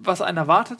was 0.00 0.22
einen 0.22 0.38
erwartet. 0.38 0.78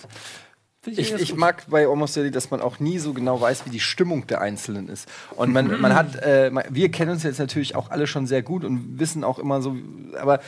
Ich, 0.87 1.13
ich 1.13 1.31
gut. 1.31 1.39
mag 1.39 1.65
bei 1.69 1.87
Almost 1.87 2.17
Daily, 2.17 2.31
dass 2.31 2.51
man 2.51 2.63
auch 2.63 2.81
nie 2.81 2.99
so 2.99 3.13
genau 3.13 3.39
weiß, 3.39 3.67
wie 3.67 3.71
die 3.71 3.81
Stimmung 3.81 4.27
der 4.29 4.41
Einzelnen 4.41 4.89
ist. 4.89 5.11
Und 5.37 5.53
man, 5.53 5.79
man 5.79 5.95
hat, 5.95 6.17
äh, 6.23 6.51
wir 6.71 6.91
kennen 6.91 7.11
uns 7.11 7.23
jetzt 7.23 7.39
natürlich 7.39 7.77
auch 7.77 7.91
alle 7.91 8.07
schon 8.07 8.27
sehr 8.27 8.41
gut 8.41 8.65
und 8.65 8.99
wissen 8.99 9.25
auch 9.25 9.39
immer 9.39 9.61
so, 9.61 9.77
aber 10.19 10.41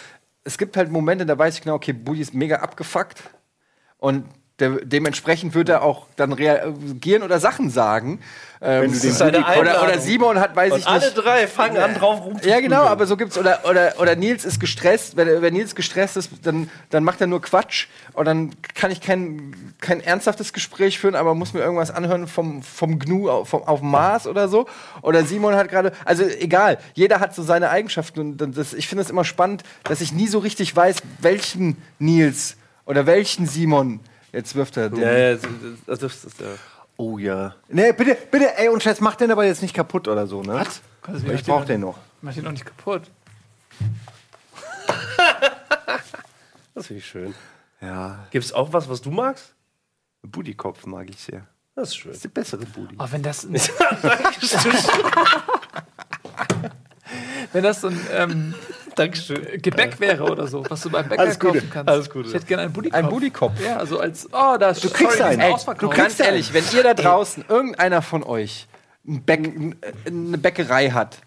es 0.42 0.56
gibt 0.56 0.78
halt 0.78 0.90
Momente, 0.90 1.26
da 1.26 1.38
weiß 1.38 1.56
ich 1.56 1.60
genau, 1.60 1.74
okay, 1.74 1.92
Budi 1.92 2.22
ist 2.22 2.32
mega 2.32 2.60
abgefuckt 2.60 3.24
und 3.98 4.24
der, 4.58 4.70
dementsprechend 4.84 5.54
wird 5.54 5.68
er 5.68 5.82
auch 5.82 6.06
dann 6.16 6.32
reagieren 6.32 7.22
oder 7.22 7.38
Sachen 7.38 7.70
sagen. 7.70 8.20
Ähm, 8.60 8.90
oder, 8.90 9.82
oder. 9.84 9.98
Simon 10.00 10.40
hat, 10.40 10.56
weiß 10.56 10.72
Und 10.72 10.78
ich 10.80 10.86
alle 10.88 11.04
nicht. 11.04 11.14
drei 11.14 11.46
fangen 11.46 11.76
an, 11.76 11.94
drauf 11.94 12.24
rum 12.24 12.38
Ja, 12.42 12.58
genau, 12.58 12.82
aber 12.82 13.06
so 13.06 13.16
gibt's 13.16 13.38
oder 13.38 13.60
oder 13.68 13.94
oder 14.00 14.16
Nils 14.16 14.44
ist 14.44 14.58
gestresst, 14.58 15.16
wenn, 15.16 15.42
wenn 15.42 15.54
Nils 15.54 15.76
gestresst 15.76 16.16
ist, 16.16 16.30
dann 16.42 16.68
dann 16.90 17.04
macht 17.04 17.20
er 17.20 17.28
nur 17.28 17.40
Quatsch 17.40 17.86
und 18.14 18.24
dann 18.24 18.50
kann 18.74 18.90
ich 18.90 19.00
kein 19.00 19.74
kein 19.80 20.00
ernsthaftes 20.00 20.52
Gespräch 20.52 20.98
führen, 20.98 21.14
aber 21.14 21.36
muss 21.36 21.52
mir 21.52 21.60
irgendwas 21.60 21.92
anhören 21.92 22.26
vom 22.26 22.64
vom 22.64 22.98
Gnu 22.98 23.30
auf, 23.30 23.48
vom, 23.48 23.62
auf 23.62 23.80
Mars 23.80 24.26
oder 24.26 24.48
so 24.48 24.66
oder 25.02 25.24
Simon 25.24 25.54
hat 25.54 25.68
gerade 25.68 25.92
also 26.04 26.24
egal, 26.24 26.78
jeder 26.94 27.20
hat 27.20 27.36
so 27.36 27.44
seine 27.44 27.70
Eigenschaften 27.70 28.20
und 28.40 28.56
das, 28.56 28.74
ich 28.74 28.88
finde 28.88 29.04
es 29.04 29.10
immer 29.10 29.24
spannend, 29.24 29.62
dass 29.84 30.00
ich 30.00 30.12
nie 30.12 30.26
so 30.26 30.40
richtig 30.40 30.74
weiß, 30.74 30.96
welchen 31.20 31.76
Nils 32.00 32.56
oder 32.86 33.06
welchen 33.06 33.46
Simon 33.46 34.00
jetzt 34.32 34.54
wirft 34.54 34.76
er 34.76 34.90
den. 34.90 35.00
Ja, 35.00 35.12
ja, 35.12 35.34
das, 35.34 35.42
das, 35.86 35.98
das, 35.98 36.22
das, 36.22 36.38
ja. 36.38 36.46
Oh 36.96 37.18
ja. 37.18 37.56
Nee, 37.68 37.92
bitte, 37.92 38.16
bitte, 38.30 38.56
ey, 38.58 38.68
und 38.68 38.82
Scheiß, 38.82 39.00
mach 39.00 39.14
den 39.14 39.30
aber 39.30 39.44
jetzt 39.44 39.62
nicht 39.62 39.74
kaputt 39.74 40.08
oder 40.08 40.26
so, 40.26 40.42
ne? 40.42 40.54
Was? 40.54 40.82
Ich 41.32 41.44
brauch 41.44 41.60
den 41.60 41.80
den 41.80 41.82
noch. 41.82 41.98
Mach 42.20 42.34
den 42.34 42.42
noch 42.44 42.50
nicht 42.50 42.66
kaputt. 42.66 43.02
das 46.74 46.88
finde 46.88 46.98
ich 46.98 47.06
schön. 47.06 47.34
Ja. 47.80 48.26
Gibt 48.30 48.44
es 48.44 48.52
auch 48.52 48.72
was, 48.72 48.88
was 48.88 49.00
du 49.00 49.12
magst? 49.12 49.54
Budikopf 50.22 50.84
mag 50.86 51.08
ich 51.08 51.20
sehr. 51.20 51.46
Das 51.76 51.90
ist 51.90 51.96
schön. 51.96 52.10
Das 52.10 52.16
ist 52.16 52.24
der 52.24 52.30
bessere 52.30 52.66
Budi. 52.66 52.96
Aber 52.98 53.12
wenn 53.12 53.22
das. 53.22 53.46
wenn 57.52 57.62
das 57.62 57.80
so 57.80 57.86
ein 57.88 58.00
ähm, 58.10 58.54
Dankeschön. 58.98 59.62
Gebäck 59.62 59.98
wäre 60.00 60.24
oder 60.24 60.46
so, 60.46 60.64
was 60.68 60.80
du 60.82 60.90
beim 60.90 61.08
Bäcker 61.08 61.22
Alles 61.22 61.38
Gute. 61.38 61.54
kaufen 61.58 61.70
kannst. 61.72 61.88
Alles 61.88 62.10
Gute. 62.10 62.28
Ich 62.28 62.34
hätte 62.34 62.46
gerne 62.46 62.62
einen 62.64 62.72
Budikopf. 62.72 62.98
Ein 63.02 63.08
Budikopf. 63.08 63.52
Ja, 63.64 63.76
also 63.76 64.00
als. 64.00 64.28
Oh, 64.32 64.56
da 64.58 64.70
ist 64.70 64.82
Du 64.84 64.90
kriegst 64.90 65.20
einen. 65.20 65.40
Ey, 65.40 65.52
Ausverkauf. 65.52 65.90
du 65.90 65.96
Ganz 65.96 66.18
ehrlich, 66.20 66.52
wenn 66.52 66.64
ihr 66.74 66.82
da 66.82 66.94
draußen 66.94 67.44
irgendeiner 67.48 68.02
von 68.02 68.22
euch 68.24 68.66
ein 69.06 69.22
Bäck, 69.22 69.46
n- 69.46 69.76
eine 70.06 70.38
Bäckerei 70.38 70.90
hat, 70.90 71.18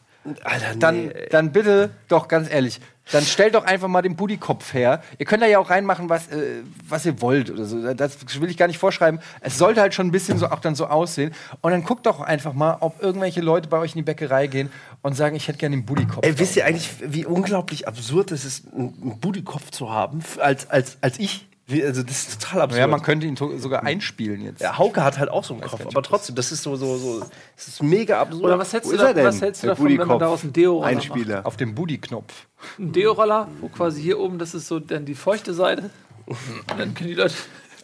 Alter, 0.43 0.75
dann, 0.77 1.05
nee, 1.05 1.11
ey. 1.13 1.29
dann 1.29 1.51
bitte 1.51 1.89
doch 2.07 2.27
ganz 2.27 2.51
ehrlich, 2.51 2.79
dann 3.11 3.23
stellt 3.23 3.55
doch 3.55 3.65
einfach 3.65 3.87
mal 3.87 4.01
den 4.01 4.15
Budikopf 4.15 4.73
her. 4.73 5.01
Ihr 5.17 5.25
könnt 5.25 5.43
da 5.43 5.47
ja 5.47 5.59
auch 5.59 5.69
reinmachen, 5.69 6.09
was, 6.09 6.27
äh, 6.27 6.61
was 6.87 7.05
ihr 7.05 7.21
wollt 7.21 7.49
oder 7.49 7.65
so. 7.65 7.93
Das 7.93 8.41
will 8.41 8.49
ich 8.49 8.57
gar 8.57 8.67
nicht 8.67 8.77
vorschreiben. 8.77 9.19
Es 9.41 9.57
sollte 9.57 9.81
halt 9.81 9.93
schon 9.93 10.07
ein 10.07 10.11
bisschen 10.11 10.37
so 10.37 10.47
auch 10.47 10.59
dann 10.59 10.75
so 10.75 10.87
aussehen. 10.87 11.33
Und 11.61 11.71
dann 11.71 11.83
guckt 11.83 12.05
doch 12.05 12.19
einfach 12.21 12.53
mal, 12.53 12.77
ob 12.79 13.01
irgendwelche 13.01 13.41
Leute 13.41 13.67
bei 13.67 13.77
euch 13.77 13.91
in 13.91 13.99
die 13.99 14.03
Bäckerei 14.03 14.47
gehen 14.47 14.71
und 15.01 15.15
sagen, 15.15 15.35
ich 15.35 15.47
hätte 15.47 15.57
gerne 15.57 15.75
den 15.75 15.85
Budikopf. 15.85 16.25
Ey, 16.25 16.37
wisst 16.39 16.55
ihr 16.55 16.65
eigentlich, 16.65 16.89
wie 17.01 17.25
unglaublich 17.25 17.87
absurd 17.87 18.31
es 18.31 18.45
ist, 18.45 18.65
einen 18.73 19.19
Budikopf 19.19 19.71
zu 19.71 19.91
haben, 19.91 20.23
als, 20.39 20.69
als, 20.69 20.97
als 21.01 21.19
ich? 21.19 21.47
Wie, 21.67 21.83
also, 21.83 22.03
das 22.03 22.27
ist 22.27 22.41
total 22.41 22.61
absurd. 22.63 22.79
ja, 22.79 22.87
man 22.87 23.01
könnte 23.01 23.27
ihn 23.27 23.35
sogar 23.37 23.83
einspielen 23.83 24.41
jetzt. 24.41 24.61
ja, 24.61 24.77
Hauke 24.77 25.03
hat 25.03 25.17
halt 25.19 25.29
auch 25.29 25.43
so 25.43 25.53
einen 25.53 25.63
Kopf, 25.63 25.85
aber 25.85 26.01
trotzdem, 26.03 26.35
das 26.35 26.51
ist 26.51 26.63
so, 26.63 26.75
so, 26.75 26.97
so, 26.97 27.19
das 27.55 27.67
ist 27.67 27.81
mega 27.83 28.19
absurd. 28.19 28.43
Oder 28.43 28.59
was 28.59 28.73
hältst, 28.73 28.91
du, 28.91 28.97
da, 28.97 29.13
denn, 29.13 29.25
was 29.25 29.41
hältst 29.41 29.63
du 29.63 29.67
davon, 29.67 29.87
wenn 29.97 30.07
man 30.07 30.19
daraus 30.19 30.43
einen 30.43 30.53
Deo-Roller 30.53 30.85
macht? 30.95 30.95
Einspieler. 31.11 31.45
Auf 31.45 31.57
dem 31.57 31.73
Budi-Knopf. 31.75 32.33
Ein 32.77 32.91
Deo-Roller, 32.91 33.47
wo 33.61 33.69
quasi 33.69 34.01
hier 34.01 34.19
oben, 34.19 34.37
das 34.39 34.53
ist 34.53 34.67
so 34.67 34.79
dann 34.79 35.05
die 35.05 35.15
feuchte 35.15 35.53
Seite. 35.53 35.89
Und 36.25 36.37
dann 36.79 36.93
können 36.93 37.09
die 37.09 37.15
Leute 37.15 37.35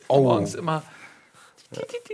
Oh. 0.09 0.21
morgens 0.23 0.55
immer. 0.55 0.83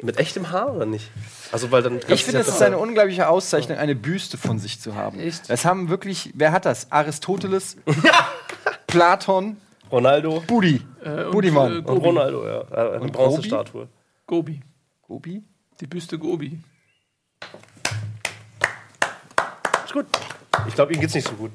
Mit 0.01 0.18
echtem 0.18 0.49
Haar 0.49 0.74
oder 0.74 0.88
nicht? 0.88 1.11
Also, 1.51 1.70
weil 1.72 1.84
dann. 1.84 1.99
Ich 2.07 2.24
finde, 2.24 2.39
es 2.39 2.47
ist 2.47 2.61
eine 2.64 2.80
unglaubliche 2.80 3.30
Auszeichnung, 3.30 3.78
eine 3.78 3.93
Büste 3.93 4.36
von 4.38 4.57
sich 4.57 4.82
zu 4.82 4.95
haben. 4.95 5.20
Echt? 5.20 5.47
Das 5.47 5.64
haben 5.64 5.89
wirklich, 5.89 6.32
wer 6.36 6.51
hat 6.51 6.66
das? 6.66 6.91
Aristoteles, 6.91 7.78
Platon, 8.88 9.57
Ronaldo 9.94 10.41
Budi. 10.48 10.82
Äh, 11.06 11.26
und, 11.26 11.32
Budiman. 11.32 11.72
äh, 11.72 11.89
und. 11.89 11.98
Ronaldo, 12.00 12.48
ja. 12.48 12.62
Äh, 12.62 12.96
Eine 12.96 13.02
Und 13.02 13.12
Bronzestatue. 13.14 13.88
Gobi. 14.26 14.60
Gobi? 15.04 15.44
Die 15.80 15.86
Büste 15.86 16.18
Gobi. 16.18 16.60
Ist 19.86 19.94
gut. 19.94 20.08
Ich 20.68 20.74
glaube, 20.74 20.94
ihm 20.94 21.00
geht's 21.00 21.14
nicht 21.14 21.28
so 21.28 21.36
gut. 21.36 21.52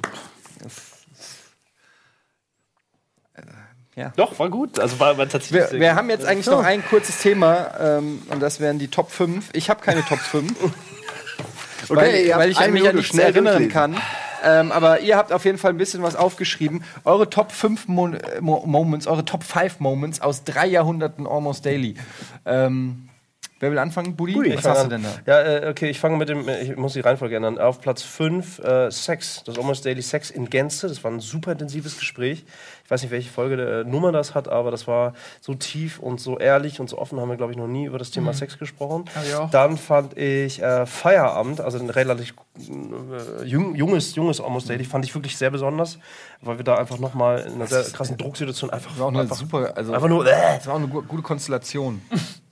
Ja. 3.97 4.13
Doch, 4.15 4.39
war 4.39 4.49
gut. 4.49 4.79
Also 4.79 5.01
war, 5.01 5.19
war 5.19 5.29
tatsächlich. 5.29 5.73
Wir, 5.73 5.81
wir 5.81 5.95
haben 5.97 6.09
jetzt 6.09 6.25
eigentlich 6.25 6.47
noch 6.47 6.63
ein 6.63 6.85
kurzes 6.87 7.19
Thema 7.19 7.73
ähm, 7.81 8.23
und 8.31 8.41
das 8.41 8.61
wären 8.61 8.79
die 8.79 8.87
Top 8.87 9.11
5. 9.11 9.51
Ich 9.55 9.69
habe 9.69 9.81
keine 9.81 10.05
Top 10.05 10.21
5, 10.21 10.53
weil, 11.89 12.15
ihr 12.15 12.35
habt 12.35 12.45
weil 12.45 12.51
ich 12.51 12.71
mich 12.71 12.89
an 12.89 12.95
nichts 12.95 13.11
schnell 13.11 13.27
erinnern 13.27 13.69
kann. 13.69 13.97
Ähm, 14.45 14.73
aber 14.73 15.01
ihr 15.01 15.17
habt 15.17 15.33
auf 15.33 15.45
jeden 15.45 15.59
Fall 15.59 15.73
ein 15.73 15.79
bisschen 15.79 16.03
was 16.03 16.17
aufgeschrieben. 16.17 16.85
Eure 17.05 17.31
Top 17.31 17.53
5 17.53 17.89
Mo 17.89 18.11
Mo 18.41 18.65
Moments, 18.67 19.07
eure 19.07 19.25
Top 19.25 19.45
5 19.45 19.81
Moments 19.81 20.21
aus 20.21 20.45
drei 20.45 20.67
Jahrhunderten 20.67 21.27
Almost 21.27 21.67
Daily. 21.67 21.95
Ähm, 22.47 23.08
wer 23.61 23.71
will 23.71 23.79
anfangen? 23.79 24.17
Budi? 24.17 24.33
Budi, 24.35 24.57
Was 24.57 24.65
hast 24.65 24.79
du 24.79 24.85
an. 24.85 24.91
denn 24.91 25.03
da? 25.03 25.15
Ja, 25.27 25.67
äh, 25.67 25.71
okay, 25.71 25.89
ich 25.91 25.99
fange 26.01 26.17
mit 26.17 26.29
dem, 26.29 26.49
äh, 26.49 26.61
ich 26.63 26.77
muss 26.77 26.93
die 26.93 27.01
Reihenfolge 27.01 27.37
ändern. 27.37 27.59
Auf 27.59 27.81
Platz 27.81 28.03
5 28.03 28.59
äh, 28.61 28.91
Sex, 28.91 29.43
das 29.45 29.59
Almost 29.59 29.85
Daily 29.85 30.03
Sex 30.03 30.31
in 30.31 30.49
Gänze. 30.51 30.89
Das 30.89 31.03
war 31.05 31.11
ein 31.11 31.21
super 31.21 31.53
intensives 31.53 31.99
Gespräch. 31.99 32.45
Ich 32.85 32.91
weiß 32.91 33.03
nicht, 33.03 33.11
welche 33.11 33.31
Folge 33.31 33.57
der 33.57 33.69
äh, 33.81 33.85
Nummer 33.85 34.13
das 34.13 34.35
hat, 34.35 34.49
aber 34.49 34.71
das 34.71 34.87
war 34.87 35.13
so 35.41 35.55
tief 35.55 35.99
und 35.99 36.21
so 36.21 36.39
ehrlich 36.39 36.81
und 36.81 36.89
so 36.89 36.99
offen 36.99 37.21
haben 37.21 37.29
wir, 37.29 37.37
glaube 37.37 37.53
ich, 37.53 37.59
noch 37.59 37.67
nie 37.67 37.85
über 37.87 37.99
das 37.99 38.11
Thema 38.11 38.33
Sex 38.33 38.59
gesprochen. 38.59 39.05
Dann 39.51 39.77
fand 39.77 40.17
ich 40.17 40.63
äh, 40.63 40.87
Feierabend, 40.87 41.61
also 41.61 41.79
ein 41.79 41.91
relativ 41.91 42.35
äh, 42.59 43.45
jung, 43.45 43.75
junges, 43.75 44.15
junges 44.15 44.41
Almost 44.41 44.71
Daily, 44.71 44.85
fand 44.85 45.05
ich 45.05 45.15
wirklich 45.15 45.37
sehr 45.37 45.51
besonders, 45.51 45.99
weil 46.41 46.57
wir 46.59 46.65
da 46.65 46.77
einfach 46.77 46.99
nochmal 46.99 47.41
in 47.41 47.55
einer 47.55 47.67
sehr 47.67 47.83
krassen 47.85 48.17
Drucksituation 48.17 48.71
einfach, 48.71 48.91
Das 48.91 48.99
war 48.99 49.07
auch 49.07 49.11
eine 49.11 49.21
einfach, 49.21 49.37
super, 49.37 49.73
also 49.77 49.93
einfach 49.93 50.09
nur, 50.09 50.27
äh, 50.27 50.31
das 50.57 50.67
war 50.67 50.75
auch 50.75 50.79
eine 50.79 50.89
gu 50.89 51.03
gute 51.03 51.23
Konstellation. 51.23 52.01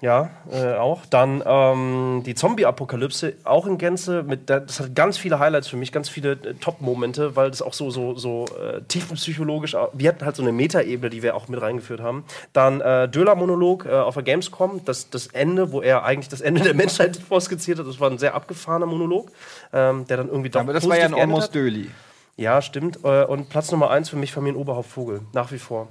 ja, 0.00 0.30
äh, 0.50 0.74
auch. 0.74 1.06
Dann 1.06 1.42
ähm, 1.44 2.22
die 2.24 2.34
Zombie-Apokalypse, 2.34 3.34
auch 3.44 3.66
in 3.66 3.78
Gänze. 3.78 4.22
Mit, 4.22 4.50
das 4.50 4.80
hat 4.80 4.94
ganz 4.94 5.16
viele 5.18 5.38
Highlights 5.38 5.68
für 5.68 5.76
mich, 5.76 5.92
ganz 5.92 6.08
viele 6.08 6.32
äh, 6.32 6.54
Top-Momente, 6.54 7.36
weil 7.36 7.50
das 7.50 7.62
auch 7.62 7.72
so, 7.72 7.90
so, 7.90 8.14
so 8.16 8.44
äh, 8.62 8.82
tiefenpsychologisch, 8.88 9.74
au- 9.74 9.88
wir 9.92 10.08
hatten 10.08 10.24
halt 10.24 10.36
so 10.36 10.42
eine 10.42 10.52
Metaebene, 10.52 11.10
die 11.10 11.22
wir 11.22 11.34
auch 11.36 11.48
mit 11.48 11.60
reingeführt 11.60 12.00
haben. 12.00 12.24
Dann 12.52 12.80
äh, 12.80 13.08
Döler-Monolog 13.08 13.86
äh, 13.86 13.90
auf 13.90 14.14
der 14.14 14.22
Gamescom, 14.22 14.84
das, 14.84 15.10
das 15.10 15.28
Ende, 15.28 15.72
wo 15.72 15.80
er 15.82 16.04
eigentlich 16.04 16.28
das 16.28 16.40
Ende 16.40 16.60
der 16.62 16.74
Menschheit 16.74 17.16
vorskizziert 17.28 17.78
hat. 17.78 17.86
Das 17.86 18.00
war 18.00 18.10
ein 18.10 18.18
sehr 18.18 18.34
abgefahrener 18.34 18.86
Monolog, 18.86 19.30
ähm, 19.72 20.06
der 20.06 20.16
dann 20.18 20.28
irgendwie 20.28 20.50
doch 20.50 20.60
Aber 20.60 20.72
das 20.72 20.88
war 20.88 20.98
ja 20.98 21.06
ein 21.06 21.14
Almost. 21.14 21.54
Daily. 21.54 21.90
Ja, 22.36 22.60
stimmt. 22.60 22.98
Äh, 23.02 23.24
Und 23.24 23.48
Platz 23.48 23.70
Nummer 23.72 23.90
eins 23.90 24.10
für 24.10 24.16
mich 24.16 24.32
Familien 24.32 24.60
Oberhaupt 24.60 24.88
Vogel. 24.90 25.22
Nach 25.32 25.50
wie 25.52 25.58
vor. 25.58 25.88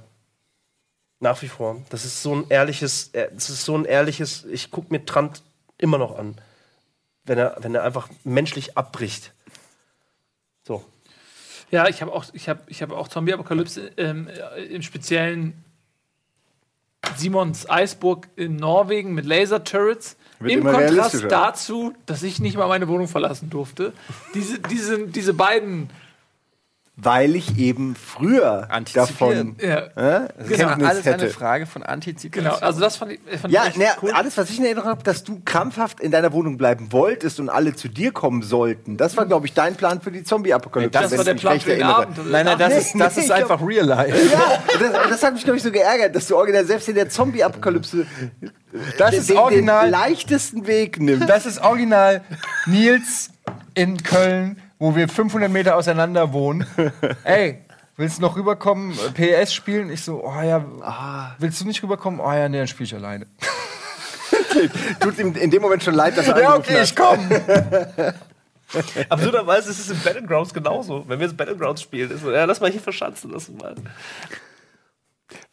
Nach 1.20 1.40
wie 1.42 1.48
vor. 1.48 1.82
Das 1.88 2.04
ist 2.04 2.22
so 2.22 2.34
ein 2.34 2.46
ehrliches, 2.48 3.08
äh, 3.14 3.30
das 3.32 3.48
ist 3.48 3.64
so 3.64 3.76
ein 3.76 3.84
ehrliches, 3.84 4.44
ich 4.44 4.70
gucke 4.70 4.88
mir 4.92 5.04
Trant 5.04 5.42
immer 5.78 5.98
noch 5.98 6.18
an. 6.18 6.36
Wenn 7.24 7.38
er, 7.38 7.56
wenn 7.60 7.74
er 7.74 7.82
einfach 7.82 8.08
menschlich 8.24 8.76
abbricht. 8.76 9.32
So. 10.62 10.84
Ja, 11.70 11.88
ich 11.88 12.02
habe 12.02 12.12
auch, 12.12 12.26
ich 12.32 12.48
habe, 12.48 12.60
ich 12.68 12.82
habe 12.82 12.96
auch 12.96 13.08
Zombie-Apokalypse 13.08 13.90
ähm, 13.96 14.28
äh, 14.28 14.64
im 14.64 14.82
speziellen 14.82 15.64
Simons 17.16 17.68
Eisburg 17.68 18.28
in 18.36 18.56
Norwegen 18.56 19.14
mit 19.14 19.24
Laser-Turrets. 19.24 20.16
Im 20.40 20.64
Kontrast 20.64 21.24
dazu, 21.30 21.94
dass 22.04 22.22
ich 22.22 22.40
nicht 22.40 22.56
mal 22.56 22.68
meine 22.68 22.88
Wohnung 22.88 23.08
verlassen 23.08 23.48
durfte. 23.48 23.92
Diese, 24.34 24.58
diese, 24.58 25.06
diese 25.06 25.32
beiden. 25.32 25.88
Weil 26.98 27.36
ich 27.36 27.58
eben 27.58 27.94
früher 27.94 28.68
davon 28.94 29.56
Ja, 29.60 29.80
äh, 29.80 30.28
Das 30.38 30.48
ist 30.48 30.58
ja 30.58 30.68
Kenntnis 30.68 30.88
alles 30.88 31.06
eine 31.06 31.14
hätte. 31.16 31.28
Frage 31.28 31.66
von 31.66 31.82
Antizipation. 31.82 32.50
genau. 32.54 32.64
Also 32.66 32.80
das 32.80 32.96
fand 32.96 33.12
ich, 33.12 33.20
fand 33.38 33.52
Ja, 33.52 33.64
ich 33.64 33.68
echt 33.68 33.76
ne, 33.78 33.84
cool. 34.00 34.12
alles, 34.12 34.38
was 34.38 34.48
ich 34.48 34.58
in 34.58 34.64
Erinnerung 34.64 34.88
habe, 34.88 35.02
dass 35.02 35.22
du 35.22 35.42
krampfhaft 35.44 36.00
in 36.00 36.10
deiner 36.10 36.32
Wohnung 36.32 36.56
bleiben 36.56 36.92
wolltest 36.92 37.38
und 37.38 37.50
alle 37.50 37.74
zu 37.74 37.88
dir 37.88 38.12
kommen 38.12 38.40
sollten. 38.42 38.96
Das 38.96 39.14
war, 39.18 39.26
glaube 39.26 39.46
ich, 39.46 39.52
dein 39.52 39.76
Plan 39.76 40.00
für 40.00 40.10
die 40.10 40.24
Zombie-Apokalypse. 40.24 40.98
Nee, 40.98 41.02
Das 41.02 41.10
wenn 41.10 41.18
war 41.18 41.20
ich 41.20 41.24
der 41.26 41.34
mich 41.34 41.42
Plan 41.42 41.52
recht 41.52 41.64
für 41.64 41.70
den 41.72 41.80
erinnere. 41.82 42.02
Abend. 42.02 42.30
Nein, 42.32 42.46
nein, 42.46 42.58
das 42.58 42.68
Nee, 42.70 42.78
ist, 42.78 42.94
das 42.98 43.16
nee, 43.16 43.22
ist 43.24 43.30
einfach 43.30 43.60
real 43.60 43.84
life. 43.86 44.16
Ja, 44.32 44.58
das, 44.80 45.08
das 45.10 45.22
hat 45.22 45.34
mich, 45.34 45.44
glaube 45.44 45.58
ich, 45.58 45.62
so 45.62 45.70
geärgert, 45.70 46.16
dass 46.16 46.26
du 46.28 46.36
original 46.36 46.64
selbst 46.64 46.88
in 46.88 46.94
der 46.94 47.10
Zombie-Apokalypse 47.10 48.06
Das 48.96 49.10
den, 49.10 49.20
ist 49.20 49.28
den, 49.28 49.36
original. 49.36 49.84
den 49.84 49.90
leichtesten 49.90 50.66
Weg 50.66 50.98
nimmst. 50.98 51.28
Das 51.28 51.44
ist 51.44 51.60
original 51.60 52.22
Nils 52.64 53.28
in 53.74 54.02
Köln, 54.02 54.62
wo 54.78 54.94
wir 54.96 55.08
500 55.08 55.50
Meter 55.50 55.76
auseinander 55.76 56.32
wohnen. 56.32 56.66
Ey, 57.24 57.64
willst 57.96 58.18
du 58.18 58.22
noch 58.22 58.36
rüberkommen, 58.36 58.96
äh, 59.16 59.42
PS 59.42 59.54
spielen? 59.54 59.90
Ich 59.90 60.02
so, 60.02 60.24
oh 60.24 60.40
ja, 60.42 61.34
willst 61.38 61.60
du 61.60 61.66
nicht 61.66 61.82
rüberkommen? 61.82 62.20
Oh 62.20 62.32
ja, 62.32 62.48
nee, 62.48 62.58
dann 62.58 62.66
spiele 62.68 62.86
ich 62.86 62.94
alleine. 62.94 63.26
Tut 65.00 65.18
ihm 65.18 65.34
in 65.34 65.50
dem 65.50 65.62
Moment 65.62 65.82
schon 65.82 65.94
leid, 65.94 66.16
dass 66.16 66.28
er 66.28 66.40
Ja, 66.40 66.56
okay, 66.56 66.76
hat. 66.78 66.84
ich 66.84 66.96
komme. 66.96 68.14
Absurderweise 69.08 69.70
ist 69.70 69.78
es 69.78 69.90
in 69.90 70.00
Battlegrounds 70.02 70.52
genauso. 70.52 71.04
Wenn 71.06 71.20
wir 71.20 71.26
jetzt 71.26 71.36
Battlegrounds 71.36 71.82
spielen, 71.82 72.10
ist 72.10 72.22
so, 72.22 72.32
ja, 72.32 72.44
lass 72.44 72.60
mal 72.60 72.70
hier 72.70 72.80
verschanzen 72.80 73.30
lassen 73.30 73.56
mal. 73.56 73.74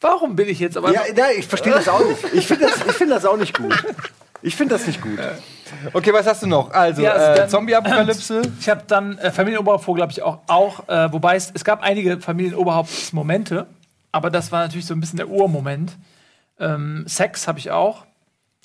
Warum 0.00 0.36
bin 0.36 0.48
ich 0.48 0.58
jetzt 0.58 0.76
aber. 0.76 0.92
Ja, 0.92 1.02
ja, 1.14 1.26
ich 1.36 1.46
verstehe 1.46 1.72
das 1.72 1.88
auch 1.88 2.04
nicht. 2.04 2.24
Ich 2.32 2.46
finde 2.46 2.66
das, 2.66 2.76
ich 2.86 2.92
find 2.92 3.10
das 3.10 3.24
auch 3.24 3.36
nicht 3.36 3.56
gut. 3.56 3.72
Ich 4.44 4.56
finde 4.56 4.74
das 4.74 4.86
nicht 4.86 5.00
gut. 5.00 5.18
Okay, 5.94 6.12
was 6.12 6.26
hast 6.26 6.42
du 6.42 6.46
noch? 6.46 6.70
Also, 6.70 7.00
Ja, 7.00 7.12
also 7.12 7.42
äh, 7.42 7.48
Zombie-Apokalypse. 7.48 8.42
Ich 8.60 8.68
habe 8.68 8.82
dann 8.86 9.16
äh, 9.16 9.30
Familienoberhauptvogel 9.30 10.02
habe 10.02 10.12
ich 10.12 10.20
auch, 10.20 10.40
auch 10.48 10.86
äh, 10.86 11.10
wobei 11.12 11.34
es, 11.36 11.50
es 11.54 11.64
gab 11.64 11.82
einige 11.82 12.20
Familienoberhauptsmomente, 12.20 13.66
aber 14.12 14.28
das 14.28 14.52
war 14.52 14.60
natürlich 14.62 14.84
so 14.84 14.92
ein 14.92 15.00
bisschen 15.00 15.16
der 15.16 15.30
Urmoment. 15.30 15.96
Ähm, 16.60 17.04
Sex 17.08 17.48
habe 17.48 17.58
ich 17.58 17.70
auch 17.70 18.04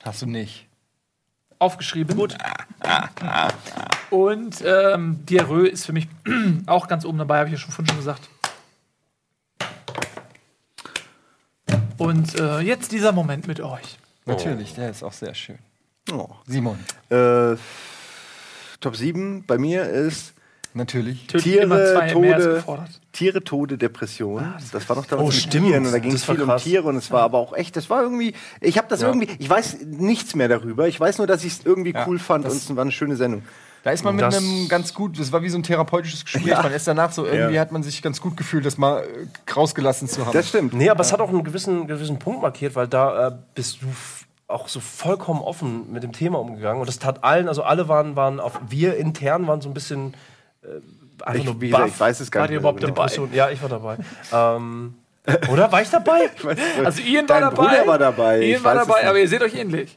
Hast 0.04 0.22
du 0.22 0.26
nicht. 0.26 0.68
aufgeschrieben. 1.60 2.18
Gut. 2.18 2.36
Und 4.10 4.62
ähm, 4.66 5.26
Diarrhoe 5.26 5.66
ist 5.70 5.86
für 5.86 5.94
mich 5.94 6.10
auch 6.66 6.90
ganz 6.90 7.06
oben 7.06 7.20
dabei, 7.20 7.38
habe 7.38 7.48
ich 7.48 7.54
ja 7.54 7.58
schon 7.60 7.72
vorhin 7.72 7.88
schon 7.88 7.98
gesagt. 8.00 8.28
Und 11.98 12.38
äh, 12.38 12.60
jetzt 12.60 12.92
dieser 12.92 13.14
Moment 13.14 13.48
mit 13.48 13.62
euch. 13.62 13.98
Natürlich, 14.26 14.76
der 14.76 14.90
ist 14.90 15.04
auch 15.04 15.14
sehr 15.14 15.34
schön. 15.34 15.58
Oh. 16.14 16.30
Simon. 16.48 16.80
Äh, 17.10 17.56
Top 18.80 18.96
7 18.96 19.44
bei 19.46 19.58
mir 19.58 19.84
ist 19.90 20.34
Töten 20.88 21.18
Tiere, 21.28 22.10
Tode, 22.14 22.54
gefordert. 22.56 22.90
Tiere, 23.12 23.44
Tode, 23.44 23.78
Depression. 23.78 24.54
das 24.72 24.88
war 24.88 24.96
doch 24.96 25.06
damals 25.08 25.26
Oh, 25.26 25.32
mit 25.32 25.36
stimmt. 25.36 25.66
Tieren 25.68 25.86
und 25.88 25.92
da 25.92 26.00
ging 26.00 26.12
es 26.14 26.22
Das 26.22 26.28
war 26.30 26.36
viel 26.36 26.44
um 26.44 26.50
krass. 26.50 26.64
Tiere 26.64 26.84
und 26.84 26.96
es 26.96 27.12
war 27.12 27.24
aber 27.24 27.38
auch 27.40 27.54
echt, 27.54 27.76
das 27.76 27.90
war 27.90 28.04
irgendwie, 28.04 28.34
ich 28.62 28.78
habe 28.78 28.88
das 28.88 29.02
irgendwie, 29.02 29.28
ich 29.40 29.50
weiß 29.50 29.80
nichts 29.86 30.36
mehr 30.36 30.48
darüber. 30.48 30.88
Ich 30.88 30.98
weiß 31.00 31.18
nur, 31.18 31.28
dass 31.28 31.44
ich 31.44 31.54
es 31.54 31.66
irgendwie 31.66 31.92
Ja, 31.94 32.06
cool 32.08 32.20
fand 32.20 32.46
und 32.46 32.52
es 32.52 32.74
war 32.76 32.84
eine 32.84 32.92
schöne 32.92 33.16
Sendung. 33.16 33.42
Da 33.84 33.92
ist 33.92 34.04
man 34.04 34.16
mit 34.16 34.24
Das- 34.24 34.38
einem 34.38 34.68
ganz 34.70 34.94
gut, 34.94 35.20
das 35.20 35.32
war 35.32 35.42
wie 35.42 35.50
so 35.50 35.58
ein 35.58 35.64
therapeutisches 35.64 36.24
Gespräch. 36.24 36.46
Man 36.54 36.72
ist 36.72 36.88
danach 36.88 37.12
so, 37.12 37.26
irgendwie 37.26 37.56
Ja. 37.56 37.62
hat 37.62 37.72
man 37.72 37.82
sich 37.82 38.02
ganz 38.02 38.22
gut 38.22 38.38
gefühlt, 38.38 38.66
das 38.66 38.78
mal 38.78 39.04
äh, 39.04 39.52
rausgelassen 39.52 40.08
zu 40.08 40.26
haben. 40.26 40.34
Das 40.34 40.50
stimmt. 40.50 40.74
Nee, 40.74 40.90
aber 40.90 41.02
es 41.02 41.12
hat 41.12 41.20
auch 41.20 41.30
einen 41.30 41.44
gewissen, 41.44 41.88
gewissen 41.88 42.20
Punkt 42.20 42.42
markiert, 42.42 42.76
weil 42.76 42.88
da 42.88 43.30
äh, 43.30 43.32
bist 43.56 43.82
du 43.82 43.88
auch 44.50 44.68
so 44.68 44.80
vollkommen 44.80 45.42
offen 45.42 45.92
mit 45.92 46.04
dem 46.04 46.12
Thema 46.12 46.40
umgegangen. 46.40 46.82
Und 46.82 46.88
das 46.88 47.00
tat 47.00 47.24
allen, 47.24 47.48
also 47.48 47.64
alle 47.64 47.88
waren, 47.88 48.16
waren 48.16 48.40
auf, 48.40 48.60
wir 48.68 48.98
intern 48.98 49.48
waren 49.48 49.62
so 49.62 49.70
ein 49.70 49.74
bisschen 49.74 50.16
äh, 50.64 51.38
Ich- 51.38 51.46
nur 51.46 51.60
baff. 51.60 51.88
ich 51.88 52.00
weiß 52.00 52.20
es 52.20 52.32
gar 52.32 52.48
nicht 52.48 52.58
überhaupt 52.58 52.82
dabei? 52.84 53.08
Ja, 53.32 53.50
ich 53.50 53.62
war 53.62 53.70
dabei. 53.70 53.98
ähm, 54.34 54.96
oder 55.52 55.72
war 55.72 55.82
ich 55.82 55.90
dabei? 55.90 56.30
Also 56.84 57.02
Ian 57.02 57.30
war 57.30 57.40
Dein 57.40 57.50
dabei. 57.56 57.56
Bruder 57.56 57.88
war 57.88 57.98
dabei, 58.00 58.40
ich 58.42 58.50
Ian 58.54 58.64
war 58.64 58.76
dabei, 58.76 59.08
aber 59.08 59.20
ihr 59.20 59.28
seht 59.28 59.42
euch 59.42 59.54
ähnlich. 59.54 59.96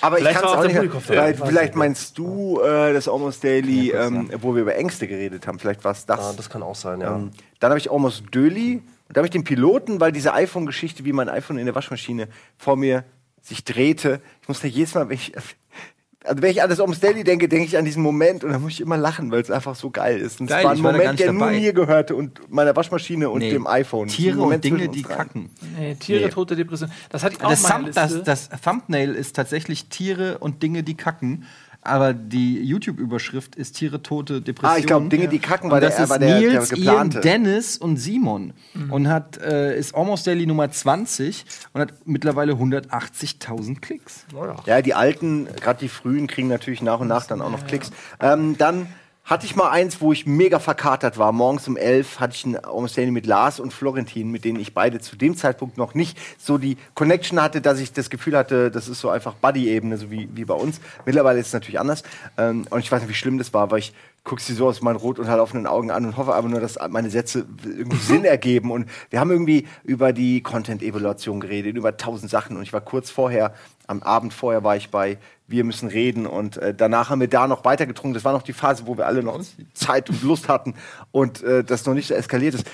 Aber 0.00 0.16
Vielleicht 0.16 0.36
ich 0.36 0.42
kann 0.42 0.50
es 0.50 0.56
auch 0.76 0.82
nicht. 0.82 1.02
Vielleicht, 1.04 1.40
Ich 1.40 1.44
vielleicht 1.46 1.74
meinst 1.74 2.16
du 2.16 2.60
äh, 2.60 2.92
das 2.92 3.08
Almost 3.08 3.42
Daily, 3.44 3.90
ähm, 3.90 4.30
wo 4.40 4.54
wir 4.54 4.62
über 4.62 4.74
Ängste 4.76 5.06
geredet 5.06 5.46
haben. 5.46 5.58
Vielleicht 5.58 5.84
war 5.84 5.92
es 5.92 6.06
das. 6.06 6.20
Ah, 6.20 6.32
das 6.36 6.48
kann 6.48 6.62
auch 6.62 6.74
sein, 6.74 7.00
ja. 7.00 7.14
Ähm, 7.16 7.30
dann 7.60 7.70
habe 7.70 7.78
ich 7.78 7.90
Almost 7.90 8.24
Daily. 8.30 8.76
Und 9.08 9.16
da 9.16 9.20
habe 9.20 9.26
ich 9.26 9.30
den 9.32 9.44
Piloten, 9.44 10.00
weil 10.00 10.12
diese 10.12 10.32
iPhone-Geschichte, 10.32 11.04
wie 11.04 11.12
mein 11.12 11.28
iPhone 11.28 11.58
in 11.58 11.66
der 11.66 11.74
Waschmaschine 11.74 12.28
vor 12.56 12.76
mir 12.76 13.04
sich 13.46 13.64
drehte. 13.64 14.20
Ich 14.42 14.48
musste 14.48 14.66
jedes 14.66 14.94
Mal, 14.94 15.08
wenn 15.08 15.14
ich, 15.16 15.32
also 15.36 16.42
wenn 16.42 16.50
ich 16.50 16.60
an 16.62 16.68
das 16.68 16.80
Almost 16.80 17.04
Daily 17.04 17.22
denke, 17.22 17.48
denke 17.48 17.66
ich 17.66 17.78
an 17.78 17.84
diesen 17.84 18.02
Moment 18.02 18.42
und 18.42 18.50
dann 18.50 18.60
muss 18.60 18.72
ich 18.72 18.80
immer 18.80 18.96
lachen, 18.96 19.30
weil 19.30 19.40
es 19.42 19.50
einfach 19.50 19.76
so 19.76 19.90
geil 19.90 20.18
ist. 20.20 20.40
Und 20.40 20.48
Geil, 20.48 20.58
es 20.58 20.64
war 20.64 20.72
ein 20.72 20.82
war 20.82 20.92
Moment, 20.92 21.20
der 21.20 21.32
nur 21.32 21.46
dabei. 21.46 21.60
mir 21.60 21.72
gehörte 21.72 22.16
und 22.16 22.50
meiner 22.50 22.74
Waschmaschine 22.74 23.30
und 23.30 23.38
Nee. 23.38 23.50
dem 23.50 23.66
iPhone. 23.68 24.08
Tiere 24.08 24.40
und 24.42 24.64
Dinge, 24.64 24.88
die 24.88 25.02
kacken. 25.02 25.50
Nee, 25.78 25.94
Tiere, 25.94 26.24
Nee. 26.24 26.30
tote 26.30 26.56
Depression. 26.56 26.90
Das 27.10 27.22
hatte 27.22 27.36
ich 27.36 27.44
auch 27.44 27.50
Das, 27.50 27.62
Thumb, 27.62 27.86
Liste. 27.86 28.00
das, 28.24 28.48
das 28.50 28.60
Thumbnail 28.60 29.14
ist 29.14 29.36
tatsächlich 29.36 29.88
Tiere 29.88 30.38
und 30.38 30.62
Dinge, 30.64 30.82
die 30.82 30.96
kacken. 30.96 31.44
Aber 31.86 32.14
die 32.14 32.62
YouTube-Überschrift 32.62 33.56
ist 33.56 33.76
Tiere, 33.76 34.02
Tote, 34.02 34.40
Depression. 34.40 34.76
Ah, 34.76 34.78
ich 34.78 34.86
glaube, 34.86 35.08
Dinge, 35.08 35.28
die 35.28 35.38
kacken, 35.38 35.70
war 35.70 35.76
und 35.76 35.82
das 35.82 35.96
der, 35.96 36.04
ist 36.04 36.10
war 36.10 36.18
der, 36.18 36.40
der 36.40 36.50
Nils, 36.50 36.72
Ian, 36.72 36.78
geplante. 36.78 37.20
Dennis 37.20 37.78
und 37.78 37.96
Simon. 37.96 38.52
Und 38.90 39.08
hat, 39.08 39.38
äh, 39.38 39.78
ist 39.78 39.94
Almost 39.94 40.26
Daily 40.26 40.46
Nummer 40.46 40.70
20 40.70 41.44
und 41.72 41.80
hat 41.80 41.94
mittlerweile 42.04 42.52
180.000 42.54 43.80
Klicks. 43.80 44.26
Ja, 44.66 44.82
die 44.82 44.94
alten, 44.94 45.46
gerade 45.60 45.80
die 45.80 45.88
frühen, 45.88 46.26
kriegen 46.26 46.48
natürlich 46.48 46.82
nach 46.82 47.00
und 47.00 47.08
nach 47.08 47.26
dann 47.26 47.40
auch 47.40 47.50
noch 47.50 47.66
Klicks. 47.66 47.90
Ähm, 48.20 48.56
dann 48.58 48.88
hatte 49.26 49.44
ich 49.44 49.56
mal 49.56 49.70
eins, 49.70 50.00
wo 50.00 50.12
ich 50.12 50.24
mega 50.24 50.60
verkatert 50.60 51.18
war. 51.18 51.32
Morgens 51.32 51.66
um 51.66 51.76
elf 51.76 52.20
hatte 52.20 52.34
ich 52.34 52.46
ein 52.46 52.56
Almost 52.64 52.96
mit 52.96 53.26
Lars 53.26 53.58
und 53.58 53.72
Florentin, 53.72 54.30
mit 54.30 54.44
denen 54.44 54.60
ich 54.60 54.72
beide 54.72 55.00
zu 55.00 55.16
dem 55.16 55.36
Zeitpunkt 55.36 55.76
noch 55.76 55.94
nicht 55.94 56.16
so 56.38 56.58
die 56.58 56.78
Connection 56.94 57.42
hatte, 57.42 57.60
dass 57.60 57.80
ich 57.80 57.92
das 57.92 58.08
Gefühl 58.08 58.36
hatte, 58.36 58.70
das 58.70 58.86
ist 58.86 59.00
so 59.00 59.10
einfach 59.10 59.34
Buddy-Ebene, 59.34 59.98
so 59.98 60.12
wie, 60.12 60.28
wie 60.32 60.44
bei 60.44 60.54
uns. 60.54 60.80
Mittlerweile 61.04 61.40
ist 61.40 61.48
es 61.48 61.52
natürlich 61.52 61.80
anders. 61.80 62.04
Ähm, 62.38 62.66
und 62.70 62.78
ich 62.78 62.90
weiß 62.90 63.00
nicht, 63.00 63.10
wie 63.10 63.14
schlimm 63.14 63.36
das 63.36 63.52
war, 63.52 63.72
weil 63.72 63.80
ich 63.80 63.92
guck 64.22 64.40
sie 64.40 64.54
so 64.54 64.68
aus 64.68 64.80
meinen 64.80 64.96
rot 64.96 65.18
und 65.18 65.28
halt 65.28 65.40
offenen 65.40 65.66
Augen 65.66 65.90
an 65.90 66.04
und 66.04 66.16
hoffe 66.16 66.34
aber 66.34 66.48
nur, 66.48 66.60
dass 66.60 66.78
meine 66.88 67.10
Sätze 67.10 67.46
irgendwie 67.64 67.96
Sinn 67.96 68.24
ergeben. 68.24 68.70
Und 68.70 68.88
wir 69.10 69.18
haben 69.18 69.30
irgendwie 69.30 69.66
über 69.82 70.12
die 70.12 70.40
Content-Evaluation 70.40 71.40
geredet, 71.40 71.76
über 71.76 71.96
tausend 71.96 72.30
Sachen. 72.30 72.56
Und 72.56 72.62
ich 72.62 72.72
war 72.72 72.80
kurz 72.80 73.10
vorher, 73.10 73.54
am 73.88 74.02
Abend 74.02 74.32
vorher 74.32 74.62
war 74.62 74.76
ich 74.76 74.90
bei 74.90 75.18
Wir 75.48 75.64
müssen 75.64 75.88
reden 75.88 76.26
und 76.26 76.56
äh, 76.56 76.74
danach 76.74 77.10
haben 77.10 77.20
wir 77.20 77.28
da 77.28 77.46
noch 77.46 77.64
weiter 77.64 77.86
getrunken. 77.86 78.14
Das 78.14 78.24
war 78.24 78.32
noch 78.32 78.42
die 78.42 78.52
Phase, 78.52 78.86
wo 78.86 78.96
wir 78.96 79.06
alle 79.06 79.22
noch 79.22 79.40
Zeit 79.74 80.10
und 80.10 80.22
Lust 80.22 80.48
hatten 80.48 80.74
und 81.12 81.42
äh, 81.42 81.62
das 81.62 81.86
noch 81.86 81.94
nicht 81.94 82.08
so 82.08 82.14
eskaliert 82.14 82.54
ist. 82.54 82.66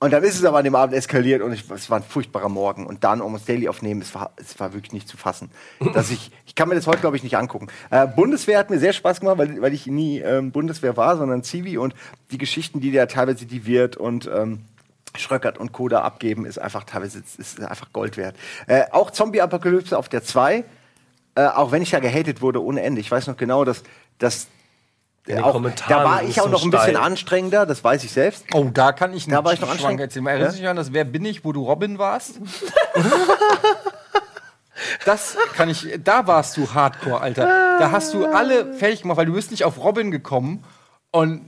Und 0.00 0.12
dann 0.12 0.22
ist 0.22 0.36
es 0.36 0.44
aber 0.44 0.58
an 0.58 0.64
dem 0.64 0.76
Abend 0.76 0.94
eskaliert 0.94 1.42
und 1.42 1.52
ich, 1.52 1.68
es 1.70 1.90
war 1.90 1.98
ein 1.98 2.04
furchtbarer 2.04 2.48
Morgen. 2.48 2.86
Und 2.86 3.02
dann 3.02 3.20
Almost 3.20 3.48
Daily 3.48 3.68
aufnehmen, 3.68 4.00
es 4.00 4.14
war, 4.14 4.30
es 4.36 4.58
war 4.60 4.72
wirklich 4.72 4.92
nicht 4.92 5.08
zu 5.08 5.16
fassen. 5.16 5.50
Dass 5.92 6.10
ich, 6.10 6.30
ich 6.46 6.54
kann 6.54 6.68
mir 6.68 6.76
das 6.76 6.86
heute, 6.86 7.00
glaube 7.00 7.16
ich, 7.16 7.24
nicht 7.24 7.36
angucken. 7.36 7.66
Äh, 7.90 8.06
Bundeswehr 8.06 8.58
hat 8.58 8.70
mir 8.70 8.78
sehr 8.78 8.92
Spaß 8.92 9.20
gemacht, 9.20 9.38
weil, 9.38 9.60
weil 9.60 9.74
ich 9.74 9.86
nie 9.86 10.20
ähm, 10.20 10.52
Bundeswehr 10.52 10.96
war, 10.96 11.16
sondern 11.16 11.42
Zivi 11.42 11.78
und 11.78 11.94
die 12.30 12.38
Geschichten, 12.38 12.80
die 12.80 12.92
der 12.92 13.08
teilweise 13.08 13.44
die 13.44 13.66
wird 13.66 13.96
und 13.96 14.30
ähm, 14.32 14.60
Schröckert 15.16 15.58
und 15.58 15.72
Koda 15.72 16.02
abgeben, 16.02 16.46
ist 16.46 16.58
einfach 16.58 16.84
teilweise 16.84 17.18
ist, 17.18 17.38
ist 17.38 17.60
einfach 17.60 17.92
Gold 17.92 18.16
wert. 18.16 18.36
Äh, 18.68 18.84
auch 18.92 19.10
Zombie-Apokalypse 19.10 19.98
auf 19.98 20.08
der 20.08 20.22
2, 20.22 20.64
äh, 21.38 21.46
auch 21.46 21.70
wenn 21.72 21.82
ich 21.82 21.92
ja 21.92 22.00
gehatet 22.00 22.40
wurde 22.42 22.62
ohne 22.62 22.82
Ende. 22.82 23.00
Ich 23.00 23.10
weiß 23.10 23.26
noch 23.28 23.36
genau, 23.36 23.64
dass, 23.64 23.82
dass 24.18 24.46
In 25.26 25.36
den 25.36 25.44
auch, 25.44 25.60
da 25.88 26.04
war 26.04 26.22
ich 26.22 26.40
auch 26.40 26.48
noch 26.48 26.64
ein 26.64 26.70
bisschen 26.70 26.90
steil. 26.90 26.96
anstrengender, 26.96 27.64
das 27.66 27.84
weiß 27.84 28.02
ich 28.04 28.10
selbst. 28.12 28.44
Oh, 28.52 28.68
da 28.72 28.92
kann 28.92 29.14
ich 29.14 29.26
Da 29.26 29.44
war 29.44 29.52
ich 29.52 29.60
noch 29.60 29.70
anstrengend. 29.70 30.00
erzählen. 30.00 30.26
Erinnerst 30.26 30.56
du 30.56 30.60
dich 30.60 30.68
an 30.68 30.76
das 30.76 30.92
Wer 30.92 31.04
bin 31.04 31.24
ich, 31.24 31.44
wo 31.44 31.52
du 31.52 31.64
Robin 31.64 31.98
warst? 31.98 32.40
Das 35.04 35.36
kann 35.54 35.68
ich, 35.68 35.98
da 36.04 36.26
warst 36.28 36.56
du 36.56 36.72
Hardcore, 36.72 37.20
Alter. 37.20 37.46
Da 37.80 37.90
hast 37.90 38.14
du 38.14 38.26
alle 38.26 38.74
fertig 38.74 39.02
gemacht, 39.02 39.16
weil 39.18 39.26
du 39.26 39.32
bist 39.32 39.50
nicht 39.50 39.64
auf 39.64 39.82
Robin 39.82 40.10
gekommen 40.12 40.62
und 41.10 41.40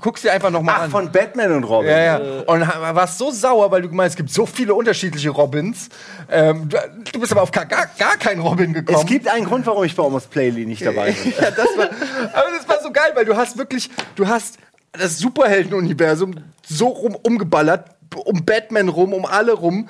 guckst 0.00 0.24
dir 0.24 0.32
einfach 0.32 0.50
noch 0.50 0.62
mal 0.62 0.74
Ach, 0.76 0.82
an. 0.82 0.90
von 0.90 1.12
Batman 1.12 1.52
und 1.52 1.64
Robin. 1.64 1.90
ja, 1.90 2.18
ja. 2.18 2.42
Und 2.46 2.60
warst 2.60 3.18
so 3.18 3.30
sauer, 3.30 3.70
weil 3.70 3.82
du 3.82 3.88
gemeint 3.88 4.06
hast, 4.06 4.12
es 4.12 4.16
gibt 4.16 4.30
so 4.30 4.46
viele 4.46 4.74
unterschiedliche 4.74 5.30
Robins. 5.30 5.88
Ähm, 6.30 6.68
du, 6.68 6.78
du 7.12 7.20
bist 7.20 7.32
aber 7.32 7.42
auf 7.42 7.50
gar, 7.50 7.66
gar, 7.66 7.86
gar 7.98 8.16
keinen 8.16 8.40
Robin 8.40 8.72
gekommen. 8.72 8.98
Es 8.98 9.06
gibt 9.06 9.28
einen 9.28 9.44
Grund, 9.44 9.66
warum 9.66 9.84
ich 9.84 9.94
bei 9.94 10.02
Almost 10.02 10.30
Playly 10.30 10.64
nicht 10.64 10.84
dabei 10.84 11.12
bin. 11.12 11.32
ja, 11.40 11.50
das 11.50 11.68
war, 11.76 11.90
aber 12.32 12.50
das 12.56 12.68
war 12.68 12.80
so 12.82 12.90
geil, 12.90 13.12
weil 13.14 13.26
du 13.26 13.36
hast 13.36 13.58
wirklich, 13.58 13.90
du 14.16 14.26
hast 14.26 14.58
das 14.92 15.18
Superhelden-Universum 15.18 16.36
so 16.66 16.88
rum 16.88 17.16
umgeballert, 17.22 17.90
um 18.16 18.44
Batman 18.44 18.88
rum, 18.88 19.12
um 19.12 19.26
alle 19.26 19.52
rum. 19.52 19.88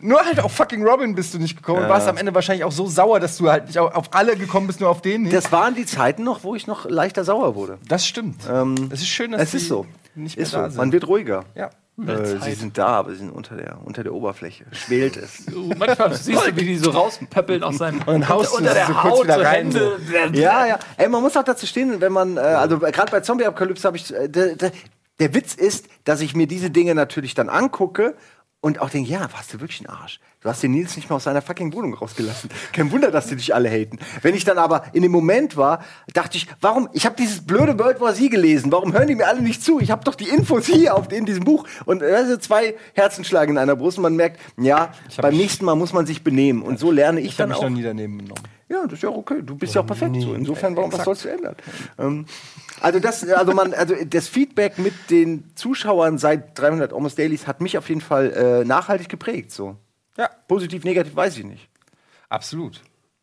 Nur 0.00 0.20
halt 0.24 0.40
auf 0.40 0.52
fucking 0.52 0.84
Robin 0.86 1.14
bist 1.14 1.34
du 1.34 1.38
nicht 1.38 1.56
gekommen 1.56 1.82
und 1.84 1.88
warst 1.88 2.08
am 2.08 2.16
Ende 2.16 2.34
wahrscheinlich 2.34 2.64
auch 2.64 2.72
so 2.72 2.86
sauer, 2.86 3.20
dass 3.20 3.36
du 3.36 3.50
halt 3.50 3.66
nicht 3.66 3.78
auf, 3.78 4.14
alle 4.14 4.36
gekommen 4.36 4.66
bist, 4.66 4.80
nur 4.80 4.88
auf 4.90 5.02
den 5.02 5.22
nicht. 5.22 5.34
Das 5.34 5.52
waren 5.52 5.74
die 5.74 5.86
Zeiten 5.86 6.24
noch, 6.24 6.44
wo 6.44 6.54
ich 6.54 6.66
noch 6.66 6.88
leichter 6.88 7.24
sauer 7.24 7.54
wurde. 7.54 7.78
Das 7.88 8.06
stimmt. 8.06 8.42
es 8.90 9.00
ist 9.00 9.08
schön, 9.08 9.32
dass 9.32 9.42
Es 9.42 9.50
die 9.52 9.56
ist 9.58 9.68
so. 9.68 9.86
nicht 10.14 10.36
mehr 10.36 10.44
Ist 10.46 10.54
da 10.54 10.64
so. 10.64 10.68
sind. 10.70 10.76
Man 10.78 10.92
wird 10.92 11.06
ruhiger. 11.08 11.44
ja. 11.54 11.70
Äh, 11.96 12.40
sie 12.40 12.54
sind 12.54 12.76
da, 12.76 12.88
aber 12.88 13.12
sie 13.12 13.18
sind 13.18 13.30
unter 13.30 13.54
der, 13.54 13.78
unter 13.84 14.02
der 14.02 14.12
Oberfläche. 14.12 14.64
Schwelt 14.72 15.16
es. 15.16 15.44
Manchmal 15.78 16.12
siehst 16.12 16.44
du, 16.44 16.56
wie 16.56 16.64
die 16.64 16.76
so 16.76 16.90
rauspöppeln 16.90 17.62
aus 17.62 17.78
seinem. 17.78 18.02
Und 18.02 18.28
haust 18.28 18.52
unter 18.52 18.70
sie 18.70 18.74
der 18.74 18.86
so 18.88 18.92
kurz 18.94 19.14
Haut 19.14 19.24
wieder 19.24 19.44
rein. 19.44 19.70
So. 19.70 19.92
Ja, 20.32 20.66
ja. 20.66 20.78
Ey, 20.96 21.08
man 21.08 21.22
muss 21.22 21.36
auch 21.36 21.44
dazu 21.44 21.66
stehen, 21.66 22.00
wenn 22.00 22.12
man, 22.12 22.36
äh, 22.36 22.40
also 22.40 22.80
gerade 22.80 23.12
bei 23.12 23.20
Zombie-Apokalypse 23.20 23.86
habe 23.86 23.96
ich, 23.96 24.12
äh, 24.12 24.28
der, 25.18 25.34
Witz 25.34 25.54
ist, 25.54 25.88
dass 26.04 26.20
ich 26.20 26.34
mir 26.34 26.46
diese 26.46 26.70
Dinge 26.70 26.94
natürlich 26.94 27.34
dann 27.34 27.48
angucke 27.48 28.16
und 28.60 28.80
auch 28.80 28.90
denke, 28.90 29.10
ja, 29.10 29.32
warst 29.32 29.52
du 29.52 29.60
wirklich 29.60 29.80
ein 29.80 29.88
Arsch. 29.88 30.20
Du 30.44 30.50
hast 30.50 30.62
den 30.62 30.72
Nils 30.72 30.94
nicht 30.94 31.08
mal 31.08 31.16
aus 31.16 31.24
seiner 31.24 31.40
fucking 31.40 31.72
Wohnung 31.72 31.94
rausgelassen. 31.94 32.50
Kein 32.74 32.92
Wunder, 32.92 33.10
dass 33.10 33.28
die 33.28 33.36
dich 33.36 33.54
alle 33.54 33.70
haten. 33.70 33.98
Wenn 34.20 34.34
ich 34.34 34.44
dann 34.44 34.58
aber 34.58 34.84
in 34.92 35.00
dem 35.00 35.10
Moment 35.10 35.56
war, 35.56 35.82
dachte 36.12 36.36
ich, 36.36 36.46
warum? 36.60 36.86
Ich 36.92 37.06
habe 37.06 37.16
dieses 37.16 37.46
blöde 37.46 37.78
World 37.78 37.98
War 38.02 38.12
Z 38.12 38.30
gelesen. 38.30 38.70
Warum 38.70 38.92
hören 38.92 39.08
die 39.08 39.14
mir 39.14 39.26
alle 39.26 39.40
nicht 39.40 39.62
zu? 39.64 39.80
Ich 39.80 39.90
habe 39.90 40.04
doch 40.04 40.14
die 40.14 40.28
Infos 40.28 40.66
hier 40.66 40.96
auf 40.96 41.10
in 41.10 41.24
diesem 41.24 41.44
Buch 41.44 41.66
und 41.86 42.02
also 42.02 42.36
zwei 42.36 42.74
Herzenschläge 42.92 43.52
in 43.52 43.56
einer 43.56 43.74
Brust 43.74 43.96
und 43.96 44.02
man 44.02 44.16
merkt, 44.16 44.38
ja, 44.58 44.92
beim 45.16 45.34
nächsten 45.34 45.64
Mal 45.64 45.76
muss 45.76 45.94
man 45.94 46.04
sich 46.04 46.22
benehmen 46.22 46.60
und 46.60 46.78
so 46.78 46.90
lerne 46.90 47.20
ich, 47.20 47.28
Ich 47.28 47.32
habe 47.40 47.44
dann 47.44 47.48
mich 47.48 47.58
auch. 47.58 47.62
noch 47.62 47.70
nie 47.70 47.82
daneben 47.82 48.18
genommen. 48.18 48.42
Ja, 48.68 48.82
das 48.84 48.92
ist 48.94 49.02
ja 49.02 49.08
okay. 49.08 49.40
Du 49.42 49.54
bist 49.54 49.74
ja 49.74 49.80
auch 49.80 49.86
perfekt 49.86 50.14
so. 50.20 50.34
Insofern, 50.34 50.76
warum 50.76 50.92
was 50.92 51.04
sollst 51.04 51.24
du 51.24 51.28
ändern? 51.30 51.56
Ähm, 51.98 52.26
also 52.82 53.00
das, 53.00 53.26
also 53.26 53.52
man, 53.54 53.72
also 53.72 53.94
das 54.06 54.28
Feedback 54.28 54.76
mit 54.76 54.92
den 55.08 55.44
Zuschauern 55.54 56.18
seit 56.18 56.58
300 56.58 56.92
Almost 56.92 57.18
Dailies 57.18 57.46
hat 57.46 57.62
mich 57.62 57.78
auf 57.78 57.88
jeden 57.88 58.02
Fall 58.02 58.30
äh, 58.32 58.64
nachhaltig 58.66 59.08
geprägt. 59.08 59.50
So 59.50 59.76
Ja, 60.16 60.28
positiv, 60.48 60.84
negativ, 60.84 61.14
weiß 61.14 61.38
ich 61.38 61.44
nicht. 61.44 61.68
absolut. 62.28 62.80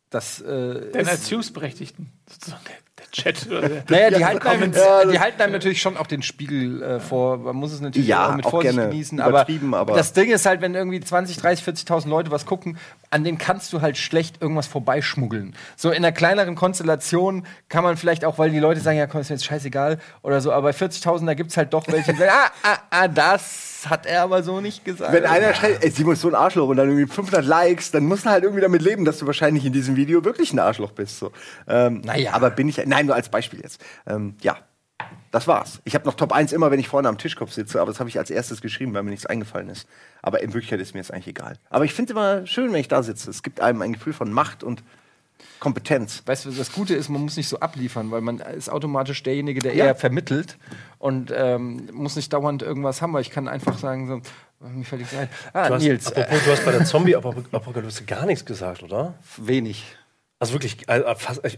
Das 0.10 0.42
äh, 0.42 0.92
Den 0.92 1.08
Erziehungsberechtigten. 1.08 2.12
Sozusagen 2.30 2.64
Chat. 3.12 3.48
Naja, 3.90 4.10
die, 4.12 4.22
Ja, 4.22 4.28
halten 4.28 4.48
einem. 4.48 4.74
Ja, 4.74 5.06
die 5.06 5.20
halten 5.20 5.42
einem 5.42 5.54
natürlich 5.54 5.82
schon 5.82 5.98
auch 5.98 6.08
den 6.08 6.22
Spiegel 6.22 6.82
äh, 6.82 7.00
vor. 7.00 7.38
Man 7.38 7.56
muss 7.56 7.72
es 7.74 7.82
natürlich 7.82 8.08
Ja, 8.08 8.30
auch 8.30 8.36
mit 8.36 8.46
auch 8.46 8.52
Vorsicht 8.52 8.74
gerne 8.76 8.90
genießen. 8.90 9.20
Aber, 9.20 9.30
übertrieben, 9.30 9.74
aber- 9.74 9.96
das 9.96 10.14
Ding 10.14 10.30
ist 10.32 10.46
halt, 10.46 10.62
wenn 10.62 10.76
irgendwie 10.76 11.00
20, 11.00 11.38
30, 11.38 11.66
40.000 11.66 12.08
Leute 12.10 12.32
was 12.32 12.46
gucken, 12.46 12.78
an 13.10 13.24
denen 13.24 13.38
kannst 13.38 13.74
du 13.74 13.82
halt 13.82 13.98
schlecht 13.98 14.42
irgendwas 14.42 14.68
vorbeischmuggeln. 14.68 15.56
So 15.76 15.90
in 15.90 15.98
einer 15.98 16.12
kleineren 16.12 16.56
Konstellation 16.56 17.46
kann 17.70 17.84
man 17.84 17.98
vielleicht 17.98 18.24
auch, 18.26 18.38
weil 18.38 18.52
die 18.52 18.60
Leute 18.60 18.80
sagen, 18.80 18.98
ja 18.98 19.08
komm, 19.08 19.22
ist 19.22 19.30
mir 19.30 19.36
jetzt 19.36 19.46
scheißegal 19.46 20.00
oder 20.22 20.40
so, 20.42 20.52
aber 20.52 20.72
bei 20.72 20.78
40.000, 20.78 21.26
da 21.26 21.34
gibt 21.34 21.52
es 21.52 21.58
halt 21.58 21.74
doch 21.74 21.88
welche, 21.88 22.14
die 22.14 22.20
sagen, 22.20 22.32
ah, 22.34 22.50
ah, 22.64 22.78
ah, 22.90 23.08
das 23.08 23.86
hat 23.90 24.06
er 24.06 24.22
aber 24.22 24.44
so 24.44 24.62
nicht 24.62 24.86
gesagt. 24.86 25.12
Wenn 25.12 25.26
einer 25.26 25.54
schreibt, 25.56 25.84
ey, 25.84 25.90
Simon 25.90 26.14
ist 26.14 26.22
so 26.22 26.28
ein 26.28 26.36
Arschloch 26.36 26.68
und 26.70 26.78
dann 26.78 26.88
irgendwie 26.88 27.12
500 27.12 27.44
Likes, 27.44 27.90
dann 27.92 28.06
musst 28.06 28.26
du 28.26 28.30
halt 28.30 28.44
irgendwie 28.44 28.62
damit 28.62 28.82
leben, 28.84 29.06
dass 29.06 29.18
du 29.18 29.26
wahrscheinlich 29.26 29.66
in 29.66 29.74
diesem 29.74 29.96
Video 29.96 30.24
wirklich 30.24 30.54
ein 30.54 30.60
Arschloch 30.60 30.92
bist. 30.92 31.18
So. 31.18 31.32
Ähm, 31.68 32.02
Naja. 32.06 32.34
Aber 32.34 32.52
bin 32.52 32.70
ich, 32.70 32.80
nein, 32.86 33.01
nur 33.08 33.16
als 33.16 33.30
Beispiel 33.30 33.60
jetzt. 33.62 33.84
Ähm, 34.08 34.36
ja, 34.42 34.58
das 35.32 35.48
war's. 35.48 35.82
Ich 35.86 35.96
habe 35.96 36.06
noch 36.06 36.14
Top 36.16 36.32
1 36.32 36.52
immer, 36.54 36.72
wenn 36.72 36.80
ich 36.80 36.88
vorne 36.88 37.08
am 37.10 37.18
Tischkopf 37.18 37.52
sitze, 37.52 37.82
aber 37.82 37.92
das 37.92 38.00
habe 38.00 38.10
ich 38.10 38.18
als 38.20 38.30
erstes 38.30 38.62
geschrieben, 38.62 38.94
weil 38.94 39.04
mir 39.04 39.10
nichts 39.12 39.26
eingefallen 39.26 39.70
ist. 39.70 39.88
Aber 40.22 40.42
in 40.42 40.54
Wirklichkeit 40.54 40.80
ist 40.80 40.94
mir 40.94 41.00
das 41.02 41.12
eigentlich 41.12 41.28
egal. 41.28 41.58
Aber 41.70 41.86
ich 41.86 41.94
finde 41.94 42.14
immer 42.14 42.46
schön, 42.46 42.72
wenn 42.72 42.80
ich 42.82 42.88
da 42.88 43.02
sitze. 43.04 43.30
Es 43.30 43.42
gibt 43.44 43.60
einem 43.62 43.82
ein 43.82 43.94
Gefühl 43.94 44.14
von 44.14 44.32
Macht 44.32 44.64
und 44.64 44.84
Kompetenz. 45.60 46.24
Weißt 46.26 46.46
du, 46.46 46.52
das 46.52 46.72
Gute 46.72 46.94
ist, 46.96 47.10
man 47.10 47.22
muss 47.22 47.38
nicht 47.38 47.48
so 47.48 47.60
abliefern, 47.60 48.12
weil 48.12 48.22
man 48.22 48.40
ist 48.40 48.70
automatisch 48.70 49.22
derjenige, 49.24 49.60
der 49.60 49.76
Ja. 49.76 49.86
eher 49.86 49.96
vermittelt 49.96 50.58
und 51.00 51.32
ähm, 51.36 51.88
muss 51.94 52.16
nicht 52.16 52.32
dauernd 52.34 52.62
irgendwas 52.62 53.02
haben, 53.02 53.14
weil 53.14 53.22
ich 53.22 53.30
kann 53.32 53.48
einfach 53.48 53.78
sagen, 53.78 54.08
so, 54.08 54.22
mir 54.68 54.84
fällt 54.86 55.02
nichts 55.02 55.16
ein. 55.16 55.30
Ah, 55.54 55.68
Du 55.68 55.76
hast, 55.76 55.84
Nils, 55.84 56.12
äh, 56.12 56.22
apropos, 56.22 56.44
du 56.46 56.52
hast 56.52 56.66
bei 56.66 56.72
der 56.72 56.86
Zombie-Apokalypse 56.86 58.04
gar 58.06 58.26
nichts 58.26 58.46
gesagt, 58.46 58.84
oder? 58.84 59.16
wenig. 59.38 59.84
Also 60.42 60.54
wirklich, 60.54 60.90
also 60.90 61.06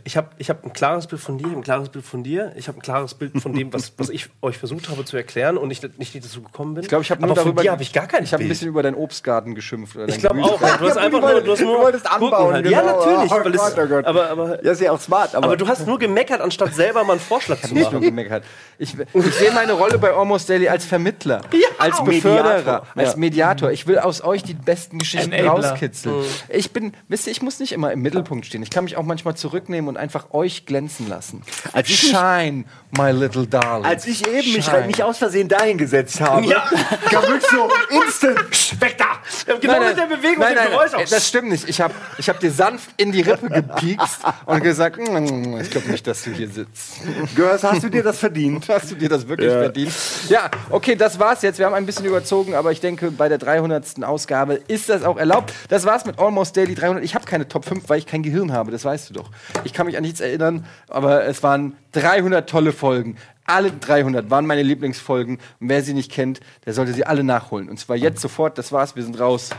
ich 0.04 0.18
habe 0.18 0.28
ich 0.40 0.50
hab 0.50 0.66
ein 0.66 0.74
klares 0.74 1.08
Bild 1.08 1.22
von 1.22 1.38
dir, 1.38 1.48
ein 1.48 1.62
klares 1.62 1.88
Bild 1.88 2.04
von 2.04 2.22
dir. 2.22 2.52
Ich 2.58 2.68
habe 2.68 2.78
ein 2.80 2.82
klares 2.82 3.14
Bild 3.14 3.42
von 3.42 3.54
dem, 3.54 3.72
was, 3.72 3.94
was 3.96 4.10
ich 4.10 4.28
euch 4.42 4.58
versucht 4.58 4.90
habe 4.90 5.06
zu 5.06 5.16
erklären 5.16 5.58
und 5.58 5.70
nicht, 5.70 5.98
nicht 5.98 6.14
dazu 6.14 6.42
gekommen 6.42 6.74
bin. 6.74 6.84
Ich 6.84 6.90
glaube, 6.90 7.02
ich 7.02 7.10
habe 7.10 7.22
nur 7.22 7.32
Aber 7.32 7.38
von 7.44 7.46
darüber. 7.52 7.62
dir 7.62 7.72
habe 7.72 7.82
ich 7.82 7.94
gar 7.94 8.08
kein 8.08 8.26
Ich 8.26 8.34
habe 8.34 8.44
ein 8.44 8.50
bisschen 8.50 8.68
über 8.68 8.84
deinen 8.84 8.96
Obstgarten 8.96 9.56
geschimpft. 9.56 9.96
Oder 9.96 10.10
Ich 10.10 10.16
dein 10.22 10.36
glaube 10.38 10.44
auch. 10.44 10.60
Du 10.60 10.66
hast 10.90 10.96
Ja, 10.98 11.02
einfach 11.02 11.20
du 11.22 11.28
nur, 11.28 11.42
du 11.42 11.52
hast 11.54 11.62
wolltest- 11.62 11.64
nur 11.64 11.78
du 11.78 11.82
wolltest 11.82 12.12
anbauen, 12.12 12.54
halt. 12.56 12.66
genau. 12.66 12.76
Ja, 12.78 12.84
natürlich. 12.84 13.32
Oh 13.32 13.46
weil 13.46 13.56
es, 13.56 13.62
Gott, 13.62 13.74
oh 13.78 13.88
Gott. 13.88 14.06
Aber, 14.06 14.30
aber, 14.30 14.66
Ja, 14.66 14.72
ist 14.74 14.82
ja 14.82 14.92
auch 14.92 15.00
smart, 15.00 15.34
aber, 15.34 15.46
aber 15.46 15.56
du 15.56 15.66
hast 15.66 15.88
nur 15.88 15.98
gemeckert, 15.98 16.42
anstatt 16.42 16.74
selber 16.76 17.06
mal 17.06 17.14
einen 17.14 17.22
Vorschlag 17.22 17.62
zu 17.62 17.74
nicht 17.74 17.84
nur 17.90 18.02
machen. 18.02 18.04
gemeckert. 18.04 18.44
Ich, 18.80 18.98
ich 19.00 19.34
sehe 19.36 19.52
meine 19.54 19.72
Rolle 19.72 19.98
bei 19.98 20.12
Almost 20.14 20.50
Daily 20.50 20.68
als 20.68 20.84
Vermittler, 20.84 21.40
als 21.78 22.02
Mediator. 22.04 22.06
Beförderer, 22.44 22.84
als 22.96 23.12
Ja. 23.12 23.18
Mediator. 23.18 23.72
Ich 23.72 23.88
will 23.88 23.98
aus 24.00 24.22
euch 24.26 24.44
die 24.44 24.56
besten 24.56 24.98
Geschichten 25.00 25.32
Enabler. 25.32 25.70
rauskitzeln. 25.70 26.16
Ich 26.50 26.74
bin, 26.74 26.92
wisst 27.08 27.28
ihr, 27.28 27.32
ich 27.32 27.42
muss 27.42 27.60
nicht 27.62 27.72
immer 27.72 27.94
im 27.94 28.02
Mittelpunkt 28.02 28.46
stehen. 28.46 28.62
Ich 28.62 28.73
kann 28.74 28.84
mich 28.84 28.98
auch 28.98 29.04
manchmal 29.04 29.36
zurücknehmen 29.36 29.88
und 29.88 29.98
einfach 29.98 30.32
euch 30.34 30.66
glänzen 30.66 31.08
lassen. 31.08 31.42
Als 31.72 31.90
ich 31.90 32.00
Shine, 32.00 32.66
my 32.98 33.12
little 33.12 33.48
darling. 33.48 33.86
Als 33.86 34.06
ich 34.06 34.28
eben 34.28 34.54
mich, 34.54 34.70
mich 34.88 35.04
aus 35.04 35.18
Versehen 35.18 35.48
dahin 35.48 35.78
gesetzt 35.78 36.20
habe, 36.22 36.46
Ja. 36.46 36.64
kam 37.10 37.24
wirklich 37.24 37.50
so 37.50 37.70
instant 37.90 38.82
weg 38.82 38.98
da. 38.98 39.54
Genau 39.60 39.80
mit 39.80 39.98
der 39.98 40.06
Bewegung 40.08 40.40
nein, 40.40 40.50
und 40.52 40.56
dem 40.56 40.56
nein, 40.56 40.72
Geräusch 40.72 40.92
nein, 40.94 41.06
das 41.10 41.28
stimmt 41.28 41.50
nicht. 41.50 41.70
Ich 41.70 41.80
habe 41.82 41.94
ich 42.18 42.30
hab 42.30 42.40
dir 42.40 42.52
sanft 42.52 42.90
in 42.98 43.12
die 43.12 43.22
Rippe 43.22 43.50
gepiekst 43.50 44.20
und 44.46 44.64
gesagt, 44.64 44.98
"Mm, 44.98 45.58
ich 45.62 45.70
glaube 45.70 45.90
nicht, 45.90 46.06
dass 46.08 46.24
du 46.24 46.32
hier 46.32 46.50
sitzt. 46.50 47.02
Gehörst, 47.36 47.64
hast 47.64 47.84
du 47.84 47.90
dir 47.90 48.04
das 48.04 48.18
verdient? 48.20 48.68
Hast 48.70 48.92
du 48.92 48.96
dir 48.96 49.10
das 49.10 49.28
wirklich 49.28 49.52
verdient? 49.52 49.92
Ja, 50.30 50.50
okay, 50.70 50.96
das 50.96 51.20
war's 51.20 51.42
jetzt. 51.42 51.60
Wir 51.60 51.66
haben 51.66 51.76
ein 51.76 51.86
bisschen 51.86 52.06
überzogen, 52.06 52.56
aber 52.56 52.72
ich 52.72 52.82
denke, 52.82 53.12
bei 53.12 53.30
der 53.30 53.38
300. 53.38 54.04
Ausgabe 54.04 54.56
ist 54.68 54.90
das 54.90 55.04
auch 55.04 55.18
erlaubt. 55.18 55.54
Das 55.70 55.86
war's 55.86 56.06
mit 56.06 56.20
Almost 56.20 56.56
Daily 56.58 56.76
300. 56.76 57.04
Ich 57.04 57.16
habe 57.16 57.26
keine 57.26 57.48
Top 57.48 57.66
5, 57.66 57.88
weil 57.88 58.00
ich 58.00 58.06
kein 58.06 58.24
Gehirn 58.24 58.52
habe, 58.64 58.72
das 58.72 58.86
weißt 58.86 59.10
du 59.10 59.14
doch. 59.14 59.30
Ich 59.64 59.74
kann 59.74 59.86
mich 59.86 59.98
an 59.98 60.04
nichts 60.04 60.20
erinnern, 60.20 60.66
aber 60.88 61.26
es 61.26 61.44
waren 61.44 61.76
300 61.92 62.50
tolle 62.50 62.72
Folgen. 62.72 63.18
Alle 63.46 63.72
300 63.72 64.30
waren 64.30 64.46
meine 64.46 64.64
Lieblingsfolgen. 64.64 65.38
Und 65.60 65.70
wer 65.70 65.84
sie 65.84 65.94
nicht 65.94 66.12
kennt, 66.12 66.40
der 66.66 66.74
sollte 66.74 66.94
sie 66.94 67.06
alle 67.06 67.24
nachholen. 67.24 67.70
Und 67.70 67.78
zwar 67.78 67.96
jetzt 67.96 68.22
sofort. 68.22 68.58
Das 68.58 68.72
war's, 68.72 68.96
wir 68.96 69.04
sind 69.04 69.20
raus. 69.20 69.50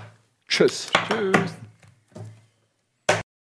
Tschüss. 0.48 0.90
Tschüss. 1.08 1.54